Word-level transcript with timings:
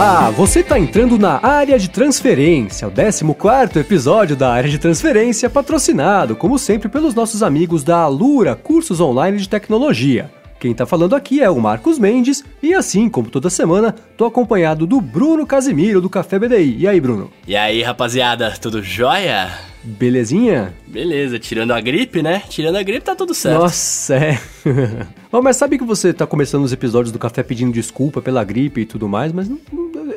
Olá, 0.00 0.30
você 0.30 0.60
está 0.60 0.78
entrando 0.78 1.18
na 1.18 1.38
área 1.46 1.78
de 1.78 1.90
transferência, 1.90 2.88
o 2.88 2.90
14 2.90 3.78
episódio 3.78 4.34
da 4.34 4.50
área 4.50 4.70
de 4.70 4.78
transferência, 4.78 5.50
patrocinado, 5.50 6.34
como 6.34 6.58
sempre, 6.58 6.88
pelos 6.88 7.14
nossos 7.14 7.42
amigos 7.42 7.84
da 7.84 7.98
Alura 7.98 8.56
Cursos 8.56 8.98
Online 8.98 9.36
de 9.36 9.46
Tecnologia. 9.46 10.30
Quem 10.58 10.72
tá 10.72 10.86
falando 10.86 11.14
aqui 11.14 11.42
é 11.42 11.50
o 11.50 11.60
Marcos 11.60 11.98
Mendes 11.98 12.42
e 12.62 12.72
assim 12.72 13.10
como 13.10 13.28
toda 13.28 13.50
semana, 13.50 13.94
tô 14.16 14.24
acompanhado 14.24 14.86
do 14.86 15.02
Bruno 15.02 15.46
Casimiro 15.46 16.00
do 16.00 16.08
Café 16.08 16.38
BDI. 16.38 16.78
E 16.78 16.88
aí, 16.88 16.98
Bruno? 16.98 17.30
E 17.46 17.54
aí, 17.54 17.82
rapaziada, 17.82 18.54
tudo 18.58 18.82
jóia? 18.82 19.50
Belezinha? 19.82 20.74
Beleza, 20.86 21.38
tirando 21.38 21.72
a 21.72 21.80
gripe, 21.80 22.22
né? 22.22 22.42
Tirando 22.48 22.76
a 22.76 22.82
gripe 22.82 23.00
tá 23.00 23.14
tudo 23.14 23.32
certo. 23.32 23.60
Nossa, 23.60 24.14
é. 24.16 24.40
Bom, 25.32 25.40
mas 25.40 25.56
sabe 25.56 25.78
que 25.78 25.84
você 25.84 26.12
tá 26.12 26.26
começando 26.26 26.64
os 26.64 26.72
episódios 26.72 27.12
do 27.12 27.18
Café 27.18 27.42
pedindo 27.42 27.72
desculpa 27.72 28.20
pela 28.20 28.44
gripe 28.44 28.82
e 28.82 28.86
tudo 28.86 29.08
mais, 29.08 29.32
mas 29.32 29.50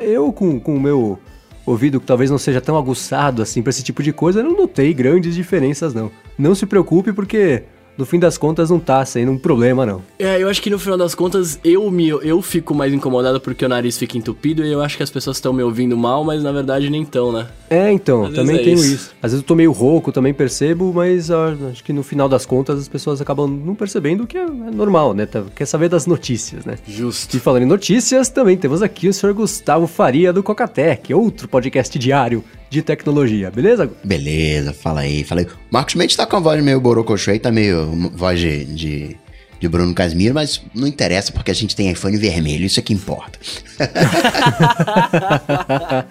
eu 0.00 0.32
com, 0.32 0.58
com 0.58 0.76
o 0.76 0.80
meu 0.80 1.18
ouvido 1.66 1.98
que 1.98 2.06
talvez 2.06 2.30
não 2.30 2.38
seja 2.38 2.60
tão 2.60 2.76
aguçado 2.76 3.42
assim 3.42 3.62
para 3.62 3.70
esse 3.70 3.82
tipo 3.82 4.02
de 4.02 4.12
coisa, 4.12 4.42
não 4.42 4.56
notei 4.56 4.92
grandes 4.92 5.34
diferenças 5.34 5.94
não. 5.94 6.10
Não 6.38 6.54
se 6.54 6.66
preocupe 6.66 7.12
porque 7.12 7.62
no 7.96 8.04
fim 8.04 8.18
das 8.18 8.36
contas 8.36 8.70
não 8.70 8.78
tá 8.78 9.04
sendo 9.04 9.32
um 9.32 9.38
problema, 9.38 9.86
não. 9.86 10.02
É, 10.18 10.42
eu 10.42 10.48
acho 10.48 10.60
que 10.60 10.70
no 10.70 10.78
final 10.78 10.98
das 10.98 11.14
contas 11.14 11.58
eu 11.64 11.90
me 11.90 12.08
eu 12.08 12.40
fico 12.42 12.74
mais 12.74 12.92
incomodado 12.92 13.40
porque 13.40 13.64
o 13.64 13.68
nariz 13.68 13.96
fica 13.96 14.18
entupido 14.18 14.64
e 14.64 14.72
eu 14.72 14.82
acho 14.82 14.96
que 14.96 15.02
as 15.02 15.10
pessoas 15.10 15.36
estão 15.36 15.52
me 15.52 15.62
ouvindo 15.62 15.96
mal, 15.96 16.24
mas 16.24 16.42
na 16.42 16.52
verdade 16.52 16.90
nem 16.90 17.02
estão, 17.02 17.32
né? 17.32 17.46
É, 17.70 17.90
então, 17.90 18.26
Às 18.26 18.34
também 18.34 18.56
é 18.56 18.62
tenho 18.62 18.76
isso. 18.76 18.94
isso. 18.94 19.10
Às 19.22 19.32
vezes 19.32 19.42
eu 19.42 19.46
tô 19.46 19.54
meio 19.54 19.72
rouco, 19.72 20.12
também 20.12 20.32
percebo, 20.34 20.92
mas 20.94 21.30
acho 21.30 21.82
que 21.82 21.92
no 21.92 22.02
final 22.02 22.28
das 22.28 22.46
contas 22.46 22.78
as 22.78 22.88
pessoas 22.88 23.20
acabam 23.20 23.48
não 23.48 23.74
percebendo 23.74 24.24
o 24.24 24.26
que 24.26 24.36
é, 24.36 24.42
é 24.42 24.70
normal, 24.70 25.14
né? 25.14 25.26
Tá, 25.26 25.42
quer 25.54 25.66
saber 25.66 25.88
das 25.88 26.06
notícias, 26.06 26.64
né? 26.64 26.76
Justo. 26.86 27.36
E 27.36 27.40
falando 27.40 27.62
em 27.62 27.66
notícias, 27.66 28.28
também 28.28 28.56
temos 28.56 28.82
aqui 28.82 29.08
o 29.08 29.12
senhor 29.12 29.34
Gustavo 29.34 29.86
Faria 29.86 30.32
do 30.32 30.42
Cocatec, 30.42 31.12
outro 31.14 31.48
podcast 31.48 31.98
diário 31.98 32.44
de 32.70 32.82
tecnologia, 32.82 33.50
beleza? 33.50 33.90
Beleza, 34.02 34.72
fala 34.72 35.00
aí, 35.00 35.24
fala 35.24 35.42
aí. 35.42 35.46
Marcos 35.70 35.94
Mendes 35.94 36.16
tá 36.16 36.26
com 36.26 36.36
a 36.36 36.40
voz 36.40 36.62
meio 36.62 36.80
borocochô 36.80 37.30
aí, 37.30 37.38
tá 37.38 37.52
meio 37.52 38.10
voz 38.14 38.40
de, 38.40 38.64
de, 38.64 39.16
de, 39.60 39.68
Bruno 39.68 39.94
Casimiro, 39.94 40.34
mas 40.34 40.62
não 40.74 40.86
interessa 40.86 41.32
porque 41.32 41.50
a 41.50 41.54
gente 41.54 41.76
tem 41.76 41.90
iPhone 41.90 42.16
vermelho, 42.16 42.64
isso 42.64 42.80
é 42.80 42.82
que 42.82 42.92
importa. 42.92 43.38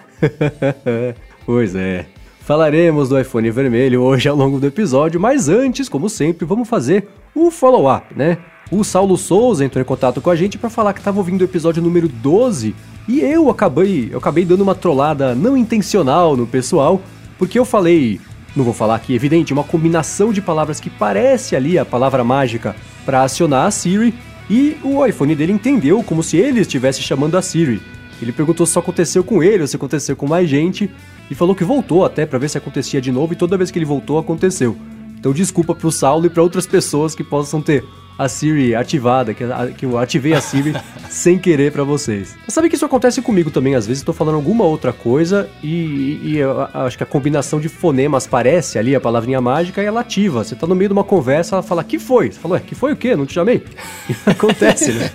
pois 1.44 1.74
é. 1.74 2.06
Falaremos 2.40 3.08
do 3.08 3.18
iPhone 3.18 3.50
vermelho 3.50 4.02
hoje 4.02 4.28
ao 4.28 4.36
longo 4.36 4.60
do 4.60 4.66
episódio, 4.66 5.18
mas 5.18 5.48
antes, 5.48 5.88
como 5.88 6.10
sempre, 6.10 6.44
vamos 6.44 6.68
fazer 6.68 7.08
o 7.34 7.46
um 7.46 7.50
follow-up, 7.50 8.14
né? 8.14 8.36
O 8.70 8.82
Saulo 8.82 9.16
Souza 9.16 9.64
entrou 9.64 9.82
em 9.82 9.84
contato 9.84 10.20
com 10.20 10.30
a 10.30 10.36
gente 10.36 10.56
para 10.56 10.70
falar 10.70 10.94
que 10.94 11.00
estava 11.00 11.18
ouvindo 11.18 11.42
o 11.42 11.44
episódio 11.44 11.82
número 11.82 12.08
12 12.08 12.74
e 13.06 13.20
eu 13.20 13.50
acabei, 13.50 14.08
eu 14.10 14.18
acabei 14.18 14.44
dando 14.44 14.62
uma 14.62 14.74
trollada 14.74 15.34
não 15.34 15.56
intencional 15.56 16.34
no 16.34 16.46
pessoal, 16.46 17.02
porque 17.38 17.58
eu 17.58 17.64
falei, 17.66 18.18
não 18.56 18.64
vou 18.64 18.72
falar 18.72 18.94
aqui, 18.94 19.14
evidente, 19.14 19.52
uma 19.52 19.62
combinação 19.62 20.32
de 20.32 20.40
palavras 20.40 20.80
que 20.80 20.88
parece 20.88 21.54
ali 21.54 21.78
a 21.78 21.84
palavra 21.84 22.24
mágica 22.24 22.74
para 23.04 23.22
acionar 23.22 23.66
a 23.66 23.70
Siri, 23.70 24.14
e 24.48 24.76
o 24.82 25.04
iPhone 25.04 25.34
dele 25.34 25.52
entendeu 25.52 26.02
como 26.02 26.22
se 26.22 26.38
ele 26.38 26.60
estivesse 26.60 27.02
chamando 27.02 27.36
a 27.36 27.42
Siri. 27.42 27.82
Ele 28.22 28.32
perguntou 28.32 28.64
se 28.64 28.78
aconteceu 28.78 29.22
com 29.22 29.42
ele 29.42 29.62
ou 29.62 29.66
se 29.66 29.76
aconteceu 29.76 30.16
com 30.16 30.26
mais 30.26 30.48
gente, 30.48 30.90
e 31.30 31.34
falou 31.34 31.54
que 31.54 31.64
voltou 31.64 32.06
até 32.06 32.24
para 32.24 32.38
ver 32.38 32.48
se 32.48 32.56
acontecia 32.56 33.02
de 33.02 33.12
novo, 33.12 33.34
e 33.34 33.36
toda 33.36 33.58
vez 33.58 33.70
que 33.70 33.78
ele 33.78 33.84
voltou 33.84 34.18
aconteceu. 34.18 34.74
Então 35.18 35.32
desculpa 35.32 35.74
pro 35.74 35.92
Saulo 35.92 36.24
e 36.24 36.30
para 36.30 36.42
outras 36.42 36.66
pessoas 36.66 37.14
que 37.14 37.24
possam 37.24 37.60
ter 37.60 37.84
a 38.18 38.28
Siri 38.28 38.74
ativada, 38.74 39.34
que, 39.34 39.44
que 39.76 39.84
eu 39.84 39.98
ativei 39.98 40.32
a 40.34 40.40
Siri 40.40 40.72
sem 41.10 41.38
querer 41.38 41.72
para 41.72 41.84
vocês. 41.84 42.36
Mas 42.44 42.54
sabe 42.54 42.68
que 42.68 42.76
isso 42.76 42.84
acontece 42.84 43.20
comigo 43.20 43.50
também, 43.50 43.74
às 43.74 43.86
vezes 43.86 44.00
estou 44.00 44.14
falando 44.14 44.36
alguma 44.36 44.64
outra 44.64 44.92
coisa 44.92 45.48
e, 45.62 46.20
e, 46.22 46.36
eu 46.38 46.68
acho 46.72 46.96
que 46.96 47.02
a 47.02 47.06
combinação 47.06 47.60
de 47.60 47.68
fonemas 47.68 48.26
parece 48.26 48.78
ali 48.78 48.94
a 48.94 49.00
palavrinha 49.00 49.40
mágica 49.40 49.82
e 49.82 49.86
ela 49.86 50.00
ativa. 50.00 50.44
Você 50.44 50.54
tá 50.54 50.66
no 50.66 50.74
meio 50.74 50.88
de 50.88 50.92
uma 50.92 51.04
conversa, 51.04 51.56
ela 51.56 51.62
fala, 51.62 51.82
que 51.82 51.98
foi? 51.98 52.30
Você 52.30 52.38
falou, 52.38 52.56
é, 52.56 52.60
que 52.60 52.74
foi 52.74 52.92
o 52.92 52.96
quê? 52.96 53.16
Não 53.16 53.26
te 53.26 53.34
chamei? 53.34 53.64
acontece, 54.26 54.92
né? 54.92 55.10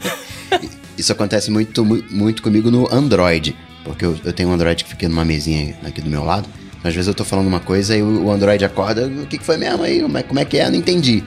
Isso 0.97 1.11
acontece 1.13 1.49
muito, 1.49 1.85
muito 1.85 2.43
comigo 2.43 2.69
no 2.69 2.93
Android, 2.93 3.55
porque 3.85 4.03
eu, 4.03 4.17
eu 4.25 4.33
tenho 4.33 4.49
um 4.49 4.53
Android 4.53 4.83
que 4.83 4.89
fica 4.89 5.07
numa 5.07 5.23
mesinha 5.23 5.73
aqui 5.85 6.01
do 6.01 6.09
meu 6.09 6.25
lado. 6.25 6.49
Às 6.83 6.93
vezes 6.93 7.07
eu 7.07 7.13
tô 7.13 7.25
falando 7.25 7.47
uma 7.47 7.59
coisa 7.59 7.95
e 7.95 8.01
o 8.01 8.29
Android 8.31 8.63
acorda, 8.63 9.07
o 9.07 9.25
que, 9.25 9.37
que 9.37 9.43
foi 9.43 9.57
mesmo 9.57 9.83
aí? 9.83 10.01
Como 10.01 10.17
é, 10.17 10.23
como 10.23 10.39
é 10.39 10.45
que 10.45 10.57
é? 10.57 10.69
Não 10.69 10.77
entendi. 10.77 11.23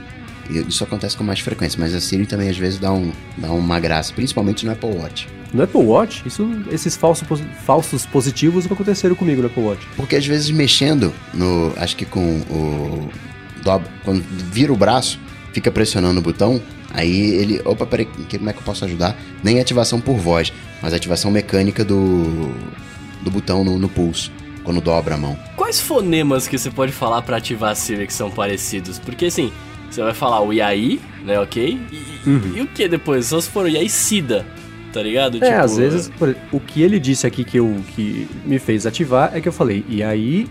Isso 0.51 0.83
acontece 0.85 1.17
com 1.17 1.25
mais 1.25 1.41
frequência, 1.41 1.79
mas 1.81 1.95
a 1.95 2.01
Siri 2.01 2.27
também 2.27 2.49
às 2.49 2.57
vezes 2.57 2.79
dá, 2.79 2.93
um, 2.93 3.13
dá 3.39 3.51
uma 3.51 3.79
graça, 3.81 4.13
principalmente 4.13 4.67
no 4.67 4.73
Apple 4.73 4.91
Watch. 4.91 5.29
No 5.53 5.63
Apple 5.63 5.83
Watch, 5.83 6.23
isso, 6.27 6.49
esses 6.71 6.97
falsos, 6.97 7.27
falsos 7.65 8.07
positivos 8.07 8.65
nunca 8.65 8.75
aconteceram 8.75 9.15
comigo 9.15 9.43
no 9.43 9.49
Apple 9.49 9.63
Watch. 9.63 9.87
Porque 9.97 10.17
às 10.17 10.27
vezes 10.27 10.51
mexendo 10.51 11.13
no. 11.35 11.73
Acho 11.77 11.97
que 11.97 12.07
com 12.07 12.39
o. 12.51 13.09
Dobra, 13.63 13.89
quando 14.05 14.23
vira 14.51 14.73
o 14.73 14.77
braço, 14.77 15.21
fica 15.53 15.71
pressionando 15.71 16.21
o 16.21 16.23
botão, 16.23 16.61
aí 16.93 17.35
ele. 17.35 17.61
Opa, 17.65 17.85
peraí, 17.85 18.07
como 18.07 18.49
é 18.49 18.53
que 18.53 18.59
eu 18.59 18.65
posso 18.65 18.85
ajudar? 18.85 19.17
Nem 19.43 19.61
ativação 19.61 20.01
por 20.01 20.17
voz, 20.17 20.53
mas 20.81 20.95
ativação 20.95 21.31
mecânica 21.31 21.85
do. 21.85 22.53
do 23.23 23.31
botão 23.31 23.63
no, 23.63 23.79
no 23.79 23.89
pulso 23.89 24.33
quando 24.65 24.81
dobra 24.81 25.15
a 25.15 25.19
mão. 25.19 25.39
Quais 25.57 25.81
fonemas 25.81 26.49
que 26.49 26.57
você 26.57 26.71
pode 26.71 26.93
falar 26.93 27.23
para 27.23 27.37
ativar 27.37 27.73
a 27.73 27.75
Siri 27.75 28.07
que 28.07 28.15
são 28.15 28.31
parecidos? 28.31 28.99
Porque 28.99 29.27
assim, 29.27 29.53
você 29.95 30.03
vai 30.03 30.15
falar 30.15 30.43
o 30.43 30.53
Yai, 30.53 30.99
né, 31.25 31.39
ok? 31.39 31.79
E, 31.93 32.29
uhum. 32.29 32.53
e 32.57 32.61
o 32.63 32.67
que 32.67 32.89
depois? 32.89 33.27
Só 33.27 33.41
se 33.41 33.51
for 33.51 33.67
o 33.67 33.69
Yai 33.69 33.89
Sida, 33.89 34.47
tá 34.93 35.03
ligado? 35.03 35.37
É, 35.37 35.41
tipo, 35.41 35.61
às 35.61 35.77
vezes, 35.77 36.11
por, 36.19 36.35
o 36.51 36.59
que 36.59 36.83
ele 36.83 36.99
disse 36.99 37.27
aqui 37.27 37.45
que, 37.45 37.59
eu, 37.59 37.77
que 37.95 38.29
me 38.45 38.59
fez 38.59 38.87
ativar 38.87 39.31
é 39.35 39.41
que 39.41 39.49
eu 39.49 39.53
falei, 39.53 39.85
e 39.89 40.03
aí, 40.03 40.49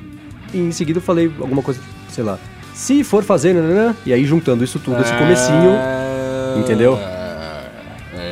e 0.53 0.59
em 0.59 0.71
seguida 0.71 0.99
eu 0.99 1.03
falei 1.03 1.31
alguma 1.39 1.63
coisa, 1.63 1.79
sei 2.09 2.23
lá, 2.23 2.37
se 2.73 3.03
for 3.03 3.23
fazer, 3.23 3.53
nanana, 3.53 3.95
e 4.05 4.13
aí 4.13 4.25
juntando 4.25 4.63
isso 4.63 4.79
tudo, 4.79 5.01
esse 5.01 5.13
comecinho, 5.13 5.71
ah, 5.71 6.55
entendeu? 6.59 6.97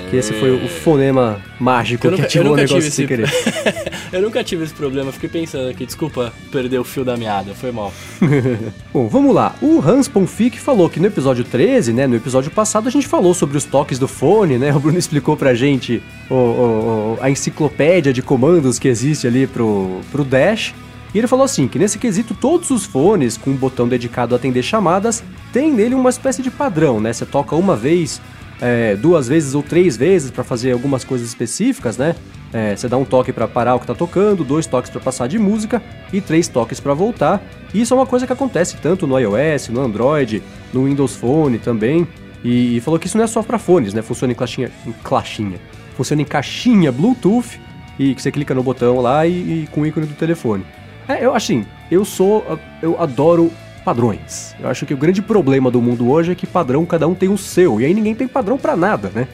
Que 0.09 0.17
esse 0.17 0.33
foi 0.33 0.51
o 0.51 0.67
fonema 0.67 1.39
mágico 1.59 2.07
nunca, 2.07 2.17
que 2.17 2.25
ativou 2.25 2.53
o 2.53 2.55
negócio 2.55 2.79
esse... 2.79 2.91
sem 2.91 3.07
querer. 3.07 3.29
eu 4.11 4.21
nunca 4.21 4.43
tive 4.43 4.63
esse 4.63 4.73
problema, 4.73 5.11
fiquei 5.11 5.29
pensando 5.29 5.69
aqui, 5.69 5.85
desculpa 5.85 6.33
perder 6.51 6.79
o 6.79 6.83
fio 6.83 7.03
da 7.03 7.15
meada, 7.15 7.53
foi 7.53 7.71
mal. 7.71 7.93
Bom, 8.93 9.07
vamos 9.07 9.33
lá. 9.33 9.55
O 9.61 9.79
Hans 9.81 10.07
Ponfic 10.07 10.59
falou 10.59 10.89
que 10.89 10.99
no 10.99 11.07
episódio 11.07 11.43
13, 11.43 11.93
né, 11.93 12.07
no 12.07 12.15
episódio 12.15 12.51
passado 12.51 12.87
a 12.87 12.91
gente 12.91 13.07
falou 13.07 13.33
sobre 13.33 13.57
os 13.57 13.65
toques 13.65 13.99
do 13.99 14.07
fone, 14.07 14.57
né, 14.57 14.73
o 14.75 14.79
Bruno 14.79 14.97
explicou 14.97 15.37
pra 15.37 15.53
gente 15.53 16.01
o, 16.29 16.35
o, 16.35 17.17
a 17.21 17.29
enciclopédia 17.29 18.11
de 18.11 18.21
comandos 18.21 18.79
que 18.79 18.87
existe 18.87 19.27
ali 19.27 19.47
pro, 19.47 20.01
pro 20.11 20.23
Dash, 20.23 20.73
e 21.13 21.17
ele 21.17 21.27
falou 21.27 21.45
assim, 21.45 21.67
que 21.67 21.79
nesse 21.79 21.97
quesito 21.97 22.35
todos 22.35 22.69
os 22.69 22.85
fones 22.85 23.35
com 23.35 23.49
um 23.49 23.55
botão 23.55 23.87
dedicado 23.87 24.35
a 24.35 24.37
atender 24.37 24.61
chamadas 24.61 25.23
têm 25.51 25.71
nele 25.73 25.95
uma 25.95 26.09
espécie 26.09 26.41
de 26.41 26.51
padrão, 26.51 26.99
né? 26.99 27.11
Você 27.11 27.25
toca 27.25 27.55
uma 27.55 27.75
vez 27.75 28.21
é, 28.61 28.95
duas 28.95 29.27
vezes 29.27 29.55
ou 29.55 29.63
três 29.63 29.97
vezes 29.97 30.29
para 30.29 30.43
fazer 30.43 30.71
algumas 30.71 31.03
coisas 31.03 31.27
específicas, 31.27 31.97
né? 31.97 32.15
É, 32.51 32.75
você 32.75 32.87
dá 32.87 32.97
um 32.97 33.05
toque 33.05 33.31
para 33.31 33.47
parar 33.47 33.75
o 33.75 33.79
que 33.79 33.83
está 33.83 33.93
tocando, 33.93 34.43
dois 34.43 34.65
toques 34.65 34.89
para 34.89 34.99
passar 34.99 35.27
de 35.27 35.37
música 35.37 35.81
e 36.11 36.19
três 36.19 36.47
toques 36.47 36.79
para 36.79 36.93
voltar. 36.93 37.41
E 37.73 37.81
isso 37.81 37.93
é 37.93 37.97
uma 37.97 38.05
coisa 38.05 38.25
que 38.25 38.33
acontece 38.33 38.77
tanto 38.77 39.05
no 39.05 39.19
iOS, 39.19 39.69
no 39.69 39.81
Android, 39.81 40.41
no 40.73 40.85
Windows 40.85 41.15
Phone 41.15 41.59
também. 41.59 42.07
E, 42.43 42.77
e 42.77 42.81
falou 42.81 42.99
que 42.99 43.05
isso 43.05 43.17
não 43.17 43.23
é 43.23 43.27
só 43.27 43.43
para 43.43 43.59
fones, 43.59 43.93
né? 43.93 44.01
Funciona 44.01 44.33
em 44.33 44.35
caixinha, 44.35 44.71
em 44.85 44.91
caixinha. 45.03 45.59
Funciona 45.95 46.21
em 46.21 46.25
caixinha 46.25 46.91
Bluetooth 46.91 47.59
e 47.99 48.15
que 48.15 48.21
você 48.21 48.31
clica 48.31 48.55
no 48.55 48.63
botão 48.63 48.99
lá 48.99 49.27
e, 49.27 49.31
e 49.63 49.67
com 49.71 49.81
o 49.81 49.85
ícone 49.85 50.07
do 50.07 50.15
telefone. 50.15 50.65
É, 51.07 51.25
eu 51.25 51.35
assim, 51.35 51.65
eu 51.91 52.05
sou, 52.05 52.45
eu 52.81 52.99
adoro 52.99 53.51
padrões. 53.83 54.55
Eu 54.59 54.69
acho 54.69 54.85
que 54.85 54.93
o 54.93 54.97
grande 54.97 55.21
problema 55.21 55.69
do 55.69 55.81
mundo 55.81 56.09
hoje 56.09 56.31
é 56.31 56.35
que 56.35 56.47
padrão 56.47 56.85
cada 56.85 57.07
um 57.07 57.13
tem 57.13 57.29
o 57.29 57.37
seu, 57.37 57.81
e 57.81 57.85
aí 57.85 57.93
ninguém 57.93 58.15
tem 58.15 58.27
padrão 58.27 58.57
para 58.57 58.75
nada, 58.75 59.11
né? 59.13 59.27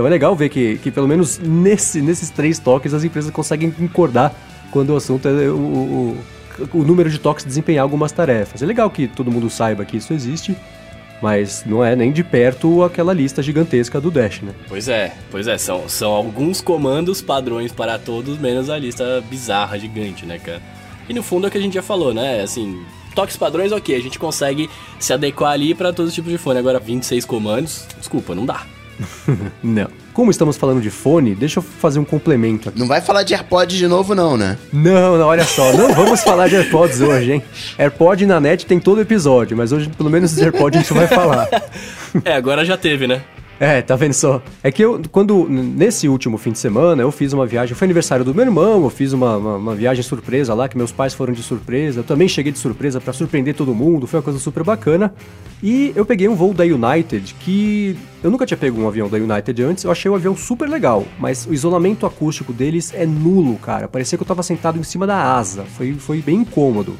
Então 0.00 0.06
é 0.06 0.10
legal 0.10 0.34
ver 0.34 0.48
que, 0.48 0.78
que 0.78 0.90
pelo 0.90 1.06
menos 1.06 1.38
nesse, 1.38 2.00
nesses 2.00 2.30
três 2.30 2.58
toques 2.58 2.94
as 2.94 3.04
empresas 3.04 3.30
conseguem 3.30 3.70
concordar 3.70 4.34
quando 4.70 4.94
o 4.94 4.96
assunto 4.96 5.28
é 5.28 5.50
o, 5.50 5.54
o, 5.54 6.18
o 6.72 6.78
número 6.84 7.10
de 7.10 7.18
toques 7.18 7.44
desempenhar 7.44 7.82
algumas 7.82 8.10
tarefas. 8.10 8.62
É 8.62 8.66
legal 8.66 8.88
que 8.88 9.06
todo 9.06 9.30
mundo 9.30 9.50
saiba 9.50 9.84
que 9.84 9.98
isso 9.98 10.14
existe, 10.14 10.56
mas 11.20 11.64
não 11.66 11.84
é 11.84 11.94
nem 11.94 12.10
de 12.12 12.24
perto 12.24 12.82
aquela 12.82 13.12
lista 13.12 13.42
gigantesca 13.42 14.00
do 14.00 14.10
Dash, 14.10 14.40
né? 14.40 14.54
Pois 14.68 14.88
é, 14.88 15.12
pois 15.30 15.46
é, 15.46 15.58
são, 15.58 15.86
são 15.86 16.12
alguns 16.12 16.62
comandos 16.62 17.20
padrões 17.20 17.70
para 17.70 17.98
todos, 17.98 18.38
menos 18.38 18.70
a 18.70 18.78
lista 18.78 19.22
bizarra, 19.28 19.78
gigante, 19.78 20.24
né, 20.24 20.38
cara? 20.38 20.62
E 21.10 21.12
no 21.12 21.22
fundo 21.22 21.46
é 21.46 21.48
o 21.48 21.50
que 21.50 21.58
a 21.58 21.60
gente 21.60 21.74
já 21.74 21.82
falou, 21.82 22.14
né? 22.14 22.40
Assim, 22.40 22.82
toques 23.14 23.36
padrões, 23.36 23.70
ok, 23.70 23.94
a 23.94 24.00
gente 24.00 24.18
consegue 24.18 24.70
se 24.98 25.12
adequar 25.12 25.52
ali 25.52 25.74
para 25.74 25.92
todos 25.92 26.08
os 26.08 26.14
tipos 26.14 26.32
de 26.32 26.38
fone. 26.38 26.58
Agora, 26.58 26.78
26 26.78 27.26
comandos, 27.26 27.86
desculpa, 27.98 28.34
não 28.34 28.46
dá. 28.46 28.64
não. 29.62 29.88
Como 30.12 30.30
estamos 30.30 30.56
falando 30.56 30.80
de 30.80 30.90
fone, 30.90 31.34
deixa 31.34 31.60
eu 31.60 31.62
fazer 31.62 31.98
um 31.98 32.04
complemento 32.04 32.68
aqui. 32.68 32.78
Não 32.78 32.86
vai 32.86 33.00
falar 33.00 33.22
de 33.22 33.34
AirPods 33.34 33.76
de 33.76 33.86
novo, 33.86 34.14
não, 34.14 34.36
né? 34.36 34.58
Não, 34.72 35.16
não, 35.16 35.26
olha 35.26 35.44
só, 35.44 35.72
não 35.72 35.94
vamos 35.94 36.22
falar 36.22 36.48
de 36.48 36.56
AirPods 36.56 37.00
hoje, 37.00 37.32
hein? 37.32 37.42
AirPod 37.78 38.26
na 38.26 38.40
net 38.40 38.66
tem 38.66 38.80
todo 38.80 39.00
episódio, 39.00 39.56
mas 39.56 39.72
hoje, 39.72 39.88
pelo 39.88 40.10
menos, 40.10 40.32
os 40.32 40.38
AirPods 40.38 40.78
a 40.78 40.82
gente 40.82 40.92
vai 40.92 41.06
falar. 41.06 41.48
é, 42.24 42.34
agora 42.34 42.64
já 42.64 42.76
teve, 42.76 43.06
né? 43.06 43.22
É, 43.60 43.82
tá 43.82 43.94
vendo 43.94 44.14
só? 44.14 44.42
É 44.62 44.72
que 44.72 44.82
eu, 44.82 45.02
quando, 45.12 45.46
nesse 45.46 46.08
último 46.08 46.38
fim 46.38 46.50
de 46.50 46.58
semana, 46.58 47.02
eu 47.02 47.12
fiz 47.12 47.34
uma 47.34 47.44
viagem, 47.44 47.74
foi 47.74 47.84
aniversário 47.84 48.24
do 48.24 48.34
meu 48.34 48.46
irmão, 48.46 48.84
eu 48.84 48.88
fiz 48.88 49.12
uma, 49.12 49.36
uma, 49.36 49.56
uma 49.56 49.74
viagem 49.74 50.02
surpresa 50.02 50.54
lá, 50.54 50.66
que 50.66 50.78
meus 50.78 50.90
pais 50.90 51.12
foram 51.12 51.34
de 51.34 51.42
surpresa, 51.42 52.00
eu 52.00 52.04
também 52.04 52.26
cheguei 52.26 52.50
de 52.50 52.58
surpresa 52.58 53.02
para 53.02 53.12
surpreender 53.12 53.54
todo 53.54 53.74
mundo, 53.74 54.06
foi 54.06 54.18
uma 54.18 54.24
coisa 54.24 54.38
super 54.38 54.64
bacana. 54.64 55.12
E 55.62 55.92
eu 55.94 56.06
peguei 56.06 56.26
um 56.26 56.34
voo 56.34 56.54
da 56.54 56.64
United, 56.64 57.34
que 57.34 57.98
eu 58.24 58.30
nunca 58.30 58.46
tinha 58.46 58.56
pego 58.56 58.80
um 58.80 58.88
avião 58.88 59.10
da 59.10 59.18
United 59.18 59.62
antes, 59.62 59.84
eu 59.84 59.90
achei 59.90 60.10
o 60.10 60.14
avião 60.14 60.34
super 60.34 60.66
legal, 60.66 61.04
mas 61.18 61.44
o 61.44 61.52
isolamento 61.52 62.06
acústico 62.06 62.54
deles 62.54 62.94
é 62.94 63.04
nulo, 63.04 63.58
cara. 63.58 63.86
Parecia 63.86 64.16
que 64.16 64.22
eu 64.22 64.26
tava 64.26 64.42
sentado 64.42 64.78
em 64.78 64.82
cima 64.82 65.06
da 65.06 65.34
asa, 65.36 65.64
foi, 65.64 65.92
foi 65.92 66.22
bem 66.22 66.36
incômodo. 66.36 66.96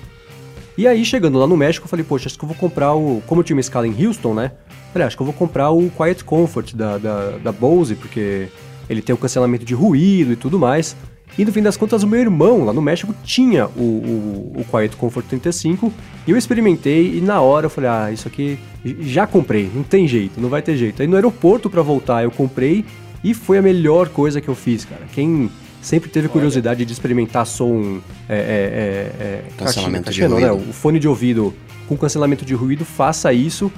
E 0.81 0.87
aí, 0.87 1.05
chegando 1.05 1.39
lá 1.39 1.47
no 1.47 1.59
México, 1.59 1.85
eu 1.85 1.91
falei, 1.91 2.03
poxa, 2.03 2.27
acho 2.27 2.39
que 2.39 2.43
eu 2.43 2.49
vou 2.49 2.57
comprar 2.57 2.95
o. 2.95 3.23
Como 3.27 3.43
eu 3.43 3.45
tinha 3.45 3.55
uma 3.55 3.61
escala 3.61 3.87
em 3.87 4.07
Houston, 4.07 4.33
né? 4.33 4.53
Falei, 4.95 5.07
acho 5.07 5.15
que 5.15 5.21
eu 5.21 5.27
vou 5.27 5.35
comprar 5.35 5.69
o 5.69 5.91
Quiet 5.91 6.25
Comfort 6.25 6.75
da, 6.75 6.97
da, 6.97 7.31
da 7.33 7.53
Bose, 7.53 7.95
porque 7.95 8.49
ele 8.89 9.03
tem 9.03 9.15
o 9.15 9.19
cancelamento 9.19 9.63
de 9.63 9.75
ruído 9.75 10.33
e 10.33 10.37
tudo 10.37 10.59
mais. 10.59 10.97
E 11.37 11.45
no 11.45 11.53
fim 11.53 11.61
das 11.61 11.77
contas, 11.77 12.03
o 12.03 12.07
meu 12.07 12.19
irmão 12.19 12.65
lá 12.65 12.73
no 12.73 12.81
México 12.81 13.15
tinha 13.23 13.67
o, 13.77 13.83
o, 13.83 14.53
o 14.57 14.65
Quiet 14.71 14.97
Comfort 14.97 15.27
35 15.27 15.93
e 16.27 16.31
eu 16.31 16.37
experimentei 16.39 17.19
e 17.19 17.21
na 17.21 17.43
hora 17.43 17.67
eu 17.67 17.71
falei: 17.71 17.91
ah, 17.91 18.11
isso 18.11 18.27
aqui 18.27 18.59
já 19.01 19.27
comprei, 19.27 19.71
não 19.75 19.83
tem 19.83 20.09
jeito, 20.09 20.41
não 20.41 20.49
vai 20.49 20.63
ter 20.63 20.79
jeito. 20.79 21.03
Aí 21.03 21.07
no 21.07 21.15
aeroporto 21.15 21.69
para 21.69 21.83
voltar 21.83 22.25
eu 22.25 22.31
comprei 22.31 22.87
e 23.23 23.35
foi 23.35 23.59
a 23.59 23.63
melhor 23.63 24.09
coisa 24.09 24.41
que 24.41 24.49
eu 24.49 24.55
fiz, 24.55 24.87
cara. 24.87 25.03
Quem 25.13 25.51
sempre 25.81 26.11
teve 26.11 26.29
curiosidade 26.29 26.85
de 26.85 26.93
experimentar 26.93 27.47
som. 27.47 28.01
É, 28.29 28.35
é, 28.35 28.39
é, 28.39 29.25
é 29.25 29.45
cancelamento 29.57 30.11
de 30.11 30.25
ruído. 30.25 30.41
Né? 30.41 30.53
O 30.53 30.73
fone 30.73 30.99
de 30.99 31.09
ouvido 31.09 31.55
com 31.91 31.97
cancelamento 31.97 32.45
de 32.45 32.55
ruído, 32.55 32.85
faça 32.85 33.33
isso. 33.33 33.71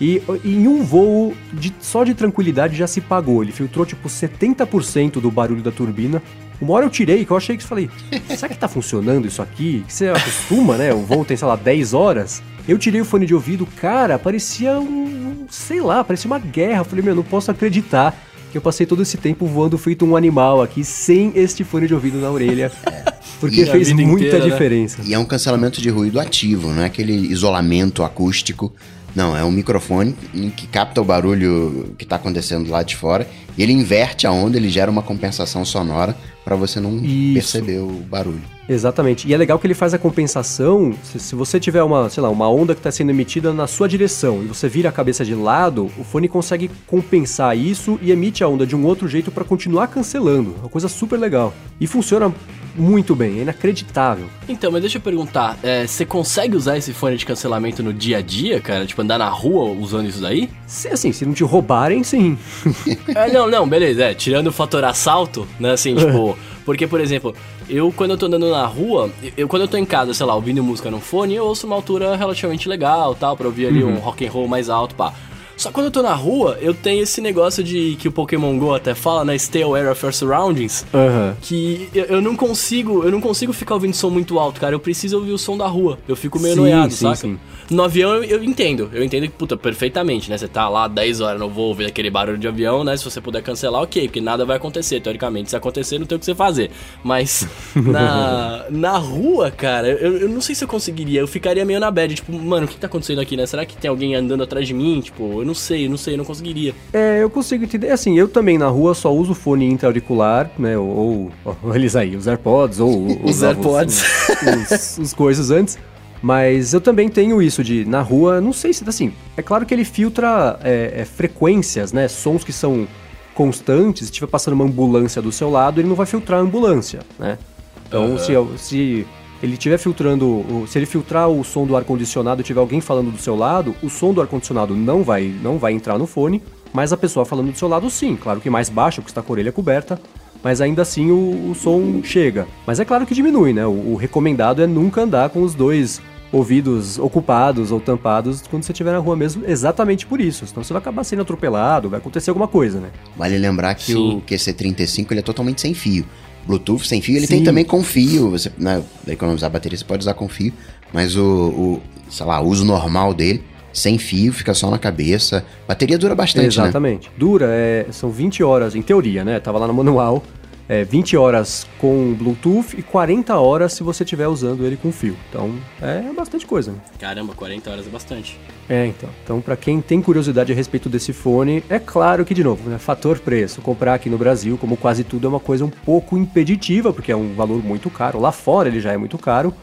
E 0.00 0.22
em 0.44 0.68
um 0.68 0.84
voo 0.84 1.34
de, 1.52 1.74
só 1.80 2.04
de 2.04 2.14
tranquilidade 2.14 2.76
já 2.76 2.86
se 2.86 3.00
pagou. 3.00 3.42
Ele 3.42 3.50
filtrou 3.50 3.84
tipo 3.84 4.08
70% 4.08 5.20
do 5.20 5.30
barulho 5.30 5.62
da 5.62 5.72
turbina. 5.72 6.22
Uma 6.60 6.74
hora 6.74 6.86
eu 6.86 6.90
tirei, 6.90 7.24
que 7.24 7.30
eu 7.30 7.36
achei 7.36 7.56
que 7.56 7.64
falei, 7.64 7.90
será 8.28 8.48
que 8.48 8.58
tá 8.58 8.68
funcionando 8.68 9.26
isso 9.26 9.42
aqui? 9.42 9.84
Que 9.86 9.92
você 9.92 10.08
acostuma, 10.08 10.76
né? 10.76 10.92
O 10.94 11.00
voo 11.00 11.24
tem, 11.24 11.36
sei 11.36 11.48
lá, 11.48 11.56
10 11.56 11.92
horas. 11.92 12.42
Eu 12.68 12.78
tirei 12.78 13.00
o 13.00 13.04
fone 13.04 13.26
de 13.26 13.34
ouvido, 13.34 13.66
cara, 13.66 14.18
parecia 14.18 14.78
um. 14.78 15.46
sei 15.50 15.80
lá, 15.80 16.04
parecia 16.04 16.28
uma 16.28 16.38
guerra. 16.38 16.80
Eu 16.80 16.84
falei, 16.84 17.04
meu, 17.04 17.14
não 17.14 17.22
posso 17.22 17.50
acreditar 17.50 18.16
eu 18.56 18.62
passei 18.62 18.86
todo 18.86 19.02
esse 19.02 19.16
tempo 19.16 19.46
voando 19.46 19.76
feito 19.76 20.04
um 20.04 20.16
animal 20.16 20.62
aqui, 20.62 20.84
sem 20.84 21.32
este 21.34 21.64
fone 21.64 21.86
de 21.86 21.94
ouvido 21.94 22.18
na 22.18 22.30
orelha. 22.30 22.70
Porque 23.40 23.62
e 23.62 23.66
fez 23.66 23.92
muita 23.92 24.26
inteira, 24.26 24.38
né? 24.38 24.50
diferença. 24.50 25.02
Né? 25.02 25.08
E 25.08 25.14
é 25.14 25.18
um 25.18 25.24
cancelamento 25.24 25.80
de 25.80 25.90
ruído 25.90 26.18
ativo, 26.18 26.72
não 26.72 26.82
é 26.82 26.86
aquele 26.86 27.12
isolamento 27.12 28.02
acústico 28.02 28.72
não, 29.16 29.34
é 29.34 29.42
um 29.42 29.50
microfone 29.50 30.12
que 30.54 30.66
capta 30.66 31.00
o 31.00 31.04
barulho 31.04 31.94
que 31.96 32.04
está 32.04 32.16
acontecendo 32.16 32.68
lá 32.68 32.82
de 32.82 32.94
fora 32.94 33.26
e 33.56 33.62
ele 33.62 33.72
inverte 33.72 34.26
a 34.26 34.30
onda, 34.30 34.58
ele 34.58 34.68
gera 34.68 34.90
uma 34.90 35.00
compensação 35.00 35.64
sonora 35.64 36.14
para 36.44 36.54
você 36.54 36.78
não 36.78 37.02
Isso. 37.02 37.32
perceber 37.32 37.78
o 37.78 37.88
barulho. 38.10 38.42
Exatamente. 38.68 39.28
E 39.28 39.34
é 39.34 39.36
legal 39.36 39.58
que 39.58 39.66
ele 39.66 39.74
faz 39.74 39.94
a 39.94 39.98
compensação. 39.98 40.94
Se, 41.02 41.18
se 41.18 41.34
você 41.34 41.60
tiver 41.60 41.82
uma, 41.82 42.08
sei 42.10 42.22
lá, 42.22 42.28
uma 42.28 42.48
onda 42.48 42.74
que 42.74 42.80
está 42.80 42.90
sendo 42.90 43.10
emitida 43.10 43.52
na 43.52 43.66
sua 43.66 43.88
direção 43.88 44.42
e 44.42 44.46
você 44.46 44.68
vira 44.68 44.88
a 44.88 44.92
cabeça 44.92 45.24
de 45.24 45.34
lado, 45.34 45.90
o 45.98 46.04
fone 46.04 46.28
consegue 46.28 46.70
compensar 46.86 47.56
isso 47.56 47.98
e 48.02 48.10
emite 48.10 48.42
a 48.42 48.48
onda 48.48 48.66
de 48.66 48.74
um 48.74 48.84
outro 48.84 49.08
jeito 49.08 49.30
para 49.30 49.44
continuar 49.44 49.88
cancelando. 49.88 50.54
Uma 50.60 50.68
coisa 50.68 50.88
super 50.88 51.18
legal. 51.18 51.54
E 51.80 51.86
funciona 51.86 52.32
muito 52.76 53.14
bem, 53.14 53.38
é 53.38 53.42
inacreditável. 53.42 54.26
Então, 54.48 54.70
mas 54.70 54.82
deixa 54.82 54.98
eu 54.98 55.02
perguntar, 55.02 55.58
é, 55.62 55.86
você 55.86 56.04
consegue 56.04 56.56
usar 56.56 56.76
esse 56.76 56.92
fone 56.92 57.16
de 57.16 57.24
cancelamento 57.24 57.82
no 57.82 57.92
dia 57.92 58.18
a 58.18 58.20
dia, 58.20 58.60
cara? 58.60 58.84
Tipo, 58.84 59.02
andar 59.02 59.18
na 59.18 59.28
rua 59.28 59.70
usando 59.70 60.08
isso 60.08 60.20
daí? 60.20 60.50
Se, 60.66 60.88
assim, 60.88 61.12
se 61.12 61.24
não 61.24 61.32
te 61.32 61.42
roubarem, 61.42 62.04
sim. 62.04 62.38
é, 63.14 63.32
não, 63.32 63.48
não, 63.48 63.66
beleza, 63.66 64.04
é, 64.04 64.14
tirando 64.14 64.48
o 64.48 64.52
fator 64.52 64.84
assalto, 64.84 65.46
né, 65.58 65.72
assim, 65.72 65.94
tipo... 65.96 66.36
Porque, 66.66 66.84
por 66.84 67.00
exemplo, 67.00 67.32
eu 67.68 67.92
quando 67.92 68.10
eu 68.10 68.18
tô 68.18 68.26
andando 68.26 68.50
na 68.50 68.66
rua, 68.66 69.08
eu 69.36 69.46
quando 69.46 69.62
eu 69.62 69.68
tô 69.68 69.76
em 69.76 69.84
casa, 69.84 70.12
sei 70.12 70.26
lá, 70.26 70.34
ouvindo 70.34 70.62
música 70.64 70.90
no 70.90 71.00
fone, 71.00 71.36
eu 71.36 71.46
ouço 71.46 71.64
uma 71.64 71.76
altura 71.76 72.16
relativamente 72.16 72.68
legal, 72.68 73.14
tal, 73.14 73.36
pra 73.36 73.46
ouvir 73.46 73.68
ali 73.68 73.84
uhum. 73.84 73.94
um 73.94 73.98
rock 73.98 74.26
and 74.26 74.30
roll 74.30 74.48
mais 74.48 74.68
alto, 74.68 74.96
pá. 74.96 75.14
Só 75.56 75.70
quando 75.70 75.86
eu 75.86 75.90
tô 75.90 76.02
na 76.02 76.12
rua, 76.12 76.58
eu 76.60 76.74
tenho 76.74 77.02
esse 77.02 77.20
negócio 77.20 77.64
de 77.64 77.96
que 77.98 78.08
o 78.08 78.12
Pokémon 78.12 78.58
Go 78.58 78.74
até 78.74 78.94
fala, 78.94 79.24
né? 79.24 79.38
Stay 79.38 79.62
aware 79.62 79.88
of 79.88 80.04
your 80.04 80.12
surroundings. 80.12 80.84
Uhum. 80.92 81.34
Que 81.40 81.88
eu, 81.94 82.04
eu, 82.04 82.20
não 82.20 82.36
consigo, 82.36 83.02
eu 83.02 83.10
não 83.10 83.20
consigo 83.20 83.52
ficar 83.52 83.74
ouvindo 83.74 83.94
som 83.94 84.10
muito 84.10 84.38
alto, 84.38 84.60
cara. 84.60 84.74
Eu 84.74 84.80
preciso 84.80 85.16
ouvir 85.16 85.32
o 85.32 85.38
som 85.38 85.56
da 85.56 85.66
rua. 85.66 85.98
Eu 86.06 86.14
fico 86.14 86.38
meio 86.38 86.54
sim, 86.54 86.60
noiado, 86.60 86.92
sim, 86.92 86.98
saca? 86.98 87.16
Sim. 87.16 87.38
No 87.70 87.82
avião 87.82 88.14
eu, 88.14 88.24
eu, 88.24 88.44
entendo, 88.44 88.90
eu 88.92 89.02
entendo 89.02 89.22
que, 89.22 89.30
puta, 89.30 89.56
perfeitamente, 89.56 90.30
né? 90.30 90.36
Você 90.36 90.46
tá 90.46 90.68
lá 90.68 90.86
10 90.86 91.20
horas, 91.20 91.40
não 91.40 91.48
vou 91.48 91.68
ouvir 91.68 91.86
aquele 91.86 92.10
barulho 92.10 92.38
de 92.38 92.46
avião, 92.46 92.84
né? 92.84 92.96
Se 92.96 93.04
você 93.04 93.20
puder 93.20 93.42
cancelar, 93.42 93.82
ok, 93.82 94.06
porque 94.06 94.20
nada 94.20 94.44
vai 94.44 94.58
acontecer, 94.58 95.00
teoricamente. 95.00 95.50
Se 95.50 95.56
acontecer, 95.56 95.98
não 95.98 96.06
tem 96.06 96.16
o 96.16 96.18
que 96.18 96.26
você 96.26 96.34
fazer. 96.34 96.70
Mas 97.02 97.48
na, 97.74 98.66
na 98.70 98.98
rua, 98.98 99.50
cara, 99.50 99.88
eu, 99.88 100.18
eu 100.18 100.28
não 100.28 100.40
sei 100.40 100.54
se 100.54 100.62
eu 100.62 100.68
conseguiria. 100.68 101.20
Eu 101.20 101.26
ficaria 101.26 101.64
meio 101.64 101.80
na 101.80 101.90
bad, 101.90 102.14
tipo, 102.14 102.32
mano, 102.32 102.66
o 102.66 102.68
que 102.68 102.76
tá 102.76 102.86
acontecendo 102.86 103.20
aqui, 103.20 103.36
né? 103.36 103.46
Será 103.46 103.64
que 103.64 103.76
tem 103.76 103.88
alguém 103.88 104.14
andando 104.14 104.42
atrás 104.42 104.66
de 104.66 104.74
mim? 104.74 105.00
Tipo, 105.00 105.42
não 105.46 105.54
sei, 105.54 105.88
não 105.88 105.96
sei, 105.96 106.14
eu 106.14 106.18
não 106.18 106.24
conseguiria. 106.24 106.74
É, 106.92 107.22
eu 107.22 107.30
consigo 107.30 107.64
entender. 107.64 107.90
Assim, 107.90 108.18
eu 108.18 108.28
também 108.28 108.58
na 108.58 108.66
rua 108.66 108.94
só 108.94 109.14
uso 109.14 109.34
fone 109.34 109.66
intra-auricular, 109.66 110.50
né? 110.58 110.76
Ou, 110.76 111.30
ou, 111.44 111.56
eles 111.74 111.96
aí, 111.96 112.16
os 112.16 112.26
AirPods, 112.26 112.80
ou 112.80 113.06
os 113.24 113.42
AirPods. 113.42 114.02
Os, 114.42 114.70
os, 114.70 114.98
os 114.98 115.14
coisas 115.14 115.50
antes. 115.50 115.78
Mas 116.22 116.72
eu 116.72 116.80
também 116.80 117.08
tenho 117.08 117.40
isso 117.40 117.62
de, 117.62 117.84
na 117.84 118.00
rua, 118.00 118.40
não 118.40 118.52
sei 118.52 118.72
se, 118.72 118.82
assim, 118.88 119.12
é 119.36 119.42
claro 119.42 119.66
que 119.66 119.72
ele 119.72 119.84
filtra 119.84 120.58
é, 120.62 120.94
é, 120.96 121.04
frequências, 121.04 121.92
né? 121.92 122.08
Sons 122.08 122.42
que 122.42 122.52
são 122.52 122.88
constantes. 123.34 124.06
Se 124.06 124.12
estiver 124.12 124.26
passando 124.26 124.54
uma 124.54 124.64
ambulância 124.64 125.20
do 125.20 125.30
seu 125.30 125.50
lado, 125.50 125.80
ele 125.80 125.88
não 125.88 125.94
vai 125.94 126.06
filtrar 126.06 126.40
a 126.40 126.42
ambulância, 126.42 127.00
né? 127.18 127.38
Então, 127.86 128.12
uhum. 128.12 128.18
se, 128.18 128.32
se 128.56 129.06
ele 129.42 129.54
estiver 129.54 129.78
filtrando, 129.78 130.44
se 130.66 130.78
ele 130.78 130.86
filtrar 130.86 131.28
o 131.28 131.44
som 131.44 131.66
do 131.66 131.76
ar-condicionado 131.76 132.40
e 132.40 132.44
tiver 132.44 132.60
alguém 132.60 132.80
falando 132.80 133.10
do 133.10 133.18
seu 133.18 133.36
lado, 133.36 133.74
o 133.82 133.90
som 133.90 134.12
do 134.12 134.20
ar-condicionado 134.20 134.74
não 134.74 135.02
vai, 135.02 135.32
não 135.42 135.58
vai 135.58 135.72
entrar 135.72 135.98
no 135.98 136.06
fone, 136.06 136.42
mas 136.72 136.92
a 136.92 136.96
pessoa 136.96 137.24
falando 137.24 137.52
do 137.52 137.58
seu 137.58 137.68
lado 137.68 137.88
sim, 137.90 138.16
claro 138.16 138.40
que 138.40 138.50
mais 138.50 138.68
baixo, 138.68 139.00
porque 139.00 139.10
está 139.10 139.22
com 139.22 139.32
a 139.32 139.34
orelha 139.34 139.52
coberta, 139.52 140.00
mas 140.42 140.60
ainda 140.60 140.82
assim 140.82 141.10
o, 141.10 141.50
o 141.50 141.54
som 141.54 142.02
chega. 142.02 142.46
Mas 142.66 142.80
é 142.80 142.84
claro 142.84 143.06
que 143.06 143.14
diminui, 143.14 143.52
né? 143.52 143.66
O, 143.66 143.92
o, 143.92 143.96
recomendado 143.96 144.62
é 144.62 144.66
nunca 144.66 145.02
andar 145.02 145.30
com 145.30 145.42
os 145.42 145.54
dois 145.54 146.00
ouvidos 146.32 146.98
ocupados 146.98 147.70
ou 147.70 147.80
tampados 147.80 148.42
quando 148.48 148.62
você 148.62 148.72
estiver 148.72 148.92
na 148.92 148.98
rua 148.98 149.16
mesmo, 149.16 149.44
exatamente 149.46 150.06
por 150.06 150.20
isso. 150.20 150.46
Senão 150.46 150.62
você 150.62 150.72
vai 150.72 150.80
acabar 150.80 151.04
sendo 151.04 151.22
atropelado, 151.22 151.88
vai 151.88 151.98
acontecer 151.98 152.30
alguma 152.30 152.48
coisa, 152.48 152.80
né? 152.80 152.90
Vale 153.16 153.38
lembrar 153.38 153.74
que 153.74 153.92
Sim. 153.92 154.16
o 154.16 154.20
QC35 154.20 155.06
ele 155.10 155.20
é 155.20 155.22
totalmente 155.22 155.60
sem 155.60 155.72
fio. 155.72 156.04
Bluetooth 156.46 156.86
sem 156.86 157.00
fio, 157.00 157.16
ele 157.16 157.26
Sim. 157.26 157.36
tem 157.36 157.44
também 157.44 157.64
com 157.64 157.82
fio. 157.82 158.30
Você, 158.30 158.50
né, 158.56 158.82
economizar 159.06 159.50
bateria, 159.50 159.76
você 159.76 159.84
pode 159.84 160.02
usar 160.02 160.14
com 160.14 160.28
fio, 160.28 160.52
mas 160.92 161.16
o, 161.16 161.24
o 161.24 161.82
sei 162.08 162.24
lá, 162.24 162.40
o 162.40 162.48
uso 162.48 162.64
normal 162.64 163.12
dele 163.12 163.42
sem 163.72 163.98
fio, 163.98 164.32
fica 164.32 164.54
só 164.54 164.70
na 164.70 164.78
cabeça. 164.78 165.44
Bateria 165.68 165.98
dura 165.98 166.14
bastante, 166.14 166.58
né? 166.58 166.64
Exatamente. 166.64 167.08
Né? 167.08 167.14
Dura, 167.18 167.46
é, 167.50 167.86
são 167.90 168.10
20 168.10 168.42
horas, 168.42 168.74
em 168.74 168.80
teoria, 168.80 169.22
né? 169.22 169.38
Tava 169.38 169.58
lá 169.58 169.66
no 169.66 169.74
manual. 169.74 170.22
É, 170.68 170.84
20 170.84 171.16
horas 171.16 171.66
com 171.78 172.12
Bluetooth 172.14 172.76
e 172.76 172.82
40 172.82 173.38
horas 173.38 173.72
se 173.72 173.82
você 173.82 174.02
estiver 174.02 174.26
usando 174.26 174.64
ele 174.64 174.76
com 174.76 174.90
fio. 174.90 175.16
Então, 175.28 175.54
é 175.80 176.12
bastante 176.12 176.44
coisa. 176.44 176.72
Né? 176.72 176.78
Caramba, 176.98 177.34
40 177.34 177.70
horas 177.70 177.86
é 177.86 177.90
bastante. 177.90 178.38
É, 178.68 178.86
então. 178.86 179.08
Então, 179.22 179.40
para 179.40 179.56
quem 179.56 179.80
tem 179.80 180.02
curiosidade 180.02 180.52
a 180.52 180.54
respeito 180.54 180.88
desse 180.88 181.12
fone, 181.12 181.62
é 181.68 181.78
claro 181.78 182.24
que, 182.24 182.34
de 182.34 182.42
novo, 182.42 182.68
né, 182.68 182.78
fator 182.78 183.18
preço. 183.20 183.60
Comprar 183.60 183.94
aqui 183.94 184.10
no 184.10 184.18
Brasil, 184.18 184.58
como 184.58 184.76
quase 184.76 185.04
tudo, 185.04 185.26
é 185.26 185.30
uma 185.30 185.40
coisa 185.40 185.64
um 185.64 185.70
pouco 185.70 186.18
impeditiva, 186.18 186.92
porque 186.92 187.12
é 187.12 187.16
um 187.16 187.34
valor 187.34 187.62
muito 187.62 187.88
caro. 187.88 188.18
Lá 188.18 188.32
fora 188.32 188.68
ele 188.68 188.80
já 188.80 188.92
é 188.92 188.96
muito 188.96 189.18
caro 189.18 189.54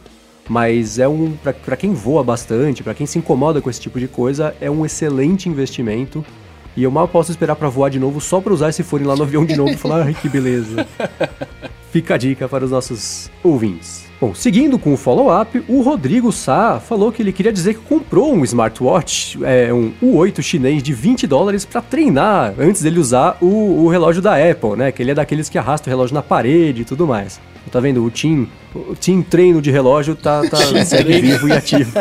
mas 0.49 0.99
é 0.99 1.07
um 1.07 1.37
para 1.65 1.77
quem 1.77 1.93
voa 1.93 2.23
bastante, 2.23 2.83
para 2.83 2.93
quem 2.93 3.05
se 3.05 3.17
incomoda 3.17 3.61
com 3.61 3.69
esse 3.69 3.79
tipo 3.79 3.99
de 3.99 4.07
coisa, 4.07 4.55
é 4.59 4.69
um 4.69 4.85
excelente 4.85 5.47
investimento. 5.47 6.25
E 6.75 6.83
eu 6.83 6.91
mal 6.91 7.07
posso 7.07 7.31
esperar 7.31 7.55
para 7.55 7.69
voar 7.69 7.89
de 7.89 7.99
novo 7.99 8.19
só 8.19 8.41
para 8.41 8.53
usar 8.53 8.69
esse 8.69 8.83
fone 8.83 9.05
lá 9.05 9.15
no 9.15 9.23
avião 9.23 9.45
de 9.45 9.55
novo 9.55 9.71
e 9.71 9.77
falar, 9.77 10.03
ai 10.03 10.15
que 10.19 10.27
beleza. 10.27 10.87
Fica 11.91 12.15
a 12.15 12.17
dica 12.17 12.49
para 12.49 12.65
os 12.65 12.71
nossos 12.71 13.29
ouvintes. 13.43 14.03
Bom, 14.19 14.33
seguindo 14.33 14.79
com 14.79 14.93
o 14.93 14.97
follow-up, 14.97 15.63
o 15.67 15.81
Rodrigo 15.81 16.31
Sá 16.31 16.79
falou 16.79 17.11
que 17.11 17.21
ele 17.21 17.33
queria 17.33 17.51
dizer 17.51 17.73
que 17.75 17.81
comprou 17.81 18.33
um 18.33 18.43
smartwatch, 18.45 19.37
é, 19.43 19.71
um 19.73 19.91
U8 20.01 20.41
chinês 20.41 20.81
de 20.81 20.93
20 20.93 21.27
dólares 21.27 21.65
para 21.65 21.81
treinar 21.81 22.53
antes 22.57 22.81
dele 22.81 22.99
usar 22.99 23.37
o, 23.41 23.83
o 23.83 23.89
relógio 23.89 24.21
da 24.21 24.35
Apple, 24.35 24.77
né? 24.77 24.91
Que 24.91 25.03
ele 25.03 25.11
é 25.11 25.13
daqueles 25.13 25.49
que 25.49 25.57
arrasta 25.57 25.89
o 25.89 25.91
relógio 25.91 26.13
na 26.13 26.21
parede 26.21 26.83
e 26.83 26.85
tudo 26.85 27.05
mais. 27.05 27.39
Tá 27.71 27.79
vendo? 27.79 28.03
O 28.03 28.11
Team, 28.11 28.47
o 28.75 28.95
team 28.95 29.23
treino 29.23 29.61
de 29.61 29.71
relógio 29.71 30.15
tá, 30.15 30.41
tá 30.47 30.57
segue 30.85 31.19
vivo 31.21 31.47
e 31.47 31.53
ativo. 31.53 31.91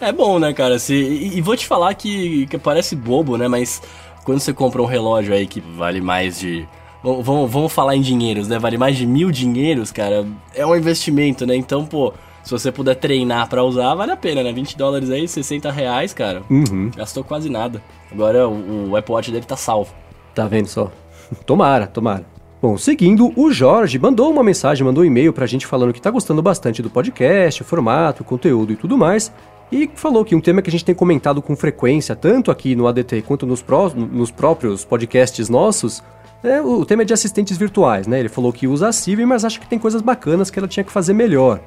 é 0.00 0.12
bom, 0.12 0.38
né, 0.38 0.52
cara? 0.52 0.78
Se, 0.78 0.94
e, 0.94 1.38
e, 1.38 1.40
vou 1.40 1.56
te 1.56 1.66
falar 1.66 1.94
que, 1.94 2.46
que 2.46 2.58
parece 2.58 2.94
bobo, 2.94 3.36
né? 3.36 3.48
Mas 3.48 3.80
quando 4.24 4.40
você 4.40 4.52
compra 4.52 4.82
um 4.82 4.86
relógio 4.86 5.32
aí 5.32 5.46
que 5.46 5.60
vale 5.60 6.00
mais 6.00 6.40
de 6.40 6.66
Vamos, 7.04 7.50
vamos 7.50 7.70
falar 7.70 7.94
em 7.94 8.00
dinheiros, 8.00 8.48
né? 8.48 8.58
Vale 8.58 8.78
mais 8.78 8.96
de 8.96 9.06
mil 9.06 9.30
dinheiros, 9.30 9.92
cara. 9.92 10.26
É 10.54 10.64
um 10.64 10.74
investimento, 10.74 11.44
né? 11.44 11.54
Então, 11.54 11.84
pô, 11.84 12.14
se 12.42 12.50
você 12.50 12.72
puder 12.72 12.94
treinar 12.94 13.46
para 13.46 13.62
usar, 13.62 13.94
vale 13.94 14.12
a 14.12 14.16
pena, 14.16 14.42
né? 14.42 14.50
20 14.50 14.74
dólares 14.74 15.10
aí, 15.10 15.28
60 15.28 15.70
reais, 15.70 16.14
cara. 16.14 16.42
Uhum. 16.48 16.90
Gastou 16.96 17.22
quase 17.22 17.50
nada. 17.50 17.82
Agora 18.10 18.48
o, 18.48 18.90
o 18.90 18.96
Apple 18.96 19.14
Watch 19.14 19.30
dele 19.30 19.44
tá 19.44 19.56
salvo. 19.56 19.92
Tá 20.34 20.46
vendo 20.46 20.66
só? 20.66 20.90
Tomara, 21.44 21.86
tomara. 21.86 22.24
Bom, 22.64 22.78
seguindo, 22.78 23.30
o 23.36 23.52
Jorge 23.52 23.98
mandou 23.98 24.30
uma 24.30 24.42
mensagem, 24.42 24.86
mandou 24.86 25.04
um 25.04 25.06
e-mail 25.06 25.34
pra 25.34 25.44
gente 25.44 25.66
falando 25.66 25.92
que 25.92 26.00
tá 26.00 26.10
gostando 26.10 26.40
bastante 26.40 26.80
do 26.80 26.88
podcast, 26.88 27.60
o 27.60 27.64
formato, 27.64 28.22
o 28.22 28.24
conteúdo 28.24 28.72
e 28.72 28.76
tudo 28.76 28.96
mais. 28.96 29.30
E 29.70 29.90
falou 29.94 30.24
que 30.24 30.34
um 30.34 30.40
tema 30.40 30.62
que 30.62 30.70
a 30.70 30.72
gente 30.72 30.82
tem 30.82 30.94
comentado 30.94 31.42
com 31.42 31.54
frequência, 31.54 32.16
tanto 32.16 32.50
aqui 32.50 32.74
no 32.74 32.86
ADT 32.86 33.20
quanto 33.20 33.44
nos, 33.44 33.60
pró 33.60 33.90
nos 33.90 34.30
próprios 34.30 34.82
podcasts 34.82 35.50
nossos, 35.50 36.02
é 36.42 36.62
o 36.62 36.86
tema 36.86 37.02
é 37.02 37.04
de 37.04 37.12
assistentes 37.12 37.58
virtuais, 37.58 38.06
né? 38.06 38.18
Ele 38.18 38.30
falou 38.30 38.50
que 38.50 38.66
usa 38.66 38.88
a 38.88 38.92
Siri, 38.92 39.26
mas 39.26 39.44
acha 39.44 39.60
que 39.60 39.66
tem 39.66 39.78
coisas 39.78 40.00
bacanas 40.00 40.50
que 40.50 40.58
ela 40.58 40.66
tinha 40.66 40.84
que 40.84 40.90
fazer 40.90 41.12
melhor. 41.12 41.60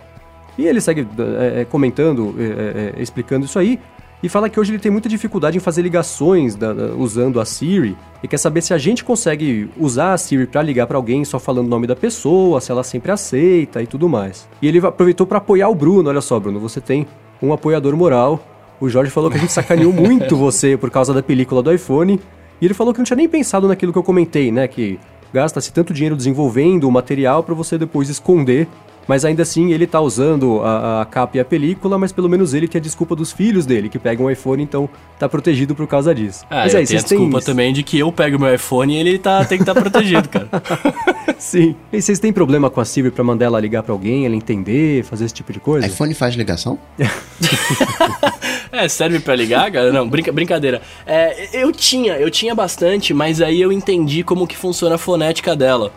E 0.57 0.65
ele 0.65 0.81
segue 0.81 1.07
é, 1.53 1.63
comentando, 1.65 2.33
é, 2.39 2.97
é, 2.97 3.01
explicando 3.03 3.45
isso 3.45 3.59
aí, 3.59 3.79
e 4.21 4.27
fala 4.27 4.49
que 4.49 4.59
hoje 4.59 4.71
ele 4.71 4.79
tem 4.79 4.91
muita 4.91 5.07
dificuldade 5.07 5.57
em 5.57 5.59
fazer 5.59 5.83
ligações 5.83 6.55
da, 6.55 6.73
da, 6.73 6.85
usando 6.95 7.39
a 7.39 7.45
Siri 7.45 7.95
e 8.23 8.27
quer 8.27 8.37
saber 8.37 8.61
se 8.61 8.73
a 8.73 8.77
gente 8.77 9.03
consegue 9.03 9.69
usar 9.77 10.13
a 10.13 10.17
Siri 10.17 10.47
para 10.47 10.61
ligar 10.63 10.87
para 10.87 10.97
alguém 10.97 11.23
só 11.23 11.37
falando 11.37 11.67
o 11.67 11.69
nome 11.69 11.85
da 11.85 11.95
pessoa, 11.95 12.59
se 12.59 12.71
ela 12.71 12.83
sempre 12.83 13.11
aceita 13.11 13.81
e 13.81 13.85
tudo 13.85 14.09
mais. 14.09 14.49
E 14.61 14.67
ele 14.67 14.79
aproveitou 14.79 15.27
para 15.27 15.37
apoiar 15.37 15.69
o 15.69 15.75
Bruno, 15.75 16.09
olha 16.09 16.21
só, 16.21 16.39
Bruno, 16.39 16.59
você 16.59 16.81
tem 16.81 17.05
um 17.41 17.53
apoiador 17.53 17.95
moral. 17.95 18.43
O 18.79 18.89
Jorge 18.89 19.11
falou 19.11 19.29
que 19.29 19.37
a 19.37 19.39
gente 19.39 19.53
sacaneou 19.53 19.93
muito 19.93 20.35
você 20.35 20.75
por 20.75 20.89
causa 20.89 21.13
da 21.13 21.21
película 21.21 21.61
do 21.61 21.71
iPhone. 21.71 22.19
E 22.59 22.65
ele 22.65 22.73
falou 22.73 22.93
que 22.93 22.99
não 22.99 23.05
tinha 23.05 23.17
nem 23.17 23.29
pensado 23.29 23.67
naquilo 23.67 23.91
que 23.91 23.99
eu 23.99 24.03
comentei, 24.03 24.51
né? 24.51 24.67
Que 24.67 24.99
gasta-se 25.31 25.71
tanto 25.71 25.93
dinheiro 25.93 26.15
desenvolvendo 26.15 26.85
o 26.85 26.91
material 26.91 27.43
para 27.43 27.53
você 27.53 27.77
depois 27.77 28.09
esconder 28.09 28.67
mas 29.07 29.23
ainda 29.23 29.43
assim 29.43 29.71
ele 29.71 29.87
tá 29.87 30.01
usando 30.01 30.61
a, 30.61 31.01
a, 31.01 31.05
capa 31.05 31.37
e 31.37 31.39
a 31.39 31.45
película, 31.45 31.97
mas 31.97 32.11
pelo 32.11 32.27
menos 32.27 32.53
ele 32.53 32.67
tem 32.67 32.79
a 32.79 32.81
desculpa 32.81 33.15
dos 33.15 33.31
filhos 33.31 33.65
dele, 33.65 33.89
que 33.89 33.97
pegam 33.97 34.25
o 34.25 34.31
iPhone, 34.31 34.61
então 34.61 34.89
tá 35.17 35.29
protegido 35.29 35.73
por 35.73 35.87
causa 35.87 36.13
disso. 36.13 36.45
Ah, 36.49 36.63
mas 36.63 36.75
aí, 36.75 36.85
vocês 36.85 37.03
têm... 37.03 37.17
a 37.17 37.21
desculpa 37.21 37.45
também 37.45 37.71
de 37.71 37.83
que 37.83 37.97
eu 37.97 38.11
pego 38.11 38.37
meu 38.37 38.53
iPhone 38.53 38.93
e 38.93 38.97
ele 38.97 39.17
tá, 39.17 39.43
tem 39.45 39.57
que 39.57 39.63
estar 39.63 39.73
tá 39.73 39.81
protegido, 39.81 40.27
cara. 40.27 40.49
Sim. 41.39 41.75
E 41.91 42.01
vocês 42.01 42.19
têm 42.19 42.33
problema 42.33 42.69
com 42.69 42.81
a 42.81 42.85
Siri 42.85 43.11
pra 43.11 43.23
mandar 43.23 43.45
ela 43.45 43.59
ligar 43.59 43.83
pra 43.83 43.93
alguém, 43.93 44.25
ela 44.25 44.35
entender, 44.35 45.03
fazer 45.03 45.25
esse 45.25 45.33
tipo 45.33 45.53
de 45.53 45.59
coisa? 45.59 45.87
iPhone 45.87 46.13
faz 46.13 46.35
ligação? 46.35 46.77
é, 48.71 48.87
serve 48.87 49.19
para 49.19 49.35
ligar, 49.35 49.71
cara? 49.71 49.91
Não, 49.91 50.07
brinca, 50.07 50.31
brincadeira. 50.31 50.81
É, 51.05 51.49
eu 51.53 51.71
tinha, 51.71 52.13
eu 52.13 52.29
tinha 52.29 52.53
bastante, 52.53 53.13
mas 53.13 53.41
aí 53.41 53.61
eu 53.61 53.71
entendi 53.71 54.23
como 54.23 54.47
que 54.47 54.57
funciona 54.57 54.95
a 54.95 54.97
fonética 54.97 55.55
dela. 55.55 55.91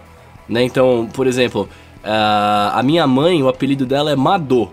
Né? 0.48 0.64
Então, 0.64 1.08
por 1.12 1.26
exemplo, 1.26 1.68
Uh, 2.04 2.72
a 2.72 2.82
minha 2.82 3.06
mãe, 3.06 3.42
o 3.42 3.48
apelido 3.48 3.84
dela 3.86 4.10
é 4.10 4.16
Madô. 4.16 4.70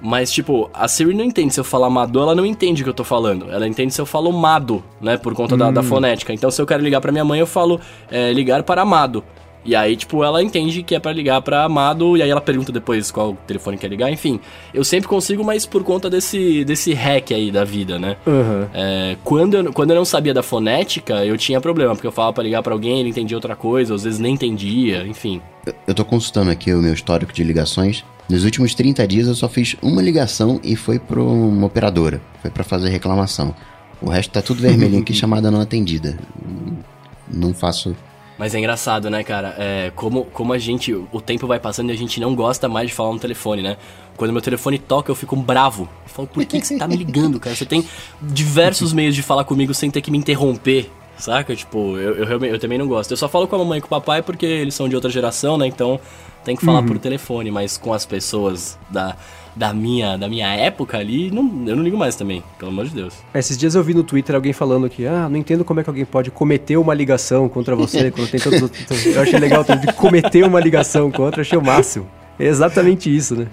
Mas, 0.00 0.30
tipo, 0.30 0.68
a 0.74 0.86
Siri 0.86 1.14
não 1.14 1.24
entende 1.24 1.54
se 1.54 1.60
eu 1.60 1.64
falar 1.64 1.88
Madô, 1.88 2.20
ela 2.20 2.34
não 2.34 2.44
entende 2.44 2.82
o 2.82 2.84
que 2.84 2.90
eu 2.90 2.94
tô 2.94 3.04
falando. 3.04 3.50
Ela 3.50 3.66
entende 3.66 3.94
se 3.94 4.00
eu 4.00 4.04
falo 4.04 4.30
Mado, 4.32 4.84
né? 5.00 5.16
Por 5.16 5.34
conta 5.34 5.54
hum. 5.54 5.58
da, 5.58 5.70
da, 5.70 5.80
hum. 5.80 5.84
fonética. 5.84 6.32
Então, 6.32 6.50
se 6.50 6.60
eu 6.60 6.66
quero 6.66 6.82
ligar 6.82 7.00
pra 7.00 7.10
minha 7.10 7.24
mãe, 7.24 7.40
eu 7.40 7.46
falo 7.46 7.80
é, 8.10 8.32
ligar 8.32 8.62
para 8.64 8.82
Amado. 8.82 9.24
E 9.64 9.74
aí, 9.74 9.96
tipo, 9.96 10.22
ela 10.22 10.42
entende 10.42 10.82
que 10.82 10.94
é 10.94 11.00
para 11.00 11.12
ligar 11.12 11.40
para 11.40 11.64
Amado, 11.64 12.16
e 12.16 12.22
aí 12.22 12.28
ela 12.28 12.40
pergunta 12.40 12.70
depois 12.70 13.10
qual 13.10 13.36
telefone 13.46 13.78
quer 13.78 13.88
ligar, 13.88 14.10
enfim. 14.12 14.38
Eu 14.72 14.84
sempre 14.84 15.08
consigo, 15.08 15.42
mas 15.42 15.64
por 15.64 15.82
conta 15.82 16.10
desse, 16.10 16.64
desse 16.64 16.92
hack 16.92 17.32
aí 17.32 17.50
da 17.50 17.64
vida, 17.64 17.98
né? 17.98 18.16
Uhum. 18.26 18.66
É, 18.74 19.16
quando, 19.24 19.54
eu, 19.54 19.72
quando 19.72 19.90
eu 19.90 19.96
não 19.96 20.04
sabia 20.04 20.34
da 20.34 20.42
fonética, 20.42 21.24
eu 21.24 21.38
tinha 21.38 21.60
problema, 21.60 21.94
porque 21.94 22.06
eu 22.06 22.12
falava 22.12 22.34
para 22.34 22.44
ligar 22.44 22.62
para 22.62 22.74
alguém, 22.74 23.00
ele 23.00 23.08
entendia 23.08 23.36
outra 23.36 23.56
coisa, 23.56 23.94
às 23.94 24.04
vezes 24.04 24.18
nem 24.18 24.34
entendia, 24.34 25.06
enfim. 25.06 25.40
Eu 25.86 25.94
tô 25.94 26.04
consultando 26.04 26.50
aqui 26.50 26.72
o 26.74 26.82
meu 26.82 26.92
histórico 26.92 27.32
de 27.32 27.42
ligações. 27.42 28.04
Nos 28.28 28.44
últimos 28.44 28.74
30 28.74 29.06
dias 29.06 29.28
eu 29.28 29.34
só 29.34 29.48
fiz 29.48 29.76
uma 29.82 30.02
ligação 30.02 30.60
e 30.62 30.76
foi 30.76 30.98
para 30.98 31.20
uma 31.20 31.66
operadora. 31.66 32.20
Foi 32.42 32.50
para 32.50 32.64
fazer 32.64 32.88
reclamação. 32.88 33.54
O 34.00 34.10
resto 34.10 34.30
tá 34.32 34.42
tudo 34.42 34.60
vermelhinho 34.60 35.00
aqui, 35.02 35.12
chamada 35.14 35.50
não 35.50 35.60
atendida. 35.60 36.18
Não 37.30 37.54
faço 37.54 37.96
mas 38.38 38.54
é 38.54 38.58
engraçado, 38.58 39.08
né, 39.08 39.22
cara? 39.22 39.54
É, 39.58 39.92
como, 39.94 40.24
como 40.26 40.52
a 40.52 40.58
gente. 40.58 40.92
O 40.92 41.20
tempo 41.20 41.46
vai 41.46 41.60
passando 41.60 41.90
e 41.90 41.92
a 41.92 41.96
gente 41.96 42.18
não 42.20 42.34
gosta 42.34 42.68
mais 42.68 42.88
de 42.88 42.94
falar 42.94 43.12
no 43.12 43.18
telefone, 43.18 43.62
né? 43.62 43.76
Quando 44.16 44.32
meu 44.32 44.42
telefone 44.42 44.78
toca, 44.78 45.10
eu 45.10 45.14
fico 45.14 45.36
bravo. 45.36 45.88
Eu 46.04 46.08
falo, 46.08 46.28
por 46.28 46.44
que, 46.44 46.60
que 46.60 46.66
você 46.66 46.76
tá 46.76 46.88
me 46.88 46.96
ligando, 46.96 47.38
cara? 47.38 47.54
Você 47.54 47.64
tem 47.64 47.86
diversos 48.20 48.92
meios 48.94 49.14
de 49.14 49.22
falar 49.22 49.44
comigo 49.44 49.72
sem 49.72 49.90
ter 49.90 50.00
que 50.00 50.10
me 50.10 50.18
interromper. 50.18 50.90
Saca? 51.16 51.54
Tipo, 51.54 51.96
eu, 51.96 52.14
eu, 52.24 52.44
eu, 52.44 52.58
também 52.58 52.76
não 52.76 52.88
gosto. 52.88 53.12
Eu 53.12 53.16
só 53.16 53.28
falo 53.28 53.46
com 53.46 53.54
a 53.54 53.58
mamãe 53.58 53.78
e 53.78 53.80
com 53.80 53.86
o 53.86 53.90
papai 53.90 54.20
porque 54.20 54.46
eles 54.46 54.74
são 54.74 54.88
de 54.88 54.96
outra 54.96 55.10
geração, 55.10 55.56
né? 55.56 55.66
Então 55.66 56.00
tem 56.44 56.56
que 56.56 56.64
falar 56.64 56.80
uhum. 56.80 56.86
por 56.86 56.98
telefone, 56.98 57.52
mas 57.52 57.78
com 57.78 57.92
as 57.92 58.04
pessoas 58.04 58.76
da, 58.90 59.16
da 59.56 59.72
minha, 59.72 60.16
da 60.16 60.28
minha 60.28 60.52
época 60.54 60.98
ali, 60.98 61.30
não, 61.30 61.42
eu 61.66 61.76
não 61.76 61.82
ligo 61.82 61.96
mais 61.96 62.16
também, 62.16 62.42
pelo 62.58 62.70
amor 62.70 62.86
de 62.86 62.94
Deus. 62.94 63.14
Esses 63.32 63.56
dias 63.56 63.74
eu 63.74 63.82
vi 63.82 63.94
no 63.94 64.02
Twitter 64.02 64.34
alguém 64.34 64.52
falando 64.52 64.88
que, 64.88 65.06
ah, 65.06 65.28
não 65.28 65.36
entendo 65.36 65.64
como 65.64 65.80
é 65.80 65.84
que 65.84 65.90
alguém 65.90 66.04
pode 66.04 66.30
cometer 66.30 66.76
uma 66.76 66.94
ligação 66.94 67.48
contra 67.48 67.76
você 67.76 68.10
quando 68.12 68.30
tem 68.30 68.40
todos 68.40 68.58
os 68.58 68.62
outros. 68.62 69.06
Eu 69.06 69.22
achei 69.22 69.38
legal 69.38 69.64
de 69.64 69.92
cometer 69.94 70.44
uma 70.44 70.60
ligação 70.60 71.10
contra, 71.10 71.42
achei 71.42 71.58
o 71.58 71.62
máximo. 71.62 72.06
É 72.38 72.46
exatamente 72.46 73.14
isso, 73.14 73.36
né? 73.36 73.46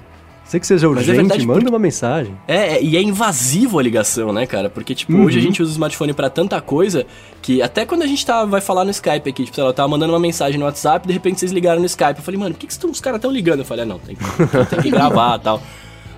Sei 0.52 0.60
que 0.60 0.68
seja 0.68 0.90
urgente, 0.90 1.12
é 1.12 1.14
verdade, 1.14 1.48
manda 1.48 1.62
porque... 1.62 1.72
uma 1.72 1.80
mensagem. 1.80 2.36
É, 2.46 2.76
é, 2.76 2.84
e 2.84 2.98
é 2.98 3.02
invasivo 3.02 3.80
a 3.80 3.82
ligação, 3.82 4.34
né, 4.34 4.46
cara? 4.46 4.70
Porque, 4.70 4.94
tipo, 4.94 5.14
uhum. 5.14 5.24
hoje 5.24 5.40
a 5.40 5.42
gente 5.42 5.62
usa 5.62 5.72
o 5.72 5.72
smartphone 5.72 6.12
para 6.14 6.30
tanta 6.30 6.60
coisa 6.60 7.06
que 7.42 7.62
até 7.62 7.86
quando 7.86 8.02
a 8.02 8.06
gente 8.06 8.26
tá, 8.26 8.44
vai 8.44 8.60
falar 8.60 8.84
no 8.84 8.92
Skype 8.92 9.30
aqui, 9.30 9.46
tipo, 9.46 9.56
sei 9.56 9.64
lá, 9.64 9.70
eu 9.70 9.74
tava 9.74 9.88
mandando 9.88 10.12
uma 10.12 10.20
mensagem 10.20 10.60
no 10.60 10.66
WhatsApp 10.66 11.08
de 11.08 11.14
repente 11.14 11.40
vocês 11.40 11.54
ligaram 11.54 11.80
no 11.80 11.86
Skype. 11.86 12.18
Eu 12.18 12.24
falei, 12.24 12.38
mano, 12.38 12.54
por 12.54 12.60
que, 12.60 12.68
que 12.68 12.86
os 12.86 13.00
caras 13.00 13.22
tão 13.22 13.32
ligando? 13.32 13.60
Eu 13.60 13.66
falei, 13.66 13.84
ah, 13.84 13.86
não, 13.86 13.98
tem 13.98 14.14
que, 14.14 14.66
tem 14.70 14.82
que 14.82 14.92
gravar 14.92 15.40
e 15.40 15.42
tal. 15.42 15.62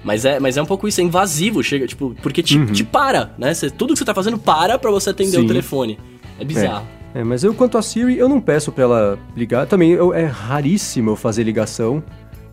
Mas 0.03 0.25
é, 0.25 0.39
mas 0.39 0.57
é 0.57 0.61
um 0.61 0.65
pouco 0.65 0.87
isso, 0.87 0.99
é 0.99 1.03
invasivo, 1.03 1.63
chega, 1.63 1.87
tipo, 1.87 2.15
porque 2.21 2.43
te, 2.43 2.57
uhum. 2.57 2.65
te 2.65 2.83
para, 2.83 3.31
né? 3.37 3.53
Cê, 3.53 3.69
tudo 3.69 3.93
que 3.93 3.99
você 3.99 4.05
tá 4.05 4.13
fazendo 4.13 4.37
para 4.37 4.77
pra 4.77 4.91
você 4.91 5.11
atender 5.11 5.37
Sim. 5.37 5.45
o 5.45 5.47
telefone. 5.47 5.97
É 6.39 6.43
bizarro. 6.43 6.85
É. 7.15 7.21
é. 7.21 7.23
mas 7.23 7.43
eu, 7.43 7.53
quanto 7.53 7.77
a 7.77 7.81
Siri, 7.81 8.17
eu 8.17 8.27
não 8.27 8.41
peço 8.41 8.71
pra 8.71 8.83
ela 8.83 9.19
ligar. 9.35 9.65
Também 9.65 9.91
eu, 9.91 10.13
é 10.13 10.25
raríssimo 10.25 11.11
eu 11.11 11.15
fazer 11.15 11.43
ligação. 11.43 12.03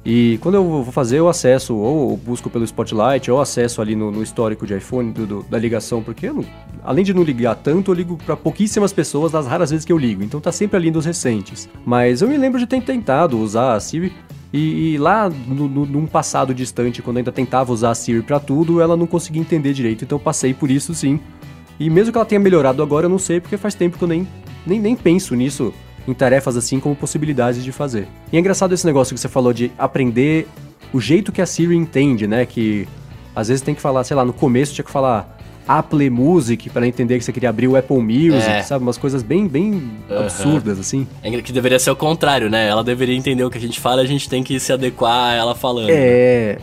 E 0.04 0.38
quando 0.40 0.54
eu 0.54 0.64
vou 0.64 0.92
fazer, 0.92 1.18
eu 1.18 1.28
acesso, 1.28 1.76
ou 1.76 2.16
busco 2.16 2.48
pelo 2.48 2.64
Spotlight, 2.64 3.30
ou 3.30 3.38
acesso 3.38 3.82
ali 3.82 3.94
no, 3.94 4.10
no 4.10 4.22
histórico 4.22 4.66
de 4.66 4.74
iPhone 4.74 5.12
do, 5.12 5.26
do, 5.26 5.42
da 5.42 5.58
ligação, 5.58 6.02
porque 6.02 6.28
eu 6.28 6.34
não, 6.34 6.44
além 6.82 7.04
de 7.04 7.12
não 7.12 7.22
ligar 7.22 7.54
tanto, 7.56 7.90
eu 7.90 7.94
ligo 7.94 8.16
para 8.16 8.34
pouquíssimas 8.34 8.94
pessoas 8.94 9.30
das 9.30 9.46
raras 9.46 9.70
vezes 9.70 9.84
que 9.84 9.92
eu 9.92 9.98
ligo, 9.98 10.22
então 10.22 10.40
tá 10.40 10.50
sempre 10.50 10.78
ali 10.78 10.90
nos 10.90 11.04
recentes. 11.04 11.68
Mas 11.84 12.22
eu 12.22 12.28
me 12.28 12.38
lembro 12.38 12.58
de 12.58 12.66
ter 12.66 12.80
tentado 12.80 13.38
usar 13.38 13.74
a 13.74 13.80
Siri 13.80 14.10
e, 14.52 14.94
e 14.94 14.98
lá 14.98 15.28
no, 15.28 15.68
no, 15.68 15.86
num 15.86 16.06
passado 16.06 16.54
distante, 16.54 17.02
quando 17.02 17.18
ainda 17.18 17.30
tentava 17.30 17.72
usar 17.72 17.90
a 17.90 17.94
Siri 17.94 18.22
para 18.22 18.40
tudo, 18.40 18.80
ela 18.80 18.96
não 18.96 19.06
conseguia 19.06 19.40
entender 19.40 19.72
direito, 19.72 20.04
então 20.04 20.18
passei 20.18 20.52
por 20.52 20.70
isso 20.70 20.94
sim. 20.94 21.20
E 21.78 21.88
mesmo 21.88 22.12
que 22.12 22.18
ela 22.18 22.26
tenha 22.26 22.40
melhorado 22.40 22.82
agora, 22.82 23.06
eu 23.06 23.10
não 23.10 23.18
sei, 23.18 23.40
porque 23.40 23.56
faz 23.56 23.74
tempo 23.74 23.96
que 23.96 24.04
eu 24.04 24.08
nem, 24.08 24.26
nem, 24.66 24.78
nem 24.78 24.96
penso 24.96 25.34
nisso 25.34 25.72
em 26.06 26.12
tarefas 26.12 26.56
assim 26.56 26.80
como 26.80 26.96
possibilidades 26.96 27.62
de 27.62 27.72
fazer. 27.72 28.08
E 28.32 28.36
é 28.36 28.40
engraçado 28.40 28.72
esse 28.74 28.84
negócio 28.84 29.14
que 29.14 29.20
você 29.20 29.28
falou 29.28 29.52
de 29.52 29.70
aprender 29.78 30.46
o 30.92 31.00
jeito 31.00 31.30
que 31.30 31.40
a 31.40 31.46
Siri 31.46 31.76
entende, 31.76 32.26
né? 32.26 32.44
Que 32.44 32.88
às 33.34 33.48
vezes 33.48 33.62
tem 33.62 33.74
que 33.74 33.80
falar, 33.80 34.02
sei 34.04 34.16
lá, 34.16 34.24
no 34.24 34.32
começo 34.32 34.74
tinha 34.74 34.84
que 34.84 34.90
falar 34.90 35.38
Apple 35.66 36.10
Music 36.10 36.68
para 36.70 36.86
entender 36.86 37.18
que 37.18 37.24
você 37.24 37.32
queria 37.32 37.48
abrir 37.48 37.68
o 37.68 37.76
Apple 37.76 37.98
Music, 37.98 38.50
é. 38.50 38.62
sabe? 38.62 38.82
Umas 38.82 38.98
coisas 38.98 39.22
bem, 39.22 39.46
bem 39.46 39.72
uhum. 40.08 40.18
absurdas, 40.18 40.78
assim. 40.78 41.06
É 41.22 41.30
que 41.40 41.52
deveria 41.52 41.78
ser 41.78 41.90
o 41.90 41.96
contrário, 41.96 42.50
né? 42.50 42.68
Ela 42.68 42.82
deveria 42.82 43.16
entender 43.16 43.44
o 43.44 43.50
que 43.50 43.58
a 43.58 43.60
gente 43.60 43.78
fala, 43.78 44.02
a 44.02 44.06
gente 44.06 44.28
tem 44.28 44.42
que 44.42 44.58
se 44.58 44.72
adequar 44.72 45.30
a 45.30 45.34
ela 45.34 45.54
falando. 45.54 45.90
É. 45.90 46.58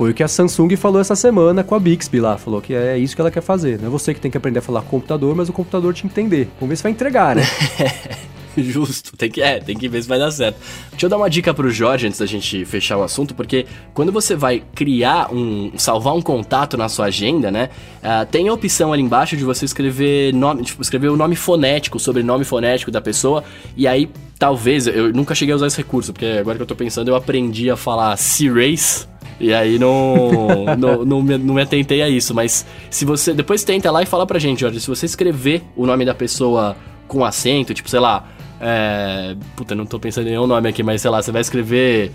Foi 0.00 0.12
o 0.12 0.14
que 0.14 0.22
a 0.22 0.28
Samsung 0.28 0.76
falou 0.76 0.98
essa 0.98 1.14
semana 1.14 1.62
com 1.62 1.74
a 1.74 1.78
Bixby 1.78 2.20
lá. 2.20 2.38
Falou 2.38 2.62
que 2.62 2.72
é 2.72 2.96
isso 2.96 3.14
que 3.14 3.20
ela 3.20 3.30
quer 3.30 3.42
fazer. 3.42 3.78
Não 3.78 3.88
é 3.88 3.90
você 3.90 4.14
que 4.14 4.20
tem 4.20 4.30
que 4.30 4.36
aprender 4.36 4.60
a 4.60 4.62
falar 4.62 4.80
computador, 4.80 5.34
mas 5.36 5.50
o 5.50 5.52
computador 5.52 5.92
te 5.92 6.06
entender. 6.06 6.48
Vamos 6.58 6.70
ver 6.70 6.76
se 6.76 6.82
vai 6.82 6.92
entregar, 6.92 7.36
né? 7.36 7.42
Justo, 8.58 9.16
tem 9.16 9.30
que, 9.30 9.40
é, 9.40 9.60
tem 9.60 9.76
que 9.76 9.88
ver 9.88 10.02
se 10.02 10.08
vai 10.08 10.18
dar 10.18 10.30
certo. 10.30 10.58
Deixa 10.90 11.06
eu 11.06 11.10
dar 11.10 11.16
uma 11.16 11.30
dica 11.30 11.52
pro 11.54 11.70
Jorge 11.70 12.06
antes 12.06 12.18
da 12.18 12.26
gente 12.26 12.64
fechar 12.64 12.96
o 12.96 13.02
assunto, 13.02 13.34
porque 13.34 13.66
quando 13.94 14.10
você 14.12 14.34
vai 14.34 14.62
criar 14.74 15.32
um. 15.32 15.72
salvar 15.76 16.14
um 16.14 16.22
contato 16.22 16.76
na 16.76 16.88
sua 16.88 17.06
agenda, 17.06 17.50
né? 17.50 17.70
Uh, 18.02 18.26
tem 18.30 18.48
a 18.48 18.52
opção 18.52 18.92
ali 18.92 19.02
embaixo 19.02 19.36
de 19.36 19.44
você 19.44 19.64
escrever 19.64 20.32
nome, 20.34 20.62
tipo, 20.62 20.82
escrever 20.82 21.08
o 21.08 21.16
nome 21.16 21.36
fonético, 21.36 21.96
o 21.96 22.00
sobrenome 22.00 22.44
fonético 22.44 22.90
da 22.90 23.00
pessoa, 23.00 23.44
e 23.76 23.86
aí 23.86 24.08
talvez, 24.40 24.86
eu 24.86 25.12
nunca 25.12 25.34
cheguei 25.34 25.52
a 25.52 25.56
usar 25.56 25.66
esse 25.66 25.76
recurso, 25.76 26.14
porque 26.14 26.24
agora 26.24 26.56
que 26.56 26.62
eu 26.62 26.66
tô 26.66 26.74
pensando, 26.74 27.08
eu 27.08 27.14
aprendi 27.14 27.70
a 27.70 27.76
falar 27.76 28.16
C-Race. 28.16 29.06
E 29.38 29.54
aí 29.54 29.78
não, 29.78 30.66
não, 30.78 31.04
não, 31.04 31.22
me, 31.22 31.38
não 31.38 31.54
me 31.54 31.62
atentei 31.62 32.02
a 32.02 32.08
isso. 32.08 32.34
Mas 32.34 32.66
se 32.90 33.04
você. 33.04 33.32
Depois 33.32 33.64
tenta 33.64 33.90
lá 33.90 34.02
e 34.02 34.06
fala 34.06 34.26
pra 34.26 34.38
gente, 34.38 34.60
Jorge, 34.60 34.80
se 34.80 34.88
você 34.88 35.06
escrever 35.06 35.62
o 35.76 35.86
nome 35.86 36.04
da 36.04 36.14
pessoa 36.14 36.76
com 37.06 37.24
acento, 37.24 37.74
tipo, 37.74 37.88
sei 37.88 38.00
lá, 38.00 38.28
é, 38.60 39.36
puta, 39.56 39.74
não 39.74 39.86
tô 39.86 39.98
pensando 39.98 40.26
em 40.26 40.30
nenhum 40.30 40.46
nome 40.46 40.68
aqui, 40.68 40.82
mas 40.82 41.00
sei 41.00 41.10
lá, 41.10 41.22
você 41.22 41.32
vai 41.32 41.40
escrever 41.40 42.12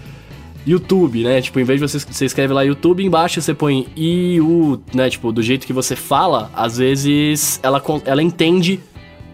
YouTube, 0.66 1.24
né? 1.24 1.42
Tipo, 1.42 1.60
em 1.60 1.64
vez 1.64 1.80
de 1.80 1.88
você, 1.88 2.00
você 2.00 2.26
escreve 2.26 2.54
lá 2.54 2.64
YouTube, 2.64 3.04
embaixo 3.04 3.42
você 3.42 3.54
põe 3.54 3.88
IU, 3.96 4.82
né? 4.94 5.10
Tipo, 5.10 5.32
do 5.32 5.42
jeito 5.42 5.66
que 5.66 5.74
você 5.74 5.96
fala, 5.96 6.52
às 6.54 6.78
vezes 6.78 7.60
ela, 7.64 7.82
ela 8.06 8.22
entende 8.22 8.80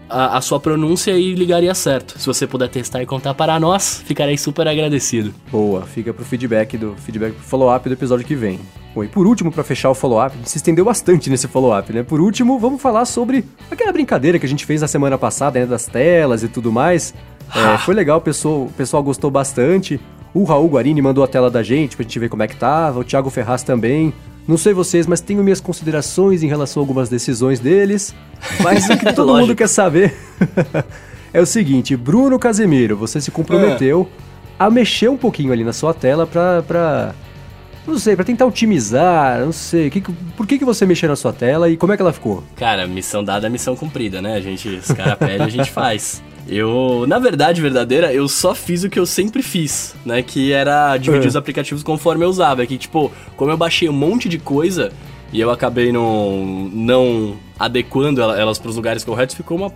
a, 0.08 0.36
a, 0.36 0.40
sua 0.40 0.60
pronúncia 0.60 1.12
e 1.12 1.34
ligaria 1.34 1.74
certo. 1.74 2.18
Se 2.18 2.26
você 2.26 2.46
puder 2.46 2.68
testar 2.68 3.02
e 3.02 3.06
contar 3.06 3.34
para 3.34 3.58
nós, 3.58 4.02
ficarei 4.04 4.36
super 4.36 4.68
agradecido. 4.68 5.32
Boa, 5.50 5.82
fica 5.82 6.12
pro 6.12 6.24
feedback 6.24 6.76
do 6.76 6.94
feedback 6.96 7.34
follow-up 7.34 7.88
do 7.88 7.94
episódio 7.94 8.26
que 8.26 8.34
vem. 8.34 8.60
Bom, 8.94 9.02
e 9.02 9.08
por 9.08 9.26
último, 9.26 9.50
para 9.50 9.64
fechar 9.64 9.90
o 9.90 9.94
follow-up, 9.94 10.36
se 10.44 10.58
estendeu 10.58 10.84
bastante 10.84 11.30
nesse 11.30 11.48
follow-up, 11.48 11.92
né? 11.92 12.02
Por 12.02 12.20
último, 12.20 12.58
vamos 12.58 12.80
falar 12.80 13.06
sobre 13.06 13.44
aquela 13.70 13.92
brincadeira 13.92 14.38
que 14.38 14.44
a 14.44 14.48
gente 14.48 14.66
fez 14.66 14.82
na 14.82 14.88
semana 14.88 15.16
passada, 15.16 15.58
né? 15.58 15.66
Das 15.66 15.86
telas 15.86 16.42
e 16.42 16.48
tudo 16.48 16.70
mais. 16.70 17.14
É, 17.54 17.78
foi 17.78 17.94
legal, 17.94 18.18
o 18.18 18.20
pessoal, 18.20 18.64
o 18.64 18.72
pessoal 18.76 19.02
gostou 19.02 19.30
bastante. 19.30 19.98
O 20.34 20.44
Raul 20.44 20.68
Guarini 20.68 21.02
mandou 21.02 21.22
a 21.22 21.28
tela 21.28 21.50
da 21.50 21.62
gente 21.62 21.96
pra 21.96 22.02
gente 22.02 22.18
ver 22.18 22.28
como 22.28 22.42
é 22.42 22.48
que 22.48 22.56
tava. 22.56 23.00
O 23.00 23.04
Thiago 23.04 23.28
Ferraz 23.30 23.62
também. 23.62 24.12
Não 24.46 24.56
sei 24.56 24.72
vocês, 24.72 25.06
mas 25.06 25.20
tenho 25.20 25.42
minhas 25.42 25.60
considerações 25.60 26.42
em 26.42 26.48
relação 26.48 26.80
a 26.80 26.82
algumas 26.82 27.08
decisões 27.08 27.60
deles. 27.60 28.14
Mas 28.60 28.88
o 28.88 28.98
que 28.98 29.12
todo 29.14 29.36
mundo 29.36 29.54
quer 29.54 29.68
saber 29.68 30.14
é 31.32 31.40
o 31.40 31.46
seguinte: 31.46 31.96
Bruno 31.96 32.38
Casemiro, 32.38 32.96
você 32.96 33.20
se 33.20 33.30
comprometeu 33.30 34.08
é. 34.18 34.22
a 34.58 34.70
mexer 34.70 35.08
um 35.08 35.16
pouquinho 35.16 35.52
ali 35.52 35.64
na 35.64 35.72
sua 35.72 35.94
tela 35.94 36.26
pra. 36.26 37.14
Não 37.86 37.98
sei, 37.98 38.14
pra 38.14 38.24
tentar 38.24 38.46
otimizar, 38.46 39.40
não 39.40 39.52
sei. 39.52 39.90
Que, 39.90 40.00
por 40.36 40.46
que, 40.46 40.58
que 40.58 40.64
você 40.64 40.86
mexeu 40.86 41.08
na 41.08 41.16
sua 41.16 41.32
tela 41.32 41.68
e 41.68 41.76
como 41.76 41.92
é 41.92 41.96
que 41.96 42.02
ela 42.02 42.12
ficou? 42.12 42.44
Cara, 42.56 42.86
missão 42.86 43.24
dada 43.24 43.46
é 43.46 43.50
missão 43.50 43.74
cumprida, 43.74 44.22
né? 44.22 44.36
A 44.36 44.40
gente, 44.40 44.68
os 44.68 44.92
caras 44.92 45.18
pedem, 45.18 45.46
a 45.46 45.50
gente 45.50 45.70
faz. 45.72 46.22
Eu, 46.46 47.04
na 47.06 47.18
verdade 47.18 47.60
verdadeira, 47.60 48.12
eu 48.12 48.28
só 48.28 48.54
fiz 48.54 48.82
o 48.84 48.90
que 48.90 48.98
eu 48.98 49.06
sempre 49.06 49.42
fiz, 49.42 49.94
né? 50.04 50.22
Que 50.22 50.52
era 50.52 50.96
dividir 50.96 51.26
é. 51.26 51.28
os 51.28 51.36
aplicativos 51.36 51.82
conforme 51.82 52.24
eu 52.24 52.28
usava. 52.28 52.62
É 52.62 52.66
que, 52.66 52.78
tipo, 52.78 53.10
como 53.36 53.50
eu 53.50 53.56
baixei 53.56 53.88
um 53.88 53.92
monte 53.92 54.28
de 54.28 54.38
coisa 54.38 54.92
e 55.32 55.40
eu 55.40 55.50
acabei 55.50 55.90
não, 55.90 56.70
não 56.72 57.36
adequando 57.58 58.20
elas 58.20 58.58
para 58.58 58.68
os 58.68 58.76
lugares 58.76 59.02
corretos, 59.02 59.34
ficou 59.34 59.56
uma 59.56 59.72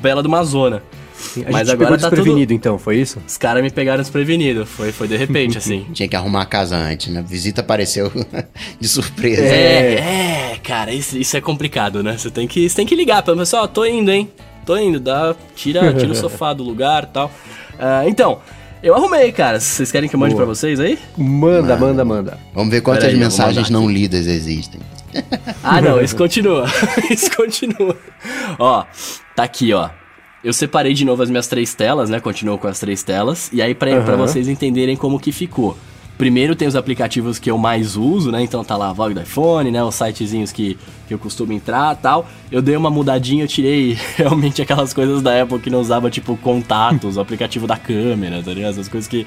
bela 0.00 0.22
de 0.22 0.28
uma 0.28 0.42
zona. 0.44 0.82
Sim, 1.20 1.44
Mas 1.50 1.68
agora 1.68 1.90
tá 1.90 2.08
desprevenido, 2.08 2.48
tudo... 2.48 2.54
então, 2.54 2.78
foi 2.78 2.96
isso? 2.96 3.18
Os 3.26 3.36
caras 3.36 3.62
me 3.62 3.70
pegaram 3.70 4.00
desprevenido, 4.00 4.64
foi, 4.64 4.90
foi 4.90 5.06
de 5.06 5.16
repente, 5.16 5.56
assim. 5.58 5.86
Tinha 5.92 6.08
que 6.08 6.16
arrumar 6.16 6.42
a 6.42 6.46
casa 6.46 6.76
antes, 6.76 7.12
né? 7.12 7.20
A 7.20 7.22
visita 7.22 7.60
apareceu 7.60 8.10
de 8.80 8.88
surpresa. 8.88 9.42
É, 9.42 10.52
é, 10.54 10.58
cara, 10.62 10.92
isso, 10.92 11.18
isso 11.18 11.36
é 11.36 11.40
complicado, 11.40 12.02
né? 12.02 12.16
Você 12.16 12.30
tem 12.30 12.48
que, 12.48 12.68
você 12.68 12.76
tem 12.76 12.86
que 12.86 12.96
ligar 12.96 13.22
para 13.22 13.36
pessoal, 13.36 13.68
tô 13.68 13.84
indo, 13.84 14.10
hein? 14.10 14.28
tô 14.70 14.76
indo, 14.76 15.00
dá, 15.00 15.34
tira, 15.56 15.92
tira 15.94 16.12
o 16.12 16.14
sofá 16.16 16.52
do 16.52 16.62
lugar 16.62 17.04
e 17.04 17.06
tal. 17.08 17.26
Uh, 17.74 18.08
então, 18.08 18.38
eu 18.82 18.94
arrumei, 18.94 19.32
cara. 19.32 19.58
Vocês 19.58 19.90
querem 19.90 20.08
que 20.08 20.14
eu 20.14 20.20
mande 20.20 20.34
Boa. 20.34 20.44
pra 20.44 20.54
vocês 20.54 20.78
aí? 20.78 20.98
Manda, 21.16 21.76
manda, 21.76 22.04
manda. 22.04 22.38
Vamos 22.54 22.70
ver 22.70 22.80
quantas 22.80 23.04
aí, 23.04 23.16
mensagens 23.16 23.68
não 23.68 23.90
lidas 23.90 24.26
existem. 24.26 24.80
Ah, 25.62 25.80
não, 25.80 26.00
isso 26.00 26.16
continua. 26.16 26.66
isso 27.10 27.34
continua. 27.36 27.96
Ó, 28.58 28.84
tá 29.34 29.42
aqui, 29.42 29.72
ó. 29.72 29.90
Eu 30.42 30.52
separei 30.52 30.94
de 30.94 31.04
novo 31.04 31.22
as 31.22 31.28
minhas 31.28 31.46
três 31.46 31.74
telas, 31.74 32.08
né? 32.08 32.18
Continuo 32.18 32.56
com 32.56 32.66
as 32.66 32.80
três 32.80 33.02
telas. 33.02 33.50
E 33.52 33.60
aí, 33.60 33.74
pra, 33.74 33.90
uhum. 33.90 34.04
pra 34.04 34.16
vocês 34.16 34.48
entenderem 34.48 34.96
como 34.96 35.20
que 35.20 35.32
ficou. 35.32 35.76
Primeiro 36.16 36.54
tem 36.54 36.68
os 36.68 36.76
aplicativos 36.76 37.38
que 37.38 37.50
eu 37.50 37.56
mais 37.56 37.96
uso, 37.96 38.30
né? 38.30 38.42
Então 38.42 38.62
tá 38.62 38.76
lá 38.76 38.90
a 38.90 38.92
Vogue 38.92 39.14
do 39.14 39.22
iPhone, 39.22 39.70
né? 39.70 39.82
Os 39.82 39.94
sitezinhos 39.94 40.52
que, 40.52 40.78
que 41.08 41.14
eu 41.14 41.18
costumo 41.18 41.52
entrar 41.52 41.94
tal. 41.96 42.26
Eu 42.52 42.60
dei 42.60 42.76
uma 42.76 42.90
mudadinha, 42.90 43.44
eu 43.44 43.48
tirei 43.48 43.98
realmente 44.16 44.60
aquelas 44.60 44.92
coisas 44.92 45.22
da 45.22 45.42
Apple 45.42 45.58
que 45.58 45.70
não 45.70 45.80
usava, 45.80 46.10
tipo, 46.10 46.36
contatos, 46.36 47.16
o 47.16 47.20
aplicativo 47.20 47.66
da 47.66 47.76
câmera, 47.76 48.42
tá 48.42 48.52
ligado? 48.52 48.72
Essas 48.72 48.88
coisas 48.88 49.08
que 49.08 49.26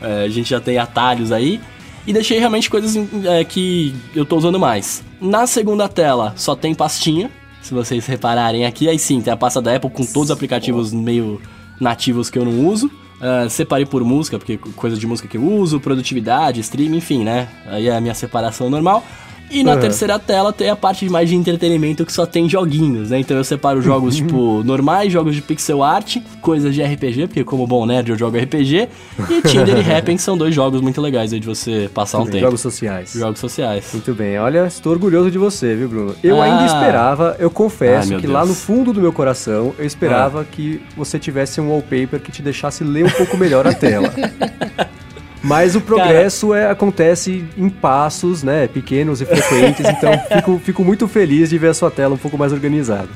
é, 0.00 0.24
a 0.24 0.28
gente 0.28 0.50
já 0.50 0.60
tem 0.60 0.78
atalhos 0.78 1.30
aí. 1.30 1.60
E 2.04 2.12
deixei 2.12 2.38
realmente 2.40 2.68
coisas 2.68 2.96
é, 3.24 3.44
que 3.44 3.94
eu 4.14 4.24
tô 4.24 4.36
usando 4.36 4.58
mais. 4.58 5.04
Na 5.20 5.46
segunda 5.46 5.88
tela 5.88 6.32
só 6.36 6.56
tem 6.56 6.74
pastinha, 6.74 7.30
se 7.62 7.72
vocês 7.72 8.04
repararem 8.06 8.66
aqui. 8.66 8.88
Aí 8.88 8.98
sim, 8.98 9.20
tem 9.20 9.32
a 9.32 9.36
pasta 9.36 9.62
da 9.62 9.74
Apple 9.74 9.90
com 9.90 10.04
todos 10.04 10.24
os 10.24 10.30
aplicativos 10.30 10.92
meio 10.92 11.40
nativos 11.80 12.28
que 12.28 12.38
eu 12.38 12.44
não 12.44 12.66
uso. 12.66 12.86
Uh, 12.86 13.48
separei 13.48 13.86
por 13.86 14.02
música, 14.02 14.36
porque 14.36 14.58
coisa 14.74 14.96
de 14.96 15.06
música 15.06 15.28
que 15.28 15.36
eu 15.36 15.44
uso, 15.44 15.78
produtividade, 15.78 16.60
stream, 16.60 16.94
enfim, 16.94 17.22
né? 17.22 17.48
Aí 17.66 17.88
é 17.88 17.96
a 17.96 18.00
minha 18.00 18.14
separação 18.14 18.68
normal. 18.68 19.04
E 19.52 19.62
na 19.62 19.74
uhum. 19.74 19.80
terceira 19.80 20.18
tela 20.18 20.52
tem 20.52 20.70
a 20.70 20.76
parte 20.76 21.06
mais 21.10 21.28
de 21.28 21.36
entretenimento 21.36 22.06
que 22.06 22.12
só 22.12 22.24
tem 22.24 22.48
joguinhos, 22.48 23.10
né? 23.10 23.20
Então 23.20 23.36
eu 23.36 23.44
separo 23.44 23.82
jogos, 23.82 24.16
tipo, 24.16 24.62
normais, 24.64 25.12
jogos 25.12 25.34
de 25.34 25.42
pixel 25.42 25.82
art, 25.82 26.16
coisas 26.40 26.74
de 26.74 26.82
RPG, 26.82 27.26
porque 27.26 27.44
como 27.44 27.66
bom 27.66 27.84
nerd 27.84 28.10
eu 28.10 28.18
jogo 28.18 28.38
RPG, 28.38 28.88
e 29.28 29.42
Tinder 29.46 29.86
e 29.86 29.92
Happn 29.92 30.16
são 30.16 30.38
dois 30.38 30.54
jogos 30.54 30.80
muito 30.80 31.00
legais 31.00 31.32
aí 31.32 31.38
de 31.38 31.46
você 31.46 31.90
passar 31.92 32.18
muito 32.18 32.30
um 32.30 32.32
bem. 32.32 32.40
tempo. 32.40 32.46
Jogos 32.46 32.60
sociais. 32.62 33.12
Jogos 33.12 33.40
sociais. 33.40 33.84
Muito 33.92 34.14
bem. 34.14 34.38
Olha, 34.38 34.66
estou 34.66 34.92
orgulhoso 34.92 35.30
de 35.30 35.36
você, 35.36 35.74
viu, 35.74 35.88
Bruno? 35.88 36.16
Eu 36.24 36.40
ah. 36.40 36.44
ainda 36.44 36.66
esperava, 36.66 37.36
eu 37.38 37.50
confesso 37.50 38.14
ah, 38.14 38.16
que 38.16 38.22
Deus. 38.22 38.32
lá 38.32 38.46
no 38.46 38.54
fundo 38.54 38.92
do 38.92 39.00
meu 39.02 39.12
coração, 39.12 39.74
eu 39.78 39.84
esperava 39.84 40.40
ah. 40.40 40.44
que 40.44 40.80
você 40.96 41.18
tivesse 41.18 41.60
um 41.60 41.68
wallpaper 41.70 42.20
que 42.20 42.32
te 42.32 42.40
deixasse 42.40 42.82
ler 42.82 43.04
um 43.04 43.10
pouco 43.10 43.36
melhor 43.36 43.66
a 43.66 43.74
tela. 43.74 44.12
Mas 45.42 45.74
o 45.74 45.80
progresso 45.80 46.48
cara... 46.48 46.60
é, 46.60 46.70
acontece 46.70 47.44
em 47.56 47.68
passos, 47.68 48.42
né? 48.42 48.68
Pequenos 48.68 49.20
e 49.20 49.26
frequentes, 49.26 49.84
então 49.88 50.12
fico, 50.36 50.60
fico 50.64 50.84
muito 50.84 51.08
feliz 51.08 51.50
de 51.50 51.58
ver 51.58 51.68
a 51.68 51.74
sua 51.74 51.90
tela 51.90 52.14
um 52.14 52.18
pouco 52.18 52.38
mais 52.38 52.52
organizada. 52.52 53.08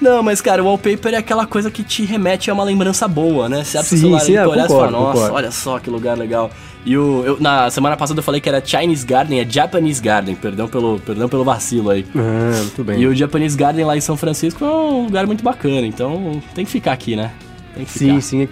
Não, 0.00 0.22
mas 0.22 0.40
cara, 0.40 0.62
o 0.62 0.66
wallpaper 0.66 1.14
é 1.14 1.16
aquela 1.16 1.46
coisa 1.46 1.70
que 1.70 1.82
te 1.82 2.04
remete 2.04 2.50
a 2.50 2.54
uma 2.54 2.64
lembrança 2.64 3.08
boa, 3.08 3.48
né? 3.48 3.64
Você 3.64 3.78
abre 3.78 3.88
sim, 3.88 3.96
o 3.96 3.98
celular 3.98 4.20
sim, 4.20 4.32
e 4.32 4.36
é, 4.36 4.46
olha 4.46 4.62
concordo, 4.62 4.72
e 4.72 4.76
fala, 4.76 4.90
nossa, 4.90 5.12
concordo. 5.12 5.34
olha 5.34 5.50
só 5.50 5.78
que 5.78 5.90
lugar 5.90 6.18
legal. 6.18 6.50
E 6.84 6.96
o, 6.98 7.24
eu, 7.24 7.40
na 7.40 7.70
semana 7.70 7.96
passada 7.96 8.18
eu 8.18 8.22
falei 8.22 8.40
que 8.40 8.48
era 8.48 8.62
Chinese 8.64 9.06
Garden, 9.06 9.40
é 9.40 9.46
Japanese 9.48 10.02
Garden, 10.02 10.34
perdão 10.34 10.68
pelo, 10.68 11.00
perdão 11.00 11.28
pelo 11.28 11.44
vacilo 11.44 11.90
aí. 11.90 12.04
Ah, 12.14 12.58
muito 12.58 12.84
bem. 12.84 13.00
E 13.00 13.06
o 13.06 13.14
Japanese 13.14 13.56
Garden 13.56 13.84
lá 13.84 13.96
em 13.96 14.00
São 14.00 14.16
Francisco 14.16 14.64
é 14.64 14.68
um 14.68 15.04
lugar 15.04 15.26
muito 15.26 15.42
bacana, 15.42 15.86
então 15.86 16.42
tem 16.54 16.64
que 16.64 16.70
ficar 16.70 16.92
aqui, 16.92 17.16
né? 17.16 17.32
Tem 17.74 17.84
que 17.84 17.92
sim, 17.92 18.08
ficar. 18.08 18.20
sim 18.20 18.48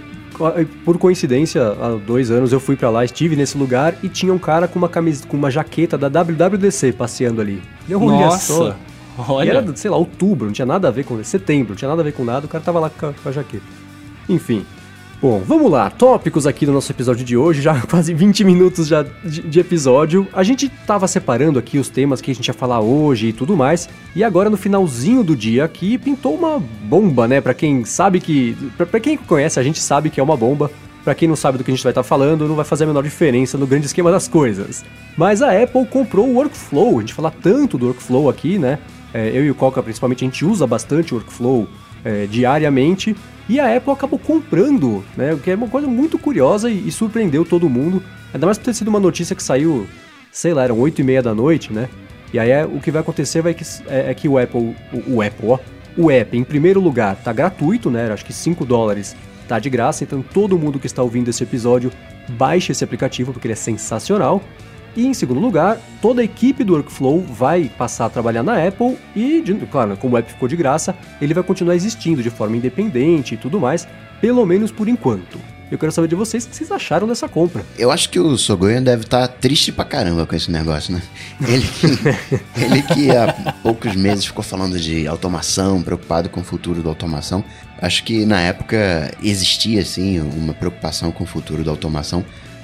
por 0.85 0.99
coincidência, 0.99 1.63
há 1.63 1.99
dois 2.05 2.31
anos 2.31 2.53
eu 2.53 2.61
fui 2.61 2.77
para 2.77 2.91
lá, 2.91 3.05
estive 3.05 3.37
nesse 3.37 3.57
lugar 3.57 3.95
e 4.03 4.09
tinha 4.09 4.33
um 4.33 4.39
cara 4.39 4.67
com 4.67 4.79
uma 4.79 4.89
camisa, 4.89 5.27
com 5.27 5.37
uma 5.37 5.51
jaqueta 5.51 5.97
da 5.97 6.09
WWDC 6.09 6.93
passeando 6.93 7.41
ali. 7.41 7.63
Eu 7.89 8.01
Nossa! 8.01 8.53
Só. 8.53 8.77
Olha. 9.19 9.47
E 9.47 9.51
era, 9.51 9.77
sei 9.77 9.91
lá, 9.91 9.97
outubro, 9.97 10.47
não 10.47 10.53
tinha 10.53 10.67
nada 10.67 10.89
a 10.89 10.91
ver 10.91 11.05
com 11.05 11.23
setembro, 11.23 11.71
não 11.71 11.77
tinha 11.77 11.89
nada 11.89 12.01
a 12.01 12.05
ver 12.05 12.13
com 12.13 12.25
nada, 12.25 12.47
o 12.47 12.49
cara 12.49 12.65
tava 12.65 12.81
lá 12.81 12.91
com 12.91 13.07
a, 13.07 13.13
com 13.13 13.29
a 13.29 13.33
jaqueta. 13.33 13.65
Enfim, 14.29 14.65
Bom, 15.23 15.39
vamos 15.39 15.71
lá, 15.71 15.89
tópicos 15.89 16.49
aqui 16.49 16.67
do 16.67 16.73
nosso 16.73 16.91
episódio 16.91 17.25
de 17.25 17.37
hoje, 17.37 17.63
já 17.63 17.81
quase 17.87 18.13
20 18.13 18.43
minutos 18.43 18.89
já 18.89 19.05
de, 19.25 19.43
de, 19.43 19.61
episódio. 19.61 20.27
A 20.33 20.43
gente 20.43 20.69
tava 20.69 21.07
separando 21.07 21.61
aqui 21.61 21.79
os 21.79 21.89
temas 21.89 22.21
que 22.21 22.33
a 22.33 22.35
gente 22.35 22.49
ia 22.49 22.53
falar 22.53 22.81
hoje 22.81 23.29
e 23.29 23.33
tudo 23.33 23.57
mais, 23.57 23.89
e 24.17 24.25
agora 24.25 24.51
no 24.51 24.57
finalzinho 24.57 25.23
do 25.23 25.37
dia 25.37 25.63
aqui 25.63 25.97
pintou 25.97 26.35
uma 26.35 26.59
bomba, 26.59 27.29
né? 27.29 27.41
Para 27.41 27.55
quem 27.55 27.85
sabe 27.85 28.19
que, 28.19 28.57
para 28.77 28.99
quem 28.99 29.17
conhece, 29.17 29.61
a 29.61 29.63
gente 29.63 29.79
sabe 29.79 30.11
que 30.11 30.19
é 30.19 30.23
uma 30.23 30.37
bomba. 30.37 30.69
Para 31.05 31.15
quem 31.15 31.29
não 31.29 31.37
sabe 31.37 31.57
do 31.57 31.63
que 31.63 31.71
a 31.71 31.75
gente 31.75 31.85
vai 31.85 31.93
estar 31.93 32.03
tá 32.03 32.09
falando, 32.09 32.49
não 32.49 32.57
vai 32.57 32.65
fazer 32.65 32.83
a 32.83 32.89
menor 32.89 33.03
diferença 33.05 33.57
no 33.57 33.67
grande 33.67 33.87
esquema 33.87 34.11
das 34.11 34.27
coisas. 34.27 34.85
Mas 35.17 35.41
a 35.41 35.51
Apple 35.51 35.87
comprou 35.87 36.29
o 36.29 36.35
Workflow, 36.35 36.99
a 36.99 37.01
gente 37.01 37.15
fala 37.15 37.31
tanto 37.31 37.79
do 37.79 37.87
Workflow 37.87 38.29
aqui, 38.29 38.59
né? 38.59 38.81
É, 39.15 39.29
eu 39.29 39.45
e 39.45 39.51
o 39.53 39.55
Coca, 39.55 39.81
principalmente, 39.85 40.25
a 40.25 40.27
gente 40.27 40.45
usa 40.45 40.67
bastante 40.67 41.15
o 41.15 41.19
Workflow 41.19 41.69
é, 42.05 42.27
diariamente. 42.27 43.15
E 43.53 43.61
a 43.61 43.77
Apple 43.77 43.93
acabou 43.93 44.19
comprando, 44.19 45.05
né? 45.15 45.35
O 45.35 45.39
que 45.39 45.51
é 45.51 45.55
uma 45.55 45.69
coisa 45.69 45.87
muito 45.87 46.19
curiosa 46.19 46.71
e, 46.71 46.89
e 46.89 46.91
surpreendeu 46.91 47.45
todo 47.45 47.69
mundo. 47.69 48.03
Ainda 48.33 48.47
mais 48.47 48.57
por 48.57 48.65
ter 48.65 48.73
sido 48.73 48.89
uma 48.89 48.99
notícia 48.99 49.37
que 49.37 49.43
saiu, 49.43 49.87
sei 50.31 50.55
lá, 50.55 50.65
eram 50.65 50.79
8 50.79 51.03
e 51.03 51.05
meia 51.05 51.23
da 51.23 51.35
noite, 51.35 51.71
né? 51.71 51.87
E 52.33 52.39
aí 52.39 52.51
é, 52.51 52.65
o 52.65 52.81
que 52.81 52.91
vai 52.91 53.03
acontecer 53.03 53.43
vai 53.43 53.53
que, 53.53 53.63
é, 53.89 54.11
é 54.11 54.15
que 54.15 54.27
o 54.27 54.39
Apple, 54.39 54.75
o, 54.91 55.17
o, 55.17 55.21
Apple, 55.21 55.49
ó, 55.51 55.59
o 55.99 56.11
app, 56.11 56.35
em 56.35 56.43
primeiro 56.43 56.81
lugar, 56.81 57.15
tá 57.17 57.31
gratuito, 57.31 57.91
né? 57.91 58.11
Acho 58.11 58.25
que 58.25 58.33
5 58.33 58.65
dólares 58.65 59.15
tá 59.47 59.59
de 59.59 59.69
graça, 59.69 60.03
então 60.03 60.23
todo 60.23 60.59
mundo 60.59 60.79
que 60.79 60.87
está 60.87 61.03
ouvindo 61.03 61.29
esse 61.29 61.43
episódio 61.43 61.93
baixe 62.31 62.73
esse 62.73 62.83
aplicativo 62.83 63.35
porque 63.35 63.49
ele 63.49 63.53
é 63.53 63.57
sensacional. 63.57 64.43
E 64.97 65.07
em 65.07 65.15
segundo 65.15 65.41
lugar, 65.41 65.79
toda 66.01 66.21
a 66.21 66.25
equipe 66.25 66.63
do 66.65 66.75
Workflow 66.75 67.21
vai 67.21 67.71
passar 67.79 68.07
a 68.07 68.11
trabalhar 68.11 68.43
na 68.43 68.67
Apple 68.67 68.99
e, 69.17 69.41
de, 69.41 69.55
claro, 69.67 69.97
como 69.97 70.15
o 70.15 70.19
app 70.19 70.31
ficou 70.31 70.49
de 70.49 70.57
graça, 70.57 70.95
ele 71.21 71.33
vai 71.33 71.43
continuar 71.43 71.75
existindo 71.75 72.23
de 72.23 72.31
forma 72.31 72.57
independente 72.57 73.35
e 73.35 73.37
tudo 73.37 73.59
mais, 73.59 73.89
pelo 74.21 74.45
menos 74.45 74.71
por 74.71 74.89
enquanto. 74.89 75.39
Eu 75.73 75.79
quero 75.79 75.91
saber 75.91 76.07
de 76.07 76.15
vocês 76.15 76.45
o 76.45 76.51
que 76.51 76.57
vocês 76.57 76.71
acharam 76.71 77.09
dessa 77.09 77.27
compra. 77.27 77.65
Eu 77.79 77.91
acho 77.91 78.11
que 78.11 78.21
o 78.21 78.37
Sogoyan 78.37 78.83
deve 78.83 79.05
estar 79.05 79.27
tá 79.27 79.35
triste 79.35 79.73
pra 79.73 79.87
caramba 79.87 80.27
com 80.27 80.37
esse 80.37 80.51
negócio, 80.51 80.93
né? 80.93 81.03
Ele 81.49 81.67
que, 81.67 81.87
ele 82.63 82.83
que 82.83 83.11
há 83.11 83.55
poucos 83.63 83.97
meses 83.97 84.27
ficou 84.27 84.45
falando 84.45 84.79
de 84.79 85.07
automação, 85.07 85.81
preocupado 85.81 86.29
com 86.29 86.43
o 86.43 86.45
futuro 86.45 86.83
da 86.83 86.91
automação. 86.91 87.43
Acho 87.81 88.05
que 88.05 88.27
na 88.27 88.39
época 88.43 89.11
existia, 89.23 89.81
assim, 89.81 90.21
uma 90.21 90.53
preocupação 90.53 91.11
com 91.11 91.25
o 91.25 91.27
futuro 91.27 91.65
da 91.65 91.71
automação 91.71 92.23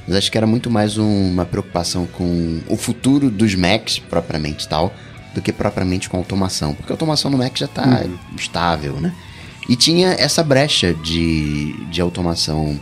mas 0.08 0.16
acho 0.16 0.32
que 0.32 0.38
era 0.38 0.46
muito 0.46 0.70
mais 0.70 0.96
um, 0.96 1.30
uma 1.30 1.44
preocupação 1.44 2.06
com 2.06 2.60
o 2.66 2.78
futuro 2.78 3.30
dos 3.30 3.54
Macs 3.54 3.98
propriamente 3.98 4.66
tal, 4.66 4.90
do 5.34 5.42
que 5.42 5.52
propriamente 5.52 6.08
com 6.08 6.16
automação. 6.16 6.72
Porque 6.72 6.90
a 6.90 6.94
automação 6.94 7.30
no 7.30 7.36
Mac 7.36 7.54
já 7.58 7.66
está 7.66 7.84
uhum. 7.86 8.18
estável, 8.34 8.94
né? 8.94 9.14
E 9.68 9.76
tinha 9.76 10.12
essa 10.12 10.42
brecha 10.42 10.94
de, 10.94 11.74
de 11.90 12.00
automação 12.00 12.80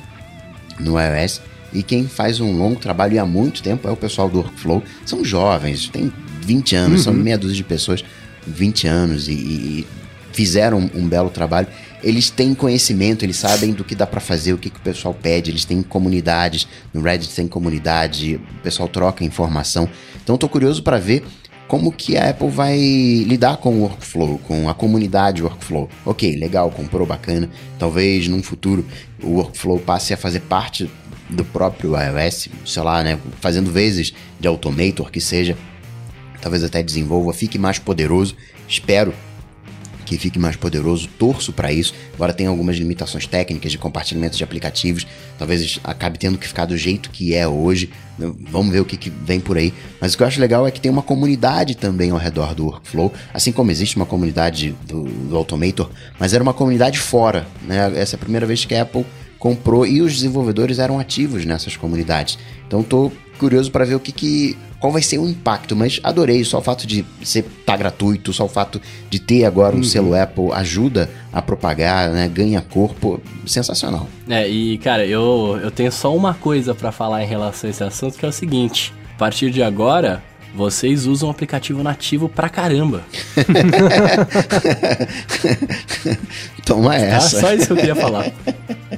no 0.78 0.94
iOS. 1.00 1.40
E 1.72 1.82
quem 1.82 2.06
faz 2.06 2.38
um 2.38 2.56
longo 2.56 2.78
trabalho 2.78 3.14
e 3.14 3.18
há 3.18 3.26
muito 3.26 3.60
tempo 3.60 3.88
é 3.88 3.90
o 3.90 3.96
pessoal 3.96 4.28
do 4.28 4.38
Workflow. 4.38 4.84
São 5.04 5.24
jovens, 5.24 5.88
tem 5.88 6.12
20 6.42 6.76
anos, 6.76 6.98
uhum. 6.98 7.12
são 7.12 7.12
meia 7.12 7.36
dúzia 7.36 7.56
de 7.56 7.64
pessoas, 7.64 8.04
20 8.46 8.86
anos 8.86 9.26
e, 9.26 9.32
e 9.32 9.86
fizeram 10.32 10.78
um, 10.78 11.00
um 11.00 11.08
belo 11.08 11.28
trabalho. 11.28 11.66
Eles 12.02 12.30
têm 12.30 12.54
conhecimento, 12.54 13.24
eles 13.24 13.36
sabem 13.36 13.72
do 13.72 13.84
que 13.84 13.94
dá 13.94 14.06
para 14.06 14.20
fazer, 14.20 14.52
o 14.52 14.58
que, 14.58 14.70
que 14.70 14.78
o 14.78 14.82
pessoal 14.82 15.14
pede, 15.14 15.50
eles 15.50 15.64
têm 15.64 15.82
comunidades, 15.82 16.68
no 16.92 17.00
Reddit 17.00 17.34
tem 17.34 17.48
comunidade, 17.48 18.36
o 18.36 18.62
pessoal 18.62 18.88
troca 18.88 19.24
informação. 19.24 19.88
Então 20.22 20.36
tô 20.36 20.48
curioso 20.48 20.82
para 20.82 20.98
ver 20.98 21.24
como 21.66 21.90
que 21.90 22.16
a 22.16 22.30
Apple 22.30 22.48
vai 22.48 22.78
lidar 22.78 23.56
com 23.56 23.74
o 23.74 23.82
workflow, 23.82 24.38
com 24.38 24.68
a 24.68 24.74
comunidade 24.74 25.42
workflow. 25.42 25.88
Ok, 26.04 26.36
legal, 26.36 26.70
comprou, 26.70 27.06
bacana. 27.06 27.50
Talvez 27.78 28.28
num 28.28 28.42
futuro 28.42 28.84
o 29.22 29.30
workflow 29.30 29.78
passe 29.78 30.14
a 30.14 30.16
fazer 30.16 30.40
parte 30.40 30.88
do 31.28 31.44
próprio 31.44 31.94
iOS, 31.96 32.48
sei 32.64 32.82
lá, 32.82 33.02
né, 33.02 33.18
fazendo 33.40 33.70
vezes 33.70 34.14
de 34.38 34.46
automator 34.46 35.10
que 35.10 35.20
seja. 35.20 35.56
Talvez 36.40 36.62
até 36.62 36.82
desenvolva, 36.82 37.32
fique 37.32 37.58
mais 37.58 37.78
poderoso. 37.78 38.36
Espero 38.68 39.12
que 40.06 40.16
fique 40.16 40.38
mais 40.38 40.56
poderoso, 40.56 41.08
torço 41.18 41.52
para 41.52 41.72
isso. 41.72 41.92
Agora 42.14 42.32
tem 42.32 42.46
algumas 42.46 42.76
limitações 42.76 43.26
técnicas 43.26 43.72
de 43.72 43.76
compartilhamento 43.76 44.36
de 44.36 44.44
aplicativos, 44.44 45.06
talvez 45.38 45.78
acabe 45.84 46.18
tendo 46.18 46.38
que 46.38 46.46
ficar 46.46 46.64
do 46.64 46.76
jeito 46.76 47.10
que 47.10 47.34
é 47.34 47.46
hoje. 47.46 47.90
Vamos 48.18 48.72
ver 48.72 48.80
o 48.80 48.84
que, 48.84 48.96
que 48.96 49.10
vem 49.10 49.40
por 49.40 49.58
aí. 49.58 49.74
Mas 50.00 50.14
o 50.14 50.16
que 50.16 50.22
eu 50.22 50.26
acho 50.26 50.40
legal 50.40 50.66
é 50.66 50.70
que 50.70 50.80
tem 50.80 50.90
uma 50.90 51.02
comunidade 51.02 51.76
também 51.76 52.10
ao 52.10 52.16
redor 52.16 52.54
do 52.54 52.64
workflow, 52.66 53.12
assim 53.34 53.52
como 53.52 53.70
existe 53.70 53.96
uma 53.96 54.06
comunidade 54.06 54.74
do, 54.86 55.02
do 55.02 55.36
Automator, 55.36 55.90
mas 56.18 56.32
era 56.32 56.42
uma 56.42 56.54
comunidade 56.54 56.98
fora. 56.98 57.46
Né? 57.66 57.92
Essa 58.00 58.14
é 58.14 58.16
a 58.16 58.20
primeira 58.20 58.46
vez 58.46 58.64
que 58.64 58.74
a 58.74 58.82
Apple 58.82 59.04
comprou 59.46 59.86
e 59.86 60.02
os 60.02 60.12
desenvolvedores 60.12 60.80
eram 60.80 60.98
ativos 60.98 61.44
nessas 61.44 61.76
comunidades. 61.76 62.36
Então 62.66 62.80
estou 62.80 63.12
curioso 63.38 63.70
para 63.70 63.84
ver 63.84 63.94
o 63.94 64.00
que, 64.00 64.10
que 64.10 64.58
qual 64.80 64.92
vai 64.92 65.00
ser 65.00 65.18
o 65.18 65.28
impacto, 65.28 65.76
mas 65.76 66.00
adorei 66.02 66.44
só 66.44 66.58
o 66.58 66.62
fato 66.62 66.84
de 66.84 67.04
ser 67.22 67.44
tá 67.64 67.76
gratuito, 67.76 68.32
só 68.32 68.44
o 68.44 68.48
fato 68.48 68.80
de 69.08 69.20
ter 69.20 69.44
agora 69.44 69.76
um 69.76 69.78
uhum. 69.78 69.84
selo 69.84 70.20
Apple 70.20 70.50
ajuda 70.52 71.08
a 71.32 71.40
propagar, 71.40 72.10
né, 72.10 72.28
ganha 72.28 72.60
corpo, 72.60 73.20
sensacional. 73.46 74.08
É, 74.28 74.48
e 74.48 74.78
cara, 74.78 75.06
eu, 75.06 75.60
eu 75.62 75.70
tenho 75.70 75.92
só 75.92 76.14
uma 76.14 76.34
coisa 76.34 76.74
para 76.74 76.90
falar 76.90 77.22
em 77.22 77.26
relação 77.26 77.68
a 77.68 77.70
esse 77.70 77.84
assunto, 77.84 78.18
que 78.18 78.26
é 78.26 78.28
o 78.28 78.32
seguinte, 78.32 78.92
a 79.14 79.18
partir 79.18 79.52
de 79.52 79.62
agora, 79.62 80.24
vocês 80.54 81.06
usam 81.06 81.28
o 81.28 81.32
aplicativo 81.32 81.82
nativo 81.82 82.28
pra 82.28 82.48
caramba. 82.48 83.02
Toma 86.64 86.90
tá? 86.90 86.96
essa. 86.96 87.36
Tá? 87.36 87.46
Só 87.46 87.54
isso 87.54 87.66
que 87.66 87.72
eu 87.72 87.76
queria 87.76 87.94
falar. 87.94 88.32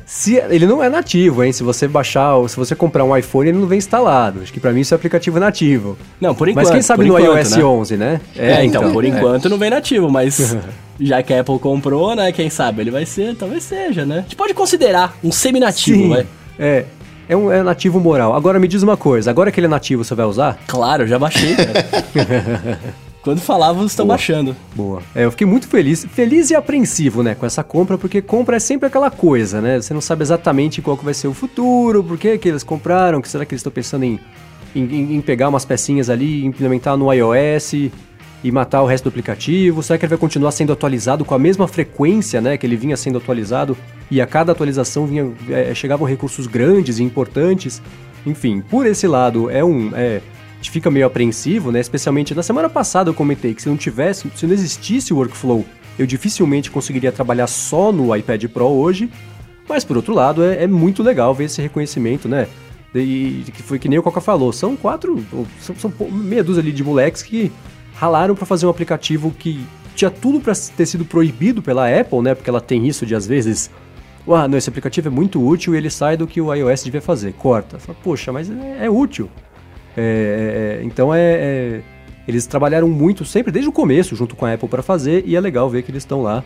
Se, 0.06 0.36
ele 0.36 0.66
não 0.66 0.82
é 0.82 0.88
nativo, 0.88 1.44
hein? 1.44 1.52
Se 1.52 1.62
você 1.62 1.86
baixar, 1.86 2.36
se 2.48 2.56
você 2.56 2.74
comprar 2.74 3.04
um 3.04 3.16
iPhone, 3.16 3.50
ele 3.50 3.58
não 3.58 3.66
vem 3.66 3.78
instalado. 3.78 4.40
Acho 4.40 4.52
que 4.52 4.60
para 4.60 4.72
mim 4.72 4.80
isso 4.80 4.94
é 4.94 4.96
aplicativo 4.96 5.38
nativo. 5.38 5.98
Não, 6.20 6.34
por 6.34 6.48
enquanto. 6.48 6.64
Mas 6.64 6.72
quem 6.72 6.82
sabe 6.82 7.04
no 7.04 7.18
enquanto, 7.18 7.38
iOS 7.38 7.56
né? 7.56 7.64
11, 7.64 7.96
né? 7.96 8.20
É, 8.36 8.52
é 8.52 8.64
então, 8.64 8.82
então, 8.82 8.92
por 8.92 9.04
é. 9.04 9.08
enquanto 9.08 9.48
não 9.48 9.58
vem 9.58 9.70
nativo, 9.70 10.10
mas 10.10 10.56
já 11.00 11.22
que 11.22 11.34
a 11.34 11.40
Apple 11.40 11.58
comprou, 11.58 12.14
né? 12.14 12.32
Quem 12.32 12.48
sabe 12.48 12.82
ele 12.82 12.90
vai 12.90 13.04
ser, 13.04 13.34
talvez 13.36 13.64
seja, 13.64 14.06
né? 14.06 14.18
A 14.18 14.22
gente 14.22 14.36
pode 14.36 14.54
considerar 14.54 15.16
um 15.22 15.30
semi-nativo, 15.30 16.08
vai. 16.08 16.26
É, 16.58 16.84
é 17.28 17.36
um 17.36 17.52
é 17.52 17.62
nativo 17.62 18.00
moral. 18.00 18.34
Agora 18.34 18.58
me 18.58 18.66
diz 18.66 18.82
uma 18.82 18.96
coisa, 18.96 19.30
agora 19.30 19.52
que 19.52 19.60
ele 19.60 19.66
é 19.66 19.70
nativo, 19.70 20.04
você 20.04 20.14
vai 20.14 20.26
usar? 20.26 20.58
Claro, 20.66 21.06
já 21.06 21.18
baixei, 21.18 21.54
cara. 21.54 22.78
Quando 23.22 23.40
falava, 23.40 23.84
estão 23.84 24.06
baixando. 24.06 24.56
Boa. 24.74 25.02
É, 25.14 25.24
eu 25.24 25.30
fiquei 25.30 25.46
muito 25.46 25.68
feliz, 25.68 26.06
feliz 26.12 26.50
e 26.50 26.54
apreensivo, 26.54 27.22
né, 27.22 27.34
com 27.34 27.44
essa 27.44 27.62
compra, 27.62 27.98
porque 27.98 28.22
compra 28.22 28.56
é 28.56 28.60
sempre 28.60 28.86
aquela 28.86 29.10
coisa, 29.10 29.60
né? 29.60 29.80
Você 29.80 29.92
não 29.92 30.00
sabe 30.00 30.22
exatamente 30.22 30.80
qual 30.80 30.96
que 30.96 31.04
vai 31.04 31.12
ser 31.12 31.28
o 31.28 31.34
futuro, 31.34 32.02
por 32.02 32.16
que, 32.16 32.38
que 32.38 32.48
eles 32.48 32.62
compraram, 32.62 33.20
que 33.20 33.28
será 33.28 33.44
que 33.44 33.52
eles 33.52 33.60
estão 33.60 33.72
pensando 33.72 34.04
em, 34.04 34.18
em, 34.74 35.16
em 35.16 35.20
pegar 35.20 35.48
umas 35.48 35.64
pecinhas 35.64 36.08
ali, 36.08 36.44
implementar 36.46 36.96
no 36.96 37.12
iOS 37.12 37.90
e 38.42 38.52
matar 38.52 38.82
o 38.82 38.86
resto 38.86 39.04
do 39.04 39.08
aplicativo? 39.08 39.82
Será 39.82 39.98
que 39.98 40.04
ele 40.04 40.10
vai 40.10 40.18
continuar 40.18 40.52
sendo 40.52 40.72
atualizado 40.72 41.24
com 41.24 41.34
a 41.34 41.38
mesma 41.38 41.66
frequência, 41.66 42.40
né, 42.40 42.56
que 42.56 42.66
ele 42.66 42.76
vinha 42.76 42.96
sendo 42.96 43.18
atualizado 43.18 43.76
e 44.10 44.20
a 44.20 44.26
cada 44.26 44.52
atualização 44.52 45.06
vinha, 45.06 45.32
é, 45.50 45.74
chegavam 45.74 46.06
recursos 46.06 46.46
grandes 46.46 46.98
e 46.98 47.02
importantes? 47.02 47.82
Enfim, 48.26 48.60
por 48.60 48.86
esse 48.86 49.06
lado 49.06 49.50
é 49.50 49.64
um 49.64 49.90
é, 49.94 50.20
a 50.54 50.56
gente 50.56 50.70
fica 50.70 50.90
meio 50.90 51.06
apreensivo, 51.06 51.70
né? 51.70 51.78
Especialmente 51.78 52.34
na 52.34 52.42
semana 52.42 52.68
passada 52.68 53.08
eu 53.08 53.14
comentei 53.14 53.54
que 53.54 53.62
se 53.62 53.68
não 53.68 53.76
tivesse, 53.76 54.28
se 54.34 54.44
não 54.44 54.52
existisse 54.52 55.12
o 55.12 55.16
workflow, 55.16 55.64
eu 55.96 56.04
dificilmente 56.04 56.70
conseguiria 56.70 57.12
trabalhar 57.12 57.46
só 57.46 57.92
no 57.92 58.14
iPad 58.14 58.44
Pro 58.46 58.66
hoje. 58.66 59.08
Mas 59.68 59.84
por 59.84 59.96
outro 59.96 60.14
lado, 60.14 60.42
é, 60.42 60.64
é 60.64 60.66
muito 60.66 61.02
legal 61.02 61.32
ver 61.32 61.44
esse 61.44 61.62
reconhecimento, 61.62 62.28
né? 62.28 62.48
E 62.94 63.44
que 63.52 63.62
foi 63.62 63.78
que 63.78 63.88
nem 63.88 63.98
o 63.98 64.02
Coca 64.02 64.20
falou, 64.20 64.52
são 64.52 64.74
quatro, 64.74 65.24
são, 65.60 65.76
são 65.76 65.92
meia 66.10 66.42
dúzia 66.42 66.62
ali 66.62 66.72
de 66.72 66.82
moleques 66.82 67.22
que 67.22 67.52
ralaram 67.98 68.34
para 68.34 68.46
fazer 68.46 68.64
um 68.64 68.70
aplicativo 68.70 69.32
que 69.36 69.66
tinha 69.94 70.10
tudo 70.10 70.38
para 70.38 70.54
ter 70.54 70.86
sido 70.86 71.04
proibido 71.04 71.60
pela 71.60 71.88
Apple, 71.88 72.20
né? 72.20 72.32
Porque 72.32 72.48
ela 72.48 72.60
tem 72.60 72.86
isso 72.86 73.04
de 73.04 73.14
às 73.14 73.26
vezes, 73.26 73.68
ah, 74.28 74.46
não, 74.46 74.56
esse 74.56 74.70
aplicativo 74.70 75.08
é 75.08 75.10
muito 75.10 75.44
útil 75.44 75.74
e 75.74 75.78
ele 75.78 75.90
sai 75.90 76.16
do 76.16 76.24
que 76.24 76.40
o 76.40 76.54
iOS 76.54 76.84
devia 76.84 77.02
fazer, 77.02 77.32
corta. 77.32 77.80
Fala, 77.80 77.98
Poxa, 78.02 78.32
mas 78.32 78.48
é, 78.48 78.84
é 78.84 78.90
útil. 78.90 79.28
É, 79.96 80.78
é, 80.78 80.80
é 80.80 80.84
então 80.84 81.12
é, 81.12 81.20
é, 81.20 81.80
eles 82.28 82.46
trabalharam 82.46 82.88
muito 82.88 83.24
sempre 83.24 83.50
desde 83.50 83.68
o 83.68 83.72
começo 83.72 84.14
junto 84.14 84.36
com 84.36 84.46
a 84.46 84.54
Apple 84.54 84.68
para 84.68 84.82
fazer 84.82 85.24
e 85.26 85.34
é 85.34 85.40
legal 85.40 85.68
ver 85.68 85.82
que 85.82 85.90
eles 85.90 86.04
estão 86.04 86.22
lá. 86.22 86.44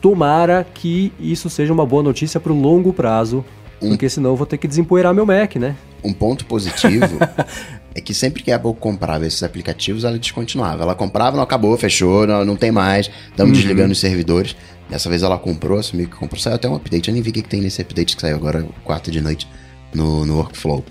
Tomara 0.00 0.66
que 0.72 1.12
isso 1.20 1.50
seja 1.50 1.72
uma 1.72 1.84
boa 1.84 2.02
notícia 2.02 2.40
para 2.40 2.52
o 2.52 2.58
longo 2.58 2.94
prazo, 2.94 3.44
um, 3.82 3.90
porque 3.90 4.08
senão 4.08 4.30
eu 4.30 4.36
vou 4.36 4.46
ter 4.46 4.56
que 4.56 4.66
desempoeirar 4.66 5.12
meu 5.12 5.26
Mac, 5.26 5.56
né? 5.56 5.76
Um 6.02 6.14
ponto 6.14 6.46
positivo 6.46 7.18
é 7.94 8.00
que 8.00 8.12
sempre 8.12 8.42
que 8.42 8.50
a 8.50 8.56
Apple 8.56 8.74
comprava 8.74 9.26
esses 9.26 9.42
aplicativos, 9.42 10.04
ela 10.04 10.18
descontinuava. 10.18 10.82
Ela 10.82 10.94
comprava, 10.94 11.36
não 11.36 11.44
acabou, 11.44 11.76
fechou, 11.76 12.26
não, 12.26 12.44
não 12.44 12.56
tem 12.56 12.72
mais, 12.72 13.10
estamos 13.30 13.56
uhum. 13.56 13.62
desligando 13.62 13.92
os 13.92 14.00
servidores. 14.00 14.56
Dessa 14.88 15.08
vez 15.08 15.22
ela 15.22 15.38
comprou, 15.38 15.78
assumiu 15.78 16.08
que 16.08 16.16
comprou. 16.16 16.40
Saiu 16.40 16.56
até 16.56 16.68
um 16.68 16.74
update, 16.74 17.08
eu 17.08 17.14
nem 17.14 17.22
vi 17.22 17.30
o 17.30 17.32
que, 17.32 17.42
que 17.42 17.48
tem 17.48 17.60
nesse 17.60 17.80
update 17.80 18.16
que 18.16 18.20
saiu 18.20 18.36
agora, 18.36 18.66
quarta 18.82 19.10
de 19.10 19.20
noite, 19.20 19.48
no, 19.94 20.26
no 20.26 20.36
Workflow. 20.36 20.84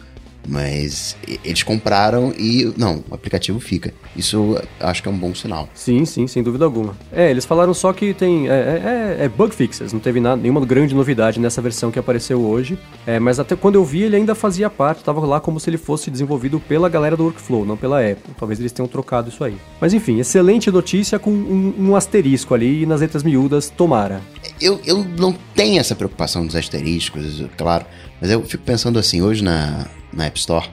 Mas 0.48 1.16
eles 1.44 1.64
compraram 1.64 2.34
e. 2.38 2.72
Não, 2.78 3.04
o 3.10 3.14
aplicativo 3.14 3.60
fica. 3.60 3.94
Isso 4.16 4.60
acho 4.80 5.02
que 5.02 5.08
é 5.08 5.12
um 5.12 5.18
bom 5.18 5.34
sinal. 5.34 5.70
Sim, 5.74 6.06
sim, 6.06 6.28
sem 6.28 6.44
dúvida 6.44 6.66
alguma. 6.66 6.96
É, 7.12 7.30
eles 7.30 7.46
falaram 7.46 7.74
só 7.74 7.94
que 7.94 8.14
tem. 8.14 8.50
É, 8.50 8.54
é, 8.54 9.18
é, 9.22 9.26
é 9.26 9.30
bug 9.30 9.56
fixes, 9.56 9.94
não 9.94 10.00
teve 10.00 10.20
nada, 10.20 10.42
nenhuma 10.42 10.66
grande 10.66 10.94
novidade 10.94 11.40
nessa 11.40 11.62
versão 11.62 11.92
que 11.92 12.00
apareceu 12.00 12.42
hoje. 12.42 12.78
É, 13.06 13.20
mas 13.20 13.40
até 13.40 13.56
quando 13.56 13.76
eu 13.76 13.86
vi, 13.86 14.04
ele 14.04 14.16
ainda 14.16 14.36
fazia 14.36 14.70
parte, 14.70 15.00
estava 15.00 15.26
lá 15.26 15.40
como 15.40 15.60
se 15.60 15.70
ele 15.70 15.78
fosse 15.78 16.12
desenvolvido 16.12 16.60
pela 16.60 16.90
galera 16.90 17.16
do 17.16 17.24
workflow, 17.24 17.66
não 17.66 17.78
pela 17.78 18.00
Apple. 18.00 18.34
Talvez 18.38 18.60
eles 18.60 18.72
tenham 18.72 18.88
trocado 18.88 19.30
isso 19.30 19.44
aí. 19.44 19.56
Mas 19.80 19.94
enfim, 19.94 20.20
excelente 20.20 20.70
notícia 20.70 21.18
com 21.18 21.32
um, 21.32 21.74
um 21.80 21.96
asterisco 21.96 22.54
ali 22.54 22.86
nas 22.86 23.02
letras 23.02 23.24
miúdas, 23.24 23.70
tomara. 23.70 24.22
Eu, 24.60 24.80
eu 24.86 25.06
não 25.18 25.34
tenho 25.56 25.80
essa 25.80 25.96
preocupação 25.96 26.46
dos 26.46 26.56
asteriscos, 26.56 27.44
claro. 27.58 27.86
Mas 28.24 28.32
eu 28.32 28.42
fico 28.46 28.64
pensando 28.64 28.98
assim, 28.98 29.22
hoje 29.22 29.44
na, 29.44 29.86
na 30.14 30.28
App 30.28 30.40
Store, 30.40 30.70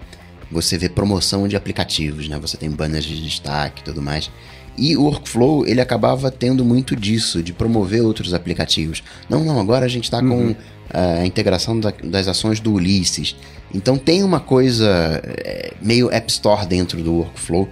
você 0.52 0.78
vê 0.78 0.88
promoção 0.88 1.48
de 1.48 1.56
aplicativos, 1.56 2.28
né? 2.28 2.38
Você 2.40 2.56
tem 2.56 2.70
banners 2.70 3.04
de 3.04 3.20
destaque 3.20 3.80
e 3.80 3.84
tudo 3.86 4.00
mais. 4.00 4.30
E 4.78 4.96
o 4.96 5.02
Workflow, 5.02 5.66
ele 5.66 5.80
acabava 5.80 6.30
tendo 6.30 6.64
muito 6.64 6.94
disso, 6.94 7.42
de 7.42 7.52
promover 7.52 8.02
outros 8.02 8.32
aplicativos. 8.34 9.02
Não, 9.28 9.42
não, 9.42 9.58
agora 9.58 9.84
a 9.84 9.88
gente 9.88 10.04
está 10.04 10.18
uhum. 10.18 10.28
com 10.28 10.50
uh, 10.52 11.22
a 11.22 11.26
integração 11.26 11.80
da, 11.80 11.92
das 12.04 12.28
ações 12.28 12.60
do 12.60 12.72
Ulisses. 12.72 13.34
Então 13.74 13.98
tem 13.98 14.22
uma 14.22 14.38
coisa 14.38 15.20
é, 15.24 15.72
meio 15.82 16.08
App 16.12 16.30
Store 16.30 16.64
dentro 16.64 17.02
do 17.02 17.14
Workflow 17.14 17.68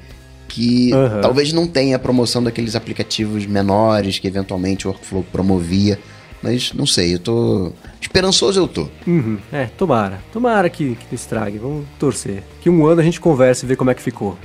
que 0.48 0.92
uhum. 0.92 1.20
talvez 1.20 1.52
não 1.52 1.68
tenha 1.68 1.94
a 1.94 1.98
promoção 2.00 2.42
daqueles 2.42 2.74
aplicativos 2.74 3.46
menores 3.46 4.18
que 4.18 4.26
eventualmente 4.26 4.88
o 4.88 4.90
Workflow 4.90 5.22
promovia. 5.30 6.00
Mas 6.42 6.72
não 6.72 6.86
sei, 6.86 7.14
eu 7.14 7.18
tô. 7.18 7.72
Esperançoso 8.00 8.60
eu 8.60 8.68
tô. 8.68 8.88
Uhum. 9.06 9.38
É, 9.52 9.66
tomara. 9.66 10.20
Tomara 10.32 10.70
que, 10.70 10.96
que 11.08 11.14
estrague. 11.14 11.58
Vamos 11.58 11.84
torcer. 11.98 12.42
Que 12.60 12.70
um 12.70 12.86
ano 12.86 13.00
a 13.00 13.04
gente 13.04 13.20
converse 13.20 13.64
e 13.64 13.68
vê 13.68 13.76
como 13.76 13.90
é 13.90 13.94
que 13.94 14.02
ficou. 14.02 14.38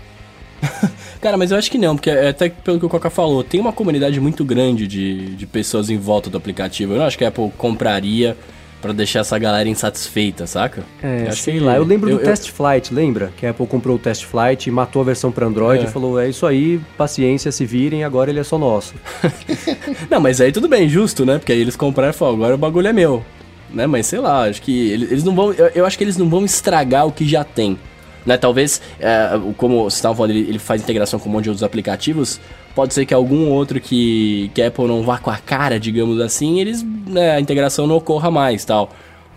Cara, 1.22 1.38
mas 1.38 1.52
eu 1.52 1.58
acho 1.58 1.70
que 1.70 1.78
não, 1.78 1.96
porque 1.96 2.10
é 2.10 2.30
até 2.30 2.50
pelo 2.50 2.80
que 2.80 2.86
o 2.86 2.90
Coca 2.90 3.10
falou, 3.10 3.44
tem 3.44 3.60
uma 3.60 3.74
comunidade 3.74 4.20
muito 4.20 4.44
grande 4.44 4.88
de, 4.88 5.36
de 5.36 5.46
pessoas 5.46 5.90
em 5.90 5.98
volta 5.98 6.30
do 6.30 6.38
aplicativo. 6.38 6.94
Eu 6.94 7.00
não 7.00 7.06
acho 7.06 7.18
que 7.18 7.26
a 7.26 7.28
Apple 7.28 7.52
compraria 7.58 8.38
para 8.84 8.92
deixar 8.92 9.22
essa 9.22 9.40
galera 9.40 9.70
insatisfeita, 9.70 10.46
saca? 10.46 10.84
É, 11.02 11.32
sei 11.32 11.58
lá. 11.58 11.78
Eu 11.78 11.86
lembro 11.86 12.10
eu, 12.10 12.18
do 12.18 12.22
eu... 12.22 12.26
Test 12.26 12.52
Flight, 12.52 12.94
lembra? 12.94 13.32
Que 13.38 13.46
a 13.46 13.52
Apple 13.52 13.66
comprou 13.66 13.96
o 13.96 14.00
Test 14.00 14.26
Flight 14.26 14.68
e 14.68 14.72
matou 14.72 15.02
a 15.02 15.06
versão 15.06 15.32
para 15.32 15.46
Android 15.46 15.86
é. 15.86 15.88
e 15.88 15.90
falou: 15.90 16.20
é 16.20 16.28
isso 16.28 16.46
aí, 16.46 16.82
paciência, 16.98 17.50
se 17.50 17.66
virem, 17.66 18.04
agora 18.04 18.30
ele 18.30 18.42
é 18.42 18.44
só 18.44 18.58
nosso. 18.58 18.94
não, 20.12 20.20
mas 20.20 20.42
aí 20.42 20.52
tudo 20.52 20.68
bem, 20.68 20.90
justo, 20.90 21.26
né? 21.26 21.40
Porque 21.40 21.54
aí 21.54 21.62
eles 21.62 21.78
compraram 21.78 22.12
e 22.12 22.14
falaram: 22.14 22.36
agora 22.36 22.56
o 22.56 22.58
bagulho 22.58 22.88
é 22.90 22.94
meu. 22.94 23.24
Né? 23.74 23.88
Mas 23.88 24.06
sei 24.08 24.20
lá, 24.20 24.44
acho 24.44 24.62
que 24.62 24.92
eles 24.92 25.24
não 25.24 25.34
vão. 25.34 25.54
Eu, 25.54 25.68
eu 25.74 25.86
acho 25.86 25.98
que 25.98 26.04
eles 26.04 26.18
não 26.18 26.28
vão 26.28 26.44
estragar 26.44 27.08
o 27.08 27.12
que 27.12 27.26
já 27.26 27.46
tem. 27.46 27.80
Né? 28.26 28.36
Talvez, 28.36 28.82
é, 29.00 29.30
como 29.56 29.84
vocês 29.84 29.96
estavam 29.96 30.18
falando, 30.18 30.32
ele, 30.32 30.50
ele 30.50 30.60
faz 30.60 30.82
integração 30.82 31.20
com 31.20 31.30
um 31.30 31.32
monte 31.32 31.44
de 31.44 31.50
outros 31.50 31.64
aplicativos 31.64 32.40
Pode 32.76 32.94
ser 32.94 33.06
que 33.06 33.14
algum 33.14 33.50
outro 33.52 33.80
que, 33.80 34.50
que 34.54 34.62
Apple 34.62 34.88
não 34.88 35.04
vá 35.04 35.18
com 35.20 35.30
a 35.30 35.38
cara, 35.38 35.80
digamos 35.80 36.20
assim, 36.20 36.60
eles 36.60 36.84
né, 36.84 37.32
a 37.32 37.40
integração 37.40 37.86
não 37.86 37.96
ocorra 37.98 38.32
mais 38.32 38.66
tal. 38.66 38.90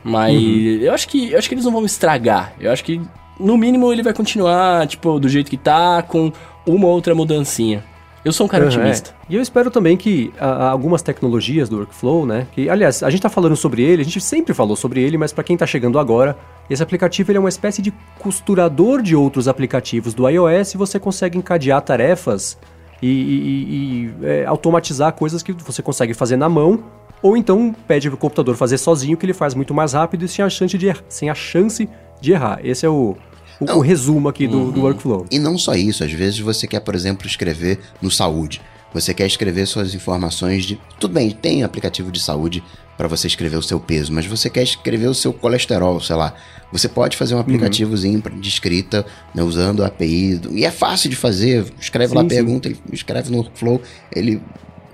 Mas 0.03 0.35
uhum. 0.35 0.79
eu 0.83 0.92
acho 0.94 1.09
que 1.09 1.33
eu 1.33 1.38
acho 1.38 1.49
que 1.49 1.55
eles 1.55 1.64
não 1.64 1.72
vão 1.72 1.85
estragar. 1.85 2.55
Eu 2.61 2.72
acho 2.72 2.83
que 2.85 3.01
no 3.38 3.57
mínimo 3.59 3.92
ele 3.92 4.03
vai 4.03 4.14
continuar 4.14 4.87
tipo 4.87 5.18
do 5.18 5.29
jeito 5.29 5.51
que 5.51 5.57
tá 5.57 6.03
com 6.03 6.33
uma 6.66 6.87
outra 6.88 7.14
mudancinha. 7.14 7.85
Eu 8.25 8.33
sou 8.33 8.46
um 8.46 8.49
cara 8.49 8.64
Uhum, 8.64 8.70
otimista. 8.70 9.11
é. 9.11 9.33
E 9.33 9.37
eu 9.37 9.42
espero 9.42 9.70
também 9.70 9.96
que 9.96 10.33
a- 10.40 10.68
algumas 10.70 11.01
tecnologias 11.03 11.68
do 11.68 11.77
workflow, 11.77 12.27
né? 12.27 12.46
Que, 12.53 12.68
aliás, 12.68 13.03
a 13.03 13.11
gente 13.11 13.20
tá 13.22 13.29
falando 13.29 13.55
sobre 13.55 13.83
ele, 13.83 14.03
a 14.03 14.05
gente 14.05 14.20
sempre 14.20 14.53
falou 14.53 14.75
sobre 14.75 15.01
ele, 15.01 15.16
mas 15.16 15.33
para 15.33 15.44
quem 15.44 15.57
tá 15.57 15.64
chegando 15.64 15.96
agora, 15.99 16.37
esse 16.68 16.83
aplicativo 16.83 17.33
é 17.33 17.38
uma 17.38 17.49
espécie 17.49 17.81
de 17.81 17.92
costurador 18.18 19.01
de 19.01 19.14
outros 19.14 19.46
aplicativos 19.46 20.12
do 20.12 20.29
iOS 20.29 20.75
e 20.75 20.77
você 20.77 20.99
consegue 20.99 21.38
encadear 21.38 21.81
tarefas 21.83 22.59
e, 23.03 23.07
e- 23.09 24.13
e- 24.23 24.27
é, 24.27 24.47
automatizar 24.47 25.13
coisas 25.13 25.43
que 25.43 25.53
você 25.53 25.83
consegue 25.83 26.15
fazer 26.15 26.37
na 26.37 26.49
mão. 26.49 26.83
Ou 27.23 27.37
então 27.37 27.75
pede 27.89 28.09
pro 28.09 28.19
computador 28.19 28.57
fazer 28.57 28.79
sozinho, 28.79 29.17
que 29.17 29.25
ele 29.25 29.33
faz 29.33 29.55
muito 29.55 29.73
mais 29.73 29.95
rápido 29.95 30.25
e 30.25 30.29
sem 30.29 30.45
a 30.45 30.51
chance 30.51 30.77
de, 30.77 30.89
er- 30.89 31.03
sem 31.09 31.31
a 31.31 31.35
chance 31.35 31.89
de 32.21 32.33
errar. 32.33 32.61
Esse 32.63 32.85
é 32.85 32.89
o, 32.89 33.17
o, 33.59 33.65
o 33.73 33.81
resumo 33.81 34.29
aqui 34.29 34.47
do, 34.47 34.71
do 34.71 34.83
workflow. 34.83 35.25
E 35.31 35.39
não 35.39 35.57
só 35.57 35.75
isso, 35.75 36.05
às 36.05 36.13
vezes 36.13 36.39
você 36.41 36.67
quer, 36.67 36.81
por 36.81 36.95
exemplo, 36.95 37.27
escrever 37.27 37.81
no 38.03 38.11
saúde. 38.11 38.61
Você 38.93 39.13
quer 39.13 39.27
escrever 39.27 39.67
suas 39.67 39.95
informações 39.95 40.65
de. 40.65 40.79
Tudo 41.01 41.15
bem, 41.15 41.31
tem 41.31 41.63
aplicativo 41.65 42.11
de 42.13 42.21
saúde 42.21 42.63
para 42.97 43.09
você 43.09 43.27
escrever 43.27 43.57
o 43.57 43.63
seu 43.63 43.79
peso, 43.81 44.13
mas 44.13 44.25
você 44.25 44.49
quer 44.49 44.63
escrever 44.63 45.09
o 45.09 45.15
seu 45.15 45.33
colesterol, 45.33 46.01
sei 46.01 46.17
lá. 46.17 46.33
Você 46.73 46.89
pode 46.89 47.17
fazer 47.17 47.35
um 47.35 47.39
aplicativozinho 47.39 48.21
pra- 48.21 48.33
de 48.35 48.49
escrita, 48.49 49.07
né, 49.35 49.43
usando 49.43 49.83
a 49.85 49.87
API. 49.87 50.35
do- 50.37 50.57
E 50.57 50.65
é 50.65 50.71
fácil 50.71 51.09
de 51.09 51.17
fazer. 51.17 51.65
Escreve 51.81 52.15
lá 52.15 52.21
a 52.21 52.25
Sim, 52.25 52.29
sim. 52.31 52.35
pergunta, 52.37 52.69
ele 52.69 52.79
escreve 52.93 53.31
no 53.31 53.39
workflow. 53.39 53.81
Ele. 54.15 54.43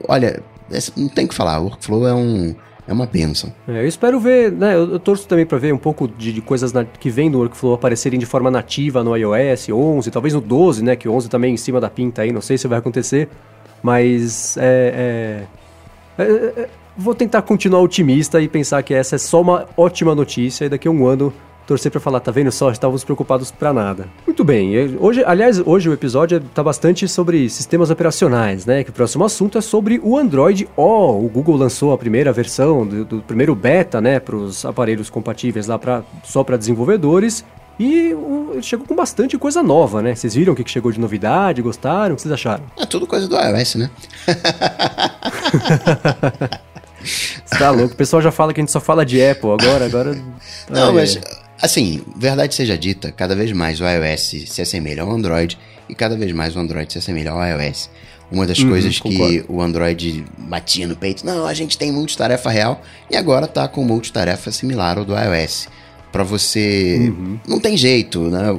Olha, 0.07 0.43
esse- 0.71 0.93
não 0.97 1.09
tem 1.09 1.25
o 1.25 1.29
que 1.29 1.35
falar. 1.35 1.59
O 1.61 1.65
workflow 1.65 2.07
é 2.07 2.15
um. 2.15 2.55
É 2.87 2.93
uma 2.93 3.07
bênção. 3.07 3.53
É, 3.69 3.81
eu 3.83 3.87
espero 3.87 4.19
ver, 4.19 4.51
né? 4.51 4.75
Eu, 4.75 4.93
eu 4.95 4.99
torço 4.99 5.27
também 5.27 5.47
pra 5.47 5.57
ver 5.57 5.73
um 5.73 5.79
pouco 5.79 6.09
de, 6.09 6.33
de 6.33 6.41
coisas 6.43 6.73
na- 6.73 6.85
que 6.85 7.09
vem 7.11 7.31
no 7.31 7.39
workflow 7.39 7.75
aparecerem 7.75 8.19
de 8.19 8.27
forma 8.27 8.51
nativa 8.51 9.05
no 9.05 9.17
iOS 9.17 9.69
11, 9.71 10.11
talvez 10.11 10.35
no 10.35 10.41
12, 10.41 10.83
né? 10.83 10.97
Que 10.97 11.09
o 11.09 11.13
11 11.15 11.29
também 11.29 11.55
em 11.55 11.57
cima 11.57 11.81
da 11.81 11.89
pinta 11.89 12.23
aí, 12.23 12.33
não 12.33 12.41
sei 12.41 12.59
se 12.59 12.67
vai 12.67 12.79
acontecer. 12.81 13.29
Mas 13.83 14.57
é, 14.57 15.47
é- 16.19 16.23
é- 16.23 16.61
é- 16.63 16.69
vou 16.97 17.15
tentar 17.15 17.43
continuar 17.43 17.81
otimista 17.81 18.41
e 18.41 18.49
pensar 18.49 18.83
que 18.83 18.93
essa 18.93 19.15
é 19.15 19.19
só 19.19 19.41
uma 19.41 19.67
ótima 19.77 20.15
notícia 20.15 20.65
e 20.65 20.69
daqui 20.69 20.87
a 20.87 20.91
um 20.91 21.07
ano 21.07 21.33
torcer 21.67 21.91
pra 21.91 22.01
falar, 22.01 22.21
tá 22.21 22.31
vendo 22.31 22.51
só, 22.51 22.71
estávamos 22.71 23.05
preocupados 23.05 23.51
pra 23.51 23.73
nada. 23.73 24.07
Muito 24.27 24.45
bem, 24.45 24.97
hoje, 24.99 25.23
aliás, 25.25 25.61
hoje 25.65 25.89
o 25.89 25.93
episódio 25.93 26.41
tá 26.55 26.63
bastante 26.63 27.07
sobre 27.09 27.49
sistemas 27.49 27.91
operacionais, 27.91 28.67
né? 28.67 28.85
Que 28.85 28.91
o 28.91 28.93
próximo 28.93 29.25
assunto 29.25 29.59
é 29.59 29.61
sobre 29.61 30.01
o 30.03 30.17
Android 30.17 30.69
O. 30.77 31.25
O 31.25 31.29
Google 31.29 31.57
lançou 31.57 31.93
a 31.93 31.99
primeira 31.99 32.33
versão 32.33 32.87
do, 32.87 33.05
do 33.05 33.23
primeiro 33.23 33.55
beta, 33.55 34.01
né, 34.01 34.21
pros 34.21 34.65
aparelhos 34.65 35.11
compatíveis 35.11 35.67
lá 35.67 35.79
pra, 35.79 36.03
só 36.25 36.45
para 36.45 36.57
desenvolvedores. 36.57 37.45
E 37.81 38.15
chegou 38.61 38.87
com 38.87 38.95
bastante 38.95 39.37
coisa 39.39 39.63
nova, 39.63 40.03
né? 40.03 40.15
Vocês 40.15 40.35
viram 40.35 40.53
o 40.53 40.57
que 40.57 40.71
chegou 40.71 40.93
de 40.93 41.01
novidade? 41.01 41.63
Gostaram? 41.63 42.13
O 42.13 42.17
que 42.17 42.23
vocês 42.23 42.33
acharam? 42.33 42.65
É 42.79 42.85
tudo 42.85 43.07
coisa 43.07 43.27
do 43.27 43.35
iOS, 43.35 43.77
né? 43.77 43.91
Você 47.05 47.59
tá 47.59 47.71
louco? 47.71 47.95
O 47.95 47.97
pessoal 47.97 48.23
já 48.23 48.31
fala 48.31 48.55
que 48.55 48.61
a 48.61 48.63
gente 48.63 48.71
só 48.71 48.81
fala 48.81 49.05
de 49.05 49.21
Apple 49.25 49.51
agora, 49.51 49.85
agora... 49.85 50.15
Não, 50.71 50.89
Ai, 50.89 50.93
mas, 50.93 51.17
ai. 51.17 51.42
Assim, 51.63 52.03
verdade 52.17 52.55
seja 52.55 52.77
dita, 52.77 53.11
cada 53.13 53.35
vez 53.35 53.53
mais 53.53 53.81
o 53.81 53.85
iOS 53.85 54.35
se 54.49 54.61
assemelha 54.61 55.03
ao 55.03 55.11
Android 55.11 55.57
e 55.89 55.95
cada 55.95 56.17
vez 56.17 56.33
mais 56.33 56.55
o 56.55 56.59
Android 56.59 56.93
se 56.93 56.99
assemelha 56.99 57.31
ao 57.31 57.41
iOS. 57.43 57.89
Uma 58.31 58.47
das 58.47 58.59
Uhum, 58.61 58.71
coisas 58.71 58.99
que 58.99 59.11
concordo. 59.17 59.45
o 59.49 59.61
Android 59.61 60.25
batia 60.39 60.87
no 60.87 60.97
peito, 60.97 61.25
não, 61.25 61.47
a 61.47 61.53
gente 61.55 61.77
tem 61.77 61.93
multitarefa 61.93 62.51
real 62.51 62.83
e 63.11 63.17
agora 63.17 63.47
tá 63.47 63.69
com 63.69 63.85
multitarefa 63.85 64.51
similar 64.51 64.99
ao 64.99 65.05
do 65.05 65.13
iOS. 65.15 65.69
Pra 66.11 66.25
você. 66.25 67.11
Uhum. 67.11 67.39
Não 67.49 67.59
tem 67.59 67.75
jeito, 67.75 68.21
né? 68.29 68.53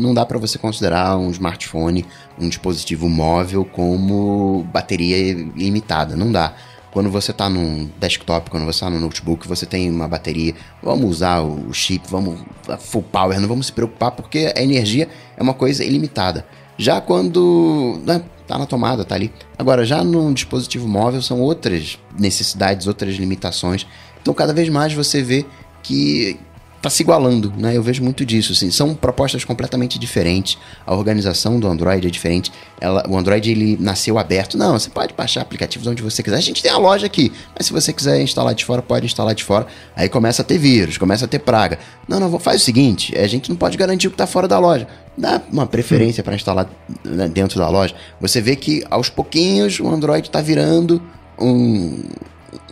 Não 0.00 0.14
dá 0.14 0.24
pra 0.24 0.38
você 0.38 0.56
considerar 0.56 1.18
um 1.18 1.32
smartphone, 1.32 2.06
um 2.38 2.48
dispositivo 2.48 3.08
móvel, 3.08 3.64
como 3.64 4.64
bateria 4.72 5.16
ilimitada. 5.56 6.14
Não 6.14 6.30
dá. 6.30 6.54
Quando 6.92 7.10
você 7.10 7.32
tá 7.32 7.48
num 7.48 7.90
desktop, 7.98 8.50
quando 8.50 8.66
você 8.66 8.80
tá 8.80 8.90
no 8.90 9.00
notebook, 9.00 9.48
você 9.48 9.64
tem 9.64 9.90
uma 9.90 10.06
bateria. 10.06 10.54
Vamos 10.82 11.10
usar 11.10 11.40
o 11.40 11.72
chip, 11.72 12.06
vamos 12.08 12.40
full 12.80 13.02
power, 13.02 13.40
não 13.40 13.48
vamos 13.48 13.66
se 13.66 13.72
preocupar 13.72 14.12
porque 14.12 14.52
a 14.54 14.62
energia 14.62 15.08
é 15.36 15.42
uma 15.42 15.54
coisa 15.54 15.82
ilimitada. 15.82 16.46
Já 16.76 17.00
quando 17.00 17.98
né, 18.04 18.22
tá 18.46 18.58
na 18.58 18.66
tomada, 18.66 19.04
tá 19.04 19.14
ali. 19.14 19.32
Agora, 19.58 19.86
já 19.86 20.04
num 20.04 20.34
dispositivo 20.34 20.86
móvel 20.86 21.22
são 21.22 21.40
outras 21.40 21.98
necessidades, 22.18 22.86
outras 22.86 23.14
limitações. 23.16 23.86
Então, 24.20 24.34
cada 24.34 24.52
vez 24.52 24.68
mais 24.68 24.92
você 24.92 25.22
vê 25.22 25.46
que 25.82 26.38
tá 26.82 26.90
se 26.90 27.02
igualando, 27.02 27.52
né? 27.56 27.76
Eu 27.76 27.82
vejo 27.82 28.02
muito 28.02 28.26
disso, 28.26 28.52
assim. 28.52 28.70
São 28.70 28.92
propostas 28.92 29.44
completamente 29.44 30.00
diferentes. 30.00 30.58
A 30.84 30.92
organização 30.94 31.60
do 31.60 31.68
Android 31.68 32.08
é 32.08 32.10
diferente. 32.10 32.52
Ela, 32.80 33.04
o 33.08 33.16
Android 33.16 33.48
ele 33.48 33.78
nasceu 33.80 34.18
aberto. 34.18 34.58
Não, 34.58 34.72
você 34.72 34.90
pode 34.90 35.14
baixar 35.14 35.42
aplicativos 35.42 35.86
onde 35.86 36.02
você 36.02 36.24
quiser. 36.24 36.36
A 36.36 36.40
gente 36.40 36.60
tem 36.60 36.72
a 36.72 36.76
loja 36.76 37.06
aqui, 37.06 37.32
mas 37.56 37.66
se 37.66 37.72
você 37.72 37.92
quiser 37.92 38.20
instalar 38.20 38.52
de 38.52 38.64
fora, 38.64 38.82
pode 38.82 39.06
instalar 39.06 39.32
de 39.32 39.44
fora. 39.44 39.68
Aí 39.94 40.08
começa 40.08 40.42
a 40.42 40.44
ter 40.44 40.58
vírus, 40.58 40.98
começa 40.98 41.24
a 41.24 41.28
ter 41.28 41.38
praga. 41.38 41.78
Não, 42.08 42.18
não, 42.18 42.38
faz 42.40 42.60
o 42.60 42.64
seguinte: 42.64 43.16
a 43.16 43.28
gente 43.28 43.48
não 43.48 43.56
pode 43.56 43.78
garantir 43.78 44.08
o 44.08 44.10
que 44.10 44.16
tá 44.16 44.26
fora 44.26 44.48
da 44.48 44.58
loja. 44.58 44.88
Dá 45.16 45.40
uma 45.52 45.66
preferência 45.66 46.24
para 46.24 46.34
instalar 46.34 46.68
né, 47.04 47.28
dentro 47.28 47.60
da 47.60 47.68
loja. 47.68 47.94
Você 48.20 48.40
vê 48.40 48.56
que 48.56 48.84
aos 48.90 49.08
pouquinhos 49.08 49.78
o 49.78 49.88
Android 49.88 50.28
tá 50.28 50.40
virando 50.40 51.00
um, 51.38 52.02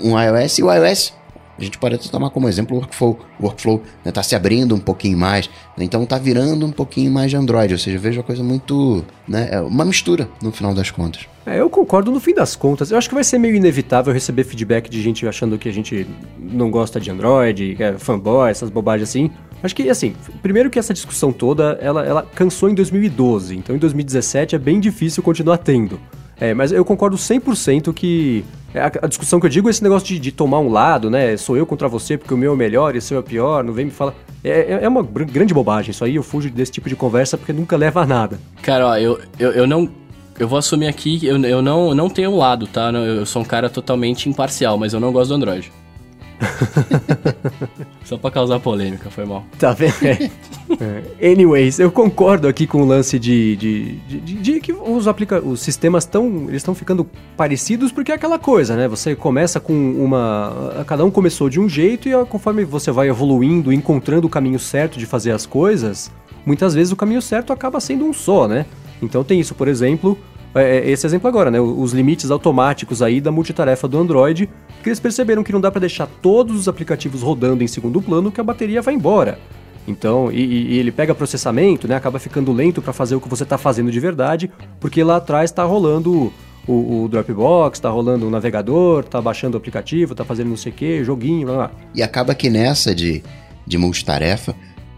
um 0.03 0.21
iOS 0.21 0.59
e 0.59 0.63
o 0.65 0.73
iOS 0.73 1.20
a 1.61 1.65
gente 1.65 1.79
pode 1.79 2.11
tomar 2.11 2.31
como 2.31 2.49
exemplo 2.49 2.77
o 2.77 2.81
workflow. 2.81 3.19
O 3.39 3.45
workflow 3.45 3.83
está 4.05 4.23
se 4.23 4.35
abrindo 4.35 4.75
um 4.75 4.79
pouquinho 4.81 5.19
mais, 5.19 5.49
né? 5.77 5.85
então 5.85 6.03
está 6.03 6.19
virando 6.19 6.65
um 6.67 6.73
pouquinho 6.73 7.11
mais 7.11 7.31
de 7.31 7.37
Android. 7.37 7.73
Ou 7.75 7.79
seja, 7.79 7.99
vejo 7.99 8.21
a 8.21 8.23
coisa 8.23 8.43
muito. 8.43 9.05
Né? 9.29 9.49
É 9.53 9.61
uma 9.61 9.85
mistura 9.85 10.29
no 10.43 10.51
final 10.51 10.75
das 10.75 10.91
contas. 10.91 11.27
É, 11.45 11.61
eu 11.61 11.69
concordo 11.69 12.11
no 12.11 12.21
fim 12.21 12.35
das 12.35 12.55
contas. 12.57 12.91
Eu 12.91 12.99
acho 12.99 13.09
que 13.09 13.15
vai 13.15 13.25
ser 13.25 13.39
meio 13.39 13.55
inevitável 13.55 14.13
receber 14.13 14.45
feedback 14.45 14.89
de 14.89 15.03
gente 15.03 15.27
achando 15.27 15.59
que 15.59 15.69
a 15.69 15.73
gente 15.73 16.07
não 16.39 16.71
gosta 16.71 17.01
de 17.01 17.11
Android, 17.11 17.77
é 17.79 17.99
fanboy, 17.99 18.51
essas 18.51 18.71
bobagens 18.71 19.09
assim. 19.09 19.31
Acho 19.63 19.75
que, 19.75 19.91
assim, 19.91 20.15
primeiro 20.41 20.71
que 20.71 20.79
essa 20.79 20.95
discussão 20.95 21.33
toda, 21.33 21.79
ela, 21.83 22.05
ela 22.05 22.23
cansou 22.35 22.71
em 22.71 22.75
2012. 22.75 23.57
Então, 23.57 23.77
em 23.77 23.79
2017 23.79 24.55
é 24.55 24.59
bem 24.59 24.81
difícil 24.81 25.23
continuar 25.23 25.59
tendo. 25.59 26.01
É, 26.41 26.55
mas 26.55 26.73
eu 26.73 26.85
concordo 26.85 27.17
100% 27.17 27.93
que 27.93 28.45
a, 28.75 29.07
discussão 29.07 29.39
que 29.39 29.47
eu 29.47 29.51
digo 29.51 29.69
é 29.69 29.71
esse 29.71 29.83
negócio 29.83 30.07
de, 30.09 30.19
de 30.19 30.33
tomar 30.33 30.59
um 30.61 30.71
lado, 30.71 31.11
né? 31.11 31.37
Sou 31.37 31.57
eu 31.57 31.67
contra 31.67 31.87
você 31.89 32.17
porque 32.17 32.33
o 32.33 32.37
meu 32.37 32.55
é 32.55 32.57
melhor 32.57 32.95
e 32.95 32.99
o 32.99 33.03
seu 33.03 33.19
é 33.19 33.23
pior, 33.23 33.63
não 33.65 33.73
vem 33.73 33.87
me 33.87 33.91
falar. 33.91 34.15
É, 34.43 34.51
é- 34.51 34.79
é 34.85 34.89
uma 34.89 35.03
gr- 35.03 35.25
grande 35.25 35.53
bobagem 35.53 35.91
isso 35.91 36.05
aí, 36.05 36.15
eu 36.17 36.23
fujo 36.23 36.49
desse 36.51 36.73
tipo 36.73 36.89
de 36.89 36.97
conversa 36.97 37.37
porque 37.37 37.53
nunca 37.53 37.77
leva 37.77 38.03
a 38.03 38.07
nada. 38.07 38.39
Cara, 38.63 38.87
ó, 38.87 38.97
eu, 38.97 39.19
eu, 39.39 39.51
eu 39.53 39.67
não. 39.67 39.89
Eu 40.39 40.49
vou 40.49 40.59
assumir 40.59 40.87
aqui 40.87 41.21
eu, 41.27 41.37
eu 41.45 41.61
não, 41.61 41.95
não 41.95 42.09
tenho 42.09 42.31
um 42.31 42.39
lado, 42.39 42.67
tá? 42.67 42.91
Eu 42.91 43.27
sou 43.27 43.43
um 43.43 43.45
cara 43.45 43.69
totalmente 43.69 44.27
imparcial, 44.27 44.79
mas 44.79 44.95
eu 44.95 45.01
não 45.01 45.13
gosto 45.13 45.29
do 45.29 45.35
Android. 45.35 45.71
Só 48.05 48.17
pra 48.17 48.31
causar 48.31 48.59
polêmica, 48.61 49.11
foi 49.11 49.25
mal. 49.25 49.45
Tá 49.59 49.73
vendo? 49.73 49.95
É. 50.05 50.31
É. 51.21 51.33
Anyways, 51.33 51.81
eu 51.81 51.91
concordo 51.91 52.47
aqui 52.47 52.65
com 52.65 52.83
o 52.83 52.87
lance 52.87 53.19
de, 53.19 53.57
de, 53.57 53.93
de, 54.07 54.21
de- 54.21 54.35
de 54.37 54.61
que 54.61 54.73
os, 54.73 55.09
aplica 55.09 55.41
os 55.45 55.61
sistemas 55.61 56.05
estão 56.05 56.45
eles 56.47 56.59
estão 56.59 56.77
ficando 56.77 57.05
parecidos 57.37 57.91
porque 57.91 58.13
é 58.13 58.15
aquela 58.15 58.39
coisa, 58.39 58.77
né? 58.77 58.87
Você 58.87 59.17
começa 59.17 59.59
com 59.59 59.73
uma. 59.75 60.85
Cada 60.87 61.05
um 61.05 61.11
começou 61.11 61.51
de 61.51 61.59
um 61.59 61.69
jeito 61.69 62.09
e 62.09 62.13
conforme 62.27 62.65
você 62.65 62.93
vai 62.93 63.09
evoluindo, 63.09 63.73
encontrando 63.73 64.29
o 64.29 64.31
caminho 64.31 64.61
certo 64.61 64.97
de 64.97 65.07
fazer 65.07 65.33
as 65.33 65.45
coisas, 65.45 66.09
muitas 66.47 66.73
vezes 66.73 66.93
o 66.93 66.97
caminho 66.97 67.21
certo 67.21 67.53
acaba 67.53 67.81
sendo 67.81 68.05
um 68.05 68.13
só, 68.13 68.47
né? 68.47 68.65
Então 69.03 69.25
tem 69.25 69.41
isso, 69.41 69.57
por 69.57 69.67
exemplo, 69.67 70.17
é, 70.55 70.79
é, 70.79 70.89
esse 70.91 71.05
exemplo 71.05 71.27
agora, 71.27 71.51
né? 71.51 71.61
Os 71.61 71.93
limites 71.93 72.31
automáticos 72.31 73.03
aí 73.03 73.21
da 73.21 73.33
multitarefa 73.33 73.89
do 73.89 73.99
Android, 73.99 74.49
que 74.83 74.89
eles 74.89 75.01
perceberam 75.01 75.43
que 75.43 75.53
não 75.53 75.61
dá 75.61 75.71
para 75.71 75.81
deixar 75.81 76.07
todos 76.07 76.57
os 76.57 76.69
aplicativos 76.69 77.23
rodando 77.23 77.63
em 77.63 77.67
segundo 77.67 78.01
plano 78.01 78.31
que 78.33 78.41
a 78.41 78.45
bateria 78.45 78.83
vai 78.83 78.95
embora. 78.95 79.39
Então, 79.87 80.31
e, 80.31 80.41
e- 80.75 80.79
ele 80.79 80.93
pega 80.93 81.15
processamento, 81.15 81.89
né? 81.89 81.95
Acaba 81.97 82.19
ficando 82.19 82.53
lento 82.53 82.81
para 82.83 82.93
fazer 82.93 83.15
o 83.15 83.21
que 83.21 83.29
você 83.29 83.43
está 83.43 83.59
fazendo 83.59 83.91
de 83.91 83.99
verdade, 84.01 84.51
porque 84.79 85.03
lá 85.03 85.17
atrás 85.17 85.51
está 85.51 85.65
rolando 85.65 86.33
o, 86.67 87.05
o 87.05 87.09
Dropbox, 87.09 87.79
está 87.79 87.89
rolando 87.89 88.27
o 88.27 88.31
navegador, 88.31 89.05
tá 89.05 89.21
baixando 89.21 89.57
o 89.57 89.59
aplicativo, 89.59 90.15
tá 90.15 90.25
fazendo 90.25 90.49
não 90.51 90.57
sei 90.57 90.71
o 90.71 90.75
que, 90.75 91.05
joguinho, 91.05 91.47
blá 91.47 91.57
blá. 91.57 91.71
E 91.95 92.03
acaba 92.03 92.35
que 92.35 92.51
nessa 92.51 92.95
de, 92.95 93.23
de 93.67 93.79
multitarefa, 93.79 94.55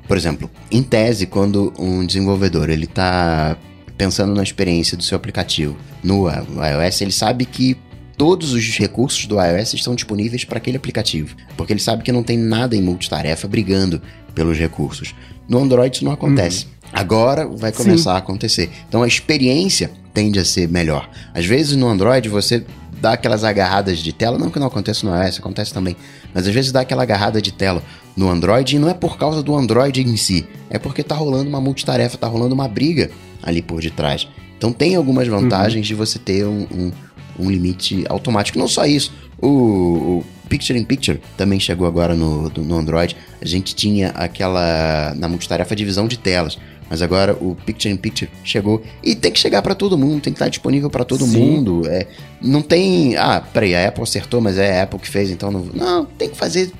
por 0.06 0.16
exemplo, 0.16 0.50
em 0.70 0.82
tese, 0.82 1.26
quando 1.26 1.72
um 1.78 2.04
desenvolvedor 2.04 2.68
ele 2.68 2.84
está 2.84 3.56
pensando 3.96 4.34
na 4.34 4.42
experiência 4.42 4.96
do 4.96 5.02
seu 5.02 5.16
aplicativo 5.16 5.76
no 6.02 6.26
iOS, 6.28 7.00
ele 7.00 7.12
sabe 7.12 7.44
que 7.46 7.76
todos 8.16 8.52
os 8.52 8.78
recursos 8.78 9.26
do 9.26 9.40
iOS 9.40 9.74
estão 9.74 9.94
disponíveis 9.94 10.44
para 10.44 10.58
aquele 10.58 10.76
aplicativo, 10.76 11.34
porque 11.56 11.72
ele 11.72 11.80
sabe 11.80 12.02
que 12.02 12.12
não 12.12 12.22
tem 12.22 12.38
nada 12.38 12.76
em 12.76 12.82
multitarefa 12.82 13.48
brigando 13.48 14.00
pelos 14.34 14.58
recursos. 14.58 15.14
No 15.48 15.58
Android 15.58 15.96
isso 15.96 16.04
não 16.04 16.12
acontece. 16.12 16.66
Agora 16.92 17.46
vai 17.46 17.72
começar 17.72 18.14
a 18.14 18.18
acontecer. 18.18 18.70
Então 18.88 19.02
a 19.02 19.08
experiência 19.08 19.90
tende 20.12 20.38
a 20.38 20.44
ser 20.44 20.68
melhor. 20.68 21.08
Às 21.34 21.46
vezes 21.46 21.76
no 21.76 21.88
Android 21.88 22.28
você 22.28 22.64
dá 23.00 23.14
aquelas 23.14 23.42
agarradas 23.42 23.98
de 23.98 24.12
tela, 24.12 24.38
não 24.38 24.48
que 24.48 24.60
não 24.60 24.68
aconteça 24.68 25.04
no 25.04 25.24
iOS, 25.24 25.38
acontece 25.38 25.74
também, 25.74 25.96
mas 26.32 26.46
às 26.46 26.54
vezes 26.54 26.70
dá 26.70 26.82
aquela 26.82 27.02
agarrada 27.02 27.42
de 27.42 27.52
tela 27.52 27.82
no 28.16 28.30
Android 28.30 28.76
e 28.76 28.78
não 28.78 28.88
é 28.88 28.94
por 28.94 29.18
causa 29.18 29.42
do 29.42 29.56
Android 29.56 30.00
em 30.00 30.16
si, 30.16 30.46
é 30.70 30.78
porque 30.78 31.02
tá 31.02 31.16
rolando 31.16 31.48
uma 31.48 31.60
multitarefa, 31.60 32.16
tá 32.16 32.28
rolando 32.28 32.54
uma 32.54 32.68
briga 32.68 33.10
ali 33.42 33.60
por 33.60 33.80
detrás. 33.80 34.28
Então 34.56 34.72
tem 34.72 34.94
algumas 34.94 35.26
vantagens 35.26 35.84
uhum. 35.84 35.88
de 35.88 35.94
você 35.96 36.20
ter 36.20 36.46
um, 36.46 36.60
um, 36.70 36.92
um, 37.38 37.50
limite 37.50 38.04
automático. 38.08 38.58
Não 38.58 38.68
só 38.68 38.84
isso, 38.84 39.12
o, 39.40 39.48
o 39.48 40.24
Picture 40.48 40.78
in 40.78 40.84
Picture 40.84 41.20
também 41.36 41.58
chegou 41.58 41.86
agora 41.86 42.14
no, 42.14 42.48
no 42.48 42.76
Android. 42.76 43.16
A 43.40 43.46
gente 43.46 43.74
tinha 43.74 44.10
aquela, 44.10 45.14
na 45.16 45.28
multitarefa, 45.28 45.74
divisão 45.74 46.06
de 46.06 46.18
telas. 46.18 46.58
Mas 46.90 47.00
agora 47.00 47.32
o 47.40 47.56
Picture 47.64 47.92
in 47.92 47.96
Picture 47.96 48.30
chegou 48.44 48.82
e 49.02 49.14
tem 49.14 49.32
que 49.32 49.38
chegar 49.38 49.62
para 49.62 49.74
todo 49.74 49.96
mundo, 49.96 50.20
tem 50.20 50.30
que 50.32 50.36
estar 50.36 50.50
disponível 50.50 50.90
para 50.90 51.06
todo 51.06 51.24
Sim. 51.24 51.38
mundo. 51.38 51.82
É, 51.86 52.06
não 52.40 52.60
tem, 52.60 53.16
ah, 53.16 53.40
peraí, 53.40 53.74
a 53.74 53.88
Apple 53.88 54.02
acertou, 54.02 54.42
mas 54.42 54.58
é 54.58 54.78
a 54.78 54.82
Apple 54.82 54.98
que 54.98 55.08
fez, 55.08 55.30
então 55.30 55.50
não. 55.50 55.64
Não, 55.72 56.04
tem 56.04 56.28
que 56.28 56.36
fazer 56.36 56.70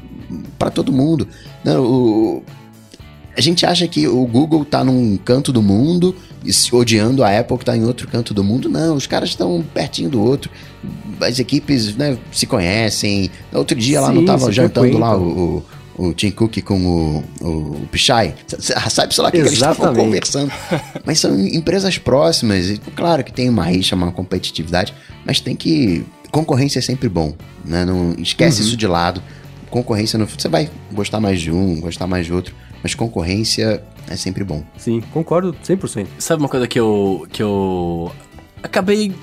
para 0.59 0.71
todo 0.71 0.93
mundo. 0.93 1.27
Não, 1.65 1.83
o, 1.83 2.43
a 3.37 3.41
gente 3.41 3.65
acha 3.65 3.89
que 3.89 4.07
o 4.07 4.27
Google 4.27 4.65
tá 4.65 4.85
num 4.85 5.17
canto 5.17 5.53
do 5.53 5.63
mundo, 5.63 6.15
odiando 6.73 7.25
a 7.25 7.39
Apple 7.39 7.59
que 7.59 7.65
tá 7.65 7.77
em 7.77 7.85
outro 7.85 8.07
canto 8.07 8.35
do 8.35 8.45
mundo. 8.45 8.69
Não, 8.69 8.95
os 8.95 9.07
caras 9.07 9.31
estão 9.31 9.65
pertinho 9.73 10.11
do 10.11 10.23
outro. 10.23 10.51
As 11.21 11.39
equipes 11.39 11.97
né, 11.97 12.19
se 12.31 12.47
conhecem. 12.47 13.31
Outro 13.53 13.79
dia 13.79 14.01
Sim, 14.01 14.05
lá 14.05 14.13
não 14.13 14.25
tava 14.25 14.53
jantando 14.53 14.99
lá 14.99 15.17
o, 15.17 15.65
o, 15.97 16.09
o, 16.09 16.13
Tim 16.13 16.31
Cook 16.31 16.59
com 16.63 16.79
o, 16.81 17.25
o, 17.41 17.87
Pichai. 17.91 18.35
Sabe, 18.59 19.15
sei 19.15 19.23
lá, 19.23 19.29
o 19.31 19.33
que, 19.33 19.39
que 19.39 19.45
eles 19.45 19.55
estavam 19.55 19.95
conversando. 19.95 20.53
Mas 21.05 21.19
são 21.19 21.39
empresas 21.41 21.97
próximas. 21.97 22.69
E, 22.69 22.79
claro 22.95 23.25
que 23.25 23.33
tem 23.33 23.49
uma 23.49 23.65
rixa, 23.65 23.97
uma 23.97 24.13
competitividade, 24.13 24.93
mas 25.25 25.41
tem 25.41 25.57
que. 25.57 26.05
Concorrência 26.31 26.79
é 26.79 26.83
sempre 26.83 27.09
bom. 27.09 27.35
Né? 27.65 27.85
Não 27.85 28.15
esquece 28.19 28.61
uhum. 28.61 28.69
isso 28.69 28.77
de 28.77 28.87
lado. 28.87 29.23
Concorrência, 29.71 30.19
no, 30.19 30.27
você 30.27 30.49
vai 30.49 30.69
gostar 30.93 31.19
mais 31.19 31.41
de 31.41 31.51
um, 31.51 31.81
gostar 31.81 32.07
mais 32.07 32.27
de 32.27 32.33
outro 32.33 32.55
mas 32.83 32.95
concorrência 32.95 33.83
é 34.09 34.17
sempre 34.17 34.45
bom. 34.45 34.63
Sim, 34.77 35.01
concordo 35.13 35.55
100%. 35.65 36.07
Sabe 36.19 36.43
uma 36.43 36.49
coisa 36.49 36.67
que 36.67 36.79
eu, 36.79 37.27
que 37.33 37.43
eu 37.43 38.11
acabei. 38.63 39.15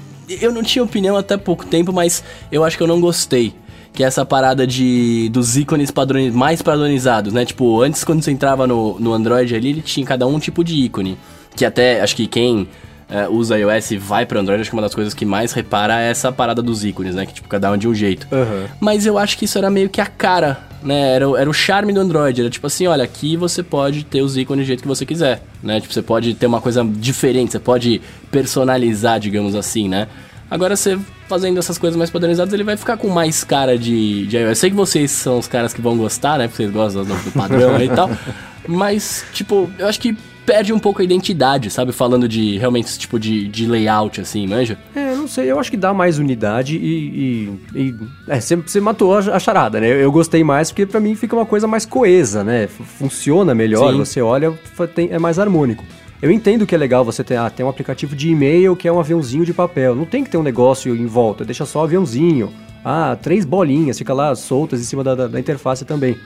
Eu 0.42 0.52
não 0.52 0.64
tinha 0.64 0.84
opinião 0.84 1.18
até 1.18 1.38
pouco 1.38 1.66
tempo, 1.66 1.92
mas 1.92 2.24
eu 2.52 2.64
acho 2.64 2.78
que 2.78 2.84
eu 2.84 2.88
não 2.88 3.02
gostei. 3.02 3.54
Que 3.92 4.04
é 4.04 4.08
essa 4.08 4.24
parada 4.24 4.66
de 4.66 5.30
dos 5.30 5.58
ícones 5.58 5.92
padroniz, 5.92 6.34
mais 6.34 6.62
padronizados, 6.62 7.34
né? 7.34 7.44
Tipo, 7.44 7.82
antes 7.82 8.04
quando 8.04 8.22
você 8.22 8.32
entrava 8.32 8.68
no, 8.68 9.00
no 9.00 9.14
Android 9.14 9.54
ali, 9.56 9.70
ele 9.70 9.82
tinha 9.82 10.06
cada 10.06 10.28
um 10.28 10.40
tipo 10.40 10.64
de 10.64 10.76
ícone. 10.76 11.18
Que 11.56 11.66
até, 11.66 12.00
acho 12.00 12.16
que 12.16 12.28
quem 12.28 12.68
é, 13.10 13.28
usa 13.28 13.58
iOS 13.58 13.92
e 13.92 13.98
vai 13.98 14.26
para 14.26 14.40
Android, 14.40 14.62
acho 14.62 14.70
que 14.70 14.76
uma 14.76 14.84
das 14.84 14.94
coisas 14.94 15.14
que 15.14 15.26
mais 15.26 15.52
repara 15.52 16.00
é 16.00 16.12
essa 16.12 16.32
parada 16.32 16.62
dos 16.62 16.86
ícones, 16.86 17.16
né? 17.16 17.26
Que 17.26 17.34
tipo, 17.34 17.48
cada 17.48 17.72
um 17.72 17.78
de 17.78 17.88
um 17.88 17.96
jeito. 17.96 18.28
Uhum. 18.32 18.68
Mas 18.80 19.06
eu 19.06 19.18
acho 19.18 19.38
que 19.38 19.46
isso 19.46 19.58
era 19.58 19.70
meio 19.70 19.90
que 19.90 20.00
a 20.00 20.06
cara, 20.06 20.60
né? 20.84 21.16
Era, 21.16 21.26
era 21.40 21.50
o 21.50 21.54
charme 21.54 21.92
do 21.92 22.00
Android. 22.00 22.40
Era 22.40 22.50
tipo 22.50 22.68
assim, 22.68 22.86
olha, 22.86 23.04
aqui 23.04 23.36
você 23.36 23.64
pode 23.64 24.04
ter 24.06 24.22
os 24.22 24.38
ícones 24.38 24.66
do 24.66 24.68
jeito 24.68 24.82
que 24.82 24.88
você 24.88 25.06
quiser, 25.06 25.42
né? 25.64 25.82
Tipo, 25.82 25.94
você 25.94 26.04
pode 26.04 26.36
ter 26.36 26.46
uma 26.46 26.62
coisa 26.62 26.84
diferente, 26.86 27.52
você 27.52 27.60
pode 27.60 28.00
personalizar, 28.30 29.20
digamos 29.20 29.56
assim, 29.56 29.90
né? 29.90 30.08
Agora 30.52 30.76
você 30.76 30.98
fazendo 31.28 31.60
essas 31.60 31.78
coisas 31.78 31.96
mais 31.96 32.10
padronizadas, 32.10 32.54
ele 32.54 32.64
vai 32.64 32.76
ficar 32.76 32.98
com 32.98 33.08
mais 33.08 33.44
cara 33.44 33.78
de, 33.78 34.26
de 34.28 34.38
iOS. 34.38 34.50
Eu 34.50 34.56
sei 34.56 34.70
que 34.70 34.76
vocês 34.76 35.12
são 35.12 35.38
os 35.40 35.48
caras 35.48 35.74
que 35.74 35.82
vão 35.82 35.98
gostar, 35.98 36.38
né? 36.38 36.48
Porque 36.48 36.64
vocês 36.64 36.72
gostam 36.72 37.06
do 37.06 37.32
padrão 37.32 37.76
aí 37.76 37.86
e 37.86 37.90
tal. 37.90 38.10
Mas, 38.68 39.26
tipo, 39.34 39.70
eu 39.80 39.88
acho 39.88 40.00
que 40.00 40.16
perde 40.50 40.74
um 40.74 40.80
pouco 40.80 41.00
a 41.00 41.06
identidade, 41.06 41.70
sabe? 41.70 41.92
Falando 41.92 42.28
de 42.28 42.58
realmente 42.58 42.88
esse 42.88 42.98
tipo 42.98 43.20
de, 43.20 43.48
de 43.48 43.68
layout, 43.68 44.20
assim, 44.20 44.48
manja? 44.48 44.80
É, 44.96 45.14
não 45.14 45.28
sei, 45.28 45.52
eu 45.52 45.60
acho 45.60 45.70
que 45.70 45.78
dá 45.78 45.94
mais 45.94 46.18
unidade 46.18 46.76
e. 46.76 47.60
e, 47.76 47.80
e 47.80 47.96
é, 48.28 48.40
você 48.40 48.82
matou 48.82 49.16
a, 49.16 49.20
a, 49.20 49.40
charada, 49.40 49.80
né? 49.80 50.04
Eu 50.04 50.12
gostei 50.12 50.44
mais 50.44 50.72
porque 50.72 50.88
para 50.88 51.00
mim 51.00 51.14
fica 51.14 51.36
uma 51.36 51.46
coisa 51.46 51.68
mais 51.68 51.86
coesa, 51.86 52.44
né? 52.44 52.68
Funciona 52.68 53.54
melhor, 53.54 53.92
Sim. 53.92 54.00
você 54.00 54.22
olha, 54.22 54.52
tem, 54.96 55.10
é 55.12 55.20
mais 55.20 55.38
harmônico. 55.38 55.84
Eu 56.20 56.32
entendo 56.32 56.66
que 56.66 56.74
é 56.74 56.78
legal 56.78 57.06
você 57.06 57.24
ter, 57.24 57.38
ah, 57.38 57.50
ter 57.50 57.64
um 57.64 57.70
aplicativo 57.70 58.16
de 58.16 58.30
e-mail 58.30 58.76
que 58.76 58.88
é 58.88 58.92
um 58.92 59.00
aviãozinho 59.00 59.46
de 59.46 59.54
papel. 59.54 59.96
Não 59.96 60.06
tem 60.06 60.24
que 60.24 60.32
ter 60.32 60.38
um 60.38 60.44
negócio 60.44 60.96
em 60.96 61.06
volta, 61.06 61.46
deixa 61.46 61.64
só 61.64 61.82
o 61.82 61.84
aviãozinho. 61.84 62.52
Ah, 62.84 63.16
três 63.22 63.46
bolinhas, 63.46 64.00
fica 64.00 64.14
lá 64.14 64.34
soltas 64.34 64.82
em 64.82 64.84
cima 64.84 65.04
da, 65.04 65.14
da, 65.14 65.28
da 65.28 65.40
interface 65.40 65.86
também. 65.86 66.18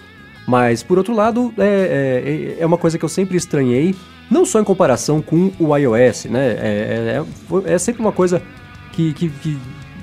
Mas, 0.45 0.83
por 0.83 0.97
outro 0.97 1.13
lado, 1.13 1.53
é, 1.57 2.55
é, 2.57 2.61
é, 2.61 2.65
uma 2.65 2.77
coisa 2.77 2.97
que 2.97 3.05
eu 3.05 3.09
sempre 3.09 3.37
estranhei, 3.37 3.95
não 4.29 4.45
só 4.45 4.59
em 4.59 4.63
comparação 4.63 5.21
com 5.21 5.51
o 5.57 5.75
iOS, 5.75 6.25
né? 6.25 6.47
É, 6.47 7.23
é, 7.61 7.67
é, 7.69 7.73
é 7.73 7.77
sempre 7.77 8.01
uma 8.01 8.11
coisa 8.11 8.41
que, 8.91 9.13
que, 9.13 9.29
que 9.29 9.57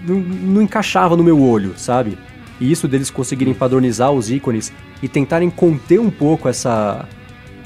não, 0.07 0.19
não, 0.19 0.63
encaixava 0.63 1.17
no 1.17 1.23
meu 1.23 1.41
olho, 1.43 1.75
sabe? 1.77 2.19
E 2.59 2.71
isso 2.71 2.89
deles 2.89 3.11
conseguirem 3.11 3.53
padronizar 3.53 4.11
os 4.13 4.31
ícones 4.31 4.73
e 5.03 5.09
tentarem 5.09 5.51
conter 5.51 6.01
um 6.01 6.11
pouco 6.11 6.49
essa, 6.49 7.07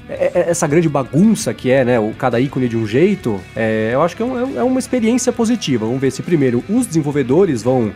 é, 0.09 0.51
essa 0.51 0.67
grande 0.67 0.89
bagunça 0.89 1.55
que 1.55 1.71
é, 1.71 1.85
né? 1.85 2.01
O, 2.01 2.13
cada 2.13 2.41
ícone 2.41 2.69
de 2.69 2.77
um 2.77 2.87
jeito, 2.87 3.41
eu 3.93 4.03
acho 4.03 4.17
que 4.17 4.23
é, 4.23 4.27
um, 4.27 4.59
é 4.59 4.65
uma 4.65 4.81
experiência 4.81 5.33
positiva. 5.33 5.87
Vamos 5.87 6.01
ver 6.01 6.11
se 6.11 6.23
primeiro 6.23 6.65
os 6.69 6.89
desenvolvedores 6.89 7.63
vão 7.63 7.93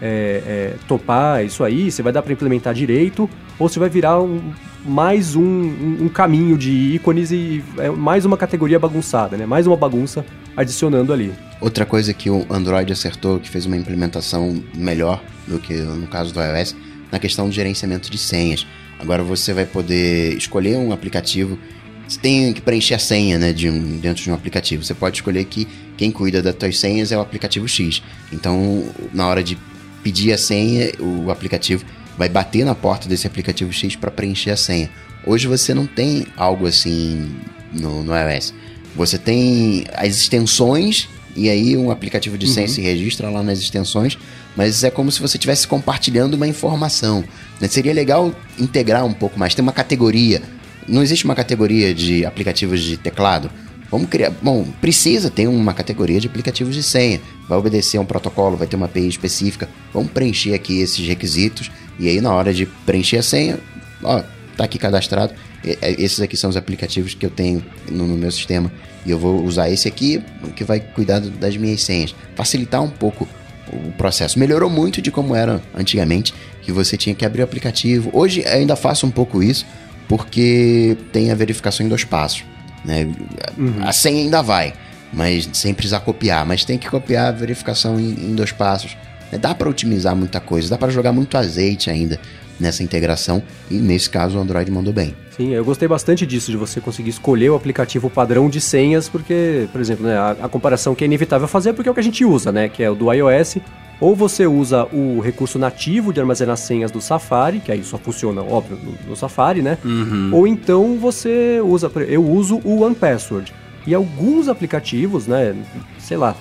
é, 0.00 0.42
é, 0.46 0.74
topar 0.86 1.44
isso 1.44 1.64
aí, 1.64 1.90
se 1.90 2.02
vai 2.02 2.12
dar 2.12 2.22
para 2.22 2.32
implementar 2.32 2.74
direito, 2.74 3.28
ou 3.58 3.68
se 3.68 3.78
vai 3.78 3.88
virar 3.88 4.20
um, 4.20 4.52
mais 4.84 5.34
um, 5.34 5.42
um, 5.42 5.98
um, 6.02 6.08
caminho 6.08 6.56
de 6.56 6.70
ícones 6.70 7.30
e 7.30 7.62
é 7.78 7.90
mais 7.90 8.24
uma 8.24 8.36
categoria 8.36 8.78
bagunçada, 8.78 9.36
né? 9.36 9.46
Mais 9.46 9.66
uma 9.66 9.76
bagunça 9.76 10.24
adicionando 10.56 11.12
ali. 11.12 11.32
Outra 11.60 11.84
coisa 11.84 12.14
que 12.14 12.30
o 12.30 12.46
Android 12.48 12.92
acertou, 12.92 13.40
que 13.40 13.48
fez 13.48 13.66
uma 13.66 13.76
implementação 13.76 14.62
melhor 14.74 15.22
do 15.46 15.58
que 15.58 15.74
no 15.74 16.06
caso 16.06 16.32
do 16.32 16.40
iOS, 16.40 16.76
na 17.10 17.18
questão 17.18 17.46
do 17.48 17.52
gerenciamento 17.52 18.10
de 18.10 18.18
senhas. 18.18 18.66
Agora 18.98 19.22
você 19.22 19.52
vai 19.52 19.64
poder 19.64 20.36
escolher 20.36 20.76
um 20.76 20.92
aplicativo. 20.92 21.58
Você 22.06 22.18
tem 22.18 22.52
que 22.52 22.60
preencher 22.60 22.94
a 22.94 22.98
senha 22.98 23.38
né, 23.38 23.52
de 23.52 23.68
um, 23.68 23.98
dentro 23.98 24.22
de 24.22 24.30
um 24.30 24.34
aplicativo. 24.34 24.82
Você 24.84 24.94
pode 24.94 25.16
escolher 25.16 25.44
que 25.44 25.66
quem 25.96 26.10
cuida 26.10 26.42
das 26.42 26.54
suas 26.58 26.78
senhas 26.78 27.12
é 27.12 27.16
o 27.16 27.20
aplicativo 27.20 27.68
X. 27.68 28.02
Então, 28.32 28.84
na 29.12 29.26
hora 29.26 29.42
de 29.42 29.58
pedir 30.02 30.32
a 30.32 30.38
senha, 30.38 30.92
o 30.98 31.30
aplicativo 31.30 31.84
vai 32.16 32.28
bater 32.28 32.64
na 32.64 32.74
porta 32.74 33.08
desse 33.08 33.26
aplicativo 33.26 33.72
X 33.72 33.94
para 33.94 34.10
preencher 34.10 34.50
a 34.50 34.56
senha. 34.56 34.90
Hoje 35.24 35.46
você 35.46 35.72
não 35.72 35.86
tem 35.86 36.26
algo 36.36 36.66
assim 36.66 37.30
no, 37.72 38.02
no 38.02 38.12
iOS. 38.14 38.54
Você 38.96 39.18
tem 39.18 39.84
as 39.94 40.16
extensões 40.16 41.08
e 41.36 41.48
aí 41.48 41.76
um 41.76 41.90
aplicativo 41.90 42.36
de 42.36 42.48
senha 42.48 42.66
uhum. 42.66 42.72
se 42.72 42.80
registra 42.80 43.30
lá 43.30 43.42
nas 43.42 43.60
extensões, 43.60 44.18
mas 44.56 44.82
é 44.82 44.90
como 44.90 45.12
se 45.12 45.20
você 45.20 45.36
estivesse 45.36 45.68
compartilhando 45.68 46.34
uma 46.34 46.48
informação. 46.48 47.22
Né? 47.60 47.68
Seria 47.68 47.92
legal 47.92 48.34
integrar 48.58 49.04
um 49.04 49.12
pouco 49.12 49.38
mais. 49.38 49.54
Tem 49.54 49.62
uma 49.62 49.72
categoria. 49.72 50.42
Não 50.88 51.02
existe 51.02 51.24
uma 51.24 51.34
categoria 51.34 51.94
de 51.94 52.24
aplicativos 52.24 52.80
de 52.80 52.96
teclado. 52.96 53.50
Vamos 53.90 54.08
criar. 54.08 54.30
Bom, 54.42 54.66
precisa 54.80 55.30
ter 55.30 55.46
uma 55.48 55.72
categoria 55.72 56.20
de 56.20 56.26
aplicativos 56.26 56.74
de 56.74 56.82
senha. 56.82 57.20
Vai 57.48 57.58
obedecer 57.58 57.96
a 57.96 58.00
um 58.00 58.04
protocolo, 58.04 58.56
vai 58.56 58.66
ter 58.66 58.76
uma 58.76 58.86
API 58.86 59.08
específica. 59.08 59.68
Vamos 59.92 60.12
preencher 60.12 60.54
aqui 60.54 60.80
esses 60.80 61.06
requisitos. 61.06 61.70
E 61.98 62.08
aí, 62.08 62.20
na 62.20 62.32
hora 62.32 62.52
de 62.52 62.66
preencher 62.66 63.18
a 63.18 63.22
senha, 63.22 63.58
ó, 64.02 64.22
tá 64.56 64.64
aqui 64.64 64.78
cadastrado. 64.78 65.32
É, 65.64 66.00
esses 66.00 66.20
aqui 66.20 66.36
são 66.36 66.50
os 66.50 66.56
aplicativos 66.56 67.14
que 67.14 67.24
eu 67.24 67.30
tenho 67.30 67.64
no, 67.90 68.06
no 68.06 68.16
meu 68.16 68.30
sistema. 68.30 68.70
E 69.06 69.10
eu 69.10 69.18
vou 69.18 69.42
usar 69.42 69.70
esse 69.70 69.88
aqui, 69.88 70.22
que 70.54 70.64
vai 70.64 70.80
cuidar 70.80 71.20
das 71.20 71.56
minhas 71.56 71.82
senhas. 71.82 72.14
Facilitar 72.36 72.82
um 72.82 72.90
pouco 72.90 73.26
o 73.72 73.92
processo. 73.92 74.38
Melhorou 74.38 74.68
muito 74.68 75.00
de 75.00 75.10
como 75.10 75.34
era 75.34 75.62
antigamente, 75.74 76.34
que 76.62 76.72
você 76.72 76.96
tinha 76.96 77.14
que 77.14 77.24
abrir 77.24 77.40
o 77.40 77.44
aplicativo. 77.44 78.10
Hoje 78.12 78.44
ainda 78.46 78.76
faço 78.76 79.06
um 79.06 79.10
pouco 79.10 79.42
isso, 79.42 79.66
porque 80.06 80.96
tem 81.12 81.30
a 81.30 81.34
verificação 81.34 81.84
em 81.84 81.88
dois 81.88 82.04
passos. 82.04 82.44
Né? 82.84 83.08
Uhum. 83.56 83.82
A 83.82 83.92
senha 83.92 84.22
ainda 84.22 84.42
vai, 84.42 84.74
mas 85.12 85.48
sem 85.52 85.74
precisar 85.74 86.00
copiar. 86.00 86.44
Mas 86.46 86.64
tem 86.64 86.78
que 86.78 86.88
copiar 86.88 87.28
a 87.28 87.32
verificação 87.32 87.98
em, 87.98 88.10
em 88.10 88.34
dois 88.34 88.52
passos. 88.52 88.96
Né? 89.30 89.38
Dá 89.38 89.54
para 89.54 89.68
otimizar 89.68 90.14
muita 90.14 90.40
coisa, 90.40 90.70
dá 90.70 90.78
para 90.78 90.90
jogar 90.90 91.12
muito 91.12 91.36
azeite 91.36 91.90
ainda 91.90 92.18
nessa 92.58 92.82
integração 92.82 93.42
e 93.70 93.74
nesse 93.74 94.10
caso 94.10 94.38
o 94.38 94.40
Android 94.40 94.70
mandou 94.70 94.92
bem. 94.92 95.14
Sim, 95.36 95.54
eu 95.54 95.64
gostei 95.64 95.86
bastante 95.86 96.26
disso, 96.26 96.50
de 96.50 96.56
você 96.56 96.80
conseguir 96.80 97.10
escolher 97.10 97.50
o 97.50 97.54
aplicativo 97.54 98.10
padrão 98.10 98.50
de 98.50 98.60
senhas, 98.60 99.08
porque, 99.08 99.68
por 99.70 99.80
exemplo, 99.80 100.04
né, 100.04 100.16
a, 100.16 100.30
a, 100.42 100.48
comparação 100.48 100.94
que 100.96 101.04
é 101.04 101.06
inevitável 101.06 101.46
fazer 101.46 101.70
é 101.70 101.72
porque 101.72 101.88
é 101.88 101.92
o 101.92 101.94
que 101.94 102.00
a 102.00 102.02
gente 102.02 102.24
usa, 102.24 102.50
né, 102.50 102.68
que 102.68 102.82
é 102.82 102.90
o 102.90 102.96
do 102.96 103.12
iOS, 103.12 103.58
ou 104.00 104.14
você 104.14 104.46
usa 104.46 104.84
o 104.92 105.20
recurso 105.20 105.58
nativo 105.58 106.12
de 106.12 106.20
armazenar 106.20 106.56
senhas 106.56 106.90
do 106.90 107.00
Safari, 107.00 107.60
que 107.60 107.72
aí 107.72 107.82
só 107.82 107.98
funciona, 107.98 108.42
óbvio, 108.42 108.78
no, 108.82 109.10
no 109.10 109.16
Safari, 109.16 109.62
né, 109.62 109.78
uhum. 109.84 110.30
ou 110.32 110.46
então 110.46 110.96
você 110.98 111.60
usa, 111.60 111.90
eu 112.06 112.24
uso 112.24 112.60
o 112.64 112.82
OnePassword. 112.82 113.52
E 113.86 113.94
alguns 113.94 114.48
aplicativos, 114.48 115.26
né, 115.26 115.56
sei 115.98 116.16
lá, 116.16 116.36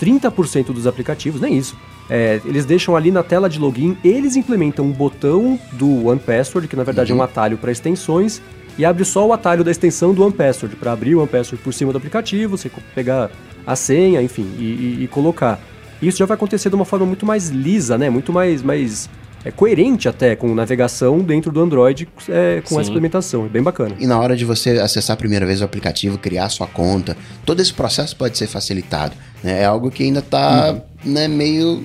30% 0.00 0.66
dos 0.66 0.86
aplicativos, 0.86 1.40
nem 1.40 1.56
isso, 1.56 1.76
é, 2.08 2.40
eles 2.44 2.64
deixam 2.64 2.94
ali 2.94 3.10
na 3.10 3.22
tela 3.22 3.48
de 3.48 3.58
login, 3.58 3.96
eles 4.04 4.36
implementam 4.36 4.84
um 4.84 4.92
botão 4.92 5.58
do 5.72 6.06
OnePassword, 6.06 6.68
que 6.68 6.76
na 6.76 6.84
verdade 6.84 7.12
uhum. 7.12 7.18
é 7.18 7.20
um 7.20 7.24
uhum. 7.24 7.30
atalho 7.30 7.58
para 7.58 7.72
extensões, 7.72 8.40
e 8.76 8.84
abre 8.84 9.04
só 9.04 9.26
o 9.26 9.32
atalho 9.32 9.62
da 9.62 9.70
extensão 9.70 10.12
do 10.12 10.22
OnePassword, 10.22 10.76
para 10.76 10.92
abrir 10.92 11.14
o 11.14 11.20
OnePassword 11.20 11.62
por 11.62 11.72
cima 11.72 11.92
do 11.92 11.98
aplicativo, 11.98 12.56
você 12.56 12.70
pegar 12.94 13.30
a 13.66 13.76
senha, 13.76 14.20
enfim, 14.20 14.46
e, 14.58 14.62
e, 14.62 15.04
e, 15.04 15.08
colocar. 15.08 15.60
Isso 16.06 16.18
já 16.18 16.26
vai 16.26 16.34
acontecer 16.36 16.68
de 16.68 16.74
uma 16.74 16.84
forma 16.84 17.06
muito 17.06 17.24
mais 17.26 17.48
lisa, 17.48 17.96
né? 17.98 18.10
Muito 18.10 18.32
mais, 18.32 18.62
mais 18.62 19.08
é 19.44 19.50
coerente 19.50 20.08
até 20.08 20.34
com 20.34 20.54
navegação 20.54 21.18
dentro 21.18 21.52
do 21.52 21.60
Android 21.60 22.08
é, 22.30 22.62
com 22.62 22.76
Sim. 22.76 22.80
essa 22.80 22.88
implementação. 22.88 23.44
É 23.44 23.48
bem 23.48 23.62
bacana. 23.62 23.94
E 23.98 24.06
na 24.06 24.18
hora 24.18 24.34
de 24.34 24.44
você 24.44 24.70
acessar 24.78 25.14
a 25.14 25.16
primeira 25.16 25.44
vez 25.44 25.60
o 25.60 25.64
aplicativo, 25.64 26.16
criar 26.16 26.48
sua 26.48 26.66
conta, 26.66 27.14
todo 27.44 27.60
esse 27.60 27.72
processo 27.72 28.16
pode 28.16 28.38
ser 28.38 28.46
facilitado. 28.46 29.14
né? 29.42 29.60
É 29.60 29.64
algo 29.66 29.90
que 29.90 30.02
ainda 30.02 30.22
tá 30.22 30.76
né, 31.04 31.28
meio. 31.28 31.84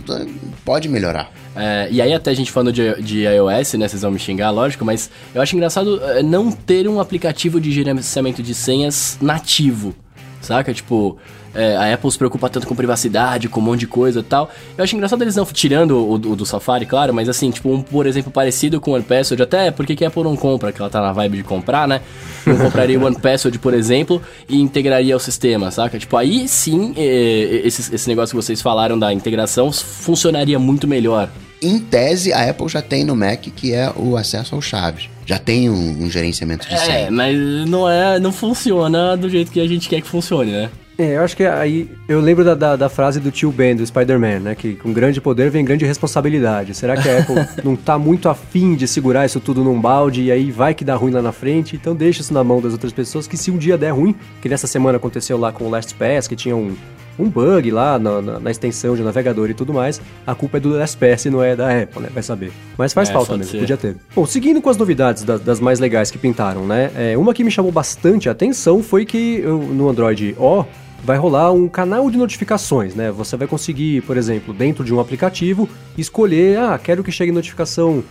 pode 0.64 0.88
melhorar. 0.88 1.32
É, 1.54 1.90
e 1.92 2.02
aí 2.02 2.14
até 2.14 2.32
a 2.32 2.34
gente 2.34 2.50
falando 2.50 2.72
de, 2.72 3.02
de 3.02 3.26
iOS, 3.26 3.74
né, 3.74 3.88
vocês 3.88 4.02
vão 4.02 4.12
me 4.12 4.20
xingar, 4.20 4.50
lógico, 4.52 4.86
mas 4.86 5.12
eu 5.36 5.42
acho 5.42 5.54
engraçado 5.56 6.02
é, 6.02 6.24
não 6.24 6.52
ter 6.52 6.88
um 6.88 7.02
aplicativo 7.02 7.60
de 7.60 7.72
gerenciamento 7.72 8.42
de 8.42 8.54
senhas 8.54 9.18
nativo, 9.20 9.94
saca? 10.40 10.74
Tipo, 10.74 11.18
é, 11.54 11.76
a 11.76 11.94
Apple 11.94 12.12
se 12.12 12.18
preocupa 12.18 12.50
tanto 12.50 12.68
com 12.68 12.76
privacidade, 12.76 13.50
com 13.50 13.60
um 13.60 13.64
monte 13.64 13.82
de 13.82 13.88
coisa 13.88 14.20
e 14.20 14.24
tal. 14.24 14.50
Eu 14.78 14.84
acho 14.84 14.96
engraçado 14.96 15.22
eles 15.22 15.36
não, 15.36 15.46
tirando 15.46 15.98
o, 15.98 16.14
o 16.14 16.36
do 16.36 16.46
Safari, 16.46 16.86
claro, 16.86 17.14
mas 17.14 17.28
assim, 17.30 17.50
tipo, 17.52 17.70
um, 17.72 17.82
por 17.82 18.06
exemplo, 18.06 18.32
parecido 18.32 18.80
com 18.80 18.92
o 18.92 18.94
OnePassword, 18.96 19.44
até 19.44 19.72
porque 19.72 19.96
que 19.96 20.06
a 20.06 20.08
Apple 20.08 20.24
não 20.24 20.36
compra, 20.36 20.72
que 20.72 20.82
ela 20.82 20.90
tá 20.90 21.02
na 21.02 21.12
vibe 21.12 21.38
de 21.38 21.44
comprar, 21.44 21.88
né? 21.88 22.02
Eu 22.46 22.58
compraria 22.58 23.00
o 23.00 23.04
OnePassword, 23.06 23.58
por 23.60 23.74
exemplo, 23.74 24.22
e 24.48 24.60
integraria 24.60 25.14
ao 25.14 25.20
sistema, 25.20 25.72
saca? 25.72 25.98
Tipo, 25.98 26.18
aí 26.18 26.48
sim, 26.48 26.94
é, 26.96 27.62
esse, 27.66 27.94
esse 27.94 28.08
negócio 28.08 28.38
que 28.38 28.44
vocês 28.44 28.62
falaram 28.62 28.98
da 28.98 29.12
integração 29.14 29.72
funcionaria 29.72 30.60
muito 30.60 30.88
melhor. 30.88 31.30
Em 31.62 31.78
tese, 31.78 32.32
a 32.32 32.50
Apple 32.50 32.70
já 32.70 32.82
tem 32.82 33.04
no 33.04 33.16
Mac 33.16 33.42
que 33.42 33.74
é 33.74 33.92
o 33.96 34.16
acesso 34.16 34.56
aos 34.56 34.64
chaves. 34.64 35.10
Já 35.26 35.38
tem 35.38 35.70
um, 35.70 36.04
um 36.06 36.10
gerenciamento 36.10 36.68
de 36.68 36.74
É, 36.74 36.78
senha. 36.78 37.12
mas 37.12 37.38
não 37.68 37.88
é, 37.90 38.18
não 38.20 38.32
funciona 38.32 39.16
do 39.18 39.30
jeito 39.30 39.52
que 39.52 39.60
a 39.60 39.68
gente 39.68 39.90
quer 39.90 40.02
que 40.02 40.08
funcione, 40.08 40.52
né? 40.52 40.70
É, 41.00 41.16
eu 41.16 41.22
acho 41.24 41.38
que 41.38 41.46
aí. 41.46 41.90
Eu 42.10 42.20
lembro 42.20 42.44
da, 42.44 42.54
da, 42.54 42.76
da 42.76 42.90
frase 42.90 43.22
do 43.22 43.32
tio 43.32 43.54
Ben, 43.54 43.74
do 43.74 43.86
Spider-Man, 43.86 44.40
né? 44.42 44.54
Que 44.56 44.76
com 44.76 44.92
grande 44.92 45.22
poder 45.22 45.50
vem 45.50 45.64
grande 45.64 45.86
responsabilidade. 45.86 46.74
Será 46.76 46.98
que 46.98 47.08
a 47.08 47.20
Apple 47.20 47.36
não 47.64 47.74
tá 47.78 47.98
muito 47.98 48.28
afim 48.28 48.76
de 48.76 48.86
segurar 48.86 49.26
isso 49.26 49.40
tudo 49.40 49.64
num 49.64 49.80
balde 49.80 50.24
e 50.24 50.30
aí 50.32 50.52
vai 50.52 50.74
que 50.74 50.84
dá 50.84 50.96
ruim 50.96 51.12
lá 51.12 51.22
na 51.22 51.32
frente? 51.32 51.78
Então 51.78 51.96
deixa 51.96 52.20
isso 52.20 52.34
na 52.34 52.44
mão 52.44 52.60
das 52.62 52.74
outras 52.74 52.92
pessoas 52.92 53.28
que 53.28 53.38
se 53.38 53.50
um 53.50 53.58
dia 53.58 53.78
der 53.78 53.92
ruim, 53.92 54.14
que 54.42 54.50
nessa 54.50 54.68
semana 54.68 54.98
aconteceu 54.98 55.38
lá 55.38 55.54
com 55.54 55.64
o 55.64 55.70
LastPass, 55.70 56.28
que 56.28 56.36
tinha 56.36 56.54
um, 56.54 56.76
um 57.18 57.30
bug 57.30 57.72
lá 57.72 57.98
na, 57.98 58.22
na, 58.22 58.40
na 58.42 58.52
extensão 58.52 58.94
de 58.94 59.02
navegador 59.02 59.50
e 59.50 59.54
tudo 59.54 59.74
mais, 59.74 60.02
a 60.28 60.36
culpa 60.36 60.58
é 60.58 60.60
do 60.60 60.70
LastPass 60.70 61.24
e 61.26 61.30
não 61.30 61.42
é 61.42 61.56
da 61.56 61.70
Apple, 61.82 62.02
né? 62.02 62.10
Vai 62.14 62.24
saber. 62.24 62.52
Mas 62.78 62.92
faz 62.92 63.10
É, 63.10 63.14
falta 63.14 63.38
mesmo, 63.38 63.52
ser. 63.54 63.60
podia 63.60 63.78
ter. 63.78 63.96
Bom, 64.14 64.26
seguindo 64.26 64.62
com 64.62 64.70
as 64.70 64.76
novidades 64.76 65.24
das, 65.24 65.40
das 65.40 65.62
mais 65.62 65.80
legais 65.80 66.12
que 66.12 66.18
pintaram, 66.18 66.68
né? 66.68 66.92
É, 66.94 67.18
uma 67.18 67.34
que 67.34 67.42
me 67.42 67.52
chamou 67.52 67.72
bastante 67.72 68.28
a 68.28 68.34
atenção 68.34 68.84
foi 68.84 69.06
que 69.06 69.40
eu, 69.40 69.60
no 69.60 69.88
Android 69.88 70.36
O 70.38 70.66
vai 71.04 71.18
rolar 71.18 71.52
um 71.52 71.68
canal 71.68 72.10
de 72.12 72.18
notificações, 72.18 72.94
né? 72.96 73.12
Você 73.12 73.36
vai 73.38 73.48
conseguir, 73.48 74.02
por 74.04 74.18
exemplo, 74.18 74.54
dentro 74.54 74.84
de 74.84 74.94
um 74.94 75.00
aplicativo, 75.00 75.68
escolher, 75.98 76.58
ah, 76.60 76.80
quero 76.82 77.04
que 77.04 77.12
chegue 77.12 77.32
notificação 77.32 78.04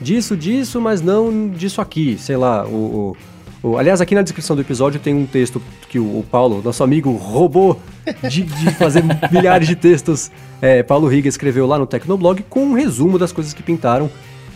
disso, 0.00 0.36
disso, 0.36 0.80
mas 0.80 1.00
não 1.00 1.48
disso 1.48 1.80
aqui, 1.80 2.16
sei 2.18 2.36
lá, 2.36 2.66
o, 2.66 3.16
o- 3.62 3.68
o- 3.70 3.78
aliás, 3.78 4.00
aqui 4.00 4.14
na 4.14 4.22
descrição 4.22 4.54
do 4.54 4.62
episódio 4.62 5.00
tem 5.00 5.14
um 5.14 5.26
texto 5.26 5.60
que 5.88 5.98
o, 5.98 6.04
o 6.20 6.24
Paulo, 6.30 6.60
nosso 6.62 6.84
amigo, 6.84 7.10
roubou 7.12 7.80
de, 8.28 8.42
de 8.42 8.70
fazer 8.74 9.02
milhares 9.32 9.66
de 9.66 9.74
textos. 9.74 10.30
É, 10.60 10.82
Paulo 10.82 11.08
Riga 11.08 11.28
escreveu 11.28 11.66
lá 11.66 11.78
no 11.78 11.86
Tecnoblog 11.86 12.44
com 12.48 12.64
um 12.64 12.72
resumo 12.74 13.18
das 13.18 13.32
coisas 13.32 13.52
que 13.52 13.62
pintaram. 13.62 14.08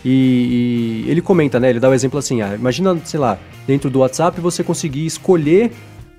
E, 0.03 1.03
e 1.05 1.11
ele 1.11 1.21
comenta, 1.21 1.59
né? 1.59 1.69
Ele 1.69 1.79
dá 1.79 1.87
o 1.89 1.93
exemplo 1.93 2.17
assim: 2.17 2.41
ah, 2.41 2.55
imagina, 2.55 2.97
sei 3.03 3.19
lá, 3.19 3.37
dentro 3.67 3.87
do 3.89 3.99
WhatsApp 3.99 4.39
você 4.41 4.63
conseguir 4.63 5.05
escolher 5.05 5.71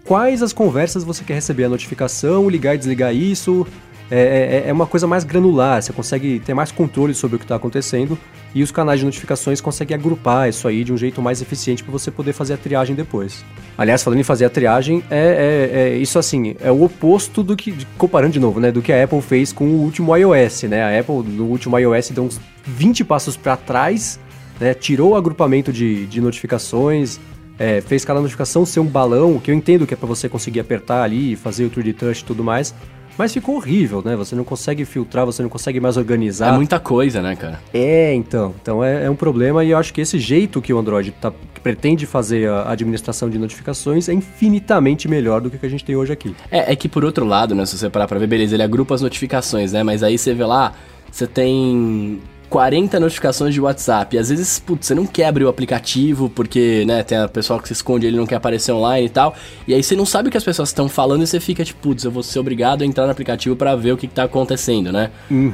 quais 0.05 0.43
as 0.43 0.53
conversas 0.53 1.05
você 1.05 1.23
quer 1.25 1.35
receber 1.35 1.65
a 1.65 1.69
notificação, 1.69 2.49
ligar 2.49 2.75
e 2.75 2.79
desligar 2.79 3.15
isso. 3.15 3.67
É, 4.11 4.65
é- 4.67 4.69
é 4.69 4.73
uma 4.75 4.87
coisa 4.87 5.07
mais 5.07 5.25
granular, 5.25 5.81
você 5.81 5.91
consegue 5.91 6.39
ter 6.41 6.53
mais 6.53 6.71
controle 6.71 7.15
sobre 7.15 7.37
o 7.37 7.39
que 7.39 7.47
está 7.47 7.57
acontecendo 7.57 8.19
e 8.55 8.63
os 8.63 8.71
canais 8.71 9.01
de 9.01 9.07
notificações 9.07 9.59
conseguem 9.59 9.95
agrupar 9.97 10.51
isso 10.51 10.69
aí 10.69 10.85
de 10.85 10.93
um 10.93 10.99
jeito 10.99 11.23
mais 11.23 11.41
eficiente 11.41 11.83
para 11.83 11.91
você 11.91 12.11
poder 12.11 12.35
fazer 12.35 12.53
a 12.53 12.57
triagem 12.59 12.95
depois. 12.95 13.43
Aliás, 13.79 14.03
falando 14.03 14.19
em 14.21 14.23
fazer 14.23 14.45
a 14.45 14.51
triagem, 14.51 15.03
é, 15.11 15.71
é- 15.73 15.79
é 15.95 15.97
isso 15.97 16.19
assim, 16.19 16.55
é 16.61 16.71
o 16.71 16.83
oposto 16.83 17.43
do 17.43 17.57
que, 17.57 17.75
comparando 17.97 18.35
de 18.35 18.41
novo, 18.41 18.61
né, 18.61 18.71
do 18.71 18.83
que 18.83 18.93
a 18.93 19.03
Apple 19.03 19.23
fez 19.23 19.51
com 19.51 19.65
o 19.65 19.81
último 19.81 20.15
iOS, 20.15 20.65
né? 20.65 20.83
A 20.83 21.01
Apple 21.01 21.23
no 21.33 21.45
último 21.47 21.79
iOS 21.79 22.11
deu 22.11 22.25
uns 22.25 22.39
20 22.67 23.05
passos 23.05 23.35
para 23.35 23.57
trás, 23.57 24.21
né, 24.61 24.75
tirou 24.75 25.13
o 25.13 25.17
agrupamento 25.17 25.73
de, 25.73 26.05
de 26.07 26.21
notificações, 26.21 27.19
é, 27.59 27.81
fez 27.81 28.05
cada 28.05 28.21
notificação 28.21 28.65
ser 28.65 28.81
um 28.81 28.87
balão, 28.87 29.39
que 29.39 29.51
eu 29.51 29.55
entendo 29.55 29.87
que 29.87 29.95
é 29.95 29.97
para 29.97 30.07
você 30.07 30.29
conseguir 30.29 30.61
apertar 30.61 31.03
ali, 31.03 31.37
fazer 31.37 31.65
o 31.65 31.71
3D 31.71 31.95
Touch 31.95 32.23
e 32.23 32.25
tudo 32.25 32.43
mais, 32.43 32.75
mas 33.17 33.33
ficou 33.33 33.57
horrível, 33.57 34.03
né? 34.05 34.17
Você 34.17 34.35
não 34.35 34.45
consegue 34.45 34.85
filtrar, 34.85 35.27
você 35.27 35.43
não 35.43 35.51
consegue 35.51 35.79
mais 35.81 35.97
organizar. 35.97 36.49
É 36.49 36.57
muita 36.57 36.81
coisa, 36.81 37.21
né, 37.21 37.37
cara? 37.37 37.61
É, 37.73 38.15
então. 38.15 38.55
Então 38.61 38.83
é, 38.83 39.05
é 39.05 39.11
um 39.11 39.15
problema 39.15 39.63
e 39.65 39.71
eu 39.71 39.79
acho 39.79 39.93
que 39.93 40.01
esse 40.01 40.19
jeito 40.19 40.63
que 40.63 40.73
o 40.73 40.79
Android 40.79 41.13
tá, 41.13 41.31
que 41.53 41.61
pretende 41.61 42.07
fazer 42.07 42.49
a 42.49 42.71
administração 42.71 43.29
de 43.29 43.39
notificações 43.39 44.09
é 44.09 44.15
infinitamente 44.15 45.09
melhor 45.09 45.41
do 45.41 45.51
que 45.51 45.57
o 45.57 45.59
que 45.59 45.67
a 45.67 45.69
gente 45.69 45.85
tem 45.85 45.95
hoje 45.95 46.13
aqui. 46.13 46.35
É, 46.51 46.73
é 46.73 46.77
que 46.77 46.89
por 46.89 47.05
outro 47.05 47.27
lado, 47.27 47.55
né, 47.55 47.67
se 47.67 47.77
você 47.77 47.91
parar 47.91 48.09
pra 48.09 48.19
ver, 48.19 48.27
beleza, 48.27 48.55
ele 48.55 48.63
agrupa 48.63 48.95
as 48.95 49.03
notificações, 49.03 49.73
né? 49.73 49.83
Mas 49.83 50.03
aí 50.03 50.17
você 50.17 50.33
vê 50.33 50.45
lá, 50.45 50.73
você 51.11 51.27
tem 51.27 52.21
40 52.53 53.01
notificações 53.01 53.55
de 53.55 53.63
WhatsApp. 53.63 54.15
E 54.15 54.19
às 54.19 54.29
vezes, 54.29 54.59
putz, 54.59 54.87
você 54.87 54.95
não 54.95 55.07
quer 55.07 55.25
abrir 55.25 55.45
o 55.45 55.49
aplicativo, 55.49 56.29
porque, 56.29 56.85
né, 56.87 57.03
tem 57.03 57.17
a 57.17 57.27
pessoa 57.27 57.59
que 57.59 57.67
se 57.67 57.73
esconde, 57.73 58.07
ele 58.07 58.19
não 58.19 58.27
quer 58.27 58.35
aparecer 58.35 58.73
online 58.73 59.07
e 59.07 59.09
tal. 59.09 59.35
E 59.67 59.73
aí 59.73 59.83
você 59.83 59.97
não 59.97 60.05
sabe 60.05 60.29
o 60.29 60.31
que 60.31 60.37
as 60.37 60.45
pessoas 60.45 60.69
estão 60.69 60.87
falando 60.87 61.23
e 61.23 61.27
você 61.27 61.41
fica 61.41 61.65
tipo, 61.65 61.81
putz, 61.81 62.05
eu 62.05 62.11
vou 62.11 62.23
ser 62.23 62.39
obrigado 62.41 62.83
a 62.83 62.85
entrar 62.85 63.07
no 63.07 63.11
aplicativo 63.11 63.57
pra 63.57 63.75
ver 63.75 63.93
o 63.93 63.97
que, 63.97 64.07
que 64.07 64.13
tá 64.13 64.25
acontecendo, 64.25 64.93
né? 64.93 65.11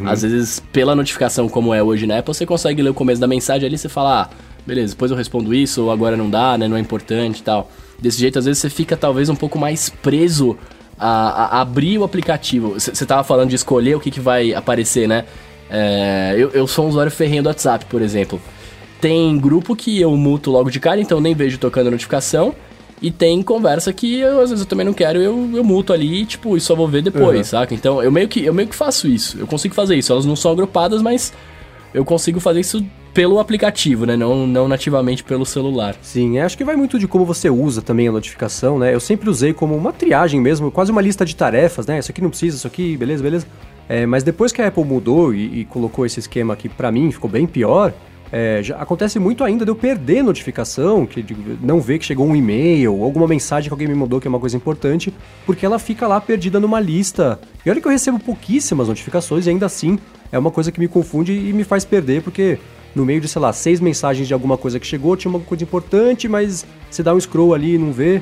Às 0.09 0.23
vezes, 0.23 0.61
pela 0.73 0.97
notificação 0.97 1.49
como 1.49 1.73
é 1.73 1.81
hoje 1.81 2.05
na 2.05 2.19
Apple, 2.19 2.35
você 2.35 2.45
consegue 2.45 2.83
ler 2.83 2.91
o 2.91 2.95
começo 2.95 3.21
da 3.21 3.29
mensagem 3.29 3.65
ali 3.65 3.77
e 3.77 3.79
você 3.79 3.89
fala, 3.89 4.23
ah, 4.23 4.29
beleza, 4.67 4.95
depois 4.95 5.13
eu 5.13 5.17
respondo 5.17 5.55
isso, 5.55 5.85
ou 5.85 5.93
agora 5.93 6.17
não 6.17 6.29
dá, 6.29 6.59
né, 6.59 6.67
não 6.67 6.77
é 6.77 6.81
importante 6.81 7.39
e 7.39 7.43
tal. 7.45 7.71
Desse 7.97 8.19
jeito, 8.19 8.41
às 8.41 8.45
vezes, 8.45 8.61
você 8.61 8.69
fica 8.69 8.97
talvez 8.97 9.29
um 9.29 9.37
pouco 9.37 9.57
mais 9.57 9.89
preso 9.89 10.59
a, 10.99 11.59
a 11.59 11.61
abrir 11.61 11.97
o 11.97 12.03
aplicativo. 12.03 12.75
Você 12.75 13.07
tava 13.07 13.23
falando 13.23 13.51
de 13.51 13.55
escolher 13.55 13.95
o 13.95 14.01
que, 14.01 14.11
que 14.11 14.21
vai 14.21 14.53
aparecer, 14.53 15.07
né? 15.07 15.25
É, 15.71 16.35
eu, 16.37 16.51
eu 16.51 16.67
sou 16.67 16.87
um 16.87 16.89
usuário 16.89 17.13
ferrenho 17.13 17.43
do 17.43 17.49
WhatsApp, 17.49 17.85
por 17.87 18.01
exemplo. 18.03 18.41
Tem 19.01 19.39
grupo 19.39 19.77
que 19.77 20.01
eu 20.01 20.17
muto 20.17 20.51
logo 20.51 20.71
de 20.71 20.81
cara, 20.81 21.01
então 21.01 21.21
nem 21.21 21.35
vejo 21.35 21.59
tocando 21.59 21.91
notificação. 21.91 22.55
E 23.01 23.13
tem 23.13 23.41
conversa 23.43 23.93
que 23.93 24.19
eu, 24.19 24.41
às 24.41 24.51
vezes 24.51 24.65
eu 24.65 24.69
também 24.69 24.85
não 24.85 24.93
quero, 24.93 25.21
eu, 25.21 25.49
eu 25.55 25.63
muto 25.63 25.93
ali, 25.93 26.27
tipo, 26.27 26.57
e 26.57 26.61
só 26.61 26.75
vou 26.75 26.89
ver 26.89 27.01
depois, 27.01 27.39
Uhum. 27.39 27.45
saca? 27.45 27.73
Então 27.73 28.03
eu 28.03 28.11
meio, 28.11 28.27
que, 28.27 28.45
eu 28.45 28.53
meio 28.53 28.69
que 28.69 28.75
faço 28.75 29.07
isso. 29.07 29.39
Eu 29.39 29.47
consigo 29.47 29.73
fazer 29.73 29.95
isso. 29.95 30.11
Elas 30.13 30.27
não 30.27 30.35
são 30.35 30.51
agrupadas, 30.51 31.01
mas 31.01 31.33
eu 31.95 32.05
consigo 32.05 32.41
fazer 32.41 32.59
isso 32.59 32.85
pelo 33.15 33.39
aplicativo, 33.39 34.05
né? 34.05 34.17
Não, 34.17 34.49
não 34.49 34.67
nativamente 34.67 35.23
pelo 35.23 35.47
celular. 35.47 35.95
Sim, 36.03 36.39
é, 36.39 36.43
acho 36.43 36.59
que 36.59 36.65
vai 36.65 36.75
muito 36.75 36.99
de 36.99 37.07
como 37.07 37.25
você 37.25 37.49
usa 37.49 37.81
também 37.81 38.09
a 38.09 38.13
notificação, 38.13 38.81
né? 38.81 38.93
Eu 38.93 39.01
sempre 39.01 39.31
usei 39.31 39.53
como 39.53 39.77
uma 39.77 39.93
triagem 39.93 40.41
mesmo, 40.41 40.69
quase 40.71 40.91
uma 40.91 41.01
lista 41.01 41.25
de 41.25 41.37
tarefas, 41.37 41.87
né? 41.87 42.01
Isso 42.01 42.11
aqui 42.11 42.21
não 42.21 42.31
precisa, 42.31 42.57
isso 42.57 42.67
aqui, 42.67 42.97
beleza, 42.97 43.23
beleza. 43.23 43.47
É, 43.89 44.05
mas 44.05 44.23
depois 44.23 44.53
que 44.53 44.61
a 44.61 44.69
Apple 44.69 44.85
mudou 44.85 45.35
e, 45.35 45.61
e 45.61 45.65
colocou 45.65 46.05
esse 46.05 46.21
esquema 46.21 46.53
aqui 46.53 46.69
pra 46.69 46.93
mim, 46.93 47.11
ficou 47.11 47.31
bem 47.31 47.47
pior. 47.47 47.93
é, 48.31 48.61
acontece 48.79 49.19
muito 49.19 49.43
ainda 49.43 49.65
de 49.65 49.71
eu 49.71 49.75
perder 49.75 50.23
notificação, 50.23 51.07
que 51.07 51.25
não 51.63 51.81
ver 51.81 51.99
que 51.99 52.05
chegou 52.05 52.27
um 52.27 52.37
e-mail, 52.37 53.03
alguma 53.03 53.27
mensagem 53.27 53.69
que 53.69 53.73
alguém 53.73 53.89
me 53.89 53.95
mandou 53.95 54.21
que 54.21 54.29
é 54.29 54.31
uma 54.31 54.39
coisa 54.39 54.57
importante, 54.57 55.15
porque 55.47 55.65
ela 55.65 55.79
fica 55.79 56.07
lá 56.07 56.21
perdida 56.21 56.61
numa 56.61 56.79
lista. 56.79 57.41
E 57.65 57.71
olha 57.71 57.81
que 57.81 57.87
eu 57.87 57.93
recebo 57.93 58.19
pouquíssimas 58.19 58.89
notificações 58.89 59.47
e 59.47 59.51
ainda 59.51 59.65
assim 59.65 59.99
é 60.31 60.39
uma 60.39 60.51
coisa 60.51 60.71
que 60.71 60.79
me 60.79 60.89
confunde 60.89 61.33
e 61.33 61.53
me 61.55 61.65
faz 61.65 61.87
perder, 61.87 62.23
porque 62.23 62.59
no 62.95 63.05
meio 63.05 63.21
de, 63.21 63.29
sei 63.29 63.41
lá, 63.41 63.53
seis 63.53 63.81
mensagens 63.81 64.29
de 64.29 64.35
alguma 64.35 64.59
coisa 64.59 64.79
que 64.79 64.87
chegou, 64.87 65.17
tinha 65.17 65.31
uma 65.31 65.41
coisa 65.41 65.65
importante, 65.65 66.29
mas 66.29 66.67
você 66.91 67.03
dá 67.03 67.15
um 67.15 67.21
scroll 67.21 67.55
ali 67.55 67.75
e 67.75 67.79
não 67.79 67.93
vê. 67.93 68.21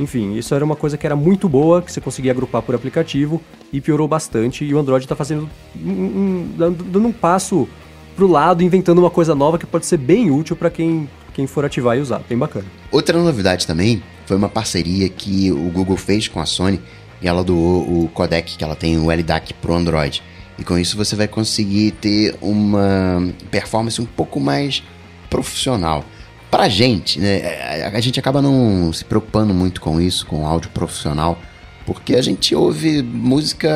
Enfim, 0.00 0.34
isso 0.36 0.54
era 0.54 0.64
uma 0.64 0.76
coisa 0.76 0.96
que 0.96 1.04
era 1.06 1.16
muito 1.16 1.48
boa, 1.48 1.82
que 1.82 1.90
você 1.92 2.00
conseguia 2.00 2.30
agrupar 2.32 2.62
por 2.62 2.74
aplicativo 2.74 3.42
e 3.72 3.80
piorou 3.80 4.06
bastante. 4.06 4.64
E 4.64 4.72
o 4.74 4.78
Android 4.78 5.04
está 5.04 5.16
fazendo 5.16 5.48
um, 5.84 5.90
um- 5.90 6.48
dando 6.72 7.08
um 7.08 7.12
passo 7.12 7.68
pro 8.14 8.26
lado, 8.28 8.62
inventando 8.62 8.98
uma 8.98 9.10
coisa 9.10 9.34
nova 9.34 9.58
que 9.58 9.66
pode 9.66 9.86
ser 9.86 9.96
bem 9.96 10.30
útil 10.30 10.54
para 10.56 10.70
quem, 10.70 11.08
quem 11.34 11.46
for 11.46 11.64
ativar 11.64 11.96
e 11.96 12.00
usar. 12.00 12.20
Bem 12.28 12.38
bacana. 12.38 12.64
Outra 12.92 13.20
novidade 13.20 13.66
também 13.66 14.02
foi 14.26 14.36
uma 14.36 14.48
parceria 14.48 15.08
que 15.08 15.50
o 15.50 15.70
Google 15.70 15.96
fez 15.96 16.28
com 16.28 16.38
a 16.40 16.46
Sony 16.46 16.80
e 17.20 17.26
ela 17.26 17.42
doou 17.42 18.04
o 18.04 18.08
codec 18.14 18.56
que 18.56 18.62
ela 18.62 18.76
tem, 18.76 18.98
o 18.98 19.10
LDAC 19.10 19.52
pro 19.54 19.74
Android. 19.74 20.22
E 20.58 20.64
com 20.64 20.78
isso 20.78 20.96
você 20.96 21.14
vai 21.16 21.26
conseguir 21.28 21.92
ter 21.92 22.36
uma 22.40 23.32
performance 23.50 24.00
um 24.00 24.04
pouco 24.06 24.38
mais 24.40 24.82
profissional. 25.30 26.04
Pra 26.50 26.68
gente, 26.68 27.20
né, 27.20 27.84
a- 27.94 28.00
gente 28.00 28.18
acaba 28.18 28.40
não 28.40 28.92
se 28.92 29.04
preocupando 29.04 29.52
muito 29.52 29.80
com 29.80 30.00
isso, 30.00 30.24
com 30.26 30.46
áudio 30.46 30.70
profissional, 30.70 31.38
porque 31.84 32.14
a 32.16 32.22
gente 32.22 32.54
ouve 32.54 33.02
música, 33.02 33.68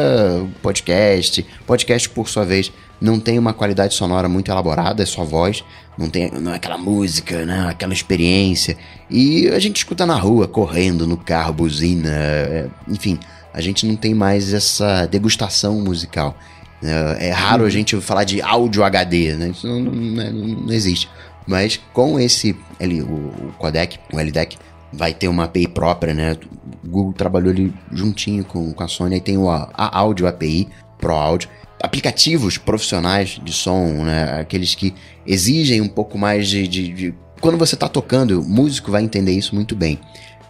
podcast, 0.62 1.44
podcast 1.66 2.08
por 2.10 2.28
sua 2.28 2.44
vez 2.44 2.72
não 3.00 3.18
tem 3.18 3.38
uma 3.38 3.52
qualidade 3.52 3.94
sonora 3.94 4.28
muito 4.28 4.50
elaborada, 4.50 5.02
é 5.02 5.06
só 5.06 5.24
voz, 5.24 5.64
não 5.98 6.08
tem 6.08 6.30
não 6.30 6.52
é 6.52 6.56
aquela 6.56 6.78
música, 6.78 7.44
né, 7.44 7.66
aquela 7.68 7.92
experiência. 7.92 8.76
E 9.10 9.48
a 9.48 9.58
gente 9.58 9.78
escuta 9.78 10.06
na 10.06 10.14
rua, 10.14 10.46
correndo, 10.48 11.06
no 11.06 11.16
carro, 11.16 11.52
buzina, 11.52 12.08
é, 12.10 12.66
enfim, 12.88 13.18
a 13.52 13.60
gente 13.60 13.84
não 13.86 13.96
tem 13.96 14.14
mais 14.14 14.54
essa 14.54 15.04
degustação 15.06 15.80
musical. 15.80 16.38
É, 16.82 17.28
é 17.28 17.30
raro 17.32 17.64
a 17.64 17.70
gente 17.70 18.00
falar 18.00 18.24
de 18.24 18.40
áudio 18.40 18.82
HD, 18.82 19.34
né? 19.34 19.48
Isso 19.48 19.66
não, 19.66 19.80
não, 19.80 19.92
não, 20.32 20.32
não 20.66 20.72
existe. 20.72 21.08
Mas 21.46 21.80
com 21.92 22.18
esse 22.18 22.56
ali, 22.80 23.02
o, 23.02 23.06
o 23.06 23.54
codec, 23.58 23.98
o 24.12 24.18
LDEC, 24.18 24.56
vai 24.92 25.14
ter 25.14 25.28
uma 25.28 25.44
API 25.44 25.66
própria, 25.66 26.12
né? 26.12 26.36
O 26.84 26.88
Google 26.88 27.12
trabalhou 27.12 27.50
ali 27.50 27.72
juntinho 27.92 28.44
com, 28.44 28.72
com 28.72 28.82
a 28.82 28.88
Sony, 28.88 29.14
aí 29.14 29.20
tem 29.20 29.38
o, 29.38 29.48
a 29.50 29.70
Audio 29.98 30.26
API, 30.26 30.68
Pro 30.98 31.14
Audio, 31.14 31.48
aplicativos 31.82 32.58
profissionais 32.58 33.40
de 33.42 33.52
som, 33.52 34.04
né? 34.04 34.40
Aqueles 34.40 34.74
que 34.74 34.94
exigem 35.26 35.80
um 35.80 35.88
pouco 35.88 36.18
mais 36.18 36.48
de. 36.48 36.68
de, 36.68 36.88
de... 36.88 37.14
Quando 37.40 37.58
você 37.58 37.74
está 37.74 37.88
tocando, 37.88 38.40
o 38.40 38.44
músico 38.44 38.90
vai 38.90 39.02
entender 39.02 39.32
isso 39.32 39.54
muito 39.54 39.74
bem. 39.74 39.98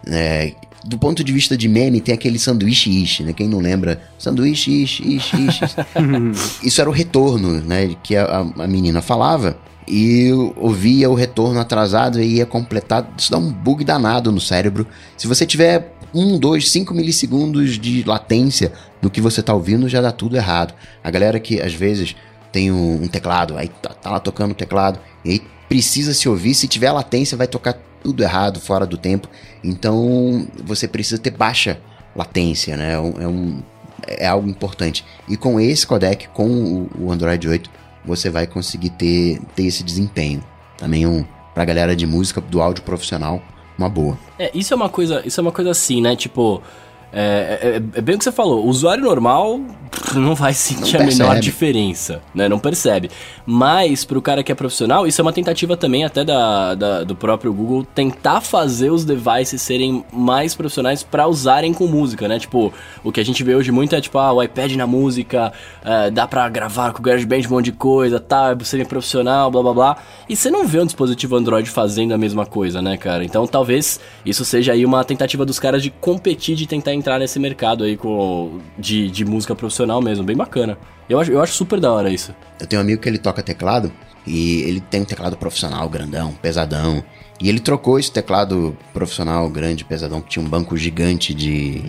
É, 0.05 0.53
do 0.85 0.97
ponto 0.97 1.23
de 1.23 1.31
vista 1.31 1.57
de 1.57 1.67
meme, 1.67 2.01
tem 2.01 2.13
aquele 2.13 2.37
sanduíche 2.37 2.89
ishi, 2.89 3.23
né? 3.23 3.33
Quem 3.33 3.47
não 3.47 3.59
lembra? 3.59 4.01
Sanduíche 4.19 4.83
ishi, 4.83 5.15
ishi, 5.15 5.47
ishi. 5.47 5.65
isso 6.67 6.81
era 6.81 6.89
o 6.89 6.93
retorno, 6.93 7.61
né? 7.61 7.95
Que 8.03 8.15
a, 8.15 8.39
a 8.39 8.67
menina 8.67 9.01
falava 9.01 9.57
e 9.87 10.31
ouvia 10.55 11.09
o 11.09 11.13
retorno 11.13 11.59
atrasado 11.59 12.21
e 12.21 12.37
ia 12.37 12.45
completar. 12.45 13.07
Isso 13.17 13.31
dá 13.31 13.37
um 13.37 13.51
bug 13.51 13.83
danado 13.83 14.31
no 14.31 14.39
cérebro. 14.39 14.87
Se 15.17 15.27
você 15.27 15.45
tiver 15.45 15.93
1, 16.13 16.37
2, 16.37 16.69
5 16.69 16.93
milissegundos 16.93 17.79
de 17.79 18.03
latência 18.03 18.71
no 19.01 19.09
que 19.09 19.19
você 19.19 19.41
tá 19.41 19.53
ouvindo, 19.53 19.89
já 19.89 20.01
dá 20.01 20.11
tudo 20.11 20.35
errado. 20.37 20.73
A 21.03 21.09
galera 21.09 21.39
que 21.39 21.61
às 21.61 21.73
vezes 21.73 22.15
tem 22.51 22.71
um, 22.71 23.03
um 23.03 23.07
teclado, 23.07 23.57
aí 23.57 23.67
tá, 23.67 23.89
tá, 23.89 24.11
lá 24.11 24.19
tocando 24.19 24.51
o 24.51 24.55
teclado, 24.55 24.99
e 25.25 25.31
aí 25.31 25.41
precisa 25.67 26.13
se 26.13 26.29
ouvir. 26.29 26.53
Se 26.53 26.67
tiver 26.67 26.91
latência, 26.91 27.35
vai 27.35 27.47
tocar 27.47 27.77
tudo 28.03 28.21
errado, 28.21 28.59
fora 28.59 28.85
do 28.85 28.97
tempo. 28.97 29.27
Então 29.63 30.47
você 30.63 30.87
precisa 30.87 31.19
ter 31.19 31.31
baixa 31.31 31.79
latência, 32.15 32.77
né? 32.77 32.93
É, 32.93 32.99
um, 32.99 33.61
é 34.07 34.27
algo 34.27 34.47
importante. 34.47 35.03
E 35.27 35.35
com 35.35 35.59
esse 35.59 35.87
codec, 35.87 36.27
com 36.29 36.47
o, 36.47 36.89
o 37.05 37.11
Android 37.11 37.47
8, 37.47 37.69
você 38.05 38.29
vai 38.29 38.47
conseguir 38.47 38.91
ter, 38.91 39.39
ter 39.55 39.65
esse 39.65 39.83
desempenho. 39.83 40.43
Também 40.77 41.05
um, 41.05 41.25
pra 41.53 41.65
galera 41.65 41.95
de 41.95 42.05
música, 42.05 42.41
do 42.41 42.61
áudio 42.61 42.83
profissional, 42.83 43.41
uma 43.77 43.89
boa. 43.89 44.17
É, 44.37 44.51
isso 44.53 44.73
é 44.73 44.75
uma 44.75 44.89
coisa, 44.89 45.21
isso 45.25 45.39
é 45.39 45.41
uma 45.41 45.51
coisa 45.51 45.71
assim, 45.71 46.01
né? 46.01 46.15
Tipo, 46.15 46.61
é, 47.11 47.59
é, 47.61 47.75
é, 47.75 48.01
bem 48.01 48.15
o 48.15 48.17
que 48.17 48.23
você 48.23 48.31
falou. 48.31 48.65
O 48.65 48.69
usuário 48.69 49.03
normal 49.03 49.61
não 50.15 50.35
vai 50.35 50.53
sentir 50.53 50.97
não 50.97 51.03
a 51.03 51.07
menor 51.07 51.39
diferença, 51.39 52.21
né? 52.33 52.47
Não 52.47 52.59
percebe. 52.59 53.09
Mas 53.45 54.05
pro 54.05 54.21
cara 54.21 54.43
que 54.43 54.51
é 54.51 54.55
profissional, 54.55 55.07
isso 55.07 55.19
é 55.19 55.23
uma 55.23 55.33
tentativa 55.33 55.75
também 55.75 56.03
até 56.03 56.23
da, 56.23 56.75
da 56.75 57.03
do 57.03 57.15
próprio 57.15 57.53
Google 57.53 57.85
tentar 57.95 58.41
fazer 58.41 58.91
os 58.91 59.05
devices 59.05 59.61
serem 59.61 60.03
mais 60.11 60.55
profissionais 60.55 61.03
para 61.03 61.27
usarem 61.27 61.73
com 61.73 61.87
música, 61.87 62.27
né? 62.27 62.39
Tipo, 62.39 62.73
o 63.03 63.11
que 63.11 63.19
a 63.19 63.25
gente 63.25 63.43
vê 63.43 63.55
hoje 63.55 63.71
muito 63.71 63.95
é 63.95 64.01
tipo, 64.01 64.17
ah, 64.17 64.33
o 64.33 64.41
iPad 64.41 64.73
na 64.73 64.87
música, 64.87 65.51
é, 65.83 66.11
dá 66.11 66.27
pra 66.27 66.47
gravar 66.49 66.91
com 66.93 66.99
o 66.99 67.01
GarageBand 67.01 67.47
um 67.47 67.49
monte 67.49 67.65
de 67.65 67.71
coisa, 67.73 68.19
tá, 68.19 68.53
você 68.53 68.81
é 68.81 68.85
profissional, 68.85 69.51
blá 69.51 69.61
blá 69.61 69.73
blá. 69.73 69.97
E 70.27 70.35
você 70.35 70.49
não 70.49 70.67
vê 70.67 70.79
um 70.79 70.85
dispositivo 70.85 71.35
Android 71.35 71.69
fazendo 71.69 72.13
a 72.13 72.17
mesma 72.17 72.45
coisa, 72.45 72.81
né, 72.81 72.97
cara? 72.97 73.23
Então 73.23 73.45
talvez 73.47 73.99
isso 74.25 74.45
seja 74.45 74.73
aí 74.73 74.85
uma 74.85 75.03
tentativa 75.03 75.45
dos 75.45 75.59
caras 75.59 75.81
de 75.81 75.89
competir, 75.89 76.55
de 76.55 76.67
tentar 76.67 76.93
entrar 76.93 77.19
nesse 77.19 77.39
mercado 77.39 77.83
aí 77.83 77.97
com, 77.97 78.59
de, 78.77 79.09
de 79.09 79.25
música 79.25 79.55
profissional 79.55 79.82
mesmo, 80.01 80.23
bem 80.23 80.35
bacana. 80.35 80.77
Eu 81.09 81.19
acho, 81.19 81.31
eu 81.31 81.41
acho 81.41 81.53
super 81.53 81.79
da 81.79 81.91
hora 81.91 82.09
isso. 82.09 82.33
Eu 82.59 82.67
tenho 82.67 82.81
um 82.81 82.83
amigo 82.83 83.01
que 83.01 83.09
ele 83.09 83.17
toca 83.17 83.41
teclado 83.41 83.91
e 84.25 84.61
ele 84.61 84.79
tem 84.79 85.01
um 85.01 85.05
teclado 85.05 85.35
profissional 85.37 85.87
grandão, 85.89 86.33
pesadão. 86.41 87.03
E 87.41 87.49
ele 87.49 87.59
trocou 87.59 87.99
esse 87.99 88.11
teclado 88.11 88.77
profissional 88.93 89.49
grande, 89.49 89.83
pesadão, 89.83 90.21
que 90.21 90.29
tinha 90.29 90.45
um 90.45 90.47
banco 90.47 90.77
gigante 90.77 91.33
de, 91.33 91.83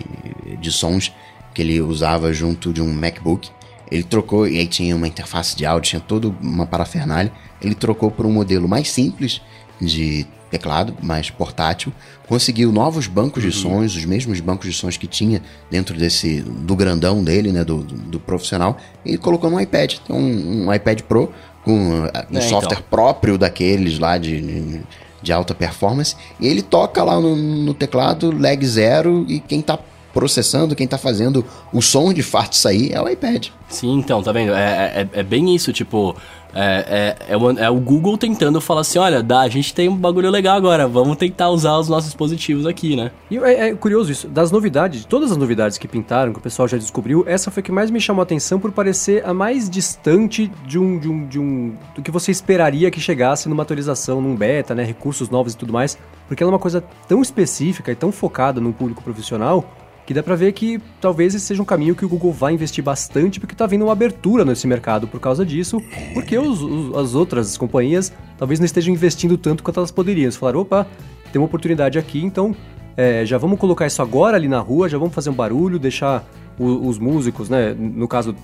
de 0.59 0.71
sons 0.71 1.13
que 1.53 1.61
ele 1.61 1.79
usava 1.79 2.33
junto 2.33 2.73
de 2.73 2.81
um 2.81 2.91
MacBook. 2.91 3.49
Ele 3.89 4.03
trocou, 4.03 4.47
e 4.47 4.57
aí 4.57 4.67
tinha 4.67 4.95
uma 4.95 5.07
interface 5.07 5.55
de 5.55 5.65
áudio, 5.65 5.91
tinha 5.91 6.01
toda 6.01 6.27
uma 6.41 6.65
parafernália. 6.65 7.31
Ele 7.61 7.75
trocou 7.75 8.11
por 8.11 8.25
um 8.25 8.31
modelo 8.31 8.67
mais 8.67 8.89
simples 8.89 9.41
de 9.79 10.27
teclado, 10.49 10.95
mais 11.01 11.29
portátil, 11.29 11.91
conseguiu 12.27 12.71
novos 12.71 13.07
bancos 13.07 13.43
uhum. 13.43 13.49
de 13.49 13.55
sons, 13.55 13.95
os 13.95 14.05
mesmos 14.05 14.39
bancos 14.39 14.67
de 14.67 14.73
sons 14.73 14.97
que 14.97 15.07
tinha 15.07 15.41
dentro 15.69 15.95
desse 15.95 16.41
do 16.41 16.75
grandão 16.75 17.23
dele, 17.23 17.51
né, 17.51 17.63
do, 17.63 17.83
do, 17.83 17.95
do 17.95 18.19
profissional, 18.19 18.77
e 19.03 19.17
colocou 19.17 19.49
no 19.49 19.59
iPad, 19.59 19.95
então, 20.03 20.17
um, 20.17 20.67
um 20.67 20.73
iPad 20.73 21.01
Pro 21.01 21.31
com 21.63 22.03
uh, 22.03 22.11
um 22.31 22.37
é, 22.37 22.41
software 22.41 22.77
então. 22.77 22.89
próprio 22.89 23.37
daqueles 23.37 23.97
lá 23.99 24.17
de, 24.17 24.81
de 25.21 25.33
alta 25.33 25.53
performance, 25.53 26.15
e 26.39 26.47
ele 26.47 26.61
toca 26.61 27.03
lá 27.03 27.19
no, 27.19 27.35
no 27.35 27.73
teclado 27.73 28.31
lag 28.37 28.65
zero 28.65 29.25
e 29.27 29.39
quem 29.39 29.59
está 29.59 29.79
processando, 30.13 30.75
quem 30.77 30.87
tá 30.87 30.97
fazendo 30.97 31.43
o 31.73 31.81
som 31.81 32.13
de 32.13 32.23
fato 32.23 32.55
sair 32.55 32.93
é 32.93 33.01
o 33.01 33.09
iPad. 33.09 33.47
Sim, 33.67 33.99
então, 33.99 34.23
tá 34.23 34.31
vendo? 34.31 34.53
É, 34.53 35.01
é, 35.13 35.19
é 35.19 35.23
bem 35.23 35.53
isso, 35.53 35.73
tipo, 35.73 36.15
é, 36.57 37.17
é, 37.27 37.33
é, 37.33 37.37
o, 37.37 37.51
é, 37.51 37.69
o, 37.69 37.75
Google 37.75 38.17
tentando 38.17 38.61
falar 38.61 38.81
assim: 38.81 38.97
olha, 38.97 39.21
dá, 39.21 39.41
a 39.41 39.49
gente 39.49 39.73
tem 39.73 39.89
um 39.89 39.95
bagulho 39.97 40.31
legal 40.31 40.55
agora, 40.55 40.87
vamos 40.87 41.17
tentar 41.17 41.49
usar 41.49 41.77
os 41.77 41.89
nossos 41.89 42.05
dispositivos 42.05 42.65
aqui, 42.65 42.95
né? 42.95 43.11
E 43.29 43.37
é, 43.37 43.69
é, 43.69 43.75
curioso 43.75 44.09
isso, 44.09 44.29
das 44.29 44.51
novidades, 44.51 45.01
de 45.01 45.07
todas 45.07 45.31
as 45.31 45.37
novidades 45.37 45.77
que 45.77 45.85
pintaram, 45.85 46.31
que 46.31 46.39
o 46.39 46.41
pessoal 46.41 46.65
já 46.65 46.77
descobriu, 46.77 47.25
essa 47.27 47.51
foi 47.51 47.59
a 47.59 47.63
que 47.63 47.73
mais 47.73 47.91
me 47.91 47.99
chamou 47.99 48.21
a 48.21 48.23
atenção 48.23 48.57
por 48.57 48.71
parecer 48.71 49.25
a 49.25 49.33
mais 49.33 49.69
distante 49.69 50.49
de 50.65 50.79
um, 50.79 50.97
de 50.97 51.09
um, 51.09 51.27
de 51.27 51.39
um. 51.39 51.75
do 51.93 52.01
que 52.01 52.09
você 52.09 52.31
esperaria 52.31 52.89
que 52.89 53.01
chegasse 53.01 53.49
numa 53.49 53.63
atualização, 53.63 54.21
num 54.21 54.33
beta, 54.33 54.73
né? 54.73 54.85
Recursos 54.85 55.29
novos 55.29 55.55
e 55.55 55.57
tudo 55.57 55.73
mais, 55.73 55.97
porque 56.25 56.41
ela 56.41 56.51
é 56.51 56.53
uma 56.53 56.59
coisa 56.59 56.81
tão 57.05 57.21
específica 57.21 57.91
e 57.91 57.95
tão 57.95 58.13
focada 58.13 58.61
num 58.61 58.71
público 58.71 59.03
profissional 59.03 59.65
que 60.05 60.13
dá 60.13 60.21
para 60.21 60.35
ver 60.35 60.51
que 60.53 60.79
talvez 61.01 61.33
esse 61.33 61.45
seja 61.45 61.61
um 61.61 61.65
caminho 61.65 61.95
que 61.95 62.05
o 62.05 62.09
Google 62.09 62.31
vai 62.31 62.53
investir 62.53 62.83
bastante, 62.83 63.39
porque 63.39 63.55
tá 63.55 63.65
vindo 63.65 63.83
uma 63.83 63.91
abertura 63.91 64.45
nesse 64.45 64.67
mercado 64.67 65.07
por 65.07 65.19
causa 65.19 65.45
disso, 65.45 65.81
porque 66.13 66.37
os, 66.37 66.61
os, 66.61 66.95
as 66.95 67.15
outras 67.15 67.57
companhias 67.57 68.13
talvez 68.37 68.59
não 68.59 68.65
estejam 68.65 68.93
investindo 68.93 69.37
tanto 69.37 69.63
quanto 69.63 69.79
elas 69.79 69.91
poderiam. 69.91 70.25
Eles 70.25 70.35
falaram, 70.35 70.61
opa, 70.61 70.85
tem 71.31 71.41
uma 71.41 71.47
oportunidade 71.47 71.97
aqui, 71.97 72.23
então 72.23 72.55
é, 72.95 73.25
já 73.25 73.37
vamos 73.37 73.59
colocar 73.59 73.87
isso 73.87 74.01
agora 74.01 74.37
ali 74.37 74.47
na 74.47 74.59
rua, 74.59 74.87
já 74.87 74.97
vamos 74.97 75.13
fazer 75.13 75.29
um 75.29 75.33
barulho, 75.33 75.79
deixar 75.79 76.23
o, 76.57 76.87
os 76.87 76.99
músicos, 76.99 77.49
né, 77.49 77.73
no 77.73 78.07
caso 78.07 78.35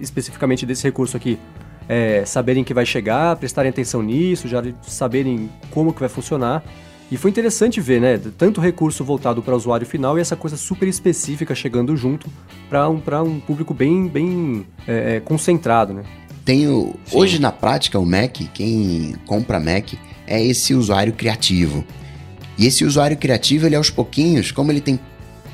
especificamente 0.00 0.64
desse 0.64 0.84
recurso 0.84 1.16
aqui, 1.16 1.38
é, 1.88 2.24
saberem 2.24 2.64
que 2.64 2.74
vai 2.74 2.84
chegar, 2.84 3.36
prestarem 3.36 3.70
atenção 3.70 4.02
nisso, 4.02 4.48
já 4.48 4.62
saberem 4.82 5.50
como 5.70 5.92
que 5.92 6.00
vai 6.00 6.08
funcionar. 6.08 6.64
E 7.10 7.16
foi 7.16 7.30
interessante 7.30 7.80
ver, 7.80 8.00
né? 8.00 8.20
Tanto 8.36 8.60
recurso 8.60 9.04
voltado 9.04 9.40
para 9.40 9.54
o 9.54 9.56
usuário 9.56 9.86
final 9.86 10.18
e 10.18 10.20
essa 10.20 10.34
coisa 10.34 10.56
super 10.56 10.88
específica 10.88 11.54
chegando 11.54 11.96
junto 11.96 12.28
para 12.68 12.88
um, 12.88 13.00
um 13.24 13.40
público 13.40 13.72
bem, 13.72 14.08
bem 14.08 14.66
é, 14.88 15.16
é 15.16 15.20
concentrado, 15.20 15.94
né? 15.94 16.02
Tenho, 16.44 16.94
hoje 17.12 17.40
na 17.40 17.50
prática, 17.50 17.98
o 17.98 18.06
Mac, 18.06 18.36
quem 18.54 19.16
compra 19.26 19.58
Mac, 19.58 19.94
é 20.26 20.44
esse 20.44 20.74
usuário 20.74 21.12
criativo. 21.12 21.84
E 22.58 22.66
esse 22.66 22.84
usuário 22.84 23.16
criativo, 23.16 23.66
ele 23.66 23.76
aos 23.76 23.90
pouquinhos, 23.90 24.50
como 24.50 24.72
ele 24.72 24.80
tem 24.80 24.98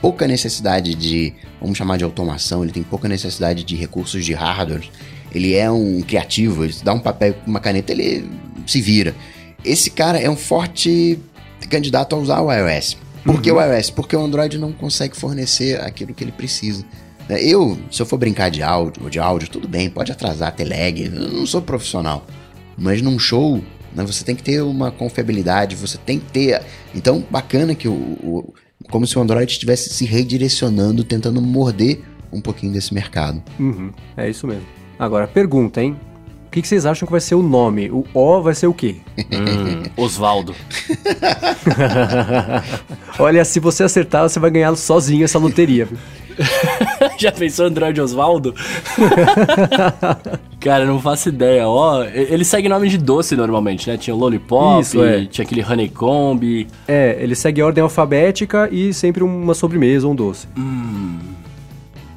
pouca 0.00 0.26
necessidade 0.26 0.94
de, 0.94 1.34
vamos 1.60 1.76
chamar 1.76 1.96
de 1.96 2.04
automação, 2.04 2.62
ele 2.62 2.72
tem 2.72 2.82
pouca 2.82 3.08
necessidade 3.08 3.64
de 3.64 3.76
recursos 3.76 4.24
de 4.24 4.32
hardware, 4.32 4.88
ele 5.34 5.54
é 5.54 5.70
um 5.70 6.02
criativo, 6.02 6.64
ele 6.64 6.74
dá 6.82 6.92
um 6.92 7.00
papel 7.00 7.34
com 7.34 7.50
uma 7.50 7.60
caneta, 7.60 7.92
ele 7.92 8.28
se 8.66 8.80
vira. 8.80 9.14
Esse 9.64 9.90
cara 9.90 10.18
é 10.18 10.28
um 10.28 10.36
forte 10.36 11.18
candidato 11.72 12.14
a 12.14 12.18
usar 12.18 12.42
o 12.42 12.52
iOS. 12.52 12.98
Por 13.24 13.40
que 13.40 13.50
uhum. 13.50 13.58
o 13.58 13.62
iOS? 13.62 13.90
Porque 13.90 14.14
o 14.14 14.20
Android 14.20 14.58
não 14.58 14.72
consegue 14.72 15.16
fornecer 15.16 15.80
aquilo 15.80 16.12
que 16.12 16.22
ele 16.22 16.32
precisa. 16.32 16.84
É, 17.28 17.42
eu, 17.42 17.78
se 17.90 18.02
eu 18.02 18.06
for 18.06 18.18
brincar 18.18 18.50
de 18.50 18.62
áudio, 18.62 19.08
de 19.08 19.18
áudio, 19.18 19.48
tudo 19.48 19.66
bem, 19.66 19.88
pode 19.88 20.12
atrasar, 20.12 20.54
ter 20.54 20.64
lag, 20.64 21.02
eu 21.02 21.10
não 21.10 21.46
sou 21.46 21.62
profissional. 21.62 22.26
Mas 22.76 23.00
num 23.00 23.18
show, 23.18 23.62
né, 23.94 24.04
você 24.04 24.22
tem 24.22 24.36
que 24.36 24.42
ter 24.42 24.60
uma 24.60 24.90
confiabilidade, 24.90 25.74
você 25.74 25.96
tem 25.96 26.18
que 26.18 26.30
ter. 26.30 26.62
Então, 26.94 27.24
bacana 27.30 27.74
que 27.74 27.88
o. 27.88 27.92
o 27.92 28.54
como 28.90 29.06
se 29.06 29.16
o 29.16 29.22
Android 29.22 29.50
estivesse 29.50 29.88
se 29.90 30.04
redirecionando, 30.04 31.04
tentando 31.04 31.40
morder 31.40 32.02
um 32.32 32.40
pouquinho 32.40 32.72
desse 32.72 32.92
mercado. 32.92 33.40
Uhum, 33.58 33.92
é 34.16 34.28
isso 34.28 34.46
mesmo. 34.46 34.66
Agora, 34.98 35.26
pergunta, 35.26 35.80
hein? 35.80 35.96
Que, 36.52 36.60
que 36.60 36.68
vocês 36.68 36.84
acham 36.84 37.06
que 37.06 37.12
vai 37.12 37.20
ser 37.20 37.34
o 37.34 37.42
nome? 37.42 37.90
O 37.90 38.04
O 38.12 38.42
vai 38.42 38.54
ser 38.54 38.66
o 38.66 38.74
quê? 38.74 38.96
Hum, 39.18 39.82
Osvaldo. 39.96 40.54
Olha, 43.18 43.44
se 43.44 43.58
você 43.58 43.82
acertar, 43.82 44.28
você 44.28 44.38
vai 44.38 44.50
ganhar 44.50 44.76
sozinho 44.76 45.24
essa 45.24 45.38
loteria. 45.38 45.88
Já 47.18 47.32
pensou 47.32 47.66
Android 47.66 48.00
Osvaldo? 48.00 48.54
Cara, 50.60 50.84
não 50.84 51.00
faço 51.00 51.30
ideia. 51.30 51.66
Ó, 51.66 52.04
ele 52.04 52.44
segue 52.44 52.68
nome 52.68 52.88
de 52.88 52.98
doce 52.98 53.34
normalmente, 53.34 53.88
né? 53.88 53.96
Tinha 53.96 54.14
o 54.14 54.18
Lollipop, 54.18 54.82
Isso, 54.82 55.02
é. 55.02 55.24
tinha 55.26 55.44
aquele 55.44 55.62
Honeycomb. 55.62 56.66
É, 56.86 57.16
ele 57.20 57.34
segue 57.34 57.60
a 57.60 57.66
ordem 57.66 57.82
alfabética 57.82 58.68
e 58.70 58.92
sempre 58.92 59.22
uma 59.22 59.54
sobremesa 59.54 60.06
ou 60.06 60.12
um 60.12 60.16
doce. 60.16 60.46
Hum. 60.56 61.18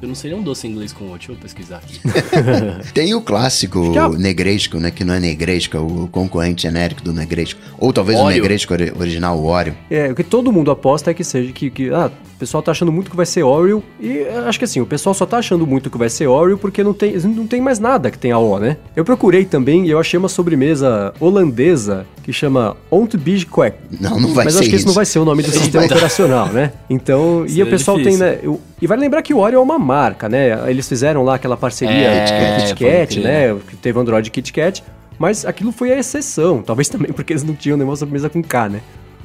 Eu 0.06 0.08
não 0.08 0.14
sei 0.14 0.30
nem 0.30 0.38
um 0.38 0.42
doce 0.42 0.68
em 0.68 0.70
inglês 0.70 0.92
com 0.92 1.06
O, 1.06 1.16
deixa 1.18 1.32
eu 1.32 1.36
pesquisar 1.36 1.78
aqui. 1.78 1.98
Tem 2.94 3.12
o 3.12 3.20
clássico 3.20 3.92
é- 3.98 4.16
negresco, 4.16 4.78
né? 4.78 4.92
Que 4.92 5.02
não 5.04 5.14
é 5.14 5.18
negresco, 5.18 5.76
é 5.76 5.80
o 5.80 6.08
concorrente 6.12 6.62
genérico 6.62 7.02
do 7.02 7.12
negresco. 7.12 7.58
Ou 7.76 7.92
talvez 7.92 8.16
o 8.16 8.22
Oreo. 8.22 8.36
negresco 8.40 8.72
ori- 8.72 8.92
original, 8.96 9.36
o 9.36 9.46
Oreo. 9.46 9.74
É, 9.90 10.08
o 10.12 10.14
que 10.14 10.22
todo 10.22 10.52
mundo 10.52 10.70
aposta 10.70 11.10
é 11.10 11.14
que 11.14 11.24
seja 11.24 11.50
que, 11.52 11.70
que 11.70 11.90
ah, 11.90 12.08
o 12.36 12.38
pessoal 12.38 12.62
tá 12.62 12.70
achando 12.70 12.92
muito 12.92 13.10
que 13.10 13.16
vai 13.16 13.26
ser 13.26 13.42
Oreo 13.42 13.82
e 13.98 14.18
eh, 14.18 14.44
acho 14.46 14.60
que 14.60 14.64
assim, 14.64 14.80
o 14.80 14.86
pessoal 14.86 15.12
só 15.12 15.26
tá 15.26 15.38
achando 15.38 15.66
muito 15.66 15.90
que 15.90 15.98
vai 15.98 16.08
ser 16.08 16.28
Oreo 16.28 16.56
porque 16.56 16.84
não 16.84 16.94
tem, 16.94 17.16
não 17.18 17.46
tem 17.48 17.60
mais 17.60 17.80
nada 17.80 18.08
que 18.08 18.18
tenha 18.18 18.38
O, 18.38 18.60
né? 18.60 18.76
Eu 18.94 19.04
procurei 19.04 19.44
também 19.44 19.86
e 19.86 19.90
eu 19.90 19.98
achei 19.98 20.16
uma 20.18 20.28
sobremesa 20.28 21.12
holandesa 21.18 22.06
que 22.22 22.32
chama 22.32 22.76
Ontbijkwek. 22.92 23.76
Não, 24.00 24.20
não 24.20 24.32
vai 24.34 24.44
Mas 24.44 24.54
ser 24.54 24.60
acho 24.60 24.68
que 24.70 24.76
isso. 24.76 24.82
esse 24.82 24.86
não 24.86 24.92
vai 24.94 25.04
ser 25.06 25.18
o 25.18 25.24
nome 25.24 25.42
do 25.42 25.50
sistema 25.50 25.84
operacional, 25.84 26.48
né? 26.52 26.72
Então, 26.88 27.44
e 27.48 27.60
o 27.62 27.66
pessoal 27.66 27.96
difícil. 27.96 28.18
tem, 28.20 28.28
né? 28.28 28.38
eu- 28.42 28.60
e 28.80 28.86
vale 28.86 29.00
lembrar 29.00 29.22
que 29.22 29.32
o 29.32 29.38
Oreo 29.38 29.58
é 29.58 29.62
uma 29.62 29.78
marca, 29.78 30.28
né? 30.28 30.70
Eles 30.70 30.88
fizeram 30.88 31.22
lá 31.22 31.34
aquela 31.36 31.56
parceria 31.56 31.94
É, 31.94 32.26
com 32.28 32.34
o 32.34 32.56
Kit 32.66 32.74
pode 32.84 32.96
Kat, 32.96 33.20
crer. 33.20 33.24
né? 33.24 33.60
Que 33.70 33.76
teve 33.76 33.98
o 33.98 34.00
Android 34.02 34.30
Kit 34.30 34.52
Kat. 34.52 34.82
Mas 35.18 35.46
aquilo 35.46 35.72
foi 35.72 35.92
a 35.92 35.98
exceção. 35.98 36.62
Talvez 36.62 36.88
também 36.90 37.10
porque 37.12 37.32
eles 37.32 37.42
não 37.42 37.54
tinham 37.54 37.76
nenhuma 37.78 37.96
sobremesa 37.96 38.28
com 38.28 38.42
K, 38.42 38.68
né? 38.68 38.80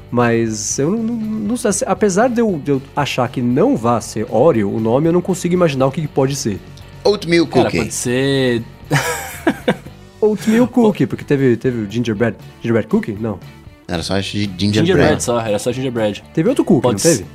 Mas 0.10 0.78
eu 0.80 0.92
não, 0.92 0.98
não, 1.04 1.16
não 1.16 1.58
sei. 1.58 1.72
se- 1.74 1.86
Apesar 1.88 2.28
de 2.30 2.40
eu, 2.42 2.62
de 2.64 2.72
eu 2.72 2.82
achar 2.96 3.28
que 3.30 3.42
não 3.42 3.76
vá 3.78 4.00
ser 4.02 4.26
Oreo 4.30 4.70
o 4.74 4.80
nome, 4.80 5.08
eu 5.08 5.14
não 5.14 5.22
consigo 5.22 5.54
imaginar 5.54 5.88
o 5.88 5.92
que, 5.92 6.02
que 6.02 6.08
pode 6.08 6.36
ser. 6.36 6.60
Oatmeal 7.04 7.48
Cara, 7.48 7.64
Cookie. 7.66 7.78
pode 7.78 7.94
ser. 7.94 8.64
Oatmeal 10.22 10.68
Cookie, 10.68 11.06
porque 11.08 11.24
teve, 11.24 11.56
teve 11.58 11.80
o 11.82 11.90
Gingerbread. 11.92 12.36
Gingerbread 12.62 12.88
Cookie? 12.88 13.18
Não. 13.20 13.40
Era 13.88 14.04
só 14.04 14.20
gingerbread. 14.22 14.74
Gingerbread 14.78 15.24
só, 15.24 15.42
era 15.42 15.60
só 15.60 15.72
gingerbread. 15.72 16.24
Teve 16.34 16.48
outro 16.50 16.64
cookie, 16.64 16.82
Pode 16.84 17.04
não 17.06 17.12
teve? 17.12 17.26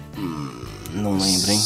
Não 0.97 1.13
lembro, 1.19 1.51
hein? 1.51 1.61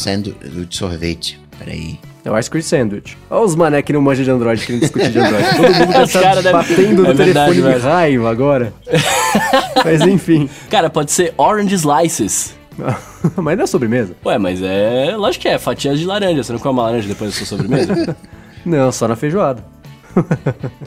De 0.66 0.76
sorvete. 0.76 1.40
Peraí. 1.58 1.98
É 2.24 2.30
o 2.30 2.38
Ice 2.38 2.50
Cream 2.50 2.62
Sandwich. 2.62 3.16
Olha 3.30 3.44
os 3.44 3.54
mané 3.54 3.82
que 3.82 3.92
não 3.92 4.00
manjam 4.00 4.24
de 4.24 4.30
Android 4.30 4.64
querendo 4.64 4.80
discutir 4.82 5.10
de 5.10 5.18
Android. 5.18 5.44
Todo 5.56 5.74
mundo 5.74 5.98
Os 6.04 6.12
cara 6.12 6.42
deve- 6.42 6.52
batendo 6.52 7.02
no 7.02 7.08
É 7.10 7.14
verdade, 7.14 7.52
telefone 7.52 7.54
de 7.54 7.62
velho. 7.62 7.80
raiva 7.94 8.30
agora. 8.30 8.72
Mas 9.84 10.00
enfim. 10.02 10.48
Cara, 10.70 10.88
pode 10.90 11.12
ser 11.12 11.32
orange 11.36 11.74
slices. 11.76 12.54
Mas 13.36 13.56
não 13.58 13.64
é 13.64 13.66
sobremesa? 13.66 14.14
Ué, 14.24 14.38
mas 14.38 14.62
é. 14.62 15.14
Lógico 15.16 15.42
que 15.42 15.48
é, 15.48 15.58
fatias 15.58 15.98
de 15.98 16.06
laranja. 16.06 16.42
Você 16.42 16.52
não 16.52 16.58
come 16.58 16.78
uma 16.78 16.84
laranja 16.84 17.06
depois 17.08 17.30
da 17.30 17.36
sua 17.36 17.46
sobremesa? 17.46 18.16
Não, 18.64 18.90
só 18.90 19.06
na 19.06 19.16
feijoada. 19.16 19.62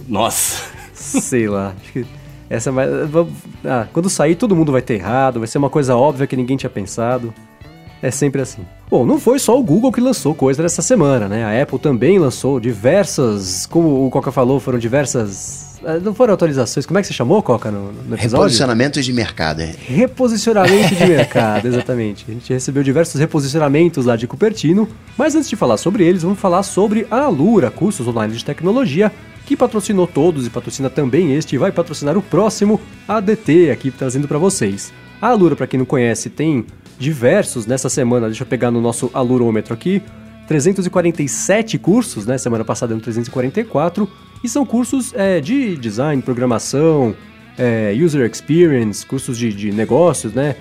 Nossa. 0.07 0.63
Sei 0.93 1.47
lá. 1.47 1.73
Acho 1.81 1.91
que 1.93 2.05
essa 2.49 2.69
é 2.69 3.05
vamos- 3.05 3.33
Ah, 3.63 3.87
quando 3.93 4.09
sair, 4.09 4.35
todo 4.35 4.55
mundo 4.55 4.71
vai 4.71 4.81
ter 4.81 4.95
errado. 4.95 5.39
Vai 5.39 5.47
ser 5.47 5.57
uma 5.59 5.69
coisa 5.69 5.95
óbvia 5.95 6.25
que 6.27 6.35
ninguém 6.35 6.57
tinha 6.57 6.69
pensado. 6.69 7.33
É 8.03 8.11
sempre 8.11 8.41
assim. 8.41 8.63
Bom, 8.89 9.05
não 9.05 9.17
foi 9.17 9.39
só 9.39 9.57
o 9.57 9.63
Google 9.63 9.89
que 9.89 10.01
lançou 10.01 10.35
coisa 10.35 10.61
nessa 10.61 10.81
semana, 10.81 11.29
né? 11.29 11.45
A 11.45 11.63
Apple 11.63 11.79
também 11.79 12.19
lançou 12.19 12.59
diversas. 12.59 13.65
Como 13.65 14.05
o 14.05 14.09
Coca 14.09 14.29
falou, 14.29 14.59
foram 14.59 14.77
diversas. 14.77 15.79
ah, 15.85 15.97
Não 15.99 16.13
foram 16.13 16.33
atualizações. 16.33 16.85
Como 16.85 16.99
é 16.99 17.01
que 17.01 17.07
você 17.07 17.13
chamou, 17.13 17.41
Coca, 17.41 17.71
no, 17.71 17.93
no 17.93 18.15
episódio? 18.15 18.21
Reposicionamentos 18.43 19.05
de 19.05 19.13
mercado. 19.13 19.61
é. 19.61 19.73
Reposicionamento 19.87 20.93
de 20.95 21.05
mercado, 21.07 21.65
exatamente. 21.65 22.25
A 22.27 22.33
gente 22.33 22.51
recebeu 22.51 22.83
diversos 22.83 23.19
reposicionamentos 23.21 24.05
lá 24.05 24.17
de 24.17 24.27
Cupertino, 24.27 24.87
mas 25.17 25.33
antes 25.33 25.49
de 25.49 25.55
falar 25.55 25.77
sobre 25.77 26.03
eles, 26.05 26.23
vamos 26.23 26.39
falar 26.39 26.63
sobre 26.63 27.07
a 27.09 27.21
Alura, 27.21 27.71
cursos 27.71 28.05
online 28.05 28.35
de 28.35 28.43
tecnologia, 28.43 29.11
que 29.45 29.55
patrocinou 29.55 30.07
todos 30.07 30.45
e 30.45 30.49
patrocina 30.49 30.89
também 30.89 31.33
este 31.33 31.55
e 31.55 31.57
vai 31.57 31.71
patrocinar 31.71 32.17
o 32.17 32.21
próximo 32.21 32.79
ADT 33.07 33.71
aqui 33.71 33.91
trazendo 33.91 34.27
para 34.27 34.37
vocês. 34.37 34.91
A 35.21 35.27
Alura, 35.29 35.55
para 35.55 35.67
quem 35.67 35.77
não 35.77 35.85
conhece, 35.85 36.29
tem 36.29 36.65
diversos 37.03 37.65
nessa 37.65 37.89
semana, 37.89 38.27
deixa 38.27 38.43
eu 38.43 38.47
pegar 38.47 38.71
no 38.71 38.79
nosso 38.79 39.11
alurômetro 39.13 39.73
aqui, 39.73 40.01
347 40.47 41.77
cursos, 41.77 42.25
né? 42.25 42.37
Semana 42.37 42.63
passada 42.63 42.93
eram 42.93 43.01
344, 43.01 44.09
e 44.41 44.47
são 44.47 44.65
cursos 44.65 45.13
é, 45.13 45.41
de 45.41 45.75
design, 45.75 46.21
programação, 46.21 47.13
é, 47.57 47.93
user 47.93 48.25
experience, 48.29 49.05
cursos 49.05 49.37
de, 49.37 49.53
de 49.53 49.71
negócios, 49.71 50.33
né? 50.33 50.55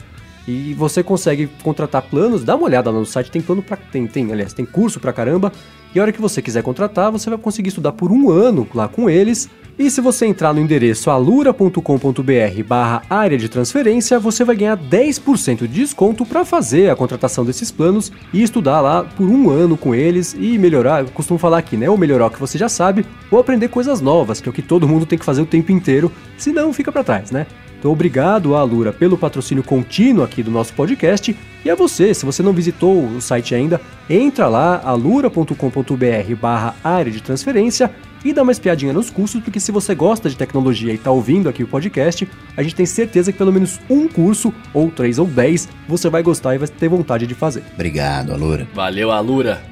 E 0.47 0.75
você 0.75 1.05
consegue 1.05 1.49
contratar 1.63 2.03
planos, 2.03 2.43
dá 2.43 2.57
uma 2.57 2.65
olhada 2.65 2.91
lá 2.91 2.99
no 2.99 3.07
site, 3.07 3.31
tem 3.31 3.41
plano 3.41 3.63
pra. 3.63 3.77
Tem, 3.77 4.09
tem, 4.09 4.33
aliás, 4.33 4.53
tem 4.53 4.67
curso 4.67 4.99
pra 4.99 5.13
caramba. 5.13 5.53
E 5.95 6.01
a 6.01 6.03
hora 6.03 6.11
que 6.11 6.21
você 6.21 6.43
quiser 6.43 6.65
contratar, 6.65 7.13
você 7.13 7.31
vai 7.31 7.39
conseguir 7.39 7.69
estudar 7.69 7.93
por 7.93 8.11
um 8.11 8.31
ano 8.31 8.67
lá 8.75 8.89
com 8.89 9.09
eles. 9.09 9.49
E 9.83 9.91
se 9.91 10.01
você 10.01 10.27
entrar 10.27 10.55
no 10.55 10.61
endereço 10.61 11.11
alura.com.br 11.11 12.63
barra 12.65 13.03
área 13.11 13.37
de 13.37 13.49
transferência, 13.49 14.17
você 14.17 14.45
vai 14.45 14.55
ganhar 14.55 14.79
10% 14.79 15.63
de 15.63 15.67
desconto 15.67 16.25
para 16.25 16.45
fazer 16.45 16.89
a 16.89 16.95
contratação 16.95 17.45
desses 17.45 17.73
planos 17.73 18.13
e 18.33 18.45
estudar 18.45 18.81
lá 18.81 19.03
por 19.03 19.27
um 19.29 19.51
ano 19.51 19.77
com 19.77 19.93
eles 19.93 20.37
e 20.39 20.57
melhorar, 20.57 21.03
eu 21.03 21.09
costumo 21.09 21.37
falar 21.37 21.59
aqui, 21.59 21.77
né? 21.77 21.91
Ou 21.91 21.99
melhorar 21.99 22.27
o 22.27 22.31
que 22.31 22.39
você 22.39 22.57
já 22.57 22.69
sabe, 22.69 23.05
ou 23.29 23.41
aprender 23.41 23.67
coisas 23.71 24.01
novas, 24.01 24.41
que 24.41 24.49
é 24.49 24.51
o 24.51 24.53
que 24.53 24.63
todo 24.63 24.87
mundo 24.87 25.05
tem 25.05 25.19
que 25.19 25.25
fazer 25.25 25.43
o 25.43 25.47
tempo 25.47 25.73
inteiro, 25.73 26.13
senão 26.39 26.73
fica 26.73 26.93
para 26.93 27.03
trás, 27.03 27.33
né? 27.33 27.45
Então, 27.77 27.91
obrigado 27.91 28.55
à 28.55 28.61
Alura 28.61 28.93
pelo 28.93 29.19
patrocínio 29.19 29.65
contínuo 29.65 30.23
aqui 30.23 30.45
do 30.45 30.53
nosso 30.53 30.73
podcast. 30.75 31.37
E 31.65 31.69
a 31.69 31.75
você, 31.75 32.15
se 32.15 32.25
você 32.25 32.41
não 32.41 32.53
visitou 32.53 33.05
o 33.05 33.21
site 33.21 33.57
ainda, 33.57 33.81
entra 34.09 34.47
lá, 34.47 34.81
alura.com.br 34.85 36.37
barra 36.41 36.77
área 36.85 37.11
de 37.11 37.21
transferência 37.21 37.91
e 38.25 38.33
dá 38.33 38.43
uma 38.43 38.53
espiadinha 38.53 38.93
nos 38.93 39.11
cursos, 39.11 39.43
porque 39.43 39.61
se 39.61 39.73
você 39.73 39.95
gosta 39.95 40.29
de 40.29 40.37
tecnologia 40.37 40.93
e 40.93 40.97
está 40.97 41.11
ouvindo 41.11 41.49
aqui 41.49 41.63
o 41.63 41.67
podcast, 41.67 42.29
a 42.57 42.63
gente 42.63 42.75
tem 42.75 42.87
certeza 42.87 43.33
que 43.33 43.39
pelo 43.39 43.53
menos 43.53 43.81
um 43.89 44.09
curso, 44.09 44.53
ou 44.73 44.91
três 44.91 45.19
ou 45.19 45.27
dez, 45.27 45.69
você 45.89 46.09
vai 46.09 46.23
gostar 46.23 46.55
e 46.55 46.59
vai 46.59 46.69
ter 46.69 46.89
vontade 46.89 47.27
de 47.27 47.35
fazer. 47.35 47.63
Obrigado, 47.75 48.33
Alura. 48.33 48.67
Valeu, 48.75 49.11
Alura. 49.11 49.63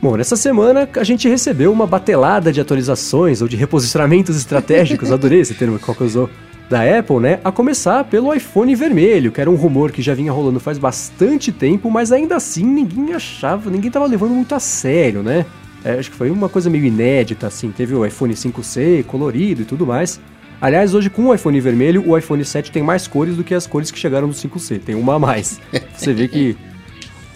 Bom, 0.00 0.16
nessa 0.16 0.36
semana 0.36 0.88
a 0.94 1.04
gente 1.04 1.28
recebeu 1.28 1.72
uma 1.72 1.86
batelada 1.86 2.52
de 2.52 2.60
atualizações 2.60 3.40
ou 3.40 3.48
de 3.48 3.56
reposicionamentos 3.56 4.36
estratégicos, 4.36 5.10
adorei 5.12 5.40
esse 5.40 5.54
termo 5.54 5.78
que 5.78 5.84
o 5.84 5.86
Coca 5.86 6.04
usou, 6.04 6.30
da 6.68 6.98
Apple, 6.98 7.20
né? 7.20 7.38
A 7.44 7.52
começar 7.52 8.04
pelo 8.04 8.34
iPhone 8.34 8.74
vermelho, 8.74 9.30
que 9.30 9.40
era 9.40 9.50
um 9.50 9.54
rumor 9.54 9.92
que 9.92 10.02
já 10.02 10.14
vinha 10.14 10.32
rolando 10.32 10.58
faz 10.58 10.78
bastante 10.78 11.52
tempo, 11.52 11.90
mas 11.90 12.12
ainda 12.12 12.36
assim 12.36 12.64
ninguém 12.64 13.14
achava, 13.14 13.70
ninguém 13.70 13.90
tava 13.90 14.06
levando 14.06 14.32
muito 14.32 14.54
a 14.54 14.60
sério, 14.60 15.22
né? 15.22 15.46
É, 15.86 16.00
acho 16.00 16.10
que 16.10 16.16
foi 16.16 16.30
uma 16.32 16.48
coisa 16.48 16.68
meio 16.68 16.84
inédita, 16.84 17.46
assim. 17.46 17.70
Teve 17.70 17.94
o 17.94 18.04
iPhone 18.04 18.34
5C 18.34 19.04
colorido 19.04 19.62
e 19.62 19.64
tudo 19.64 19.86
mais. 19.86 20.20
Aliás, 20.60 20.94
hoje 20.94 21.08
com 21.08 21.26
o 21.26 21.34
iPhone 21.34 21.60
vermelho, 21.60 22.02
o 22.04 22.18
iPhone 22.18 22.44
7 22.44 22.72
tem 22.72 22.82
mais 22.82 23.06
cores 23.06 23.36
do 23.36 23.44
que 23.44 23.54
as 23.54 23.68
cores 23.68 23.92
que 23.92 23.98
chegaram 23.98 24.26
no 24.26 24.34
5C. 24.34 24.80
Tem 24.80 24.96
uma 24.96 25.14
a 25.14 25.18
mais. 25.18 25.60
Você 25.94 26.12
vê 26.12 26.26
que 26.26 26.56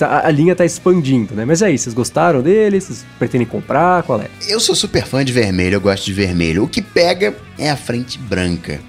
tá- 0.00 0.26
a 0.26 0.30
linha 0.30 0.56
tá 0.56 0.64
expandindo, 0.64 1.34
né? 1.34 1.44
Mas 1.44 1.62
é 1.62 1.70
isso, 1.70 1.84
vocês 1.84 1.94
gostaram 1.94 2.42
dele? 2.42 2.80
Vocês 2.80 3.04
pretendem 3.18 3.46
comprar? 3.46 4.02
Qual 4.02 4.20
é? 4.20 4.26
Eu 4.48 4.58
sou 4.58 4.74
super 4.74 5.04
fã 5.04 5.24
de 5.24 5.32
vermelho, 5.32 5.74
eu 5.76 5.80
gosto 5.80 6.04
de 6.04 6.12
vermelho. 6.12 6.64
O 6.64 6.68
que 6.68 6.82
pega 6.82 7.34
é 7.58 7.70
a 7.70 7.76
frente 7.76 8.18
branca. 8.18 8.80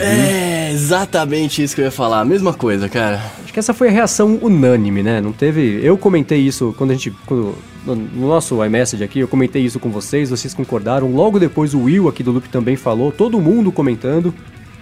É 0.00 0.70
exatamente 0.72 1.62
isso 1.62 1.74
que 1.74 1.80
eu 1.80 1.86
ia 1.86 1.90
falar. 1.90 2.24
Mesma 2.24 2.52
coisa, 2.52 2.88
cara. 2.88 3.22
Acho 3.42 3.52
que 3.52 3.58
essa 3.58 3.72
foi 3.72 3.88
a 3.88 3.90
reação 3.92 4.38
unânime, 4.42 5.02
né? 5.02 5.20
Não 5.20 5.32
teve. 5.32 5.80
Eu 5.82 5.96
comentei 5.96 6.38
isso 6.40 6.74
quando 6.76 6.90
a 6.90 6.94
gente. 6.94 7.10
Quando, 7.26 7.54
no, 7.86 7.94
no 7.96 8.28
nosso 8.28 8.62
iMessage 8.64 9.02
aqui, 9.02 9.20
eu 9.20 9.28
comentei 9.28 9.62
isso 9.64 9.78
com 9.80 9.90
vocês, 9.90 10.30
vocês 10.30 10.52
concordaram. 10.52 11.10
Logo 11.12 11.38
depois 11.38 11.72
o 11.74 11.82
Will 11.84 12.08
aqui 12.08 12.22
do 12.22 12.32
Loop 12.32 12.48
também 12.48 12.76
falou, 12.76 13.10
todo 13.10 13.40
mundo 13.40 13.72
comentando. 13.72 14.34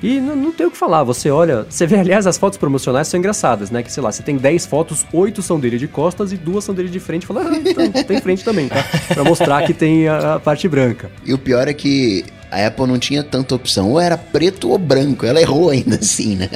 E 0.02 0.20
não, 0.20 0.36
não 0.36 0.52
tem 0.52 0.66
o 0.66 0.70
que 0.70 0.76
falar, 0.76 1.02
você 1.04 1.30
olha. 1.30 1.66
Você 1.68 1.86
vê, 1.86 1.98
aliás, 1.98 2.26
as 2.26 2.36
fotos 2.36 2.58
promocionais 2.58 3.08
são 3.08 3.18
engraçadas, 3.18 3.70
né? 3.70 3.82
Que 3.82 3.90
sei 3.90 4.02
lá, 4.02 4.12
você 4.12 4.22
tem 4.22 4.36
10 4.36 4.66
fotos, 4.66 5.06
8 5.12 5.42
são 5.42 5.58
dele 5.58 5.78
de 5.78 5.88
costas 5.88 6.32
e 6.32 6.36
duas 6.36 6.64
são 6.64 6.74
dele 6.74 6.88
de 6.88 7.00
frente. 7.00 7.26
Fala, 7.26 7.42
ah, 7.42 7.56
então, 7.56 7.90
tem 8.04 8.20
frente 8.20 8.44
também, 8.44 8.68
tá? 8.68 8.84
Pra 9.14 9.24
mostrar 9.24 9.64
que 9.66 9.72
tem 9.72 10.06
a, 10.08 10.34
a 10.34 10.40
parte 10.40 10.68
branca. 10.68 11.10
E 11.24 11.32
o 11.32 11.38
pior 11.38 11.66
é 11.66 11.72
que 11.72 12.24
a 12.50 12.66
Apple 12.66 12.86
não 12.86 12.98
tinha 12.98 13.22
tanta 13.22 13.54
opção. 13.54 13.90
Ou 13.92 14.00
era 14.00 14.16
preto 14.16 14.70
ou 14.70 14.78
branco. 14.78 15.24
Ela 15.24 15.40
errou 15.40 15.70
ainda 15.70 15.96
assim, 15.96 16.36
né? 16.36 16.48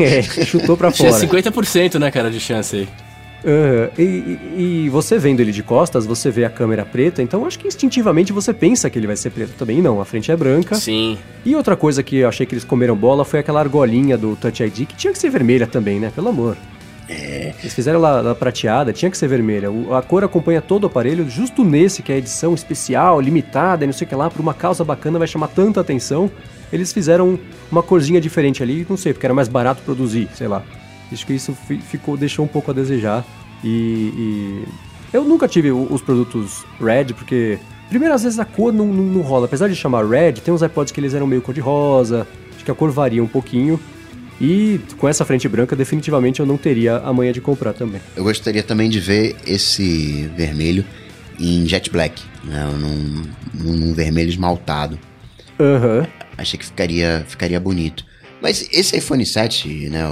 É, 0.00 0.22
chutou 0.44 0.76
pra 0.76 0.90
Tinha 0.92 1.12
fora. 1.12 1.26
50%, 1.26 1.98
né, 1.98 2.10
cara, 2.10 2.30
de 2.30 2.40
chance 2.40 2.76
aí. 2.76 2.88
Aham, 3.44 3.90
E, 3.98 4.02
e- 4.02 4.84
e 4.84 4.88
você 4.88 5.18
vendo 5.18 5.40
ele 5.40 5.52
de 5.52 5.62
costas, 5.62 6.04
você 6.06 6.30
vê 6.30 6.44
a 6.44 6.50
câmera 6.50 6.84
preta, 6.84 7.22
então 7.22 7.46
acho 7.46 7.58
que 7.58 7.68
instintivamente 7.68 8.32
você 8.32 8.52
pensa 8.52 8.90
que 8.90 8.98
ele 8.98 9.06
vai 9.06 9.16
ser 9.16 9.30
preto 9.30 9.52
também. 9.56 9.80
Não, 9.80 10.00
a 10.00 10.04
frente 10.04 10.30
é 10.32 10.36
branca. 10.36 10.74
Sim. 10.74 11.16
E 11.44 11.54
outra 11.54 11.76
coisa 11.76 12.02
que 12.02 12.16
eu 12.16 12.28
achei 12.28 12.44
que 12.46 12.54
eles 12.54 12.64
comeram 12.64 12.96
bola 12.96 13.24
foi 13.24 13.38
aquela 13.40 13.60
argolinha 13.60 14.18
do 14.18 14.34
Touch 14.36 14.62
ID, 14.62 14.86
que 14.86 14.96
tinha 14.96 15.12
que 15.12 15.18
ser 15.18 15.30
vermelha 15.30 15.66
também, 15.66 16.00
né? 16.00 16.10
Pelo 16.14 16.28
amor. 16.28 16.56
É. 17.08 17.54
Eles 17.60 17.72
fizeram 17.72 17.98
lá 18.00 18.20
lá 18.20 18.34
prateada, 18.34 18.92
tinha 18.92 19.10
que 19.10 19.16
ser 19.16 19.28
vermelha. 19.28 19.70
O- 19.70 19.94
a 19.94 20.02
cor 20.02 20.22
acompanha 20.24 20.60
todo 20.60 20.84
o 20.84 20.86
aparelho, 20.88 21.28
justo 21.30 21.64
nesse, 21.64 22.02
que 22.02 22.12
é 22.12 22.16
a 22.16 22.18
edição 22.18 22.54
especial, 22.54 23.18
limitada, 23.20 23.82
e 23.84 23.86
não 23.86 23.94
sei 23.94 24.04
o 24.04 24.08
que 24.08 24.14
lá, 24.14 24.28
por 24.28 24.40
uma 24.40 24.52
causa 24.52 24.84
bacana, 24.84 25.18
vai 25.18 25.26
chamar 25.28 25.48
tanta 25.48 25.80
atenção. 25.80 26.30
Eles 26.70 26.92
fizeram 26.92 27.38
uma 27.72 27.82
corzinha 27.82 28.20
diferente 28.20 28.62
ali, 28.62 28.84
não 28.90 28.96
sei, 28.98 29.14
porque 29.14 29.24
era 29.24 29.32
mais 29.32 29.48
barato 29.48 29.80
produzir, 29.82 30.28
sei 30.34 30.48
lá. 30.48 30.62
Acho 31.12 31.26
que 31.26 31.32
isso 31.34 31.52
fi- 31.66 31.78
ficou, 31.78 32.16
deixou 32.16 32.44
um 32.44 32.48
pouco 32.48 32.70
a 32.70 32.74
desejar. 32.74 33.24
E, 33.64 33.68
e 34.16 34.64
eu 35.12 35.24
nunca 35.24 35.48
tive 35.48 35.70
os 35.72 36.00
produtos 36.02 36.64
Red, 36.80 37.06
porque 37.14 37.58
primeiro 37.88 38.14
às 38.14 38.22
vezes 38.22 38.38
a 38.38 38.44
cor 38.44 38.72
não, 38.72 38.86
não, 38.86 39.02
não 39.04 39.20
rola. 39.22 39.46
Apesar 39.46 39.68
de 39.68 39.74
chamar 39.76 40.04
Red, 40.06 40.34
tem 40.34 40.52
uns 40.52 40.62
iPods 40.62 40.92
que 40.92 41.00
eles 41.00 41.14
eram 41.14 41.26
meio 41.26 41.42
cor 41.42 41.54
de 41.54 41.60
rosa, 41.60 42.26
acho 42.54 42.64
que 42.64 42.70
a 42.70 42.74
cor 42.74 42.90
varia 42.90 43.22
um 43.22 43.28
pouquinho. 43.28 43.80
E 44.40 44.78
com 44.98 45.08
essa 45.08 45.24
frente 45.24 45.48
branca, 45.48 45.74
definitivamente 45.74 46.38
eu 46.38 46.46
não 46.46 46.56
teria 46.56 46.98
a 46.98 47.12
manha 47.12 47.32
de 47.32 47.40
comprar 47.40 47.72
também. 47.72 48.00
Eu 48.14 48.22
gostaria 48.22 48.62
também 48.62 48.88
de 48.88 49.00
ver 49.00 49.34
esse 49.44 50.30
vermelho 50.36 50.84
em 51.40 51.66
jet 51.66 51.90
black, 51.90 52.22
né? 52.44 52.64
num, 52.78 53.24
num 53.74 53.92
vermelho 53.94 54.28
esmaltado. 54.28 54.96
Aham. 55.58 55.98
Uhum. 56.00 56.06
Achei 56.36 56.56
que 56.56 56.64
ficaria, 56.66 57.24
ficaria 57.26 57.58
bonito. 57.58 58.04
Mas 58.40 58.68
esse 58.70 58.96
iPhone 58.96 59.26
7, 59.26 59.88
né? 59.90 60.04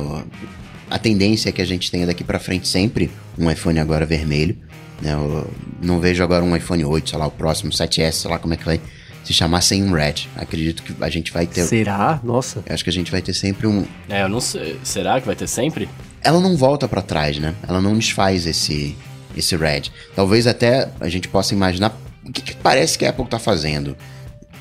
A 0.91 0.99
tendência 0.99 1.49
é 1.49 1.53
que 1.53 1.62
a 1.62 1.64
gente 1.64 1.91
tenha 1.91 2.07
daqui 2.07 2.22
para 2.22 2.39
frente 2.39 2.68
sempre 2.68 3.11
um 3.39 3.51
iPhone 3.51 3.78
agora 3.78 4.07
vermelho. 4.07 4.57
Né? 5.01 5.12
Eu 5.12 5.51
não 5.82 6.01
vejo 6.01 6.22
agora 6.22 6.45
um 6.45 6.57
iPhone 6.57 6.84
8, 6.84 7.11
sei 7.11 7.18
lá, 7.18 7.26
o 7.26 7.30
próximo 7.30 7.70
7S, 7.70 8.12
sei 8.12 8.30
lá 8.30 8.39
como 8.39 8.55
é 8.55 8.57
que 8.57 8.64
vai 8.64 8.80
se 9.24 9.32
chamar 9.32 9.61
sem 9.61 9.82
um 9.82 9.93
red. 9.93 10.28
Acredito 10.37 10.82
que 10.82 10.95
a 11.01 11.11
gente 11.11 11.32
vai 11.32 11.47
ter. 11.47 11.64
Será? 11.64 12.20
Nossa. 12.22 12.62
Eu 12.64 12.74
acho 12.74 12.84
que 12.84 12.91
a 12.91 12.93
gente 12.93 13.11
vai 13.11 13.20
ter 13.20 13.34
sempre 13.34 13.66
um. 13.66 13.84
É, 14.09 14.22
eu 14.22 14.28
não 14.28 14.41
sei. 14.41 14.78
Será 14.84 15.20
que 15.20 15.26
vai 15.26 15.34
ter 15.34 15.49
sempre? 15.49 15.89
Ela 16.22 16.41
não 16.41 16.57
volta 16.57 16.87
para 16.87 17.03
trás, 17.03 17.39
né? 17.39 17.55
Ela 17.66 17.80
não 17.80 17.95
desfaz 17.95 18.47
esse 18.47 18.97
esse 19.37 19.55
red. 19.55 19.91
Talvez 20.14 20.47
até 20.47 20.89
a 20.99 21.09
gente 21.09 21.28
possa 21.28 21.55
imaginar 21.55 21.95
o 22.24 22.32
que, 22.32 22.41
que 22.41 22.57
parece 22.57 22.97
que 22.99 23.05
a 23.05 23.11
Apple 23.11 23.26
tá 23.26 23.39
fazendo. 23.39 23.97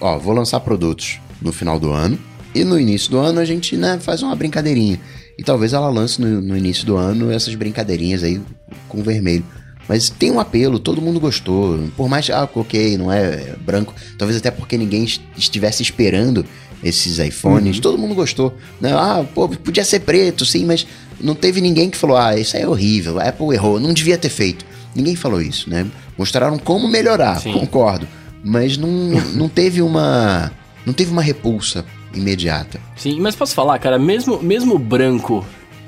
Ó, 0.02 0.20
vou 0.20 0.34
lançar 0.34 0.60
produtos 0.60 1.20
no 1.42 1.54
final 1.54 1.80
do 1.80 1.92
ano 1.92 2.20
e 2.54 2.64
no 2.64 2.80
início 2.80 3.10
do 3.10 3.18
ano 3.18 3.40
a 3.40 3.46
gente 3.46 3.78
né, 3.78 3.98
faz 4.02 4.22
uma 4.22 4.36
brincadeirinha. 4.36 5.00
E 5.38 5.44
talvez 5.44 5.74
ela 5.74 5.90
lance 5.90 6.22
no, 6.22 6.42
no 6.42 6.58
início 6.58 6.86
do 6.86 6.96
ano 6.96 7.32
essas 7.32 7.54
brincadeirinhas 7.56 8.24
aí 8.24 8.42
com 8.88 9.04
vermelho. 9.04 9.46
Mas 9.88 10.10
tem 10.10 10.32
um 10.32 10.40
apelo, 10.40 10.80
todo 10.80 11.02
mundo 11.02 11.20
gostou. 11.20 11.80
Por 11.96 12.10
mais, 12.10 12.30
ah, 12.30 12.50
ok, 12.54 12.98
não 12.98 13.12
é 13.12 13.56
branco. 13.64 13.94
Talvez 14.18 14.38
até 14.38 14.50
porque 14.50 14.78
ninguém 14.78 15.06
estivesse 15.38 15.84
esperando 15.84 16.46
esses 16.84 17.20
iPhones. 17.20 17.76
Uhum. 17.76 17.82
Todo 17.82 17.98
mundo 17.98 18.16
gostou. 18.16 18.56
Né? 18.82 18.92
Ah, 18.94 19.24
pô, 19.34 19.48
podia 19.48 19.86
ser 19.86 20.00
preto, 20.00 20.46
sim, 20.46 20.66
mas 20.66 20.88
não 21.20 21.36
teve 21.36 21.62
ninguém 21.62 21.90
que 21.90 21.98
falou, 21.98 22.18
ah, 22.18 22.38
isso 22.38 22.58
aí 22.58 22.64
é 22.64 22.68
horrível, 22.68 23.20
a 23.20 23.30
Apple 23.30 23.54
errou, 23.54 23.80
não 23.80 23.94
devia 23.94 24.18
ter 24.18 24.30
feito. 24.30 24.66
Ninguém 24.96 25.16
falou 25.16 25.42
isso, 25.42 25.70
né? 25.70 25.86
Mostraram 26.18 26.58
como 26.58 26.88
melhorar, 26.88 27.42
sim. 27.42 27.52
concordo. 27.52 28.08
Mas 28.44 28.78
não, 28.78 28.90
não 29.34 29.50
teve 29.50 29.82
uma. 29.82 30.52
Não 30.86 30.94
teve 30.94 31.12
uma 31.12 31.22
repulsa 31.22 31.84
imediata. 32.16 32.80
Sim, 32.95 33.20
mas 33.20 33.36
posso 33.36 33.53
falar, 33.53 33.78
cara, 33.80 33.99
mesmo, 33.99 34.41
mesmo 34.41 34.78
branco 34.78 35.45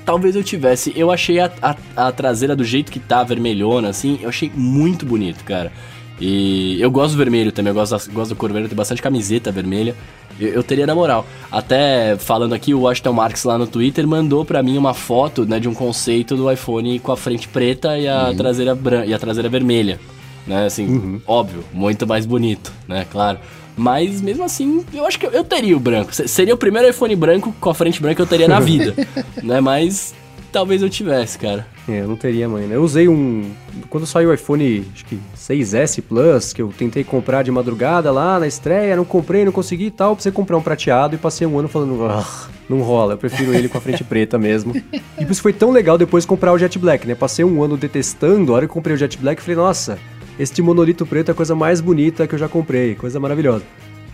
talvez 0.08 0.34
eu 0.34 0.42
tivesse. 0.42 0.90
Eu 0.96 1.10
achei 1.10 1.38
a, 1.38 1.52
a, 1.60 1.76
a, 1.94 2.12
traseira 2.12 2.56
do 2.56 2.64
jeito 2.64 2.90
que 2.90 2.98
tá, 2.98 3.22
vermelhona, 3.22 3.90
assim, 3.90 4.18
eu 4.22 4.30
achei 4.30 4.50
muito 4.54 5.04
bonito, 5.04 5.44
cara. 5.44 5.70
E 6.18 6.80
eu 6.80 6.90
gosto 6.90 7.12
do 7.12 7.18
vermelho 7.18 7.52
também, 7.52 7.70
eu 7.70 7.74
gosto, 7.74 7.92
da, 7.92 8.12
gosto 8.12 8.30
do 8.30 8.36
cor 8.36 8.48
vermelho, 8.48 8.70
tem 8.70 8.76
bastante 8.76 9.02
camiseta 9.02 9.52
vermelha. 9.52 9.94
Eu, 10.40 10.48
eu, 10.48 10.62
teria 10.62 10.86
na 10.86 10.94
moral. 10.94 11.26
Até 11.50 12.16
falando 12.16 12.54
aqui, 12.54 12.72
o 12.72 12.80
Washington 12.80 13.12
Marks 13.12 13.44
lá 13.44 13.58
no 13.58 13.66
Twitter 13.66 14.06
mandou 14.06 14.46
para 14.46 14.62
mim 14.62 14.78
uma 14.78 14.94
foto 14.94 15.44
né, 15.44 15.60
de 15.60 15.68
um 15.68 15.74
conceito 15.74 16.36
do 16.36 16.50
iPhone 16.50 16.98
com 17.00 17.12
a 17.12 17.16
frente 17.16 17.46
preta 17.46 17.98
e 17.98 18.08
a, 18.08 18.28
uhum. 18.28 18.36
traseira, 18.36 18.74
branca, 18.74 19.06
e 19.06 19.12
a 19.12 19.18
traseira 19.18 19.48
vermelha. 19.48 20.00
Né, 20.46 20.64
assim, 20.64 20.86
uhum. 20.86 21.20
óbvio, 21.26 21.62
muito 21.74 22.06
mais 22.06 22.24
bonito, 22.24 22.72
né, 22.88 23.06
claro. 23.10 23.38
Mas 23.78 24.20
mesmo 24.20 24.44
assim, 24.44 24.84
eu 24.92 25.06
acho 25.06 25.18
que 25.18 25.26
eu, 25.26 25.30
eu 25.30 25.44
teria 25.44 25.76
o 25.76 25.80
branco. 25.80 26.12
Seria 26.12 26.54
o 26.54 26.58
primeiro 26.58 26.88
iPhone 26.88 27.14
branco 27.14 27.54
com 27.60 27.70
a 27.70 27.74
frente 27.74 28.02
branca 28.02 28.16
que 28.16 28.22
eu 28.22 28.26
teria 28.26 28.48
na 28.48 28.60
vida. 28.60 28.94
né? 29.42 29.60
Mas 29.60 30.14
talvez 30.52 30.82
eu 30.82 30.90
tivesse, 30.90 31.38
cara. 31.38 31.66
É, 31.88 32.00
eu 32.00 32.08
não 32.08 32.16
teria 32.16 32.48
mãe, 32.48 32.66
né? 32.66 32.76
Eu 32.76 32.82
usei 32.82 33.08
um. 33.08 33.50
Quando 33.88 34.06
saiu 34.06 34.30
o 34.30 34.34
iPhone, 34.34 34.84
acho 34.92 35.04
que 35.04 35.18
6S 35.36 36.02
Plus, 36.02 36.52
que 36.52 36.60
eu 36.60 36.72
tentei 36.76 37.04
comprar 37.04 37.42
de 37.42 37.50
madrugada 37.50 38.10
lá 38.10 38.38
na 38.38 38.46
estreia, 38.46 38.96
não 38.96 39.04
comprei, 39.04 39.44
não 39.44 39.52
consegui 39.52 39.86
e 39.86 39.90
tal, 39.90 40.14
você 40.14 40.30
comprar 40.30 40.56
um 40.56 40.62
prateado 40.62 41.14
e 41.14 41.18
passei 41.18 41.46
um 41.46 41.58
ano 41.58 41.68
falando, 41.68 42.04
ah, 42.04 42.48
não 42.68 42.82
rola, 42.82 43.14
eu 43.14 43.18
prefiro 43.18 43.54
ele 43.54 43.68
com 43.68 43.78
a 43.78 43.80
frente 43.80 44.04
preta 44.04 44.38
mesmo. 44.38 44.74
E 44.92 45.24
por 45.24 45.30
isso 45.30 45.42
foi 45.42 45.52
tão 45.52 45.70
legal 45.70 45.96
depois 45.96 46.26
comprar 46.26 46.52
o 46.52 46.58
Jet 46.58 46.78
Black, 46.78 47.06
né? 47.06 47.14
Passei 47.14 47.44
um 47.44 47.62
ano 47.62 47.76
detestando, 47.76 48.52
a 48.52 48.56
hora 48.56 48.66
que 48.66 48.72
comprei 48.72 48.94
o 48.94 48.98
Jet 48.98 49.16
Black, 49.16 49.40
falei, 49.40 49.56
nossa, 49.56 49.98
este 50.38 50.62
monolito 50.62 51.04
preto 51.04 51.30
é 51.30 51.32
a 51.32 51.34
coisa 51.34 51.54
mais 51.54 51.80
bonita 51.80 52.26
que 52.26 52.34
eu 52.34 52.38
já 52.38 52.48
comprei, 52.48 52.94
coisa 52.94 53.18
maravilhosa. 53.18 53.64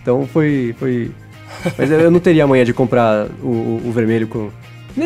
Então 0.01 0.27
foi. 0.27 0.75
foi... 0.79 1.11
Mas 1.77 1.89
eu 1.89 2.11
não 2.11 2.19
teria 2.19 2.43
a 2.43 2.47
manhã 2.47 2.65
de 2.65 2.73
comprar 2.73 3.27
o, 3.41 3.81
o, 3.85 3.91
vermelho 3.91 4.27
com. 4.27 4.49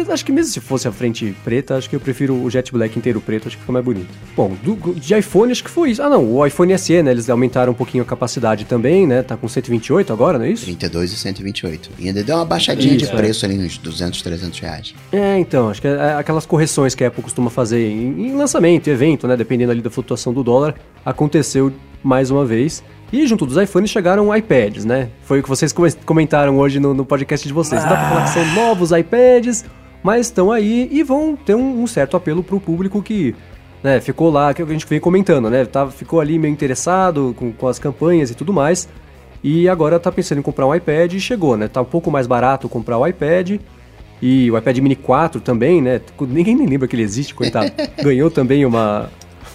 Acho 0.10 0.26
que 0.26 0.32
mesmo 0.32 0.52
se 0.52 0.60
fosse 0.60 0.88
a 0.88 0.92
frente 0.92 1.36
preta, 1.44 1.76
acho 1.76 1.90
que 1.90 1.96
eu 1.96 2.00
prefiro 2.00 2.36
o 2.36 2.50
Jet 2.50 2.72
Black 2.72 2.98
inteiro 2.98 3.20
preto, 3.20 3.48
acho 3.48 3.58
que 3.58 3.62
fica 3.62 3.72
mais 3.72 3.84
bonito. 3.84 4.08
Bom, 4.36 4.56
do, 4.64 4.94
de 4.94 5.16
iPhone 5.16 5.52
acho 5.52 5.64
que 5.64 5.70
foi 5.70 5.92
isso. 5.92 6.02
Ah 6.02 6.10
não, 6.10 6.24
o 6.32 6.46
iPhone 6.46 6.78
SE, 6.78 7.02
né? 7.02 7.12
Eles 7.12 7.30
aumentaram 7.30 7.72
um 7.72 7.76
pouquinho 7.76 8.04
a 8.04 8.06
capacidade 8.06 8.66
também, 8.66 9.08
né? 9.08 9.24
Tá 9.24 9.36
com 9.36 9.48
128 9.48 10.14
agora, 10.14 10.38
não 10.38 10.46
é 10.46 10.52
isso? 10.52 10.66
32 10.66 11.14
e 11.14 11.18
128. 11.18 11.90
E 11.98 12.08
ainda 12.08 12.24
deu 12.24 12.36
uma 12.36 12.46
baixadinha 12.46 12.96
isso, 12.96 13.06
de 13.06 13.12
preço 13.12 13.46
ali, 13.46 13.58
uns 13.58 13.78
200, 13.78 14.22
300 14.22 14.60
reais. 14.60 14.94
É, 15.12 15.40
então, 15.40 15.70
acho 15.70 15.82
que 15.82 15.88
é 15.88 16.14
aquelas 16.14 16.46
correções 16.46 16.94
que 16.94 17.04
a 17.04 17.08
Apple 17.08 17.24
costuma 17.24 17.50
fazer 17.50 17.90
em, 17.90 18.28
em 18.28 18.36
lançamento, 18.36 18.88
evento, 18.90 19.28
né? 19.28 19.36
Dependendo 19.36 19.72
ali 19.72 19.82
da 19.82 19.90
flutuação 19.90 20.34
do 20.34 20.44
dólar, 20.44 20.76
aconteceu 21.06 21.74
mais 22.04 22.30
uma 22.30 22.46
vez. 22.46 22.84
E 23.12 23.26
junto 23.26 23.46
dos 23.46 23.58
iPhones 23.58 23.90
chegaram 23.90 24.36
iPads, 24.36 24.86
né? 24.86 25.10
Foi 25.24 25.40
o 25.40 25.44
que 25.44 25.50
vocês 25.50 25.74
comentaram 26.06 26.60
hoje 26.60 26.80
no, 26.80 26.94
no 26.94 27.04
podcast 27.04 27.48
de 27.48 27.54
vocês. 27.54 27.82
Dá 27.82 27.90
pra 27.90 28.10
falar 28.10 28.24
que 28.26 28.30
são 28.30 28.46
novos 28.54 28.92
iPads, 28.92 29.66
mas 30.04 30.28
estão 30.28 30.52
aí 30.52 30.88
e 30.91 31.04
vão 31.04 31.36
ter 31.36 31.56
um, 31.56 31.84
um 31.84 31.88
certo 31.88 32.16
apelo 32.16 32.43
pro 32.43 32.60
público 32.60 33.02
que 33.02 33.36
né, 33.84 34.00
ficou 34.02 34.30
lá, 34.30 34.54
que 34.54 34.62
a 34.62 34.66
gente 34.66 34.86
vem 34.86 35.00
comentando, 35.00 35.50
né? 35.50 35.66
Tá, 35.66 35.88
ficou 35.88 36.20
ali 36.20 36.38
meio 36.38 36.52
interessado 36.52 37.34
com, 37.38 37.52
com 37.52 37.68
as 37.68 37.80
campanhas 37.80 38.30
e 38.30 38.36
tudo 38.36 38.52
mais. 38.52 38.88
E 39.43 39.70
agora 39.70 40.00
tá 40.00 40.12
pensando 40.12 40.39
em 40.39 40.41
comprar 40.41 40.68
um 40.68 40.76
iPad 40.76 41.14
e 41.14 41.20
chegou, 41.20 41.56
né? 41.56 41.68
Tá 41.68 41.82
um 41.82 41.86
pouco 41.86 42.12
mais 42.12 42.28
barato 42.28 42.68
comprar 42.68 42.97
o 42.97 43.08
iPad. 43.08 43.60
E 44.22 44.52
o 44.52 44.58
iPad 44.58 44.78
Mini 44.80 44.97
4 44.97 45.39
também, 45.39 45.82
né? 45.82 46.02
Ninguém 46.20 46.56
nem 46.56 46.68
lembra 46.68 46.88
que 46.88 46.95
ele 46.95 47.04
existe, 47.04 47.34
coitado. 47.34 47.72
Ganhou 48.04 48.30
também 48.30 48.66
uma, 48.66 49.10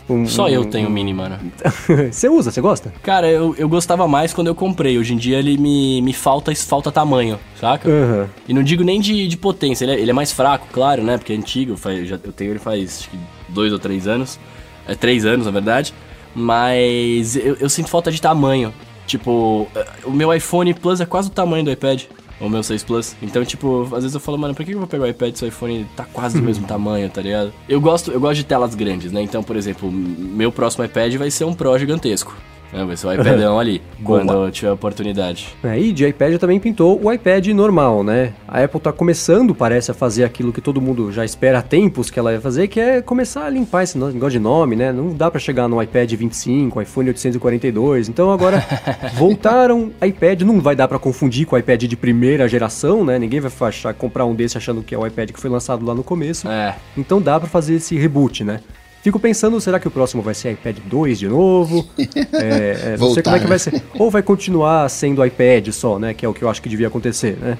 um, 0.09 0.27
Só 0.27 0.49
eu 0.49 0.65
tenho 0.67 0.91
mini, 0.91 1.15
mano. 1.15 1.39
você 2.13 2.29
usa? 2.29 2.51
Você 2.51 2.61
gosta? 2.61 2.93
Cara, 3.03 3.29
eu, 3.31 3.55
eu 3.57 3.69
gostava 3.69 4.07
mais 4.07 4.35
quando 4.35 4.49
eu 4.49 4.55
comprei. 4.55 4.99
Hoje 4.99 5.15
em 5.15 5.17
dia 5.17 5.39
ele 5.39 5.57
me, 5.57 6.03
me 6.03 6.13
falta, 6.13 6.55
falta 6.55 6.93
tamanho, 6.93 7.39
saca? 7.59 7.89
Uhum. 7.89 8.27
E 8.47 8.53
não 8.53 8.63
digo 8.63 8.85
nem 8.85 9.01
de, 9.01 9.27
de 9.27 9.37
potência, 9.37 9.85
ele 9.85 9.93
é, 9.93 10.01
ele 10.01 10.11
é 10.11 10.15
mais 10.15 10.31
fraco, 10.31 10.67
claro, 10.73 11.03
né? 11.03 11.17
Porque 11.17 11.33
é 11.33 11.37
antigo, 11.37 11.77
faz, 11.77 12.07
já, 12.07 12.19
eu 12.23 12.33
tenho 12.33 12.53
ele 12.53 12.59
faz 12.59 13.09
dois 13.49 13.73
ou 13.73 13.79
três 13.79 14.07
anos. 14.07 14.39
É 14.87 14.95
três 14.95 15.25
anos, 15.25 15.47
na 15.47 15.53
verdade. 15.53 15.95
Mas 16.35 17.37
eu, 17.37 17.57
eu 17.61 17.71
sinto 17.71 17.89
falta 17.89 18.13
de 18.13 18.21
tamanho. 18.21 18.75
Tipo, 19.07 19.69
o 20.05 20.11
meu 20.11 20.33
iPhone 20.35 20.73
Plus 20.75 21.01
é 21.01 21.07
quase 21.07 21.29
o 21.29 21.33
tamanho 21.33 21.65
do 21.65 21.71
iPad 21.71 22.05
o 22.47 22.51
meu 22.51 22.63
6 22.63 22.83
Plus. 22.85 23.17
Então, 23.23 23.45
tipo, 23.45 23.83
às 23.85 24.03
vezes 24.03 24.15
eu 24.15 24.21
falo, 24.21 24.39
mano, 24.39 24.55
por 24.55 24.65
que 24.65 24.73
eu 24.73 24.79
vou 24.79 24.87
pegar 24.87 25.05
o 25.05 25.09
iPad 25.09 25.35
se 25.35 25.45
o 25.45 25.49
iPhone 25.49 25.87
tá 25.97 26.05
quase 26.05 26.39
do 26.39 26.45
mesmo 26.45 26.67
tamanho, 26.67 27.09
tá 27.11 27.21
ligado? 27.21 27.53
Eu 27.69 27.81
gosto, 27.81 28.11
eu 28.11 28.21
gosto 28.21 28.37
de 28.37 28.45
telas 28.45 28.75
grandes, 28.75 29.13
né? 29.13 29.23
Então, 29.23 29.43
por 29.43 29.57
exemplo, 29.57 29.91
meu 29.91 30.51
próximo 30.53 30.85
iPad 30.85 31.15
vai 31.17 31.31
ser 31.31 31.45
um 31.45 31.55
Pro 31.55 31.79
gigantesco. 31.79 32.37
É, 32.75 32.85
vai 32.85 32.97
ser 32.97 33.07
o 33.07 33.13
iPadão 33.13 33.59
ali, 33.59 33.81
quando 34.03 34.51
tiver 34.51 34.73
oportunidade. 34.73 35.49
É, 35.63 35.79
e 35.79 35.93
de 35.93 36.07
iPad 36.07 36.39
também 36.39 36.59
pintou 36.59 37.01
o 37.01 37.13
iPad 37.13 37.47
normal, 37.49 38.03
né? 38.03 38.33
A 38.49 38.65
Apple 38.65 38.81
tá 38.81 38.93
começando, 38.93 39.55
parece, 39.55 39.93
a 39.93 39.95
fazer 39.95 40.25
aquilo 40.25 40.53
que 40.53 40.61
todo 40.61 40.81
mundo 40.81 41.13
já 41.13 41.25
espera 41.25 41.61
há 41.61 41.63
tempos 41.63 42.11
que 42.11 42.19
ela 42.19 42.33
ia 42.33 42.41
fazer, 42.41 42.67
que 42.67 42.81
é 42.81 43.01
começar 43.01 43.47
a 43.47 43.51
limpar 43.51 43.85
esse 43.85 43.97
negócio 43.97 44.31
de 44.31 44.39
nome, 44.41 44.75
né? 44.75 44.93
Não 44.93 45.15
dá 45.15 45.31
para 45.31 45.39
chegar 45.39 45.69
no 45.69 45.81
iPad 45.81 46.13
25, 46.13 46.83
iPhone 46.83 47.09
842. 47.11 48.09
Então 48.09 48.33
agora 48.33 48.65
voltaram 49.15 49.93
iPad, 50.05 50.43
não 50.43 50.61
vai 50.61 50.75
dar 50.75 50.89
para 50.89 50.99
confundir 50.99 51.47
com 51.47 51.55
o 51.55 51.59
iPad 51.59 51.85
de 51.85 51.97
primeira 51.97 52.49
geração, 52.49 53.05
né? 53.05 53.19
Ninguém 53.19 53.39
vai 53.39 53.53
achar, 53.69 53.95
comprar 53.95 54.25
um 54.25 54.35
desse 54.35 54.59
achando 54.59 54.83
que 54.83 54.95
é 54.95 54.99
o 54.99 55.07
iPad 55.07 55.31
que 55.31 55.41
foi 55.41 55.51
lançado 55.51 55.87
lá 55.87 55.95
no 55.95 56.03
começo. 56.03 56.49
É. 56.49 56.75
Então 56.97 57.23
dá 57.23 57.39
para 57.39 57.49
fazer 57.49 57.75
esse 57.75 57.97
reboot, 57.97 58.43
né? 58.43 58.61
Fico 59.05 59.21
pensando, 59.21 59.61
será 59.61 59.79
que 59.79 59.87
o 59.87 59.91
próximo 59.91 60.23
vai 60.23 60.33
ser 60.33 60.53
iPad 60.53 60.79
2 60.87 61.19
de 61.19 61.29
novo? 61.29 61.87
é, 61.99 62.95
é, 62.95 62.97
não 62.99 63.13
sei 63.13 63.23
como 63.23 63.37
é 63.37 63.39
que 63.39 63.47
vai 63.47 63.59
ser. 63.59 63.83
Ou 63.99 64.11
vai 64.11 64.23
continuar 64.23 64.89
sendo 64.89 65.23
iPad 65.23 65.69
só, 65.73 65.99
né? 65.99 66.15
Que 66.15 66.25
é 66.25 66.29
o 66.29 66.33
que 66.33 66.41
eu 66.41 66.49
acho 66.49 66.63
que 66.63 66.71
devia 66.71 66.87
acontecer, 66.87 67.37
né? 67.39 67.59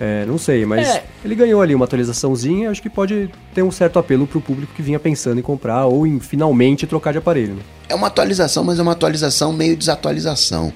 É, 0.00 0.24
não 0.26 0.36
sei, 0.36 0.66
mas 0.66 0.88
é. 0.88 1.04
ele 1.24 1.36
ganhou 1.36 1.62
ali 1.62 1.76
uma 1.76 1.84
atualizaçãozinha, 1.84 2.72
acho 2.72 2.82
que 2.82 2.90
pode 2.90 3.30
ter 3.54 3.62
um 3.62 3.70
certo 3.70 4.00
apelo 4.00 4.26
pro 4.26 4.40
público 4.40 4.72
que 4.74 4.82
vinha 4.82 4.98
pensando 4.98 5.38
em 5.38 5.42
comprar 5.42 5.86
ou 5.86 6.04
em 6.04 6.18
finalmente 6.18 6.88
trocar 6.88 7.12
de 7.12 7.18
aparelho. 7.18 7.54
Né? 7.54 7.62
É 7.88 7.94
uma 7.94 8.08
atualização, 8.08 8.64
mas 8.64 8.80
é 8.80 8.82
uma 8.82 8.92
atualização 8.92 9.52
meio 9.52 9.76
desatualização. 9.76 10.72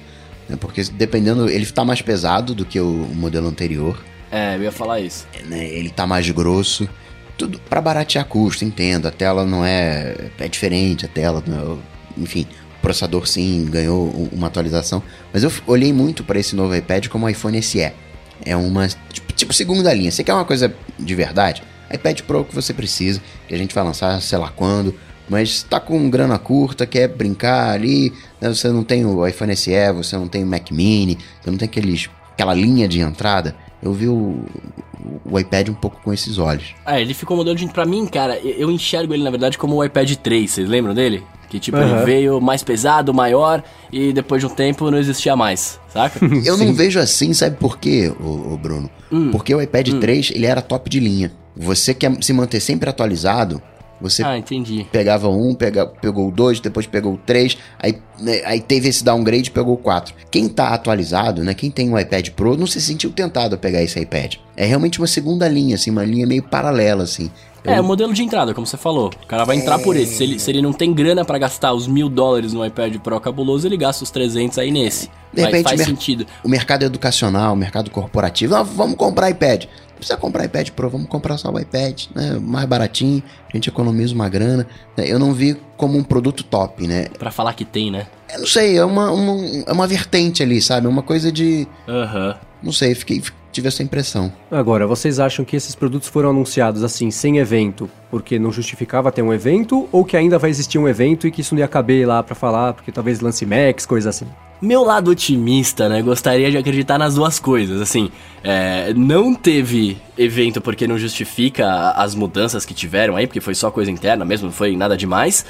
Né? 0.47 0.55
Porque 0.57 0.81
dependendo, 0.93 1.49
ele 1.49 1.65
tá 1.65 1.83
mais 1.83 2.01
pesado 2.01 2.55
do 2.55 2.63
que 2.63 2.79
o 2.79 2.85
modelo 3.13 3.49
anterior. 3.49 4.01
É, 4.31 4.55
eu 4.55 4.63
ia 4.63 4.71
falar 4.71 5.01
isso. 5.01 5.27
É, 5.33 5.43
né? 5.43 5.67
Ele 5.67 5.89
tá 5.89 6.07
mais 6.07 6.29
grosso 6.29 6.87
tudo 7.37 7.59
para 7.69 7.81
baratear 7.81 8.25
custo, 8.25 8.65
entendo. 8.65 9.07
A 9.07 9.11
tela 9.11 9.45
não 9.45 9.65
é. 9.65 10.15
É 10.39 10.47
diferente, 10.47 11.05
a 11.05 11.09
tela. 11.09 11.43
É, 11.47 12.21
enfim, 12.21 12.47
o 12.77 12.81
processador 12.81 13.27
sim 13.27 13.65
ganhou 13.69 14.29
uma 14.31 14.47
atualização. 14.47 15.01
Mas 15.33 15.43
eu 15.43 15.51
olhei 15.67 15.91
muito 15.91 16.23
para 16.23 16.39
esse 16.39 16.55
novo 16.55 16.75
iPad 16.75 17.07
como 17.07 17.25
o 17.25 17.29
iPhone 17.29 17.61
SE. 17.61 17.91
É 18.45 18.55
uma. 18.55 18.87
Tipo, 18.87 19.33
tipo, 19.33 19.53
segunda 19.53 19.93
linha. 19.93 20.11
Você 20.11 20.23
quer 20.23 20.33
uma 20.33 20.45
coisa 20.45 20.73
de 20.97 21.15
verdade? 21.15 21.63
iPad 21.93 22.21
Pro 22.21 22.43
que 22.43 22.55
você 22.55 22.73
precisa, 22.73 23.21
que 23.47 23.53
a 23.53 23.57
gente 23.57 23.73
vai 23.73 23.83
lançar 23.83 24.21
sei 24.21 24.37
lá 24.37 24.49
quando. 24.49 24.95
Mas 25.27 25.49
está 25.49 25.79
com 25.79 26.07
grana 26.07 26.37
curta, 26.37 26.85
quer 26.85 27.07
brincar 27.07 27.71
ali, 27.71 28.13
né? 28.39 28.47
você 28.47 28.67
não 28.69 28.83
tem 28.83 29.03
o 29.05 29.25
iPhone 29.25 29.55
SE, 29.55 29.71
você 29.91 30.15
não 30.15 30.27
tem 30.27 30.43
o 30.43 30.47
Mac 30.47 30.69
Mini, 30.69 31.17
você 31.41 31.49
não 31.49 31.57
tem 31.57 31.67
aqueles, 31.67 32.07
aquela 32.31 32.53
linha 32.53 32.87
de 32.87 32.99
entrada 32.99 33.55
eu 33.85 33.93
vi 33.93 34.07
o, 34.07 34.43
o 35.23 35.39
iPad 35.39 35.69
um 35.69 35.73
pouco 35.73 35.99
com 36.03 36.11
esses 36.13 36.37
olhos. 36.37 36.73
Ah, 36.85 36.99
ele 36.99 37.13
ficou 37.13 37.37
modelo 37.37 37.55
de. 37.55 37.67
Pra 37.67 37.85
mim, 37.85 38.05
cara, 38.07 38.37
eu 38.39 38.69
enxergo 38.71 39.13
ele 39.13 39.23
na 39.23 39.29
verdade 39.29 39.57
como 39.57 39.75
o 39.75 39.83
iPad 39.83 40.11
3, 40.15 40.51
vocês 40.51 40.67
lembram 40.69 40.93
dele? 40.93 41.23
Que 41.49 41.59
tipo, 41.59 41.77
Uhum. 41.77 41.97
ele 41.97 42.05
veio 42.05 42.41
mais 42.41 42.63
pesado, 42.63 43.13
maior, 43.13 43.63
e 43.91 44.11
depois 44.11 44.41
de 44.41 44.47
um 44.47 44.49
tempo 44.49 44.89
não 44.89 44.97
existia 44.97 45.35
mais, 45.35 45.79
saca? 45.93 46.19
Eu 46.43 46.57
não 46.57 46.73
vejo 46.73 46.99
assim, 46.99 47.33
sabe 47.33 47.55
por 47.57 47.77
quê, 47.77 48.11
ô, 48.19 48.53
ô 48.53 48.57
Bruno? 48.57 48.89
Hum. 49.11 49.29
Porque 49.31 49.53
o 49.53 49.61
iPad 49.61 49.89
3, 49.99 50.31
ele 50.33 50.47
era 50.47 50.61
top 50.61 50.89
de 50.89 50.99
linha. 50.99 51.31
Você 51.55 51.93
quer 51.93 52.11
se 52.21 52.33
manter 52.33 52.59
sempre 52.59 52.89
atualizado, 52.89 53.61
você 54.09 54.23
ah, 54.23 54.37
entendi. 54.37 54.85
pegava 54.91 55.29
um, 55.29 55.53
pega, 55.53 55.85
pegou 55.85 56.27
o 56.27 56.31
dois, 56.31 56.59
depois 56.59 56.85
pegou 56.85 57.13
o 57.13 57.17
três, 57.17 57.57
aí, 57.79 57.97
né, 58.19 58.41
aí 58.45 58.61
teve 58.61 58.87
esse 58.87 59.03
downgrade 59.03 59.49
e 59.49 59.51
pegou 59.51 59.73
o 59.73 59.77
quatro. 59.77 60.13
Quem 60.29 60.47
tá 60.47 60.69
atualizado, 60.69 61.43
né? 61.43 61.53
Quem 61.53 61.71
tem 61.71 61.89
um 61.89 61.97
iPad 61.97 62.29
Pro 62.29 62.57
não 62.57 62.67
se 62.67 62.79
sentiu 62.79 63.11
tentado 63.11 63.55
a 63.55 63.57
pegar 63.57 63.81
esse 63.81 63.99
iPad. 63.99 64.35
É 64.55 64.65
realmente 64.65 64.99
uma 64.99 65.07
segunda 65.07 65.47
linha, 65.47 65.75
assim, 65.75 65.89
uma 65.89 66.05
linha 66.05 66.25
meio 66.25 66.43
paralela, 66.43 67.03
assim. 67.03 67.29
É, 67.65 67.81
o 67.81 67.83
modelo 67.83 68.13
de 68.13 68.21
entrada, 68.21 68.53
como 68.53 68.65
você 68.65 68.77
falou. 68.77 69.09
O 69.23 69.27
cara 69.27 69.43
vai 69.43 69.57
entrar 69.57 69.79
por 69.79 69.95
esse. 69.95 70.15
Se 70.15 70.23
ele, 70.23 70.39
se 70.39 70.51
ele 70.51 70.61
não 70.61 70.71
tem 70.71 70.93
grana 70.93 71.25
pra 71.25 71.37
gastar 71.39 71.73
os 71.73 71.87
mil 71.87 72.07
dólares 72.07 72.53
no 72.53 72.63
iPad 72.63 72.97
Pro 72.97 73.19
cabuloso, 73.19 73.67
ele 73.67 73.75
gasta 73.75 74.03
os 74.03 74.11
300 74.11 74.59
aí 74.59 74.71
nesse. 74.71 75.09
De 75.33 75.41
repente, 75.41 75.63
faz 75.63 75.81
sentido. 75.81 76.27
O 76.43 76.47
mercado 76.47 76.83
educacional, 76.83 77.53
o 77.53 77.57
mercado 77.57 77.89
corporativo, 77.89 78.55
ah, 78.55 78.63
vamos 78.63 78.95
comprar 78.95 79.31
iPad. 79.31 79.65
Não 79.95 79.99
precisa 79.99 80.17
comprar 80.17 80.43
iPad 80.43 80.69
Pro, 80.71 80.89
vamos 80.89 81.07
comprar 81.07 81.37
só 81.37 81.49
o 81.49 81.57
iPad, 81.57 82.03
né? 82.13 82.37
Mais 82.41 82.65
baratinho, 82.67 83.23
a 83.51 83.55
gente 83.55 83.69
economiza 83.69 84.13
uma 84.13 84.27
grana. 84.27 84.67
né? 84.97 85.05
Eu 85.07 85.17
não 85.17 85.33
vi 85.33 85.57
como 85.77 85.97
um 85.97 86.03
produto 86.03 86.43
top, 86.43 86.85
né? 86.85 87.07
Pra 87.17 87.31
falar 87.31 87.53
que 87.53 87.63
tem, 87.63 87.89
né? 87.89 88.05
Eu 88.33 88.39
não 88.39 88.47
sei, 88.47 88.77
é 88.77 88.83
uma, 88.83 89.09
uma, 89.11 89.63
é 89.65 89.71
uma 89.71 89.87
vertente 89.87 90.43
ali, 90.43 90.61
sabe? 90.61 90.85
É 90.85 90.89
uma 90.89 91.01
coisa 91.01 91.31
de. 91.31 91.65
Aham. 91.87 92.35
Não 92.61 92.71
sei, 92.73 92.93
fiquei, 92.95 93.21
tive 93.51 93.67
essa 93.69 93.83
impressão. 93.83 94.33
Agora, 94.51 94.85
vocês 94.85 95.19
acham 95.19 95.45
que 95.45 95.55
esses 95.55 95.75
produtos 95.75 96.09
foram 96.09 96.31
anunciados 96.31 96.83
assim, 96.83 97.09
sem 97.11 97.37
evento, 97.37 97.89
porque 98.11 98.37
não 98.37 98.51
justificava 98.51 99.11
ter 99.11 99.21
um 99.21 99.31
evento, 99.33 99.87
ou 99.91 100.03
que 100.03 100.17
ainda 100.17 100.37
vai 100.37 100.49
existir 100.49 100.77
um 100.77 100.87
evento 100.89 101.25
e 101.25 101.31
que 101.31 101.39
isso 101.41 101.55
não 101.55 101.61
ia 101.61 101.67
caber 101.67 102.05
lá 102.07 102.21
pra 102.21 102.35
falar, 102.35 102.73
porque 102.73 102.91
talvez 102.91 103.21
lance 103.21 103.45
Max, 103.45 103.85
coisa 103.85 104.09
assim? 104.09 104.25
Meu 104.61 104.83
lado 104.83 105.11
otimista, 105.11 105.89
né? 105.89 106.01
Gostaria 106.01 106.49
de 106.49 106.57
acreditar 106.57 106.97
nas 106.97 107.15
duas 107.15 107.39
coisas. 107.39 107.81
Assim, 107.81 108.09
é, 108.43 108.93
não 108.93 109.33
teve 109.33 109.97
evento 110.17 110.61
porque 110.61 110.87
não 110.87 110.97
justifica 110.97 111.91
as 111.91 112.15
mudanças 112.15 112.65
que 112.65 112.73
tiveram 112.73 113.15
aí, 113.15 113.27
porque 113.27 113.41
foi 113.41 113.53
só 113.53 113.69
coisa 113.69 113.91
interna 113.91 114.23
mesmo, 114.23 114.47
não 114.47 114.53
foi 114.53 114.75
nada 114.75 114.95
demais. 114.95 115.45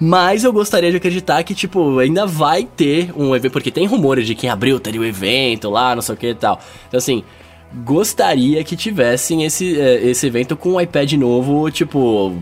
Mas 0.00 0.44
eu 0.44 0.52
gostaria 0.52 0.90
de 0.90 0.96
acreditar 0.96 1.42
que, 1.42 1.54
tipo, 1.54 1.98
ainda 1.98 2.24
vai 2.26 2.64
ter 2.64 3.12
um 3.16 3.34
evento, 3.34 3.52
porque 3.52 3.70
tem 3.70 3.86
rumores 3.86 4.26
de 4.26 4.34
que 4.34 4.46
em 4.46 4.50
abril 4.50 4.78
teria 4.78 5.00
o 5.00 5.04
evento 5.04 5.70
lá, 5.70 5.94
não 5.94 6.02
sei 6.02 6.14
o 6.14 6.18
que 6.18 6.28
e 6.28 6.34
tal. 6.34 6.60
Então, 6.86 6.98
assim, 6.98 7.24
gostaria 7.84 8.62
que 8.62 8.76
tivessem 8.76 9.44
esse, 9.44 9.78
é, 9.78 10.04
esse 10.04 10.26
evento 10.26 10.56
com 10.56 10.74
um 10.74 10.80
iPad 10.80 11.12
novo, 11.14 11.70
tipo, 11.70 12.36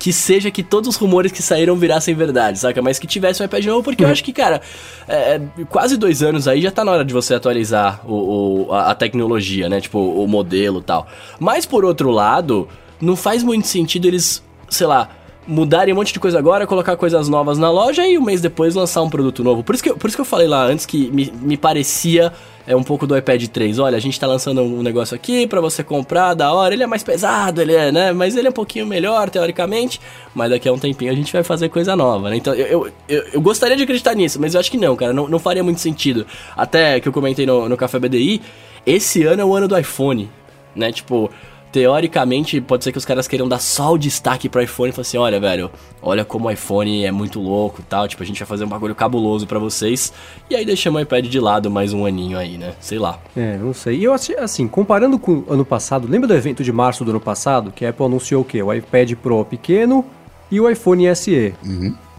que 0.00 0.12
seja 0.14 0.50
que 0.50 0.62
todos 0.62 0.88
os 0.88 0.96
rumores 0.96 1.30
que 1.30 1.42
saíram 1.42 1.76
virassem 1.76 2.14
verdade, 2.14 2.58
saca? 2.58 2.80
Mas 2.80 2.98
que 2.98 3.06
tivesse 3.06 3.42
um 3.42 3.44
iPad 3.44 3.64
novo, 3.66 3.82
porque 3.84 4.02
eu 4.02 4.08
acho 4.08 4.24
que, 4.24 4.32
cara, 4.32 4.62
é, 5.06 5.34
é, 5.36 5.40
quase 5.68 5.96
dois 5.98 6.22
anos 6.22 6.48
aí 6.48 6.62
já 6.62 6.70
tá 6.70 6.82
na 6.84 6.90
hora 6.90 7.04
de 7.04 7.12
você 7.12 7.34
atualizar 7.34 8.00
o, 8.10 8.66
o- 8.68 8.72
a, 8.72 8.90
a 8.92 8.94
tecnologia, 8.94 9.68
né? 9.68 9.78
Tipo, 9.78 9.98
o 9.98 10.26
modelo 10.26 10.80
e 10.80 10.82
tal. 10.82 11.06
Mas, 11.38 11.66
por 11.66 11.84
outro 11.84 12.10
lado, 12.10 12.66
não 12.98 13.14
faz 13.14 13.42
muito 13.42 13.66
sentido 13.68 14.06
eles, 14.06 14.42
sei 14.70 14.86
lá, 14.86 15.10
mudarem 15.50 15.92
um 15.92 15.96
monte 15.96 16.12
de 16.12 16.20
coisa 16.20 16.38
agora, 16.38 16.66
colocar 16.66 16.96
coisas 16.96 17.28
novas 17.28 17.58
na 17.58 17.70
loja 17.70 18.06
e 18.06 18.16
um 18.16 18.22
mês 18.22 18.40
depois 18.40 18.74
lançar 18.74 19.02
um 19.02 19.10
produto 19.10 19.42
novo. 19.42 19.62
Por 19.64 19.74
isso 19.74 19.82
que, 19.84 19.90
eu- 19.90 19.96
por 19.96 20.06
isso 20.06 20.16
que 20.16 20.20
eu 20.20 20.24
falei 20.24 20.46
lá 20.46 20.64
antes 20.64 20.86
que 20.86 21.10
me, 21.10 21.32
me 21.42 21.56
parecia 21.56 22.32
é 22.66 22.76
um 22.76 22.82
pouco 22.84 23.06
do 23.06 23.16
iPad 23.16 23.44
3. 23.48 23.78
Olha, 23.80 23.96
a 23.96 24.00
gente 24.00 24.18
tá 24.20 24.26
lançando 24.28 24.62
um 24.62 24.82
negócio 24.82 25.14
aqui 25.16 25.46
pra 25.46 25.60
você 25.60 25.82
comprar, 25.82 26.34
da 26.34 26.52
hora. 26.52 26.72
Ele 26.72 26.84
é 26.84 26.86
mais 26.86 27.02
pesado, 27.02 27.60
ele 27.60 27.74
é, 27.74 27.90
né? 27.90 28.12
Mas 28.12 28.36
ele 28.36 28.46
é 28.46 28.50
um 28.50 28.54
pouquinho 28.54 28.86
melhor, 28.86 29.28
teoricamente. 29.28 30.00
Mas 30.34 30.50
daqui 30.50 30.68
a 30.68 30.72
um 30.72 30.78
tempinho 30.78 31.10
a 31.10 31.14
gente 31.14 31.32
vai 31.32 31.42
fazer 31.42 31.68
coisa 31.68 31.96
nova, 31.96 32.30
né? 32.30 32.36
Então 32.36 32.54
eu, 32.54 32.66
eu, 32.66 32.92
eu, 33.08 33.24
eu 33.32 33.40
gostaria 33.40 33.76
de 33.76 33.82
acreditar 33.82 34.14
nisso, 34.14 34.40
mas 34.40 34.54
eu 34.54 34.60
acho 34.60 34.70
que 34.70 34.76
não, 34.78 34.94
cara. 34.94 35.12
Não, 35.12 35.26
não 35.28 35.38
faria 35.40 35.64
muito 35.64 35.80
sentido. 35.80 36.24
Até 36.56 37.00
que 37.00 37.08
eu 37.08 37.12
comentei 37.12 37.44
no, 37.44 37.68
no 37.68 37.76
Café 37.76 37.98
BDI, 37.98 38.40
esse 38.86 39.24
ano 39.24 39.42
é 39.42 39.44
o 39.44 39.54
ano 39.54 39.66
do 39.66 39.76
iPhone, 39.76 40.30
né? 40.76 40.92
Tipo, 40.92 41.28
teoricamente, 41.72 42.60
pode 42.60 42.84
ser 42.84 42.92
que 42.92 42.98
os 42.98 43.04
caras 43.04 43.28
queiram 43.28 43.48
dar 43.48 43.58
só 43.58 43.92
o 43.92 43.98
destaque 43.98 44.48
pro 44.48 44.62
iPhone 44.62 44.90
e 44.90 44.92
falar 44.92 45.02
assim: 45.02 45.18
olha, 45.18 45.40
velho, 45.40 45.70
olha 46.02 46.24
como 46.24 46.48
o 46.48 46.50
iPhone 46.50 47.04
é 47.04 47.10
muito 47.10 47.40
louco 47.40 47.80
e 47.80 47.84
tal. 47.84 48.06
Tipo, 48.08 48.22
a 48.22 48.26
gente 48.26 48.38
vai 48.38 48.46
fazer 48.46 48.64
um 48.64 48.68
bagulho 48.68 48.94
cabuloso 48.94 49.46
pra 49.46 49.58
vocês. 49.58 50.12
E 50.48 50.56
aí 50.56 50.64
deixamos 50.64 51.00
o 51.00 51.02
iPad 51.02 51.26
de 51.26 51.40
lado 51.40 51.70
mais 51.70 51.92
um 51.92 52.04
aninho 52.04 52.38
aí, 52.38 52.58
né? 52.58 52.74
Sei 52.80 52.98
lá. 52.98 53.18
É, 53.36 53.56
não 53.56 53.72
sei. 53.72 53.98
E 53.98 54.04
eu 54.04 54.12
assim, 54.12 54.66
comparando 54.66 55.18
com 55.18 55.44
o 55.46 55.52
ano 55.52 55.64
passado, 55.64 56.08
lembra 56.08 56.28
do 56.28 56.34
evento 56.34 56.62
de 56.62 56.72
março 56.72 57.04
do 57.04 57.10
ano 57.10 57.20
passado, 57.20 57.72
que 57.72 57.84
a 57.84 57.90
Apple 57.90 58.06
anunciou 58.06 58.42
o 58.42 58.44
quê? 58.44 58.62
O 58.62 58.72
iPad 58.72 59.14
Pro 59.14 59.44
pequeno 59.44 60.04
e 60.50 60.60
o 60.60 60.68
iPhone 60.68 61.14
SE. 61.14 61.54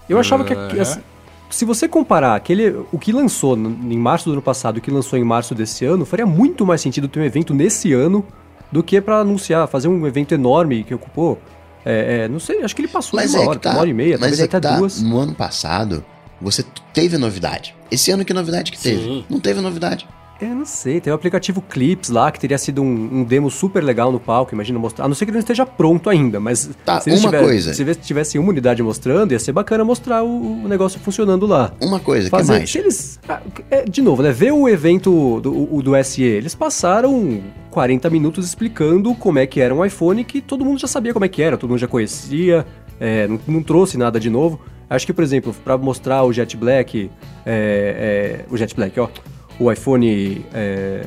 Eu 0.10 0.18
achava 0.18 0.44
que, 0.44 0.54
assim, 0.80 1.02
se 1.50 1.66
você 1.66 1.88
comparar 1.88 2.36
aquele, 2.36 2.86
o 2.92 2.98
que 2.98 3.12
lançou 3.12 3.58
em 3.58 3.98
março 3.98 4.26
do 4.26 4.34
ano 4.34 4.42
passado 4.42 4.78
e 4.78 4.80
o 4.80 4.82
que 4.82 4.92
lançou 4.92 5.20
em 5.20 5.24
março 5.24 5.54
desse 5.54 5.86
ano, 5.86 6.06
faria 6.06 6.26
muito 6.26 6.66
mais 6.66 6.82
sentido 6.82 7.08
ter 7.08 7.20
um 7.20 7.24
evento 7.24 7.54
nesse 7.54 7.94
ano 7.94 8.26
do 8.72 8.82
que 8.84 9.02
pra 9.02 9.20
anunciar, 9.20 9.68
fazer 9.68 9.88
um 9.88 10.06
evento 10.08 10.34
enorme 10.34 10.84
que 10.84 10.94
ocupou. 10.94 11.40
É, 11.84 12.24
é, 12.24 12.28
não 12.28 12.40
sei, 12.40 12.64
acho 12.64 12.76
que 12.76 12.82
ele 12.82 12.88
passou 12.88 13.20
de 13.20 13.26
Mas 13.26 13.34
uma 13.34 13.44
é 13.44 13.48
hora, 13.48 13.60
tá, 13.60 13.72
uma 13.72 13.80
hora 13.80 13.90
e 13.90 13.94
meia, 13.94 14.12
mas 14.12 14.20
talvez 14.20 14.40
é 14.40 14.44
até 14.44 14.58
que 14.58 14.68
tá, 14.68 14.78
duas. 14.78 15.02
no 15.02 15.18
ano 15.18 15.34
passado, 15.34 16.06
você 16.40 16.64
teve 16.94 17.18
novidade. 17.18 17.76
Esse 17.90 18.12
ano 18.12 18.24
que 18.24 18.34
novidade 18.34 18.72
que 18.72 18.80
teve? 18.80 19.02
Sim. 19.02 19.26
Não 19.30 19.40
teve 19.40 19.62
novidade. 19.62 20.08
Eu 20.42 20.56
não 20.56 20.66
sei, 20.66 21.00
tem 21.00 21.14
o 21.14 21.16
aplicativo 21.16 21.62
Clips 21.62 22.10
lá, 22.10 22.32
que 22.32 22.40
teria 22.40 22.58
sido 22.58 22.82
um, 22.82 23.20
um 23.20 23.24
demo 23.24 23.52
super 23.52 23.84
legal 23.84 24.12
no 24.12 24.20
palco, 24.20 24.56
imagina 24.56 24.80
mostrar. 24.80 25.06
A 25.06 25.08
não 25.08 25.14
ser 25.14 25.26
que 25.26 25.30
ele 25.30 25.36
não 25.38 25.42
esteja 25.42 25.66
pronto 25.68 26.10
ainda, 26.10 26.40
mas 26.40 26.70
Tá, 26.84 27.00
se 27.00 27.12
uma 27.12 27.20
tiver- 27.20 27.44
coisa. 27.44 27.74
Se 27.76 27.84
eles 27.84 27.98
tivessem 27.98 28.42
uma 28.42 28.50
unidade 28.50 28.82
mostrando, 28.82 29.34
ia 29.34 29.40
ser 29.40 29.52
bacana 29.52 29.84
mostrar 29.86 30.24
o, 30.24 30.64
o 30.64 30.68
negócio 30.68 31.00
funcionando 31.00 31.46
lá. 31.46 31.72
Uma 31.80 32.00
coisa, 32.00 32.26
que 32.26 32.32
Fazer, 32.32 32.54
mais? 32.54 32.72
se 32.72 32.78
eles. 32.80 33.20
ah, 33.30 33.40
é, 33.70 33.84
de 33.84 34.02
novo, 34.02 34.24
né? 34.24 34.32
Ver 34.32 34.52
o 34.52 34.68
evento 34.68 35.40
do, 35.42 35.76
o 35.76 35.82
do 35.84 35.92
SE, 36.04 36.24
eles 36.24 36.56
passaram 36.56 37.40
40 37.70 38.10
minutos 38.10 38.46
explicando 38.48 39.14
como 39.14 39.38
é 39.38 39.46
que 39.46 39.62
era 39.62 39.76
um 39.76 39.86
iPhone 39.86 40.24
que 40.24 40.42
todo 40.42 40.66
mundo 40.66 40.80
já 40.80 40.88
sabia 40.88 41.14
como 41.14 41.24
é 41.24 41.28
que 41.30 41.42
era, 41.44 41.56
todo 41.56 41.70
mundo 41.70 41.80
já 41.80 41.88
conhecia, 41.88 42.66
é, 43.00 43.28
não, 43.28 43.40
não 43.48 43.62
trouxe 43.62 43.96
nada 43.96 44.20
de 44.20 44.30
novo. 44.30 44.60
Acho 44.90 45.06
que, 45.06 45.14
por 45.14 45.24
exemplo, 45.24 45.56
para 45.64 45.78
mostrar 45.78 46.24
o 46.24 46.34
Jet 46.34 46.58
Black, 46.58 47.10
é, 47.46 48.42
é, 48.44 48.46
o 48.54 48.58
Jet 48.58 48.76
Black, 48.76 49.00
ó, 49.00 49.08
o 49.60 49.72
iPhone 49.72 50.46
é, 50.54 51.04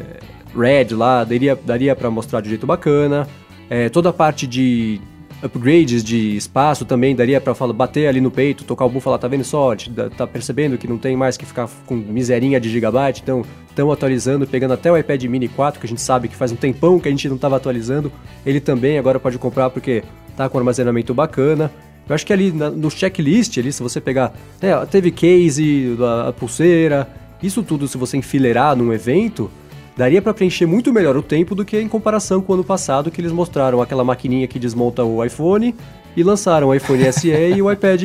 Red 0.57 0.95
lá, 0.95 1.24
daria, 1.24 1.59
daria 1.64 1.97
para 1.97 2.11
mostrar 2.11 2.40
de 2.40 2.49
um 2.49 2.51
jeito 2.51 2.66
bacana. 2.66 3.26
É, 3.68 3.88
toda 3.88 4.11
a 4.11 4.12
parte 4.12 4.47
de 4.47 5.01
upgrades 5.42 6.03
de 6.03 6.36
espaço 6.36 6.84
também 6.84 7.14
daria 7.14 7.40
falar, 7.40 7.72
bater 7.72 8.07
ali 8.07 8.20
no 8.20 8.30
peito, 8.30 8.64
tocar 8.64 8.86
o 8.86 8.97
e 8.97 9.01
falar, 9.01 9.18
tá 9.18 9.28
vendo 9.28 9.45
só, 9.45 9.74
tá 10.16 10.26
percebendo 10.26 10.78
que 10.78 10.88
não 10.88 10.97
tem 10.97 11.16
mais 11.16 11.36
que 11.36 11.45
ficar 11.45 11.68
com 11.84 11.95
miserinha 11.95 12.59
de 12.59 12.70
gigabyte, 12.70 13.20
então 13.22 13.45
estão 13.68 13.92
atualizando, 13.92 14.47
pegando 14.47 14.72
até 14.72 14.90
o 14.90 14.97
iPad 14.97 15.22
mini 15.24 15.49
4, 15.49 15.80
que 15.80 15.86
a 15.86 15.88
gente 15.88 16.01
sabe 16.01 16.28
que 16.28 16.36
faz 16.36 16.51
um 16.53 16.57
tempão 16.57 16.99
que 16.99 17.09
a 17.09 17.11
gente 17.11 17.28
não 17.28 17.36
tava 17.36 17.57
atualizando, 17.57 18.11
ele 18.47 18.61
também 18.61 18.99
agora 18.99 19.20
pode 19.20 19.36
comprar 19.36 19.68
porque 19.68 20.03
tá 20.36 20.49
com 20.49 20.57
armazenamento 20.59 21.12
bacana. 21.12 21.70
Eu 22.09 22.14
acho 22.14 22.24
que 22.24 22.32
ali 22.32 22.53
na- 22.53 22.70
no 22.70 22.90
checklist, 22.90 23.59
ali, 23.59 23.72
se 23.72 23.82
você 23.82 24.01
pegar, 24.01 24.32
né, 24.62 24.70
teve 24.90 25.11
case, 25.11 25.97
a, 26.01 26.28
a 26.28 26.32
pulseira, 26.32 27.09
isso 27.45 27.62
tudo 27.62 27.86
se 27.88 27.97
você 27.99 28.16
enfileirar 28.16 28.74
num 28.76 28.92
evento, 28.92 29.51
daria 29.97 30.20
pra 30.22 30.34
preencher 30.34 30.66
muito 30.66 30.92
melhor 30.92 31.16
o 31.16 31.22
tempo 31.22 31.55
do 31.55 31.64
que 31.64 31.78
em 31.80 31.88
comparação 31.88 32.40
com 32.42 32.53
o 32.53 32.55
ano 32.55 32.64
passado, 32.64 33.11
que 33.11 33.20
eles 33.20 33.32
mostraram 33.32 33.80
aquela 33.82 34.03
maquininha 34.05 34.47
que 34.47 34.59
desmonta 34.59 35.05
o 35.05 35.24
iPhone 35.24 35.74
e 36.16 36.22
lançaram 36.22 36.68
o 36.68 36.74
iPhone 36.74 37.05
SE 37.12 37.28
e 37.30 37.61
o 37.62 37.70
iPad 37.70 38.03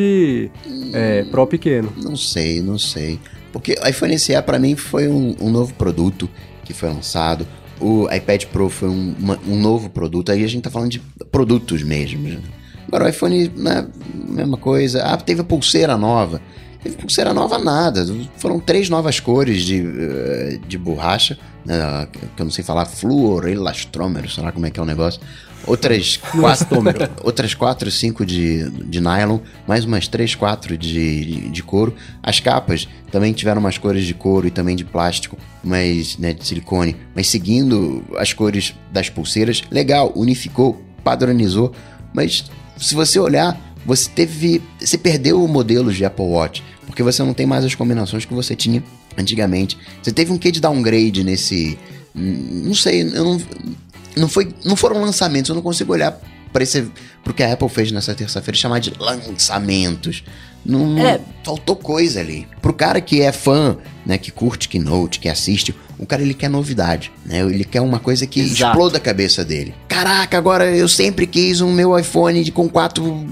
é, 0.93 1.23
Pro 1.31 1.45
pequeno. 1.47 1.91
Não 1.97 2.15
sei, 2.15 2.61
não 2.61 2.77
sei. 2.77 3.19
Porque 3.51 3.75
o 3.83 3.87
iPhone 3.87 4.17
SE 4.19 4.39
pra 4.43 4.59
mim 4.59 4.75
foi 4.75 5.07
um, 5.07 5.35
um 5.41 5.49
novo 5.49 5.73
produto 5.73 6.29
que 6.63 6.73
foi 6.73 6.89
lançado. 6.89 7.47
O 7.79 8.07
iPad 8.13 8.45
Pro 8.45 8.69
foi 8.69 8.89
um, 8.89 9.15
uma- 9.19 9.39
um 9.47 9.59
novo 9.59 9.89
produto. 9.89 10.31
Aí 10.31 10.43
a 10.43 10.47
gente 10.47 10.63
tá 10.63 10.69
falando 10.69 10.91
de 10.91 10.99
produtos 11.31 11.81
mesmo. 11.81 12.21
né? 12.27 12.39
Agora 12.87 13.05
o 13.05 13.07
iPhone, 13.09 13.51
né, 13.55 13.87
mesma 14.13 14.57
coisa. 14.57 15.01
Ah, 15.03 15.15
teve 15.17 15.41
a 15.41 15.43
pulseira 15.43 15.97
nova. 15.97 16.41
Teve 16.81 16.95
pulseira 16.95 17.33
nova 17.33 17.57
nada. 17.57 18.05
Foram 18.37 18.59
três 18.59 18.89
novas 18.89 19.19
cores 19.19 19.63
de, 19.63 19.79
eh, 19.85 20.59
de 20.67 20.77
borracha. 20.77 21.37
né, 21.65 22.07
que 22.35 22.41
eu 22.41 22.45
não 22.45 22.51
sei 22.51 22.63
falar. 22.63 22.85
Fluor, 22.85 23.47
elastrômero, 23.47 24.29
sei 24.29 24.43
lá 24.43 24.51
como 24.51 24.65
é 24.65 24.69
que 24.69 24.79
é 24.79 24.83
o 24.83 24.85
negócio. 24.85 25.19
Outras 25.67 26.17
quatro, 26.17 26.79
outras 27.21 27.53
quatro, 27.53 27.91
cinco 27.91 28.25
de, 28.25 28.69
de 28.69 29.01
nylon, 29.01 29.39
mais 29.67 29.83
umas 29.83 30.07
três, 30.07 30.33
quatro 30.33 30.77
de, 30.77 31.49
de 31.49 31.63
couro. 31.63 31.93
As 32.23 32.39
capas 32.39 32.87
também 33.11 33.33
tiveram 33.33 33.59
umas 33.59 33.77
cores 33.77 34.05
de 34.05 34.13
couro 34.13 34.47
e 34.47 34.51
também 34.51 34.75
de 34.75 34.85
plástico, 34.85 35.37
mas 35.63 36.17
né, 36.17 36.33
de 36.33 36.47
silicone, 36.47 36.95
mas 37.13 37.27
seguindo 37.27 38.03
as 38.17 38.31
cores 38.31 38.73
das 38.91 39.09
pulseiras. 39.09 39.61
Legal, 39.69 40.13
unificou, 40.15 40.81
padronizou, 41.03 41.73
mas 42.13 42.45
se 42.77 42.95
você 42.95 43.19
olhar, 43.19 43.59
você 43.85 44.09
teve, 44.09 44.61
você 44.79 44.97
perdeu 44.97 45.45
modelos 45.47 45.95
de 45.95 46.05
Apple 46.05 46.25
Watch, 46.25 46.63
porque 46.85 47.01
você 47.03 47.21
não 47.23 47.33
tem 47.33 47.45
mais 47.45 47.63
as 47.65 47.75
combinações 47.75 48.25
que 48.25 48.33
você 48.33 48.55
tinha 48.55 48.83
antigamente. 49.17 49.77
Você 50.01 50.11
teve 50.11 50.31
um 50.31 50.37
quê 50.37 50.51
de 50.51 50.59
downgrade 50.59 51.23
nesse 51.23 51.77
Não 52.13 52.73
sei, 52.73 53.01
eu 53.03 53.23
não. 53.23 53.41
Não, 54.17 54.27
foi, 54.27 54.49
não 54.65 54.75
foram 54.75 54.99
lançamentos, 55.01 55.49
eu 55.49 55.55
não 55.55 55.61
consigo 55.61 55.93
olhar 55.93 56.19
para 56.51 56.63
esse. 56.63 56.91
Pro 57.23 57.33
que 57.33 57.43
a 57.43 57.53
Apple 57.53 57.69
fez 57.69 57.91
nessa 57.91 58.13
terça-feira 58.15 58.57
chamar 58.57 58.79
de 58.79 58.91
lançamentos. 58.99 60.23
Não, 60.65 60.87
não- 60.87 61.05
É. 61.07 61.19
faltou 61.43 61.75
coisa 61.75 62.19
ali. 62.19 62.47
Pro 62.61 62.73
cara 62.73 62.99
que 62.99 63.21
é 63.21 63.31
fã, 63.31 63.77
né, 64.09 64.17
que 64.17 64.31
curte 64.31 64.67
Keynote, 64.67 65.19
que 65.19 65.29
assiste, 65.29 65.75
o 65.99 66.05
cara 66.05 66.23
ele 66.23 66.33
quer 66.33 66.49
novidade, 66.49 67.11
né? 67.23 67.41
Ele 67.41 67.63
quer 67.63 67.79
uma 67.79 67.99
coisa 67.99 68.25
que 68.25 68.39
Exato. 68.39 68.71
exploda 68.71 68.97
a 68.97 68.99
cabeça 68.99 69.45
dele. 69.45 69.71
Caraca, 69.87 70.35
agora 70.35 70.65
eu 70.75 70.87
sempre 70.87 71.27
quis 71.27 71.61
um 71.61 71.71
meu 71.71 71.97
iPhone 71.97 72.43
de, 72.43 72.51
com 72.51 72.67
quatro. 72.67 73.27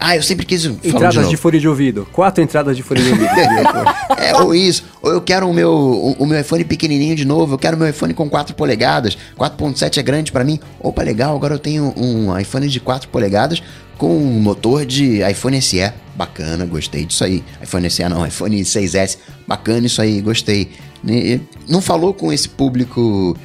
Ah, 0.00 0.16
eu 0.16 0.22
sempre 0.22 0.46
quis. 0.46 0.62
De 0.62 0.88
Entradas 0.88 1.28
de 1.28 1.36
fone 1.36 1.60
de 1.60 1.68
ouvido. 1.68 2.08
Quatro 2.12 2.42
entradas 2.42 2.74
de 2.74 2.82
fone 2.82 3.02
de 3.02 3.10
ouvido. 3.10 3.28
É, 4.22 4.36
ou 4.36 4.54
isso. 4.54 4.84
Ou 5.02 5.12
eu 5.12 5.20
quero 5.20 5.48
o 5.48 5.52
meu, 5.52 5.70
o, 5.70 6.12
o 6.12 6.26
meu 6.26 6.40
iPhone 6.40 6.64
pequenininho 6.64 7.14
de 7.14 7.24
novo. 7.24 7.54
Eu 7.54 7.58
quero 7.58 7.76
o 7.76 7.78
meu 7.78 7.88
iPhone 7.88 8.14
com 8.14 8.30
4 8.30 8.54
polegadas. 8.54 9.18
4.7 9.36 9.98
é 9.98 10.02
grande 10.02 10.30
pra 10.32 10.44
mim. 10.44 10.60
Opa, 10.80 11.02
legal. 11.02 11.34
Agora 11.36 11.54
eu 11.54 11.58
tenho 11.58 11.92
um 11.96 12.38
iPhone 12.38 12.68
de 12.68 12.78
4 12.80 13.08
polegadas 13.08 13.62
com 13.98 14.16
um 14.16 14.40
motor 14.40 14.86
de 14.86 15.28
iPhone 15.28 15.60
SE. 15.60 15.92
Bacana, 16.14 16.66
gostei 16.66 17.04
disso 17.04 17.24
aí. 17.24 17.42
iPhone 17.62 17.88
SE 17.90 18.08
não, 18.08 18.26
iPhone 18.26 18.60
6S. 18.60 19.18
Bacana 19.46 19.86
isso 19.86 20.02
aí, 20.02 20.20
gostei. 20.20 20.70
Né, 21.02 21.40
Não 21.68 21.80
falou 21.80 22.12
com 22.12 22.32
esse 22.32 22.48
público 22.48 23.36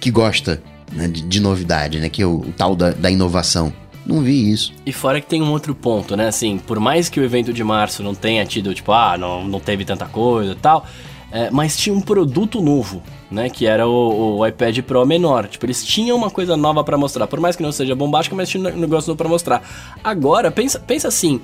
que 0.00 0.10
gosta 0.10 0.62
né, 0.92 1.08
de, 1.08 1.22
de 1.22 1.40
novidade, 1.40 1.98
né? 1.98 2.08
Que 2.08 2.22
é 2.22 2.26
o, 2.26 2.36
o 2.36 2.52
tal 2.56 2.74
da, 2.76 2.90
da 2.90 3.10
inovação. 3.10 3.72
Não 4.06 4.20
vi 4.20 4.50
isso. 4.50 4.72
E 4.84 4.92
fora 4.92 5.20
que 5.20 5.26
tem 5.26 5.42
um 5.42 5.50
outro 5.50 5.74
ponto, 5.74 6.16
né? 6.16 6.28
Assim, 6.28 6.58
por 6.58 6.78
mais 6.78 7.08
que 7.08 7.18
o 7.18 7.24
evento 7.24 7.52
de 7.52 7.64
março 7.64 8.02
não 8.02 8.14
tenha 8.14 8.44
tido, 8.44 8.74
tipo, 8.74 8.92
ah, 8.92 9.16
não, 9.18 9.44
não 9.44 9.58
teve 9.58 9.84
tanta 9.84 10.04
coisa 10.06 10.52
e 10.52 10.56
tal, 10.56 10.86
é, 11.32 11.50
mas 11.50 11.76
tinha 11.76 11.94
um 11.94 12.02
produto 12.02 12.60
novo, 12.60 13.02
né? 13.30 13.48
Que 13.48 13.66
era 13.66 13.88
o, 13.88 14.38
o 14.38 14.46
iPad 14.46 14.78
Pro 14.80 15.06
menor. 15.06 15.48
Tipo, 15.48 15.66
eles 15.66 15.84
tinham 15.84 16.16
uma 16.16 16.30
coisa 16.30 16.56
nova 16.56 16.84
pra 16.84 16.98
mostrar. 16.98 17.26
Por 17.26 17.40
mais 17.40 17.56
que 17.56 17.62
não 17.62 17.72
seja 17.72 17.94
bombástica, 17.94 18.36
mas 18.36 18.48
tinha 18.48 18.62
um 18.62 18.76
negócio 18.78 19.08
novo 19.08 19.16
pra 19.16 19.28
mostrar. 19.28 19.62
Agora, 20.02 20.50
pensa, 20.50 20.78
pensa 20.78 21.08
assim. 21.08 21.40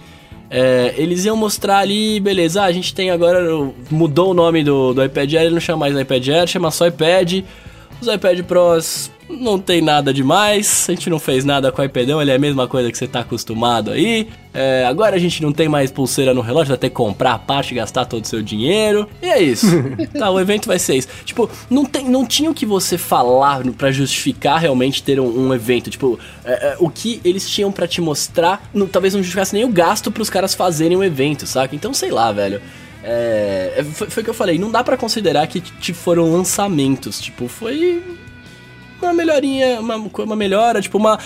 É, 0.51 0.94
eles 0.96 1.24
iam 1.24 1.36
mostrar 1.36 1.78
ali, 1.78 2.18
beleza, 2.18 2.62
ah, 2.62 2.64
a 2.64 2.72
gente 2.72 2.92
tem 2.92 3.11
agora. 3.11 3.40
Mudou 3.88 4.32
o 4.32 4.34
nome 4.34 4.64
do, 4.64 4.92
do 4.92 5.05
iPad 5.05 5.32
Air, 5.34 5.44
ele 5.44 5.55
não 5.55 5.61
chama 5.61 5.78
mais 5.78 5.96
iPad 5.96 6.28
Air, 6.28 6.46
chama 6.48 6.70
só 6.72 6.88
iPad. 6.88 7.44
Os 8.01 8.09
iPad 8.09 8.42
Pros 8.42 9.11
não 9.31 9.59
tem 9.59 9.81
nada 9.81 10.12
demais, 10.12 10.87
a 10.89 10.93
gente 10.93 11.09
não 11.09 11.18
fez 11.18 11.45
nada 11.45 11.70
com 11.70 11.81
o 11.81 11.85
iPadão, 11.85 12.20
ele 12.20 12.31
é 12.31 12.35
a 12.35 12.39
mesma 12.39 12.66
coisa 12.66 12.91
que 12.91 12.99
você 12.99 13.07
tá 13.07 13.20
acostumado 13.20 13.91
aí. 13.91 14.28
É, 14.53 14.85
agora 14.87 15.14
a 15.14 15.18
gente 15.18 15.41
não 15.43 15.53
tem 15.53 15.68
mais 15.68 15.91
pulseira 15.93 16.35
no 16.35 16.41
relógio, 16.41 16.70
vai 16.70 16.78
ter 16.78 16.89
que 16.89 16.95
comprar 16.97 17.35
a 17.35 17.39
parte 17.39 17.70
e 17.70 17.74
gastar 17.76 18.05
todo 18.05 18.24
o 18.24 18.26
seu 18.26 18.43
dinheiro. 18.43 19.09
E 19.22 19.26
é 19.26 19.41
isso. 19.41 19.66
tá, 20.18 20.31
o 20.31 20.41
evento 20.41 20.66
vai 20.66 20.78
ser 20.78 20.97
isso. 20.97 21.09
Tipo, 21.24 21.49
não, 21.70 21.85
tem, 21.85 22.09
não 22.09 22.26
tinha 22.26 22.51
o 22.51 22.55
que 22.55 22.66
você 22.66 22.99
falar 22.99 23.62
pra 23.78 23.93
justificar 23.93 24.59
realmente 24.61 25.03
ter 25.03 25.20
um, 25.20 25.47
um 25.49 25.55
evento. 25.55 25.89
Tipo, 25.91 26.18
é, 26.45 26.72
é, 26.72 26.76
o 26.81 26.91
que 26.91 27.20
eles 27.24 27.49
tinham 27.49 27.70
pra 27.70 27.87
te 27.87 28.01
mostrar, 28.01 28.68
não- 28.74 28.87
talvez 28.89 29.14
não 29.14 29.20
justificasse 29.20 29.55
nem 29.55 29.64
o 29.64 29.68
gasto 29.68 30.11
pros 30.11 30.28
caras 30.28 30.55
fazerem 30.55 30.97
o 30.97 31.05
evento, 31.05 31.47
saca? 31.47 31.74
Então, 31.76 31.95
sei 31.95 32.11
lá, 32.11 32.33
velho. 32.33 32.61
É, 33.03 33.74
é, 33.78 33.85
foi, 33.85 34.11
foi 34.11 34.20
o 34.22 34.24
que 34.24 34.31
eu 34.31 34.35
falei, 34.35 34.59
não 34.59 34.70
dá 34.70 34.85
pra 34.85 34.97
considerar 34.97 35.47
que 35.47 35.93
foram 35.95 36.31
lançamentos, 36.33 37.18
tipo, 37.20 37.49
foi 37.49 38.03
uma 39.07 39.14
melhorinha, 39.14 39.80
uma, 39.80 39.96
uma 39.96 40.36
melhora, 40.36 40.80
tipo, 40.80 40.98
uma. 40.98 41.18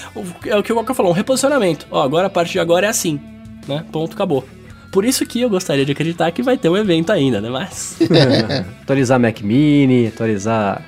É 0.47 0.57
o 0.57 0.63
que 0.63 0.73
o 0.73 0.77
Walker 0.77 0.95
falou, 0.95 1.13
um 1.13 1.15
reposicionamento. 1.15 1.87
Ó, 1.91 2.03
agora 2.03 2.27
a 2.27 2.31
partir 2.31 2.53
de 2.53 2.61
agora 2.61 2.87
é 2.87 2.91
assim, 2.91 3.21
né? 3.67 3.85
Ponto, 3.91 4.15
acabou. 4.15 4.47
Por 4.91 5.05
isso 5.05 5.27
que 5.27 5.41
eu 5.41 5.51
gostaria 5.51 5.85
de 5.85 5.93
acreditar 5.93 6.31
que 6.31 6.43
vai 6.43 6.57
ter 6.57 6.69
um 6.69 6.77
evento 6.77 7.11
ainda, 7.11 7.41
né? 7.41 7.51
Mas. 7.51 7.99
atualizar 8.83 9.19
Mac 9.19 9.41
Mini, 9.41 10.07
atualizar 10.07 10.85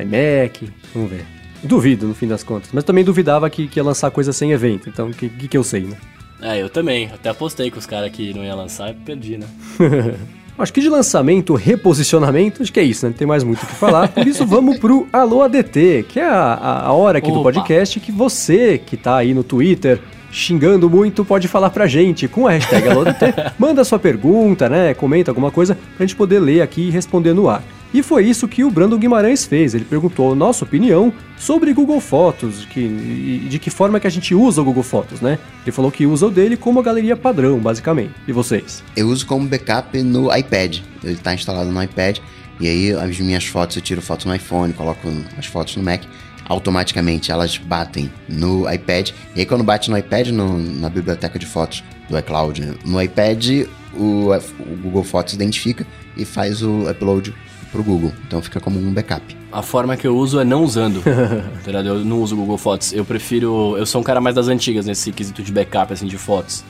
iMac, 0.00 0.70
vamos 0.94 1.10
ver. 1.10 1.26
Duvido, 1.62 2.06
no 2.06 2.14
fim 2.14 2.28
das 2.28 2.44
contas. 2.44 2.70
Mas 2.72 2.84
também 2.84 3.02
duvidava 3.02 3.50
que, 3.50 3.66
que 3.66 3.80
ia 3.80 3.84
lançar 3.84 4.10
coisa 4.12 4.32
sem 4.32 4.52
evento, 4.52 4.88
então 4.88 5.08
o 5.08 5.12
que, 5.12 5.28
que, 5.28 5.48
que 5.48 5.58
eu 5.58 5.64
sei, 5.64 5.82
né? 5.82 5.96
é, 6.40 6.62
eu 6.62 6.68
também. 6.68 7.10
Até 7.12 7.30
apostei 7.30 7.70
com 7.70 7.78
os 7.78 7.86
caras 7.86 8.10
que 8.10 8.32
não 8.32 8.44
ia 8.44 8.54
lançar 8.54 8.90
e 8.90 8.94
perdi, 8.94 9.38
né? 9.38 9.46
Acho 10.58 10.72
que 10.72 10.80
de 10.80 10.88
lançamento, 10.88 11.54
reposicionamento, 11.54 12.62
acho 12.62 12.72
que 12.72 12.80
é 12.80 12.82
isso, 12.82 13.06
né? 13.06 13.10
Não 13.10 13.16
tem 13.16 13.26
mais 13.26 13.44
muito 13.44 13.62
o 13.62 13.66
que 13.66 13.74
falar. 13.74 14.08
Por 14.08 14.26
isso 14.26 14.44
vamos 14.46 14.78
pro 14.78 15.06
Alô 15.12 15.42
ADT, 15.42 16.06
que 16.08 16.18
é 16.18 16.26
a, 16.26 16.82
a, 16.86 16.92
hora 16.92 17.18
aqui 17.18 17.28
do 17.30 17.40
Opa. 17.40 17.52
podcast 17.52 18.00
que 18.00 18.10
você 18.10 18.76
que 18.76 18.96
tá 18.96 19.16
aí 19.16 19.32
no 19.32 19.44
Twitter 19.44 20.00
xingando 20.30 20.90
muito 20.90 21.24
pode 21.24 21.48
falar 21.48 21.70
pra 21.70 21.86
gente 21.86 22.26
com 22.26 22.46
a 22.46 22.50
hashtag 22.50 22.88
Alô 22.88 23.02
ADT. 23.02 23.34
Manda 23.56 23.84
sua 23.84 24.00
pergunta, 24.00 24.68
né? 24.68 24.94
Comenta 24.94 25.30
alguma 25.30 25.52
coisa 25.52 25.78
pra 25.96 26.04
gente 26.04 26.16
poder 26.16 26.40
ler 26.40 26.60
aqui 26.60 26.88
e 26.88 26.90
responder 26.90 27.32
no 27.32 27.48
ar. 27.48 27.62
E 27.92 28.02
foi 28.02 28.26
isso 28.26 28.46
que 28.46 28.62
o 28.64 28.70
Brandon 28.70 28.98
Guimarães 28.98 29.44
fez. 29.46 29.74
Ele 29.74 29.84
perguntou 29.84 30.32
a 30.32 30.34
nossa 30.34 30.64
opinião 30.64 31.12
sobre 31.38 31.72
Google 31.72 32.00
Fotos, 32.00 32.66
que, 32.66 32.80
e 32.80 33.46
de 33.48 33.58
que 33.58 33.70
forma 33.70 33.98
que 33.98 34.06
a 34.06 34.10
gente 34.10 34.34
usa 34.34 34.60
o 34.60 34.64
Google 34.64 34.82
Fotos, 34.82 35.20
né? 35.22 35.38
Ele 35.64 35.72
falou 35.72 35.90
que 35.90 36.04
usa 36.04 36.26
o 36.26 36.30
dele 36.30 36.56
como 36.56 36.80
a 36.80 36.82
galeria 36.82 37.16
padrão, 37.16 37.58
basicamente. 37.58 38.12
E 38.26 38.32
vocês? 38.32 38.82
Eu 38.94 39.08
uso 39.08 39.24
como 39.26 39.48
backup 39.48 40.02
no 40.02 40.34
iPad. 40.36 40.78
Ele 41.02 41.14
está 41.14 41.32
instalado 41.32 41.70
no 41.70 41.82
iPad. 41.82 42.18
E 42.60 42.68
aí 42.68 42.92
as 42.92 43.18
minhas 43.20 43.44
fotos 43.44 43.76
eu 43.76 43.82
tiro 43.82 44.02
fotos 44.02 44.26
no 44.26 44.34
iPhone, 44.34 44.72
coloco 44.72 45.08
as 45.38 45.46
fotos 45.46 45.76
no 45.76 45.82
Mac. 45.82 46.02
Automaticamente 46.48 47.30
elas 47.30 47.56
batem 47.56 48.10
no 48.28 48.70
iPad. 48.72 49.10
E 49.36 49.40
aí 49.40 49.46
quando 49.46 49.62
bate 49.62 49.90
no 49.90 49.96
iPad, 49.98 50.28
no- 50.28 50.58
na 50.58 50.88
biblioteca 50.88 51.38
de 51.38 51.46
fotos 51.46 51.84
do 52.10 52.18
iCloud, 52.18 52.74
no 52.84 53.00
iPad, 53.00 53.66
o, 53.94 54.30
o 54.32 54.76
Google 54.82 55.04
Fotos 55.04 55.34
identifica 55.34 55.86
e 56.16 56.24
faz 56.24 56.62
o 56.62 56.90
upload 56.90 57.34
pro 57.70 57.82
Google. 57.82 58.12
Então 58.26 58.42
fica 58.42 58.60
como 58.60 58.78
um 58.78 58.92
backup. 58.92 59.36
A 59.50 59.62
forma 59.62 59.96
que 59.96 60.06
eu 60.06 60.16
uso 60.16 60.40
é 60.40 60.44
não 60.44 60.62
usando. 60.62 61.02
tá? 61.64 61.70
Eu 61.80 62.04
não 62.04 62.20
uso 62.22 62.34
o 62.34 62.38
Google 62.38 62.58
Fotos. 62.58 62.92
Eu 62.92 63.04
prefiro. 63.04 63.76
Eu 63.76 63.86
sou 63.86 64.00
um 64.00 64.04
cara 64.04 64.20
mais 64.20 64.34
das 64.34 64.48
antigas 64.48 64.86
nesse 64.86 65.10
quesito 65.12 65.42
de 65.42 65.52
backup, 65.52 65.92
assim, 65.92 66.06
de 66.06 66.18
fotos. 66.18 66.64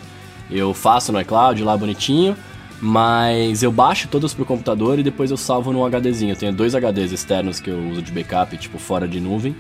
Eu 0.51 0.73
faço 0.73 1.13
no 1.13 1.21
iCloud 1.21 1.63
lá 1.63 1.77
bonitinho, 1.77 2.37
mas 2.81 3.63
eu 3.63 3.71
baixo 3.71 4.09
todos 4.09 4.33
pro 4.33 4.45
computador 4.45 4.99
e 4.99 5.03
depois 5.03 5.31
eu 5.31 5.37
salvo 5.37 5.73
num 5.73 5.85
HDzinho. 5.85 6.33
Eu 6.33 6.37
tenho 6.37 6.53
dois 6.53 6.75
HDs 6.75 7.13
externos 7.13 7.61
que 7.61 7.71
eu 7.71 7.79
uso 7.91 8.01
de 8.01 8.13
backup, 8.13 8.57
tipo, 8.57 8.79
fora 8.79 9.07
de 9.07 9.21
nuvem. 9.21 9.55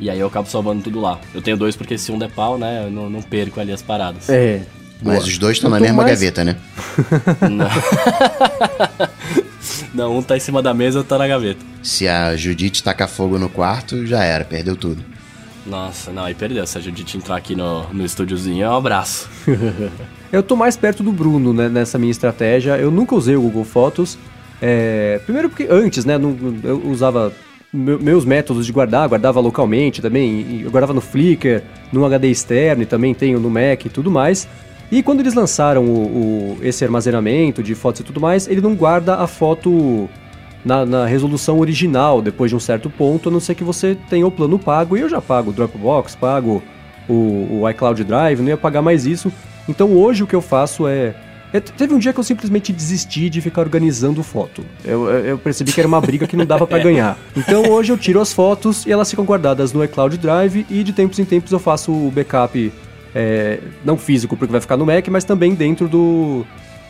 E 0.00 0.10
aí 0.10 0.18
eu 0.18 0.26
acabo 0.26 0.48
salvando 0.48 0.82
tudo 0.82 1.00
lá. 1.00 1.20
Eu 1.32 1.40
tenho 1.40 1.56
dois 1.56 1.76
porque 1.76 1.96
se 1.96 2.10
um 2.10 2.18
der 2.18 2.30
pau, 2.30 2.58
né, 2.58 2.86
eu 2.86 2.90
não, 2.90 3.08
não 3.08 3.22
perco 3.22 3.60
ali 3.60 3.70
as 3.70 3.82
paradas. 3.82 4.28
É. 4.28 4.62
Mas 5.00 5.18
boa. 5.18 5.28
os 5.28 5.38
dois 5.38 5.56
estão 5.58 5.70
na 5.70 5.78
mesma 5.78 6.02
mais- 6.02 6.18
gaveta, 6.18 6.42
né? 6.44 6.56
Não. 7.50 7.68
não, 9.94 10.18
um 10.18 10.22
tá 10.22 10.36
em 10.36 10.40
cima 10.40 10.62
da 10.62 10.72
mesa, 10.74 10.98
outro 10.98 11.10
tá 11.10 11.18
na 11.18 11.28
gaveta. 11.28 11.60
Se 11.82 12.06
a 12.08 12.36
Judite 12.36 12.82
tacar 12.82 13.08
fogo 13.08 13.38
no 13.38 13.48
quarto, 13.48 14.06
já 14.06 14.22
era, 14.24 14.44
perdeu 14.44 14.76
tudo. 14.76 15.02
Nossa, 15.66 16.10
não, 16.10 16.24
aí 16.24 16.34
perdeu. 16.34 16.66
Se 16.66 16.76
a 16.78 16.80
Judite 16.80 17.16
entrar 17.16 17.36
aqui 17.36 17.54
no, 17.54 17.84
no 17.92 18.04
estúdiozinho, 18.04 18.64
é 18.64 18.68
um 18.68 18.76
abraço. 18.76 19.28
Eu 20.32 20.42
tô 20.42 20.56
mais 20.56 20.76
perto 20.76 21.02
do 21.02 21.12
Bruno 21.12 21.52
né, 21.52 21.68
nessa 21.68 21.98
minha 21.98 22.10
estratégia. 22.10 22.78
Eu 22.78 22.90
nunca 22.90 23.14
usei 23.14 23.36
o 23.36 23.40
Google 23.42 23.64
Fotos. 23.64 24.16
É, 24.62 25.20
primeiro 25.24 25.48
porque 25.50 25.66
antes, 25.70 26.04
né, 26.06 26.16
não- 26.16 26.36
eu 26.64 26.80
usava 26.88 27.32
meu- 27.72 27.98
meus 28.00 28.24
métodos 28.24 28.64
de 28.64 28.72
guardar, 28.72 29.08
guardava 29.08 29.40
localmente 29.40 30.00
também, 30.00 30.62
eu 30.64 30.70
guardava 30.70 30.94
no 30.94 31.00
Flickr, 31.00 31.62
no 31.92 32.04
HD 32.06 32.28
externo 32.30 32.82
e 32.82 32.86
também 32.86 33.12
tenho 33.12 33.38
no 33.40 33.50
Mac 33.50 33.84
e 33.84 33.88
tudo 33.90 34.10
mais. 34.10 34.48
E 34.92 35.02
quando 35.02 35.20
eles 35.20 35.32
lançaram 35.34 35.84
o, 35.86 36.56
o- 36.56 36.58
esse 36.62 36.84
armazenamento 36.84 37.62
de 37.62 37.74
fotos 37.74 38.02
e 38.02 38.04
tudo 38.04 38.20
mais, 38.20 38.46
ele 38.46 38.60
não 38.60 38.74
guarda 38.74 39.16
a 39.16 39.26
foto 39.26 40.08
na, 40.64 40.84
na 40.86 41.06
resolução 41.06 41.58
original 41.58 42.20
depois 42.20 42.50
de 42.50 42.56
um 42.56 42.60
certo 42.60 42.90
ponto, 42.90 43.28
a 43.28 43.32
não 43.32 43.40
ser 43.40 43.54
que 43.54 43.64
você 43.64 43.96
tenha 44.10 44.26
o 44.26 44.30
plano 44.30 44.58
pago. 44.58 44.96
E 44.96 45.00
eu 45.00 45.08
já 45.08 45.20
pago 45.20 45.48
o 45.50 45.52
Dropbox, 45.52 46.14
pago 46.14 46.62
o, 47.08 47.62
o 47.62 47.70
iCloud 47.70 48.04
Drive, 48.04 48.40
não 48.40 48.48
ia 48.48 48.56
pagar 48.56 48.82
mais 48.82 49.06
isso. 49.06 49.32
Então 49.68 49.92
hoje 49.96 50.22
o 50.22 50.26
que 50.26 50.36
eu 50.36 50.42
faço 50.42 50.86
é. 50.86 51.14
é- 51.54 51.60
Teve 51.60 51.94
um 51.94 51.98
dia 51.98 52.12
que 52.12 52.20
eu 52.20 52.24
simplesmente 52.24 52.70
desisti 52.70 53.30
de 53.30 53.40
ficar 53.40 53.62
organizando 53.62 54.22
foto. 54.22 54.62
Eu, 54.84 55.08
eu- 55.08 55.24
eu 55.24 55.38
percebi 55.38 55.72
que 55.72 55.80
era 55.80 55.88
uma 55.88 56.02
briga 56.02 56.26
que 56.26 56.36
não 56.36 56.44
dava 56.44 56.66
pra 56.66 56.78
ganhar. 56.84 57.16
Então 57.34 57.62
hoje 57.70 57.90
eu 57.92 57.96
tiro 57.96 58.20
as 58.20 58.30
fotos 58.32 58.84
e 58.84 58.92
elas 58.92 59.08
ficam 59.08 59.24
guardadas 59.24 59.72
no 59.72 59.82
iCloud 59.82 60.18
Drive 60.18 60.66
e 60.68 60.84
de 60.84 60.92
tempos 60.92 61.18
em 61.18 61.24
tempos 61.24 61.50
eu 61.50 61.58
faço 61.58 61.90
o 61.92 62.10
backup, 62.14 62.70
é, 63.14 63.58
não 63.84 63.96
físico 63.96 64.36
porque 64.36 64.52
vai 64.52 64.60
ficar 64.60 64.76
no 64.76 64.86
Mac, 64.86 65.06
mas 65.08 65.24
também 65.24 65.54
dentro 65.54 65.88
do, 65.88 66.46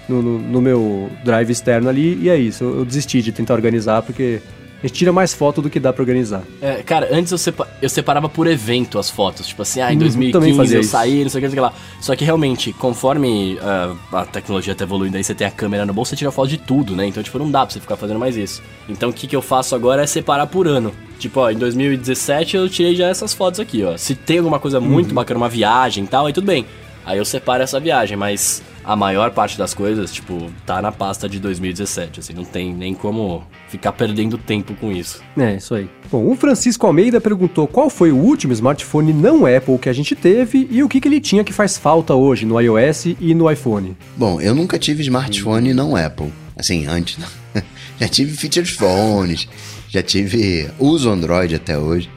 no, 0.08 0.22
no- 0.22 0.38
no 0.38 0.60
meu 0.60 1.10
drive 1.24 1.50
externo 1.50 1.88
ali, 1.88 2.18
e 2.22 2.28
é 2.28 2.36
isso. 2.36 2.64
Eu, 2.64 2.78
eu 2.78 2.84
desisti 2.84 3.20
de 3.22 3.32
tentar 3.32 3.54
organizar, 3.54 4.02
porque 4.02 4.40
a 4.83 4.87
gente 4.87 4.97
tira 4.99 5.12
mais 5.12 5.33
foto 5.33 5.62
do 5.62 5.70
que 5.70 5.78
dá 5.78 5.93
pra 5.93 6.03
organizar. 6.03 6.43
É, 6.61 6.83
cara, 6.83 7.09
antes 7.12 7.30
eu, 7.30 7.39
sepa- 7.39 7.68
eu 7.80 7.89
separava 7.89 8.28
por 8.28 8.47
evento 8.47 8.99
as 8.99 9.09
fotos. 9.09 9.47
Tipo 9.47 9.62
assim, 9.62 9.80
ah, 9.80 9.91
em 9.91 9.95
Uhum, 9.95 10.01
2015 10.01 10.33
também 10.33 10.55
fazia 10.57 10.76
eu 10.78 10.80
isso. 10.80 10.91
saí, 10.91 11.22
não 11.22 11.30
sei 11.30 11.39
o 11.39 11.41
que, 11.43 11.47
não 11.47 11.51
sei 11.53 11.61
o 11.61 11.70
que 11.70 11.74
lá. 11.74 11.80
Só 12.01 12.16
que 12.16 12.24
realmente, 12.24 12.72
conforme 12.72 13.59
ah, 13.62 13.95
a 14.12 14.24
tecnologia 14.26 14.74
tá 14.74 14.85
evoluindo 14.85 15.16
aí, 15.16 15.22
você 15.22 15.35
tem 15.35 15.47
a 15.47 15.51
câmera 15.51 15.87
no 15.87 15.93
bolso, 15.95 16.11
você 16.11 16.16
tira 16.16 16.33
foto 16.33 16.49
de 16.49 16.59
tudo, 16.59 16.97
né? 16.97 17.07
Então, 17.07 17.22
tipo, 17.22 17.39
não 17.39 17.51
dá 17.51 17.64
pra 17.64 17.72
você 17.72 17.80
ficar 17.80 17.97
fazendo 17.97 18.18
mais 18.18 18.37
isso. 18.37 18.61
Então, 18.89 19.11
o 19.11 19.12
que, 19.12 19.26
que 19.26 19.37
eu 19.37 19.43
faço 19.43 19.74
agora 19.74 20.03
é 20.03 20.07
separar 20.07 20.47
por 20.49 20.66
ano. 20.66 20.93
Tipo, 21.18 21.41
ó, 21.41 21.51
em 21.51 21.57
2017 21.57 22.57
eu 22.57 22.68
tirei 22.68 22.97
já 22.97 23.07
essas 23.07 23.33
fotos 23.33 23.61
aqui, 23.61 23.85
ó. 23.85 23.97
Se 23.97 24.14
tem 24.16 24.39
alguma 24.39 24.59
coisa 24.59 24.80
Uhum. 24.80 24.87
muito 24.89 25.14
bacana, 25.14 25.39
uma 25.39 25.49
viagem 25.49 26.05
e 26.05 26.07
tal, 26.09 26.26
aí 26.26 26.33
tudo 26.33 26.47
bem. 26.47 26.66
Aí 27.07 27.18
eu 27.18 27.24
separo 27.24 27.62
essa 27.62 27.78
viagem, 27.78 28.16
mas 28.16 28.62
a 28.85 28.97
maior 28.97 29.30
parte 29.30 29.57
das 29.57 29.74
coisas, 29.74 30.12
tipo, 30.12 30.51
tá 30.66 30.83
na 30.83 30.91
pasta 30.91 31.28
de 31.28 31.39
2017, 31.39 32.20
assim, 32.20 32.33
não 32.33 32.45
tem 32.45 32.74
nem 32.74 32.95
como 32.95 33.45
ficar 33.68 33.93
perdendo 33.93 34.37
tempo 34.37 34.74
com 34.74 34.91
isso. 34.91 35.22
É, 35.37 35.57
isso 35.57 35.74
aí. 35.74 35.89
Bom, 36.11 36.30
o 36.30 36.37
Francisco 36.37 36.87
Almeida 36.87 37.20
perguntou 37.20 37.66
qual 37.66 37.89
foi 37.89 38.12
o 38.12 38.16
último 38.16 38.53
smartphone 38.53 39.12
não 39.12 39.47
Apple 39.47 39.78
que 39.78 39.89
a 39.89 39.93
gente 39.93 40.14
teve 40.14 40.68
e 40.70 40.83
o 40.83 40.89
que, 40.89 41.01
que 41.01 41.09
ele 41.09 41.20
tinha 41.20 41.45
que 41.45 41.53
faz 41.53 41.78
falta 41.78 42.14
hoje 42.14 42.45
no 42.45 42.61
iOS 42.61 43.07
e 43.20 43.35
no 43.35 43.51
iPhone. 43.51 43.97
Bom, 44.16 44.41
eu 44.41 44.55
nunca 44.55 44.78
tive 44.78 45.03
smartphone 45.03 45.72
não 45.72 45.97
Apple. 45.97 46.33
Assim, 46.57 46.87
antes. 46.87 47.18
já 47.99 48.09
tive 48.09 48.37
features 48.37 48.70
phones, 48.70 49.49
já 49.89 50.03
tive. 50.03 50.68
Uso 50.78 51.09
Android 51.09 51.55
até 51.55 51.78
hoje. 51.78 52.11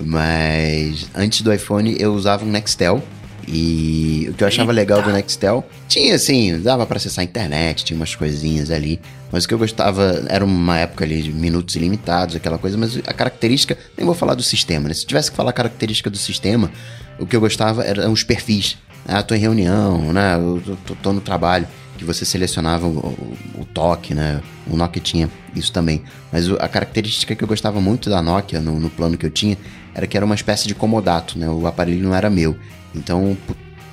Mas 0.00 1.08
antes 1.14 1.42
do 1.42 1.52
iPhone 1.52 1.94
eu 1.98 2.14
usava 2.14 2.44
um 2.44 2.48
Nextel 2.48 3.02
e 3.46 4.28
o 4.30 4.34
que 4.34 4.44
eu 4.44 4.48
achava 4.48 4.70
Eita. 4.70 4.80
legal 4.80 5.02
do 5.02 5.12
Nextel, 5.12 5.66
tinha 5.88 6.14
assim, 6.14 6.60
dava 6.60 6.86
para 6.86 6.96
acessar 6.96 7.22
a 7.22 7.24
internet, 7.24 7.84
tinha 7.84 7.96
umas 7.96 8.14
coisinhas 8.14 8.70
ali. 8.70 9.00
Mas 9.30 9.44
o 9.44 9.48
que 9.48 9.54
eu 9.54 9.58
gostava 9.58 10.24
era 10.28 10.44
uma 10.44 10.78
época 10.78 11.04
ali 11.04 11.22
de 11.22 11.32
minutos 11.32 11.74
ilimitados, 11.74 12.36
aquela 12.36 12.58
coisa, 12.58 12.76
mas 12.76 12.98
a 13.06 13.12
característica, 13.12 13.76
nem 13.96 14.04
vou 14.04 14.14
falar 14.14 14.34
do 14.34 14.42
sistema, 14.42 14.88
né? 14.88 14.94
Se 14.94 15.06
tivesse 15.06 15.30
que 15.30 15.36
falar 15.36 15.50
a 15.50 15.54
característica 15.54 16.10
do 16.10 16.18
sistema, 16.18 16.70
o 17.18 17.26
que 17.26 17.34
eu 17.34 17.40
gostava 17.40 17.82
eram 17.82 18.12
os 18.12 18.22
perfis. 18.22 18.76
Ah, 19.06 19.22
tô 19.22 19.34
em 19.34 19.38
reunião, 19.38 20.12
né? 20.12 20.36
Eu 20.36 20.76
tô, 20.86 20.94
tô 20.94 21.12
no 21.12 21.20
trabalho. 21.20 21.66
Que 21.98 22.04
você 22.04 22.24
selecionava 22.24 22.86
o, 22.86 22.90
o, 22.90 23.60
o, 23.60 23.64
toque, 23.64 24.14
né? 24.14 24.40
O 24.66 24.76
Nokia 24.76 25.00
tinha 25.00 25.30
isso 25.54 25.72
também. 25.72 26.02
Mas 26.32 26.50
a 26.50 26.68
característica 26.68 27.34
que 27.34 27.44
eu 27.44 27.48
gostava 27.48 27.80
muito 27.80 28.10
da 28.10 28.20
Nokia, 28.20 28.60
no, 28.60 28.80
no 28.80 28.90
plano 28.90 29.16
que 29.16 29.26
eu 29.26 29.30
tinha, 29.30 29.56
era 29.94 30.06
que 30.06 30.16
era 30.16 30.26
uma 30.26 30.34
espécie 30.34 30.66
de 30.66 30.74
comodato, 30.74 31.38
né? 31.38 31.48
O 31.48 31.66
aparelho 31.66 32.02
não 32.02 32.14
era 32.14 32.28
meu. 32.28 32.56
Então 32.94 33.36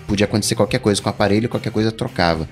podia 0.08 0.26
acontecer 0.26 0.56
qualquer 0.56 0.80
coisa 0.80 1.02
com 1.02 1.10
o 1.10 1.12
aparelho, 1.12 1.50
qualquer 1.50 1.72
coisa 1.72 1.92
trocava. 1.92 2.48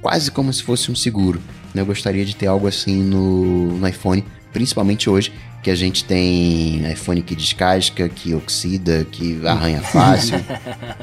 Quase 0.00 0.30
como 0.30 0.52
se 0.52 0.62
fosse 0.62 0.90
um 0.90 0.96
seguro. 0.96 1.40
Né? 1.74 1.82
Eu 1.82 1.86
gostaria 1.86 2.24
de 2.24 2.34
ter 2.36 2.46
algo 2.46 2.66
assim 2.66 3.02
no, 3.02 3.78
no 3.78 3.88
iPhone, 3.88 4.24
principalmente 4.52 5.08
hoje, 5.08 5.32
que 5.64 5.70
a 5.70 5.74
gente 5.74 6.04
tem 6.04 6.92
iPhone 6.92 7.22
que 7.22 7.34
descasca, 7.34 8.06
que 8.06 8.34
oxida, 8.34 9.06
que 9.10 9.40
arranha 9.46 9.80
fácil. 9.82 10.38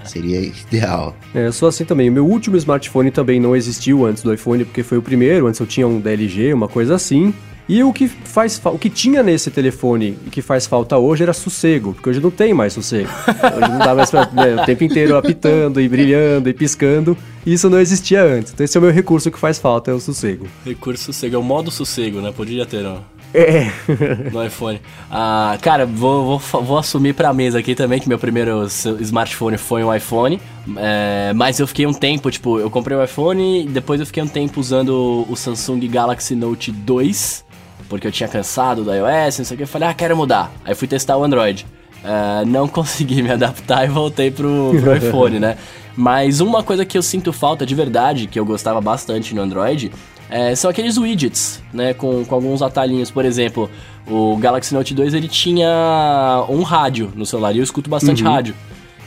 Seria 0.06 0.40
ideal. 0.40 1.16
É, 1.34 1.48
eu 1.48 1.52
sou 1.52 1.68
assim 1.68 1.84
também. 1.84 2.10
O 2.10 2.14
meu 2.14 2.28
último 2.28 2.56
smartphone 2.58 3.10
também 3.10 3.40
não 3.40 3.56
existiu 3.56 4.06
antes 4.06 4.22
do 4.22 4.32
iPhone, 4.32 4.64
porque 4.64 4.84
foi 4.84 5.00
o 5.00 5.02
primeiro. 5.02 5.48
Antes 5.48 5.60
eu 5.60 5.66
tinha 5.66 5.88
um 5.88 6.00
DLG, 6.00 6.54
uma 6.54 6.68
coisa 6.68 6.94
assim. 6.94 7.34
E 7.68 7.84
o 7.84 7.92
que 7.92 8.08
faz 8.08 8.62
o 8.64 8.78
que 8.78 8.90
tinha 8.90 9.24
nesse 9.24 9.50
telefone 9.50 10.18
e 10.28 10.30
que 10.30 10.42
faz 10.42 10.68
falta 10.68 10.98
hoje 10.98 11.24
era 11.24 11.34
sossego, 11.34 11.94
porque 11.94 12.10
hoje 12.10 12.20
não 12.20 12.30
tem 12.30 12.54
mais 12.54 12.74
sossego. 12.74 13.10
Hoje 13.28 13.72
não 13.72 13.80
dá 13.80 13.96
mais 13.96 14.12
pra, 14.12 14.30
né, 14.32 14.62
o 14.62 14.66
tempo 14.66 14.84
inteiro 14.84 15.16
apitando 15.16 15.82
e 15.82 15.90
brilhando 15.90 16.50
e 16.50 16.54
piscando. 16.54 17.18
Isso 17.46 17.68
não 17.68 17.80
existia 17.80 18.24
antes. 18.24 18.52
Então 18.52 18.64
esse 18.64 18.78
é 18.78 18.80
o 18.80 18.84
meu 18.84 18.92
recurso 18.92 19.32
que 19.32 19.40
faz 19.40 19.58
falta, 19.58 19.90
é 19.90 19.94
o 19.94 20.00
sossego. 20.00 20.48
Recurso 20.66 21.06
sossego, 21.06 21.36
é 21.36 21.40
o 21.40 21.44
modo 21.44 21.72
sossego, 21.72 22.22
né? 22.22 22.32
Podia 22.32 22.66
ter, 22.66 22.86
ó. 22.86 23.00
É. 23.34 23.72
no 24.32 24.46
iPhone. 24.46 24.82
Ah, 25.10 25.58
cara, 25.62 25.86
vou, 25.86 26.38
vou, 26.38 26.62
vou 26.62 26.78
assumir 26.78 27.14
pra 27.14 27.34
mesa 27.34 27.60
aqui 27.60 27.76
também 27.76 28.00
que 28.00 28.10
meu 28.10 28.20
primeiro 28.20 28.66
smartphone 29.00 29.58
foi 29.58 29.84
um 29.84 29.94
iPhone. 29.94 30.40
É, 30.78 31.32
mas 31.36 31.60
eu 31.60 31.68
fiquei 31.68 31.86
um 31.88 31.94
tempo, 31.94 32.30
tipo, 32.30 32.60
eu 32.60 32.70
comprei 32.70 32.98
o 32.98 33.04
iPhone, 33.04 33.66
depois 33.68 34.00
eu 34.00 34.06
fiquei 34.06 34.22
um 34.22 34.28
tempo 34.28 34.60
usando 34.60 35.26
o 35.30 35.36
Samsung 35.36 35.88
Galaxy 35.88 36.36
Note 36.36 36.72
2 36.72 37.52
porque 37.92 38.08
eu 38.08 38.12
tinha 38.12 38.30
cansado 38.30 38.86
do 38.86 38.94
iOS, 38.94 39.40
não 39.40 39.46
sei 39.46 39.56
o 39.56 39.58
que. 39.58 39.64
Eu 39.64 39.68
falei, 39.68 39.90
ah, 39.90 39.94
quero 39.94 40.16
mudar. 40.16 40.50
Aí 40.64 40.74
fui 40.74 40.88
testar 40.88 41.18
o 41.18 41.24
Android. 41.26 41.68
Uh, 42.02 42.46
não 42.48 42.66
consegui 42.70 43.22
me 43.22 43.30
adaptar 43.30 43.84
e 43.84 43.90
voltei 43.90 44.32
pro, 44.32 44.72
pro 44.80 44.96
iPhone, 44.96 45.40
né? 45.40 45.58
Mas 45.96 46.40
uma 46.40 46.64
coisa 46.64 46.86
que 46.86 46.98
eu 46.98 47.02
sinto 47.02 47.34
falta 47.34 47.66
de 47.66 47.76
verdade, 47.76 48.28
que 48.28 48.40
eu 48.40 48.46
gostava 48.46 48.80
bastante 48.80 49.36
no 49.36 49.42
Android, 49.42 49.92
é, 50.32 50.56
são 50.56 50.72
aqueles 50.72 50.98
widgets, 50.98 51.62
né? 51.74 51.94
Com, 51.94 52.24
com 52.24 52.36
alguns 52.36 52.62
atalhinhos. 52.62 53.12
Por 53.12 53.26
exemplo, 53.26 53.70
o 54.08 54.38
Galaxy 54.38 54.74
Note 54.74 54.94
2 54.94 55.14
ele 55.14 55.28
tinha 55.28 56.46
um 56.50 56.64
rádio 56.64 57.12
no 57.14 57.26
celular 57.26 57.54
e 57.54 57.58
eu 57.58 57.64
escuto 57.64 57.90
bastante 57.90 58.24
uhum. 58.24 58.32
rádio. 58.32 58.56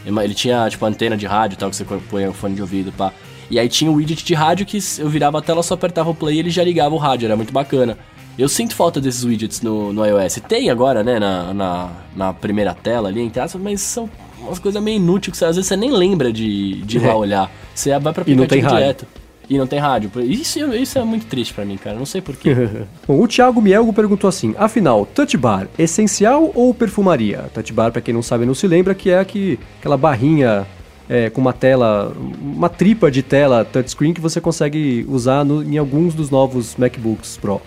Ele 0.05 0.35
tinha, 0.35 0.69
tipo, 0.69 0.85
antena 0.85 1.17
de 1.17 1.25
rádio 1.25 1.57
tal, 1.57 1.71
que 1.71 1.77
você 1.77 1.85
põe 1.85 2.29
o 2.29 2.35
fone 2.35 2.55
de 2.55 2.61
ouvido, 2.61 2.93
pá. 2.93 3.11
E 3.51 3.59
aí 3.59 3.71
tinha 3.71 3.91
o 3.91 3.95
widget 3.95 4.23
de 4.23 4.35
rádio 4.35 4.67
que 4.67 4.79
eu 4.99 5.09
virava 5.09 5.39
a 5.39 5.43
tela, 5.43 5.63
só 5.63 5.75
apertava 5.75 6.11
o 6.11 6.15
play 6.15 6.37
e 6.37 6.39
ele 6.41 6.51
já 6.51 6.63
ligava 6.63 6.95
o 6.95 6.99
rádio, 6.99 7.25
era 7.25 7.37
muito 7.37 7.53
bacana. 7.55 7.97
Eu 8.39 8.49
sinto 8.49 8.75
falta 8.75 9.01
desses 9.01 9.25
widgets 9.25 9.63
no, 9.63 9.95
no 9.95 10.05
iOS. 10.05 10.41
Tem 10.47 10.69
agora, 10.69 11.03
né, 11.03 11.19
na, 11.19 11.55
na, 11.55 11.91
na 12.15 12.33
primeira 12.35 12.75
tela 12.75 13.09
ali, 13.09 13.23
entre 13.23 13.41
aspas, 13.41 13.63
mas 13.63 13.81
são 13.81 14.11
umas 14.39 14.59
coisas 14.59 14.83
meio 14.83 14.97
inúteis 14.97 15.33
que 15.33 15.39
você, 15.39 15.47
às 15.47 15.57
vezes 15.57 15.69
você 15.69 15.77
nem 15.77 15.91
lembra 15.91 16.31
de, 16.31 16.83
de 16.83 16.99
ir 16.99 17.01
lá 17.01 17.13
é. 17.13 17.15
olhar. 17.15 17.51
Você 17.75 17.91
vai 17.99 18.13
pra 18.13 18.23
aplicativo 18.23 18.33
e 18.33 18.41
não 18.41 18.47
tem 18.47 18.61
direto. 18.61 19.07
Rádio. 19.07 19.24
E 19.49 19.59
não 19.59 19.67
tem 19.67 19.79
rádio. 19.79 20.11
Isso, 20.23 20.59
isso 20.75 20.99
é 20.99 21.05
muito 21.05 21.27
triste 21.27 21.53
para 21.53 21.65
mim, 21.65 21.77
cara. 21.77 21.99
Não 21.99 22.07
sei 22.07 22.21
porquê. 22.21 22.55
Bom, 23.07 23.21
o 23.21 23.29
Thiago 23.29 23.61
Mielgo 23.61 23.93
perguntou 23.93 24.29
assim: 24.29 24.55
afinal, 24.59 25.05
touch 25.07 25.37
bar, 25.37 25.69
essencial 25.79 26.51
ou 26.55 26.73
perfumaria? 26.73 27.45
Touch 27.53 27.73
bar, 27.73 27.93
pra 27.93 28.01
quem 28.01 28.15
não 28.15 28.23
sabe, 28.23 28.47
não 28.47 28.55
se 28.55 28.67
lembra, 28.67 28.95
que 28.95 29.11
é 29.11 29.19
aqui, 29.19 29.59
aquela 29.79 29.97
barrinha 29.97 30.67
é, 31.09 31.29
com 31.31 31.41
uma 31.41 31.53
tela, 31.53 32.15
uma 32.41 32.69
tripa 32.69 33.11
de 33.11 33.23
tela 33.23 33.65
touchscreen 33.65 34.15
que 34.15 34.21
você 34.21 34.41
consegue 34.41 35.05
usar 35.09 35.45
no, 35.45 35.63
em 35.63 35.77
alguns 35.77 36.15
dos 36.15 36.31
novos 36.31 36.77
MacBooks 36.77 37.37
Pro. 37.37 37.61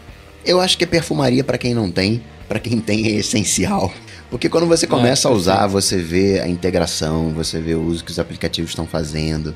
Eu 0.46 0.60
acho 0.60 0.78
que 0.78 0.84
é 0.84 0.88
perfumaria 0.88 1.44
para 1.44 1.58
quem 1.58 1.74
não 1.74 1.92
tem, 1.92 2.22
para 2.48 2.60
quem 2.60 2.80
tem 2.80 3.08
é 3.08 3.12
essencial. 3.12 3.92
Porque 4.30 4.50
quando 4.50 4.68
você 4.68 4.86
começa 4.86 5.28
é, 5.28 5.32
a 5.32 5.34
usar, 5.34 5.68
você 5.68 5.98
vê 5.98 6.40
a 6.40 6.48
integração, 6.48 7.32
você 7.32 7.60
vê 7.60 7.76
o 7.76 7.82
uso 7.82 8.04
que 8.04 8.12
os 8.12 8.20
aplicativos 8.20 8.72
estão 8.72 8.86
fazendo. 8.86 9.56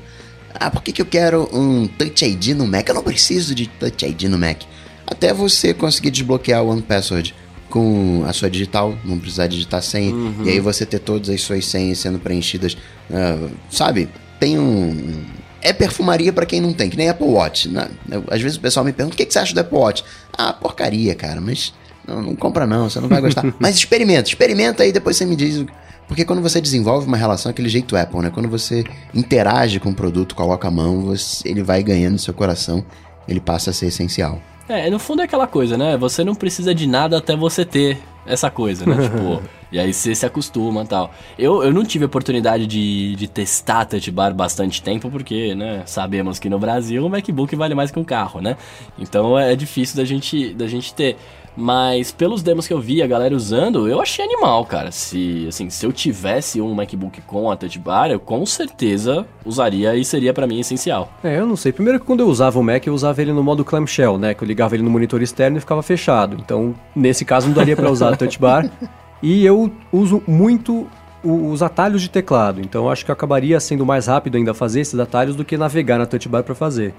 Ah, 0.54 0.70
por 0.70 0.82
que, 0.82 0.92
que 0.92 1.02
eu 1.02 1.06
quero 1.06 1.48
um 1.52 1.86
Touch 1.86 2.24
ID 2.24 2.48
no 2.48 2.66
Mac? 2.66 2.88
Eu 2.88 2.94
não 2.94 3.02
preciso 3.02 3.54
de 3.54 3.66
Touch 3.66 4.04
ID 4.04 4.24
no 4.24 4.38
Mac. 4.38 4.62
Até 5.06 5.32
você 5.32 5.74
conseguir 5.74 6.10
desbloquear 6.10 6.62
o 6.62 6.68
One 6.68 6.82
Password 6.82 7.34
com 7.68 8.24
a 8.26 8.32
sua 8.32 8.50
digital, 8.50 8.94
não 9.04 9.18
precisar 9.18 9.46
digitar 9.46 9.82
senha, 9.82 10.12
uhum. 10.12 10.44
e 10.44 10.50
aí 10.50 10.60
você 10.60 10.84
ter 10.84 10.98
todas 10.98 11.30
as 11.30 11.40
suas 11.40 11.64
senhas 11.66 11.98
sendo 11.98 12.18
preenchidas, 12.18 12.76
uh, 13.10 13.50
sabe? 13.70 14.10
Tem 14.38 14.58
um, 14.58 15.24
é 15.62 15.72
perfumaria 15.72 16.32
para 16.32 16.44
quem 16.44 16.60
não 16.60 16.72
tem, 16.72 16.90
que 16.90 16.96
nem 16.96 17.08
Apple 17.08 17.26
Watch. 17.26 17.68
Né? 17.68 17.88
às 18.30 18.42
vezes 18.42 18.58
o 18.58 18.60
pessoal 18.60 18.84
me 18.84 18.92
pergunta: 18.92 19.14
o 19.14 19.16
que, 19.16 19.24
que 19.24 19.32
você 19.32 19.38
acha 19.38 19.54
do 19.54 19.60
Apple 19.60 19.78
Watch? 19.78 20.04
Ah, 20.36 20.52
porcaria, 20.52 21.14
cara, 21.14 21.40
mas 21.40 21.72
não, 22.06 22.20
não 22.20 22.36
compra 22.36 22.66
não, 22.66 22.90
você 22.90 23.00
não 23.00 23.08
vai 23.08 23.20
gostar. 23.20 23.44
mas 23.58 23.76
experimenta, 23.76 24.28
experimenta 24.28 24.82
aí, 24.82 24.92
depois 24.92 25.16
você 25.16 25.24
me 25.24 25.36
diz. 25.36 25.64
Porque 26.08 26.24
quando 26.24 26.42
você 26.42 26.60
desenvolve 26.60 27.06
uma 27.06 27.16
relação, 27.16 27.50
aquele 27.50 27.68
jeito 27.68 27.96
Apple, 27.96 28.20
né? 28.20 28.30
Quando 28.30 28.48
você 28.48 28.84
interage 29.14 29.80
com 29.80 29.90
o 29.90 29.94
produto, 29.94 30.34
coloca 30.34 30.68
a 30.68 30.70
mão, 30.70 31.00
você, 31.02 31.48
ele 31.48 31.62
vai 31.62 31.82
ganhando 31.82 32.18
seu 32.18 32.34
coração, 32.34 32.84
ele 33.26 33.40
passa 33.40 33.70
a 33.70 33.72
ser 33.72 33.86
essencial. 33.86 34.40
É, 34.68 34.88
no 34.88 34.98
fundo 34.98 35.22
é 35.22 35.24
aquela 35.24 35.46
coisa, 35.46 35.76
né? 35.76 35.96
Você 35.96 36.22
não 36.22 36.34
precisa 36.34 36.74
de 36.74 36.86
nada 36.86 37.18
até 37.18 37.36
você 37.36 37.64
ter 37.64 37.98
essa 38.26 38.50
coisa, 38.50 38.86
né? 38.86 38.96
tipo, 39.08 39.42
e 39.70 39.78
aí 39.78 39.92
você 39.92 40.14
se 40.14 40.24
acostuma 40.24 40.82
e 40.82 40.86
tal. 40.86 41.10
Eu, 41.38 41.62
eu 41.62 41.72
não 41.72 41.84
tive 41.84 42.04
oportunidade 42.04 42.66
de, 42.66 43.16
de 43.16 43.26
testar 43.26 43.84
Touch 43.84 44.10
Bar 44.10 44.34
bastante 44.34 44.82
tempo, 44.82 45.10
porque, 45.10 45.54
né, 45.54 45.82
sabemos 45.86 46.38
que 46.38 46.48
no 46.48 46.58
Brasil 46.58 47.04
o 47.04 47.10
MacBook 47.10 47.56
vale 47.56 47.74
mais 47.74 47.90
que 47.90 47.98
um 47.98 48.04
carro, 48.04 48.40
né? 48.40 48.56
Então 48.98 49.38
é 49.38 49.56
difícil 49.56 49.96
da 49.96 50.04
gente, 50.04 50.54
da 50.54 50.66
gente 50.66 50.94
ter. 50.94 51.16
Mas 51.56 52.10
pelos 52.10 52.42
demos 52.42 52.66
que 52.66 52.72
eu 52.72 52.80
vi 52.80 53.02
a 53.02 53.06
galera 53.06 53.34
usando, 53.34 53.88
eu 53.88 54.00
achei 54.00 54.24
animal, 54.24 54.64
cara. 54.64 54.90
Se, 54.90 55.46
assim, 55.48 55.68
se 55.68 55.84
eu 55.84 55.92
tivesse 55.92 56.60
um 56.60 56.74
MacBook 56.74 57.20
com 57.22 57.50
a 57.50 57.56
Touch 57.56 57.78
Bar, 57.78 58.10
eu 58.10 58.20
com 58.20 58.44
certeza 58.46 59.26
usaria 59.44 59.94
e 59.94 60.04
seria 60.04 60.32
para 60.32 60.46
mim 60.46 60.60
essencial. 60.60 61.12
É, 61.22 61.38
eu 61.38 61.46
não 61.46 61.56
sei. 61.56 61.72
Primeiro 61.72 62.00
que 62.00 62.06
quando 62.06 62.20
eu 62.20 62.28
usava 62.28 62.58
o 62.58 62.62
Mac, 62.62 62.86
eu 62.86 62.94
usava 62.94 63.20
ele 63.20 63.32
no 63.32 63.42
modo 63.42 63.64
clamshell, 63.64 64.18
né? 64.18 64.34
Que 64.34 64.42
eu 64.42 64.48
ligava 64.48 64.74
ele 64.74 64.82
no 64.82 64.90
monitor 64.90 65.22
externo 65.22 65.58
e 65.58 65.60
ficava 65.60 65.82
fechado. 65.82 66.36
Então, 66.38 66.74
nesse 66.94 67.24
caso, 67.24 67.48
não 67.48 67.54
daria 67.54 67.76
para 67.76 67.90
usar 67.90 68.12
a 68.12 68.16
Touch 68.16 68.38
Bar. 68.38 68.70
E 69.22 69.46
eu 69.46 69.70
uso 69.92 70.20
muito 70.26 70.88
os 71.22 71.62
atalhos 71.62 72.02
de 72.02 72.10
teclado, 72.10 72.60
então 72.60 72.90
acho 72.90 73.04
que 73.04 73.12
acabaria 73.12 73.60
sendo 73.60 73.86
mais 73.86 74.06
rápido 74.06 74.36
ainda 74.36 74.52
fazer 74.52 74.80
esses 74.80 74.98
atalhos 74.98 75.36
do 75.36 75.44
que 75.44 75.56
navegar 75.56 75.98
na 75.98 76.06
touch 76.06 76.28
bar 76.28 76.42
para 76.42 76.54
fazer. 76.54 76.92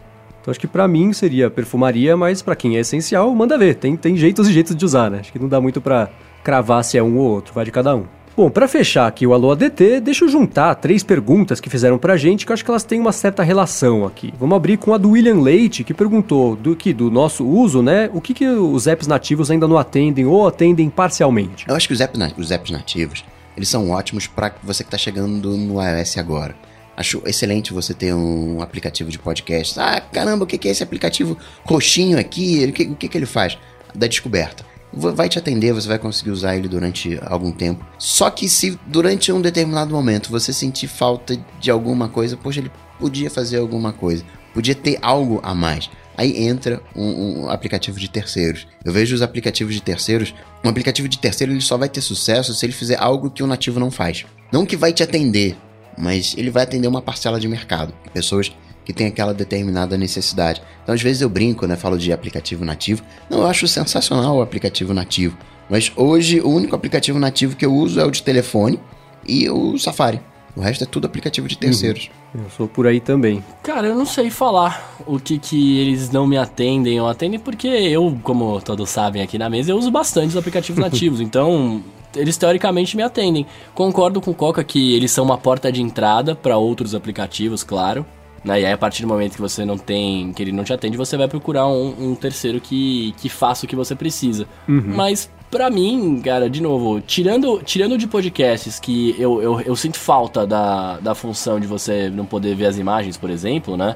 Então 0.43 0.51
acho 0.51 0.59
que 0.59 0.67
para 0.67 0.85
mim 0.89 1.13
seria 1.13 1.49
perfumaria, 1.49 2.17
mas 2.17 2.41
para 2.41 2.53
quem 2.53 2.75
é 2.75 2.81
essencial, 2.81 3.33
manda 3.33 3.57
ver. 3.57 3.75
Tem, 3.75 3.95
tem 3.95 4.17
jeitos 4.17 4.49
e 4.49 4.51
jeitos 4.51 4.75
de 4.75 4.83
usar, 4.83 5.09
né? 5.09 5.19
Acho 5.21 5.31
que 5.31 5.39
não 5.39 5.47
dá 5.47 5.61
muito 5.61 5.79
para 5.79 6.09
cravar 6.43 6.83
se 6.83 6.97
é 6.97 7.01
um 7.01 7.17
ou 7.17 7.31
outro, 7.31 7.53
vai 7.53 7.63
de 7.63 7.71
cada 7.71 7.95
um. 7.95 8.03
Bom, 8.35 8.49
para 8.49 8.67
fechar 8.67 9.07
aqui 9.07 9.25
o 9.25 9.33
Alô 9.33 9.51
ADT, 9.51 10.01
deixa 10.01 10.25
eu 10.25 10.29
juntar 10.29 10.75
três 10.75 11.01
perguntas 11.01 11.61
que 11.61 11.69
fizeram 11.69 11.97
pra 11.97 12.17
gente, 12.17 12.45
que 12.45 12.51
eu 12.51 12.53
acho 12.55 12.65
que 12.65 12.69
elas 12.69 12.83
têm 12.83 12.99
uma 12.99 13.13
certa 13.13 13.41
relação 13.41 14.05
aqui. 14.05 14.33
Vamos 14.37 14.57
abrir 14.57 14.75
com 14.75 14.93
a 14.93 14.97
do 14.97 15.11
William 15.11 15.39
Leite, 15.39 15.81
que 15.81 15.93
perguntou 15.93 16.57
do 16.57 16.75
que 16.75 16.91
do 16.91 17.09
nosso 17.09 17.47
uso, 17.47 17.81
né? 17.81 18.09
O 18.11 18.19
que, 18.19 18.33
que 18.33 18.45
os 18.45 18.85
apps 18.85 19.07
nativos 19.07 19.49
ainda 19.49 19.65
não 19.65 19.77
atendem 19.77 20.25
ou 20.25 20.45
atendem 20.45 20.89
parcialmente? 20.89 21.63
Eu 21.69 21.75
acho 21.75 21.87
que 21.87 21.93
os, 21.93 22.01
os 22.37 22.51
apps 22.51 22.71
nativos, 22.71 23.23
eles 23.55 23.69
são 23.69 23.91
ótimos 23.91 24.27
para 24.27 24.53
você 24.61 24.83
que 24.83 24.91
tá 24.91 24.97
chegando 24.97 25.55
no 25.55 25.81
iOS 25.81 26.17
agora. 26.17 26.53
Acho 26.95 27.21
excelente 27.25 27.73
você 27.73 27.93
ter 27.93 28.13
um 28.13 28.61
aplicativo 28.61 29.09
de 29.09 29.17
podcast. 29.17 29.79
Ah, 29.79 29.99
caramba, 29.99 30.43
o 30.43 30.47
que 30.47 30.67
é 30.67 30.71
esse 30.71 30.83
aplicativo 30.83 31.37
roxinho 31.63 32.19
aqui? 32.19 32.65
O 32.65 32.71
que, 32.71 32.83
o 32.83 32.95
que, 32.95 33.17
ele 33.17 33.25
faz? 33.25 33.57
Da 33.95 34.07
descoberta 34.07 34.63
vai 34.95 35.27
te 35.27 35.39
atender, 35.39 35.73
você 35.73 35.87
vai 35.87 35.97
conseguir 35.97 36.29
usar 36.29 36.55
ele 36.55 36.67
durante 36.67 37.19
algum 37.23 37.51
tempo. 37.51 37.85
Só 37.97 38.29
que 38.29 38.47
se 38.47 38.79
durante 38.85 39.31
um 39.31 39.41
determinado 39.41 39.93
momento 39.93 40.29
você 40.29 40.53
sentir 40.53 40.87
falta 40.87 41.37
de 41.59 41.71
alguma 41.71 42.07
coisa, 42.07 42.37
poxa, 42.37 42.59
ele 42.59 42.71
podia 42.99 43.29
fazer 43.29 43.57
alguma 43.57 43.91
coisa. 43.91 44.23
podia 44.53 44.75
ter 44.75 44.99
algo 45.01 45.39
a 45.43 45.55
mais. 45.55 45.89
Aí 46.15 46.45
entra 46.45 46.79
um, 46.95 47.45
um, 47.45 47.49
aplicativo 47.49 47.99
de 47.99 48.07
terceiros. 48.07 48.67
Eu 48.85 48.93
vejo 48.93 49.15
os 49.15 49.23
aplicativos 49.23 49.73
de 49.73 49.81
terceiros. 49.81 50.33
Um 50.63 50.69
aplicativo 50.69 51.09
de 51.09 51.17
terceiro 51.17 51.51
ele 51.51 51.61
só 51.61 51.75
vai 51.75 51.89
ter 51.89 52.01
sucesso 52.01 52.53
se 52.53 52.63
ele 52.63 52.73
fizer 52.73 52.97
algo 52.99 53.31
que 53.31 53.41
o 53.41 53.47
nativo 53.47 53.79
não 53.79 53.89
faz. 53.89 54.25
Não 54.51 54.63
que 54.63 54.77
vai 54.77 54.93
te 54.93 55.01
atender, 55.01 55.57
mas 55.97 56.35
ele 56.37 56.49
vai 56.49 56.63
atender 56.63 56.87
uma 56.87 57.01
parcela 57.01 57.39
de 57.39 57.47
mercado. 57.47 57.93
Pessoas 58.13 58.51
que 58.85 58.93
têm 58.93 59.07
aquela 59.07 59.33
determinada 59.33 59.97
necessidade. 59.97 60.61
Então, 60.83 60.93
às 60.93 61.01
vezes 61.01 61.21
eu 61.21 61.29
brinco, 61.29 61.65
né? 61.65 61.75
Falo 61.75 61.97
de 61.97 62.11
aplicativo 62.11 62.65
nativo. 62.65 63.03
Não, 63.29 63.39
eu 63.39 63.47
acho 63.47 63.67
sensacional 63.67 64.37
o 64.37 64.41
aplicativo 64.41 64.93
nativo. 64.93 65.37
Mas 65.69 65.91
hoje 65.95 66.41
o 66.41 66.49
único 66.49 66.75
aplicativo 66.75 67.17
nativo 67.17 67.55
que 67.55 67.65
eu 67.65 67.73
uso 67.73 67.99
é 67.99 68.05
o 68.05 68.11
de 68.11 68.21
telefone 68.21 68.79
e 69.25 69.49
o 69.49 69.77
Safari. 69.77 70.19
O 70.55 70.61
resto 70.61 70.83
é 70.83 70.87
tudo 70.87 71.05
aplicativo 71.05 71.47
de 71.47 71.57
terceiros. 71.57 72.11
Uhum. 72.33 72.43
Eu 72.43 72.49
sou 72.51 72.67
por 72.67 72.85
aí 72.85 72.99
também. 72.99 73.43
Cara, 73.63 73.87
eu 73.87 73.95
não 73.95 74.05
sei 74.05 74.29
falar 74.29 74.99
o 75.07 75.19
que 75.19 75.39
que 75.39 75.79
eles 75.79 76.11
não 76.11 76.27
me 76.27 76.37
atendem 76.37 76.99
ou 77.01 77.07
atendem, 77.07 77.39
porque 77.39 77.67
eu, 77.67 78.19
como 78.21 78.61
todos 78.61 78.89
sabem 78.89 79.21
aqui 79.23 79.37
na 79.39 79.49
mesa, 79.49 79.71
eu 79.71 79.77
uso 79.77 79.89
bastante 79.89 80.29
os 80.29 80.37
aplicativos 80.37 80.77
nativos. 80.83 81.21
então, 81.21 81.81
eles 82.15 82.37
teoricamente 82.37 82.95
me 82.95 83.03
atendem. 83.03 83.45
Concordo 83.73 84.21
com 84.21 84.31
o 84.31 84.35
Coca 84.35 84.63
que 84.63 84.95
eles 84.95 85.11
são 85.11 85.23
uma 85.23 85.37
porta 85.37 85.71
de 85.71 85.81
entrada 85.81 86.35
para 86.35 86.57
outros 86.57 86.93
aplicativos, 86.95 87.63
claro. 87.63 88.05
Né? 88.43 88.61
E 88.61 88.65
aí, 88.65 88.73
a 88.73 88.77
partir 88.77 89.01
do 89.01 89.07
momento 89.07 89.35
que 89.35 89.41
você 89.41 89.63
não 89.63 89.77
tem, 89.77 90.33
que 90.33 90.41
ele 90.41 90.51
não 90.51 90.63
te 90.63 90.73
atende, 90.73 90.97
você 90.97 91.15
vai 91.15 91.27
procurar 91.27 91.67
um, 91.67 92.11
um 92.11 92.15
terceiro 92.15 92.59
que, 92.59 93.13
que 93.17 93.29
faça 93.29 93.65
o 93.65 93.69
que 93.69 93.75
você 93.75 93.95
precisa. 93.95 94.47
Uhum. 94.67 94.83
Mas 94.95 95.29
Pra 95.53 95.69
mim, 95.69 96.19
cara, 96.19 96.49
de 96.49 96.59
novo, 96.59 96.99
tirando, 96.99 97.61
tirando 97.63 97.95
de 97.95 98.07
podcasts 98.07 98.79
que 98.79 99.15
eu, 99.19 99.39
eu, 99.39 99.61
eu 99.61 99.75
sinto 99.75 99.99
falta 99.99 100.47
da, 100.47 100.97
da 100.97 101.13
função 101.13 101.59
de 101.59 101.67
você 101.67 102.09
não 102.09 102.25
poder 102.25 102.55
ver 102.55 102.65
as 102.65 102.79
imagens, 102.79 103.17
por 103.17 103.29
exemplo, 103.29 103.77
né? 103.77 103.95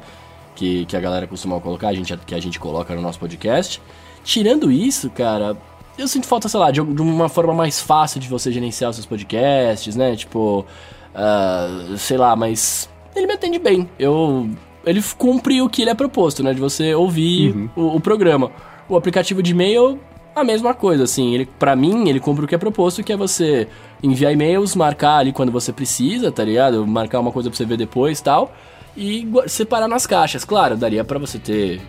Que, 0.55 0.85
que 0.85 0.95
a 0.95 0.99
galera 0.99 1.25
costuma 1.25 1.59
colocar, 1.59 1.87
a 1.87 1.93
gente, 1.95 2.15
que 2.27 2.35
a 2.35 2.39
gente 2.39 2.59
coloca 2.59 2.93
no 2.93 3.01
nosso 3.01 3.17
podcast. 3.17 3.81
Tirando 4.23 4.71
isso, 4.71 5.09
cara, 5.09 5.57
eu 5.97 6.07
sinto 6.07 6.27
falta, 6.27 6.47
sei 6.47 6.59
lá, 6.59 6.71
de, 6.71 6.83
de 6.83 7.01
uma 7.01 7.29
forma 7.29 7.53
mais 7.53 7.81
fácil 7.81 8.19
de 8.19 8.27
você 8.27 8.51
gerenciar 8.51 8.89
os 8.89 8.95
seus 8.95 9.05
podcasts, 9.05 9.95
né? 9.95 10.15
Tipo, 10.15 10.65
uh, 11.13 11.97
sei 11.97 12.17
lá, 12.17 12.35
mas 12.35 12.89
ele 13.15 13.27
me 13.27 13.33
atende 13.33 13.59
bem. 13.59 13.89
Eu, 13.97 14.49
ele 14.85 15.01
cumpre 15.17 15.61
o 15.61 15.69
que 15.69 15.81
ele 15.81 15.91
é 15.91 15.95
proposto, 15.95 16.43
né? 16.43 16.53
De 16.53 16.59
você 16.59 16.93
ouvir 16.93 17.55
uhum. 17.55 17.69
o, 17.75 17.95
o 17.95 17.99
programa. 17.99 18.51
O 18.87 18.95
aplicativo 18.95 19.41
de 19.41 19.51
e-mail 19.51 19.99
a 20.35 20.43
mesma 20.43 20.73
coisa, 20.73 21.03
assim. 21.03 21.33
Ele, 21.33 21.45
para 21.45 21.75
mim, 21.75 22.07
ele 22.09 22.19
cumpre 22.19 22.45
o 22.45 22.47
que 22.47 22.53
é 22.53 22.57
proposto, 22.57 23.03
que 23.03 23.11
é 23.11 23.17
você 23.17 23.67
enviar 24.03 24.31
e-mails, 24.31 24.75
marcar 24.75 25.17
ali 25.17 25.33
quando 25.33 25.51
você 25.51 25.73
precisa, 25.73 26.31
tá 26.31 26.43
ligado? 26.43 26.85
Marcar 26.85 27.19
uma 27.19 27.31
coisa 27.31 27.49
pra 27.49 27.57
você 27.57 27.65
ver 27.65 27.77
depois 27.77 28.21
tal. 28.21 28.53
E 28.95 29.27
separar 29.47 29.87
nas 29.87 30.05
caixas. 30.05 30.45
Claro, 30.45 30.77
daria 30.77 31.03
para 31.03 31.17
você 31.17 31.39
ter 31.39 31.81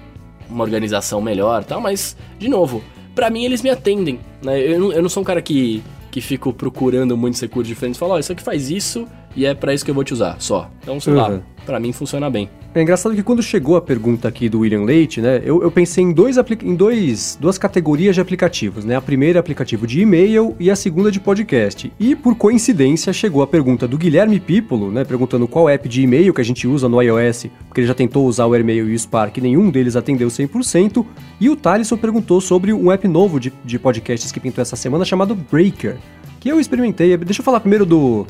uma 0.49 0.65
organização 0.65 1.21
melhor 1.21 1.63
tal, 1.63 1.81
mas, 1.81 2.17
de 2.39 2.49
novo, 2.49 2.83
para 3.19 3.31
mim 3.31 3.45
eles 3.45 3.63
me 3.63 3.69
atendem, 3.69 4.21
né? 4.41 4.61
Eu 4.61 4.93
eu 4.93 5.03
não 5.03 5.09
sou 5.09 5.25
um 5.25 5.27
cara 5.27 5.43
que, 5.43 5.83
que 6.09 6.21
fico 6.21 6.53
procurando 6.53 7.17
muitos 7.17 7.41
recursos 7.41 7.67
diferentes 7.67 7.99
falo, 7.99 8.13
oh, 8.13 8.19
isso 8.21 8.31
aqui 8.31 8.41
faz 8.41 8.71
isso 8.71 9.09
e 9.37 9.47
é 9.47 9.55
para 9.55 9.73
isso 9.73 9.85
que 9.85 9.91
eu 9.91 9.95
vou 9.95 10.05
te 10.05 10.13
usar, 10.13 10.37
só. 10.39 10.71
Então, 10.83 11.01
sei 11.01 11.13
uhum. 11.13 11.19
lá, 11.19 11.41
pra 11.65 11.79
mim 11.79 11.93
funciona 11.93 12.31
bem. 12.31 12.49
É 12.75 12.83
engraçado 12.83 13.15
que 13.15 13.23
quando 13.23 13.43
chegou 13.43 13.77
a 13.77 13.81
pergunta 13.81 14.29
aqui 14.29 14.49
do 14.49 14.61
William 14.61 14.85
Leite, 14.85 15.21
né, 15.23 15.41
eu, 15.43 15.63
eu 15.63 15.71
pensei 15.71 16.05
em, 16.05 16.13
dois, 16.13 16.37
em 16.63 16.75
dois, 16.75 17.37
duas 17.41 17.57
categorias 17.57 18.15
de 18.15 18.21
aplicativos, 18.21 18.85
né? 18.85 18.95
A 18.95 19.01
primeira 19.01 19.39
é 19.39 19.41
aplicativo 19.41 19.87
de 19.87 20.01
e-mail 20.01 20.55
e 20.61 20.71
a 20.71 20.77
segunda 20.77 21.11
de 21.11 21.19
podcast. 21.19 21.91
E 21.99 22.15
por 22.15 22.37
coincidência 22.37 23.13
chegou 23.13 23.43
a 23.43 23.47
pergunta 23.47 23.89
do 23.89 23.97
Guilherme 23.97 24.39
Pípolo, 24.39 24.93
né, 24.93 25.03
perguntando 25.03 25.49
qual 25.49 25.69
app 25.69 25.89
de 25.89 26.03
e-mail 26.03 26.35
que 26.35 26.41
a 26.41 26.45
gente 26.45 26.69
usa 26.69 26.89
no 26.89 27.01
iOS, 27.01 27.47
porque 27.67 27.81
ele 27.81 27.89
já 27.89 27.95
tentou 27.95 28.27
usar 28.27 28.47
o 28.47 28.55
AirMail 28.55 28.89
e 28.91 28.95
o 28.95 28.99
Spark, 28.99 29.39
nenhum 29.39 29.71
deles 29.71 29.97
atendeu 29.97 30.29
100%. 30.29 31.05
E 31.41 31.49
o 31.49 31.57
Thaleson 31.57 31.97
perguntou 31.97 32.41
sobre 32.41 32.73
um 32.73 32.93
app 32.93 33.09
novo 33.09 33.41
de, 33.41 33.53
de 33.65 33.79
podcasts 33.79 34.31
que 34.31 34.39
pintou 34.39 34.61
essa 34.61 34.77
semana 34.77 35.05
chamado 35.07 35.35
Breaker, 35.35 35.97
que 36.39 36.49
eu 36.49 36.61
experimentei. 36.61 37.17
Deixa 37.17 37.41
eu 37.41 37.45
falar 37.45 37.61
primeiro 37.61 37.87
do 37.87 38.27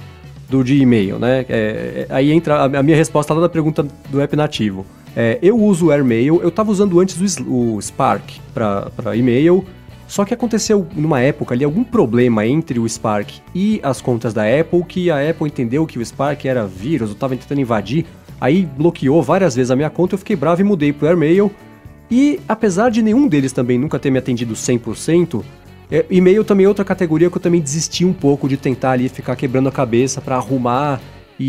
do 0.48 0.64
de 0.64 0.80
e-mail, 0.80 1.18
né? 1.18 1.44
É, 1.48 1.48
é, 1.48 2.06
aí 2.08 2.32
entra 2.32 2.64
a, 2.64 2.82
minha 2.82 2.96
resposta 2.96 3.34
lá 3.34 3.40
na 3.40 3.48
pergunta 3.48 3.86
do 4.08 4.20
app 4.20 4.34
nativo. 4.34 4.86
É, 5.14 5.38
eu 5.42 5.58
uso 5.58 5.86
o 5.86 5.90
AirMail, 5.90 6.40
eu 6.40 6.48
estava 6.48 6.70
usando 6.70 6.98
antes 7.00 7.38
o, 7.40 7.76
o 7.76 7.82
Spark 7.82 8.24
para 8.54 9.16
e-mail, 9.16 9.64
só 10.06 10.24
que 10.24 10.32
aconteceu 10.32 10.86
numa 10.94 11.20
época 11.20 11.54
ali 11.54 11.64
algum 11.64 11.84
problema 11.84 12.46
entre 12.46 12.78
o 12.78 12.88
Spark 12.88 13.30
e 13.54 13.78
as 13.82 14.00
contas 14.00 14.32
da 14.32 14.44
Apple, 14.44 14.82
que 14.84 15.10
a 15.10 15.28
Apple 15.28 15.46
entendeu 15.46 15.86
que 15.86 15.98
o 15.98 16.04
Spark 16.04 16.46
era 16.46 16.66
vírus, 16.66 17.10
eu 17.10 17.14
estava 17.14 17.36
tentando 17.36 17.60
invadir, 17.60 18.06
aí 18.40 18.64
bloqueou 18.64 19.22
várias 19.22 19.54
vezes 19.54 19.70
a 19.70 19.76
minha 19.76 19.90
conta, 19.90 20.14
eu 20.14 20.18
fiquei 20.18 20.36
bravo 20.36 20.60
e 20.60 20.64
mudei 20.64 20.92
pro 20.92 21.06
AirMail. 21.06 21.50
E 22.10 22.40
apesar 22.48 22.90
de 22.90 23.02
nenhum 23.02 23.28
deles 23.28 23.52
também 23.52 23.78
nunca 23.78 23.98
ter 23.98 24.10
me 24.10 24.18
atendido 24.18 24.54
100%, 24.54 25.44
é, 25.90 26.04
e-mail 26.10 26.44
também 26.44 26.66
é 26.66 26.68
outra 26.68 26.84
categoria 26.84 27.30
que 27.30 27.36
eu 27.36 27.40
também 27.40 27.60
desisti 27.60 28.04
um 28.04 28.12
pouco 28.12 28.48
de 28.48 28.56
tentar 28.56 28.92
ali 28.92 29.08
ficar 29.08 29.36
quebrando 29.36 29.68
a 29.68 29.72
cabeça 29.72 30.20
para 30.20 30.36
arrumar 30.36 31.00
e, 31.38 31.44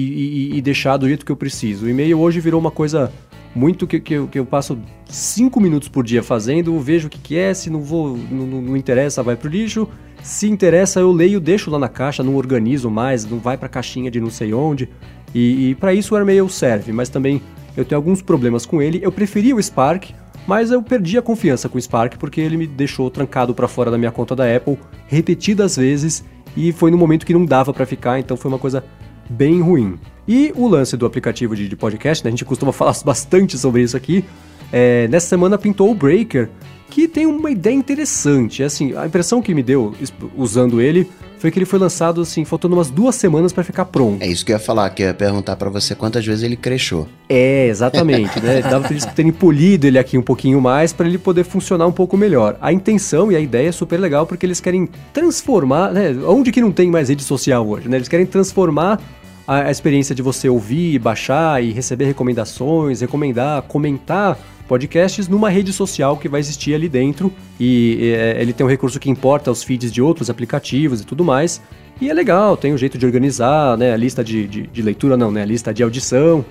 e, 0.53 0.57
e, 0.57 0.61
deixar 0.61 0.97
do 0.97 1.07
jeito 1.07 1.25
que 1.25 1.31
eu 1.31 1.35
preciso. 1.35 1.85
O 1.85 1.89
e-mail 1.89 2.19
hoje 2.19 2.39
virou 2.39 2.59
uma 2.59 2.71
coisa 2.71 3.11
muito 3.53 3.87
que, 3.87 3.99
que, 3.99 4.13
eu, 4.13 4.27
que 4.27 4.39
eu 4.39 4.45
passo 4.45 4.77
cinco 5.05 5.59
minutos 5.59 5.89
por 5.89 6.03
dia 6.03 6.21
fazendo, 6.21 6.79
vejo 6.79 7.07
o 7.07 7.09
que, 7.09 7.17
que 7.17 7.37
é, 7.37 7.53
se 7.53 7.69
não 7.69 7.81
vou, 7.81 8.17
não, 8.31 8.45
não 8.45 8.77
interessa, 8.77 9.23
vai 9.23 9.35
pro 9.35 9.49
lixo. 9.49 9.87
Se 10.21 10.47
interessa, 10.47 10.99
eu 10.99 11.11
leio, 11.11 11.39
deixo 11.39 11.71
lá 11.71 11.79
na 11.79 11.89
caixa, 11.89 12.23
não 12.23 12.35
organizo 12.35 12.89
mais, 12.89 13.25
não 13.25 13.39
vai 13.39 13.57
pra 13.57 13.67
caixinha 13.67 14.11
de 14.11 14.19
não 14.19 14.29
sei 14.29 14.53
onde. 14.53 14.89
E, 15.33 15.69
e 15.69 15.75
para 15.75 15.93
isso 15.93 16.13
o 16.13 16.17
AirMail 16.17 16.47
serve, 16.49 16.91
mas 16.91 17.09
também 17.09 17.41
eu 17.75 17.83
tenho 17.83 17.97
alguns 17.97 18.21
problemas 18.21 18.65
com 18.65 18.81
ele. 18.81 18.99
Eu 19.01 19.11
preferi 19.11 19.53
o 19.53 19.61
Spark, 19.61 20.11
mas 20.49 20.71
eu 20.71 20.81
perdi 20.81 21.15
a 21.15 21.21
confiança 21.21 21.69
com 21.69 21.77
o 21.77 21.81
Spark 21.81 22.17
porque 22.17 22.41
ele 22.41 22.57
me 22.57 22.65
deixou 22.65 23.07
trancado 23.11 23.53
para 23.53 23.67
fora 23.67 23.91
da 23.91 23.99
minha 23.99 24.09
conta 24.09 24.35
da 24.35 24.55
Apple 24.55 24.79
repetidas 25.05 25.77
vezes 25.77 26.25
e 26.57 26.71
foi 26.71 26.89
no 26.89 26.97
momento 26.97 27.23
que 27.23 27.33
não 27.33 27.45
dava 27.45 27.71
para 27.71 27.85
ficar, 27.85 28.19
então 28.19 28.35
foi 28.35 28.49
uma 28.49 28.57
coisa 28.57 28.83
bem 29.29 29.61
ruim. 29.61 29.99
E 30.27 30.51
o 30.55 30.67
lance 30.67 30.97
do 30.97 31.05
aplicativo 31.05 31.55
de, 31.55 31.75
podcast, 31.75 32.23
né, 32.23 32.29
a 32.29 32.31
gente 32.31 32.45
costuma 32.45 32.71
falar 32.73 32.95
bastante 33.05 33.59
sobre 33.59 33.83
isso 33.83 33.95
aqui. 33.95 34.25
É, 34.73 35.07
nessa 35.09 35.27
semana 35.27 35.55
pintou 35.55 35.91
o 35.91 35.93
Breaker, 35.93 36.49
que 36.89 37.07
tem 37.07 37.25
uma 37.25 37.51
ideia 37.51 37.73
interessante. 37.73 38.63
Assim, 38.63 38.95
a 38.95 39.05
impressão 39.05 39.41
que 39.41 39.53
me 39.53 39.63
deu 39.63 39.93
usando 40.35 40.81
ele 40.81 41.07
foi 41.39 41.49
que 41.51 41.57
ele 41.57 41.65
foi 41.65 41.79
lançado 41.79 42.21
assim, 42.21 42.43
faltando 42.43 42.75
umas 42.75 42.89
duas 42.89 43.15
semanas 43.15 43.53
para 43.53 43.63
ficar 43.63 43.85
pronto. 43.85 44.21
É 44.21 44.27
isso 44.27 44.45
que 44.45 44.51
eu 44.51 44.57
ia 44.57 44.59
falar, 44.59 44.89
que 44.89 45.01
eu 45.01 45.07
ia 45.07 45.13
perguntar 45.13 45.55
para 45.55 45.69
você 45.69 45.95
quantas 45.95 46.25
vezes 46.25 46.43
ele 46.43 46.57
cresceu. 46.57 47.07
É, 47.29 47.67
exatamente, 47.67 48.39
né? 48.41 48.61
Dava 48.69 48.81
pra 48.81 48.91
eles 48.91 49.05
terem 49.05 49.31
polido 49.31 49.87
ele 49.87 49.97
aqui 49.97 50.17
um 50.17 50.21
pouquinho 50.21 50.59
mais 50.59 50.91
para 50.91 51.07
ele 51.07 51.17
poder 51.17 51.45
funcionar 51.45 51.87
um 51.87 51.91
pouco 51.93 52.17
melhor. 52.17 52.57
A 52.61 52.73
intenção 52.73 53.31
e 53.31 53.37
a 53.37 53.39
ideia 53.39 53.69
é 53.69 53.71
super 53.71 53.97
legal 53.97 54.27
porque 54.27 54.45
eles 54.45 54.59
querem 54.59 54.89
transformar, 55.13 55.93
né? 55.93 56.13
Onde 56.27 56.51
que 56.51 56.59
não 56.59 56.71
tem 56.71 56.91
mais 56.91 57.07
rede 57.07 57.23
social 57.23 57.65
hoje, 57.65 57.87
né? 57.87 57.97
Eles 57.97 58.09
querem 58.09 58.25
transformar 58.25 58.99
a, 59.47 59.67
a 59.67 59.71
experiência 59.71 60.13
de 60.13 60.21
você 60.21 60.49
ouvir, 60.49 60.99
baixar 60.99 61.63
e 61.63 61.71
receber 61.71 62.05
recomendações, 62.05 62.99
recomendar, 62.99 63.61
comentar 63.61 64.37
podcasts 64.69 65.27
numa 65.27 65.49
rede 65.49 65.73
social 65.73 66.15
que 66.15 66.29
vai 66.29 66.39
existir 66.39 66.75
ali 66.75 66.87
dentro 66.87 67.33
e 67.59 68.13
é, 68.15 68.39
ele 68.39 68.53
tem 68.53 68.63
um 68.63 68.69
recurso 68.69 68.99
que 68.99 69.09
importa 69.09 69.49
os 69.49 69.63
feeds 69.63 69.91
de 69.91 69.99
outros 69.99 70.29
aplicativos 70.29 71.01
e 71.01 71.05
tudo 71.05 71.25
mais. 71.25 71.59
E 71.99 72.07
é 72.07 72.13
legal, 72.13 72.55
tem 72.55 72.71
um 72.71 72.77
jeito 72.77 72.97
de 72.97 73.05
organizar, 73.05 73.75
né? 73.77 73.91
A 73.91 73.97
lista 73.97 74.23
de, 74.23 74.47
de, 74.47 74.67
de 74.67 74.81
leitura 74.81 75.17
não, 75.17 75.31
né? 75.31 75.41
A 75.41 75.45
lista 75.45 75.73
de 75.73 75.81
audição. 75.81 76.45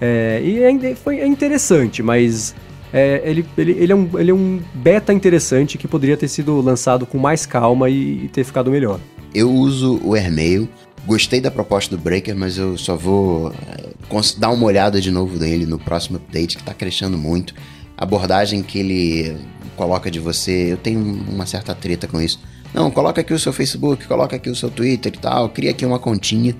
É, 0.00 0.40
e 0.42 0.62
é, 0.62 0.94
foi, 0.94 1.20
é 1.20 1.26
interessante, 1.26 2.02
mas 2.02 2.54
é, 2.92 3.20
ele, 3.24 3.44
ele, 3.56 3.72
ele, 3.72 3.92
é 3.92 3.94
um, 3.94 4.08
ele 4.18 4.30
é 4.30 4.34
um 4.34 4.60
beta 4.74 5.12
interessante 5.12 5.76
que 5.76 5.86
poderia 5.86 6.16
ter 6.16 6.26
sido 6.26 6.60
lançado 6.62 7.04
com 7.04 7.18
mais 7.18 7.44
calma 7.44 7.90
e, 7.90 8.24
e 8.24 8.28
ter 8.28 8.44
ficado 8.44 8.70
melhor. 8.70 8.98
Eu 9.34 9.52
uso 9.52 10.00
o 10.02 10.14
AirMail 10.14 10.68
Gostei 11.08 11.40
da 11.40 11.50
proposta 11.50 11.96
do 11.96 12.02
Breaker, 12.02 12.36
mas 12.36 12.58
eu 12.58 12.76
só 12.76 12.94
vou 12.94 13.50
eh, 13.50 14.20
dar 14.36 14.50
uma 14.50 14.66
olhada 14.66 15.00
de 15.00 15.10
novo 15.10 15.38
nele 15.38 15.64
no 15.64 15.78
próximo 15.78 16.18
update, 16.18 16.54
que 16.54 16.62
está 16.62 16.74
crescendo 16.74 17.16
muito. 17.16 17.54
A 17.96 18.04
abordagem 18.04 18.62
que 18.62 18.78
ele 18.78 19.38
coloca 19.74 20.10
de 20.10 20.20
você, 20.20 20.70
eu 20.72 20.76
tenho 20.76 21.00
uma 21.00 21.46
certa 21.46 21.74
treta 21.74 22.06
com 22.06 22.20
isso. 22.20 22.38
Não, 22.74 22.90
coloca 22.90 23.22
aqui 23.22 23.32
o 23.32 23.38
seu 23.38 23.54
Facebook, 23.54 24.06
coloca 24.06 24.36
aqui 24.36 24.50
o 24.50 24.54
seu 24.54 24.70
Twitter 24.70 25.10
e 25.14 25.18
tal, 25.18 25.48
cria 25.48 25.70
aqui 25.70 25.86
uma 25.86 25.98
continha. 25.98 26.54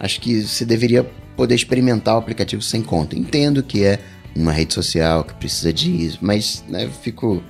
Acho 0.00 0.20
que 0.20 0.42
você 0.42 0.64
deveria 0.64 1.04
poder 1.36 1.54
experimentar 1.54 2.16
o 2.16 2.18
aplicativo 2.18 2.60
sem 2.60 2.82
conta. 2.82 3.16
Entendo 3.16 3.62
que 3.62 3.84
é 3.84 4.00
uma 4.34 4.50
rede 4.50 4.74
social 4.74 5.22
que 5.22 5.34
precisa 5.34 5.72
disso, 5.72 6.18
mas 6.20 6.64
né, 6.68 6.90
fico, 7.02 7.40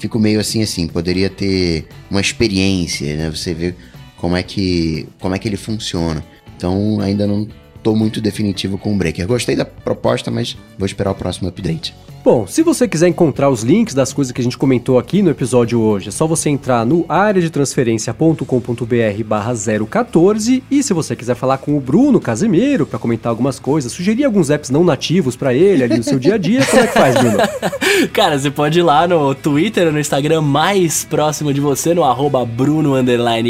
fico 0.00 0.18
meio 0.18 0.40
assim 0.40 0.62
assim. 0.62 0.88
Poderia 0.88 1.28
ter 1.28 1.86
uma 2.10 2.22
experiência, 2.22 3.14
né? 3.14 3.28
Você 3.28 3.52
vê 3.52 3.74
como 4.18 4.36
é 4.36 4.42
que, 4.42 5.08
como 5.20 5.34
é 5.34 5.38
que 5.38 5.48
ele 5.48 5.56
funciona. 5.56 6.22
Então 6.56 7.00
ainda 7.00 7.26
não 7.26 7.48
estou 7.76 7.96
muito 7.96 8.20
definitivo 8.20 8.76
com 8.76 8.92
o 8.92 8.96
Breaker. 8.96 9.26
Gostei 9.26 9.56
da 9.56 9.64
proposta, 9.64 10.30
mas 10.30 10.56
vou 10.76 10.86
esperar 10.86 11.12
o 11.12 11.14
próximo 11.14 11.48
update. 11.48 11.94
Bom, 12.30 12.46
se 12.46 12.62
você 12.62 12.86
quiser 12.86 13.08
encontrar 13.08 13.48
os 13.48 13.62
links 13.62 13.94
das 13.94 14.12
coisas 14.12 14.32
que 14.32 14.40
a 14.42 14.44
gente 14.44 14.58
comentou 14.58 14.98
aqui 14.98 15.22
no 15.22 15.30
episódio 15.30 15.80
hoje, 15.80 16.10
é 16.10 16.12
só 16.12 16.26
você 16.26 16.50
entrar 16.50 16.84
no 16.84 17.06
areadetransferencia.com.br 17.08 19.24
barra 19.24 19.54
014 19.88 20.62
e 20.70 20.82
se 20.82 20.92
você 20.92 21.16
quiser 21.16 21.34
falar 21.34 21.56
com 21.56 21.74
o 21.74 21.80
Bruno 21.80 22.20
Casemiro 22.20 22.84
para 22.84 22.98
comentar 22.98 23.30
algumas 23.30 23.58
coisas, 23.58 23.92
sugerir 23.92 24.26
alguns 24.26 24.50
apps 24.50 24.68
não 24.68 24.84
nativos 24.84 25.36
para 25.36 25.54
ele 25.54 25.82
ali 25.82 25.96
no 25.96 26.02
seu 26.02 26.18
dia 26.18 26.34
a 26.34 26.38
dia, 26.38 26.66
como 26.66 26.82
é 26.82 26.86
que 26.86 26.92
faz, 26.92 27.14
Bruno? 27.14 27.38
Cara, 28.12 28.38
você 28.38 28.50
pode 28.50 28.78
ir 28.78 28.82
lá 28.82 29.08
no 29.08 29.34
Twitter, 29.34 29.90
no 29.90 29.98
Instagram 29.98 30.42
mais 30.42 31.04
próximo 31.04 31.54
de 31.54 31.62
você, 31.62 31.94
no 31.94 32.04
arroba 32.04 32.44
Bruno 32.44 32.92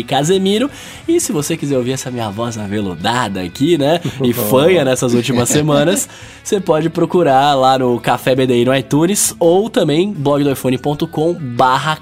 Casemiro. 0.07 0.71
E 1.09 1.19
se 1.19 1.33
você 1.33 1.57
quiser 1.57 1.77
ouvir 1.77 1.95
essa 1.95 2.13
minha 2.13 2.31
voz 2.31 2.57
aveludada 2.57 3.43
aqui, 3.43 3.77
né? 3.77 4.01
E 4.23 4.33
fanha 4.49 4.85
nessas 4.85 5.15
últimas 5.15 5.49
semanas, 5.49 6.09
você 6.45 6.61
pode 6.61 6.89
procurar 6.89 7.55
lá 7.55 7.77
no 7.77 7.99
Café 7.99 8.37
BDI 8.37 8.68
no 8.69 8.77
iTunes 8.77 9.35
ou 9.39 9.71
também 9.71 10.13
blogdoiphone.com 10.13 11.35
barra. 11.35 11.99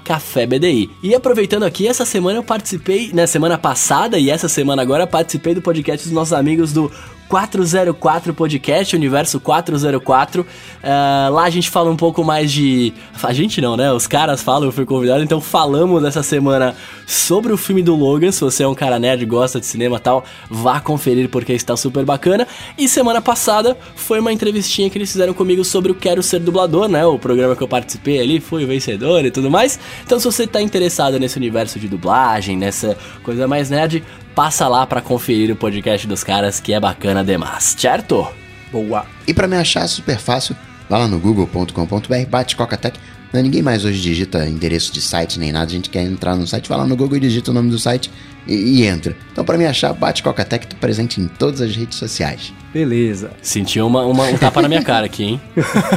E 1.01 1.15
aproveitando 1.15 1.63
aqui, 1.63 1.87
essa 1.87 2.05
semana 2.05 2.39
eu 2.39 2.43
participei, 2.43 3.07
na 3.09 3.15
né, 3.15 3.27
semana 3.27 3.57
passada 3.57 4.19
e 4.19 4.29
essa 4.29 4.49
semana 4.49 4.81
agora, 4.81 5.07
participei 5.07 5.55
do 5.55 5.61
podcast 5.61 6.05
dos 6.05 6.13
nossos 6.13 6.33
amigos 6.33 6.73
do 6.73 6.91
404 7.27 8.33
Podcast, 8.33 8.95
Universo 8.95 9.39
404. 9.39 10.41
Uh, 10.41 10.45
ah, 10.83 11.29
lá 11.31 11.43
a 11.43 11.49
gente 11.49 11.69
fala 11.69 11.89
um 11.89 11.95
pouco 11.95 12.23
mais 12.23 12.51
de. 12.51 12.93
A 13.21 13.33
gente 13.33 13.59
não, 13.61 13.75
né? 13.75 13.91
Os 13.91 14.07
caras 14.07 14.41
falam, 14.41 14.65
eu 14.65 14.71
fui 14.71 14.85
convidado, 14.85 15.23
então 15.23 15.41
falamos 15.41 16.03
essa 16.03 16.23
semana 16.23 16.75
sobre 17.05 17.51
o 17.51 17.57
filme 17.57 17.83
do 17.83 17.95
Logan. 17.95 18.31
Se 18.31 18.41
você 18.41 18.63
é 18.63 18.67
um 18.67 18.75
cara 18.75 18.97
nerd, 18.97 19.25
gosta 19.25 19.59
de 19.59 19.65
cinema 19.65 19.97
e 19.97 19.99
tal, 19.99 20.23
vá 20.49 20.79
conferir 20.79 21.29
porque 21.29 21.53
está 21.53 21.75
super 21.75 22.05
bacana. 22.05 22.47
E 22.77 22.87
semana 22.87 23.21
passada 23.21 23.77
foi 23.95 24.19
uma 24.19 24.31
entrevistinha 24.31 24.89
que 24.89 24.97
eles 24.97 25.11
fizeram 25.11 25.33
comigo 25.33 25.63
sobre 25.63 25.91
o 25.91 25.95
Quero 25.95 26.23
Ser 26.23 26.39
Dublador, 26.39 26.87
né? 26.87 27.05
O 27.05 27.19
programa 27.19 27.55
que 27.55 27.63
eu 27.63 27.67
participei 27.67 28.21
ali, 28.21 28.39
fui 28.39 28.63
o 28.63 28.67
vencedor 28.67 29.25
e 29.25 29.31
tudo 29.31 29.51
mais. 29.51 29.79
Então, 30.05 30.19
se 30.19 30.25
você 30.25 30.43
está 30.43 30.61
interessado 30.61 31.19
nesse 31.19 31.37
universo 31.37 31.79
de 31.79 31.87
dublagem, 31.87 32.57
nessa 32.57 32.97
coisa 33.23 33.47
mais 33.47 33.69
nerd, 33.69 34.03
passa 34.37 34.67
lá 34.67 34.85
para 34.85 35.01
conferir 35.01 35.51
o 35.51 35.55
podcast 35.55 36.05
dos 36.05 36.23
caras 36.23 36.59
que 36.59 36.71
é 36.71 36.79
bacana 36.79 37.23
demais, 37.23 37.75
certo? 37.75 38.27
Boa. 38.71 39.03
E 39.27 39.33
para 39.33 39.47
me 39.47 39.55
achar 39.55 39.83
é 39.83 39.87
super 39.87 40.19
fácil, 40.19 40.55
vá 40.87 40.99
lá 40.99 41.07
no 41.07 41.17
google.com.br, 41.17 42.29
bate 42.29 42.55
Cocatec. 42.55 42.99
Não, 43.33 43.41
ninguém 43.41 43.63
mais 43.63 43.83
hoje 43.83 43.99
digita 43.99 44.47
endereço 44.47 44.93
de 44.93 45.01
site 45.01 45.39
nem 45.39 45.51
nada, 45.51 45.65
a 45.65 45.69
gente 45.69 45.89
quer 45.89 46.03
entrar 46.03 46.35
no 46.35 46.45
site, 46.45 46.69
vai 46.69 46.77
lá 46.77 46.85
no 46.85 46.95
Google 46.95 47.17
e 47.17 47.19
digita 47.19 47.49
o 47.49 47.53
nome 47.53 47.71
do 47.71 47.79
site 47.79 48.11
e, 48.45 48.53
e 48.53 48.85
entra. 48.85 49.17
Então 49.31 49.43
para 49.43 49.57
me 49.57 49.65
achar, 49.65 49.91
bate 49.91 50.21
Cocatec, 50.21 50.67
tô 50.67 50.75
presente 50.75 51.19
em 51.19 51.27
todas 51.27 51.59
as 51.59 51.75
redes 51.75 51.97
sociais. 51.97 52.53
Beleza. 52.71 53.31
Senti 53.41 53.81
uma, 53.81 54.05
uma, 54.05 54.25
um 54.25 54.37
tapa 54.37 54.61
na 54.61 54.69
minha 54.69 54.83
cara 54.83 55.07
aqui, 55.07 55.23
hein? 55.23 55.41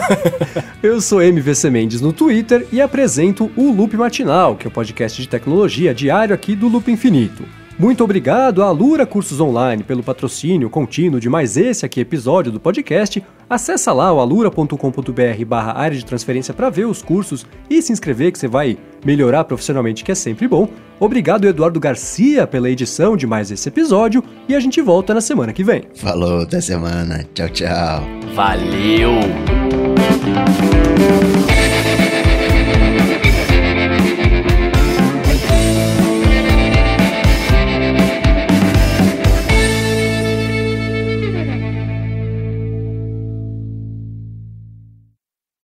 Eu 0.82 0.98
sou 1.02 1.20
MVC 1.22 1.68
Mendes 1.68 2.00
no 2.00 2.10
Twitter 2.10 2.66
e 2.72 2.80
apresento 2.80 3.50
o 3.54 3.70
Loop 3.70 3.94
Matinal, 3.98 4.56
que 4.56 4.66
é 4.66 4.68
o 4.68 4.72
podcast 4.72 5.20
de 5.20 5.28
tecnologia 5.28 5.94
diário 5.94 6.34
aqui 6.34 6.56
do 6.56 6.68
Loop 6.68 6.90
Infinito. 6.90 7.59
Muito 7.80 8.04
obrigado 8.04 8.62
à 8.62 8.70
Lura 8.70 9.06
Cursos 9.06 9.40
Online 9.40 9.82
pelo 9.82 10.02
patrocínio 10.02 10.68
contínuo 10.68 11.18
de 11.18 11.30
mais 11.30 11.56
esse 11.56 11.86
aqui 11.86 11.98
episódio 11.98 12.52
do 12.52 12.60
podcast. 12.60 13.24
Acesse 13.48 13.90
lá 13.90 14.12
o 14.12 14.20
alura.com.br 14.20 15.44
barra 15.46 15.72
área 15.72 15.96
de 15.96 16.04
transferência 16.04 16.52
para 16.52 16.68
ver 16.68 16.84
os 16.84 17.00
cursos 17.00 17.46
e 17.70 17.80
se 17.80 17.90
inscrever 17.90 18.32
que 18.32 18.38
você 18.38 18.46
vai 18.46 18.76
melhorar 19.02 19.44
profissionalmente, 19.44 20.04
que 20.04 20.12
é 20.12 20.14
sempre 20.14 20.46
bom. 20.46 20.68
Obrigado 21.00 21.48
Eduardo 21.48 21.80
Garcia 21.80 22.46
pela 22.46 22.68
edição 22.68 23.16
de 23.16 23.26
mais 23.26 23.50
esse 23.50 23.70
episódio 23.70 24.22
e 24.46 24.54
a 24.54 24.60
gente 24.60 24.82
volta 24.82 25.14
na 25.14 25.22
semana 25.22 25.50
que 25.50 25.64
vem. 25.64 25.84
Falou, 25.94 26.42
até 26.42 26.60
semana. 26.60 27.24
Tchau, 27.32 27.48
tchau. 27.48 28.02
Valeu! 28.34 29.20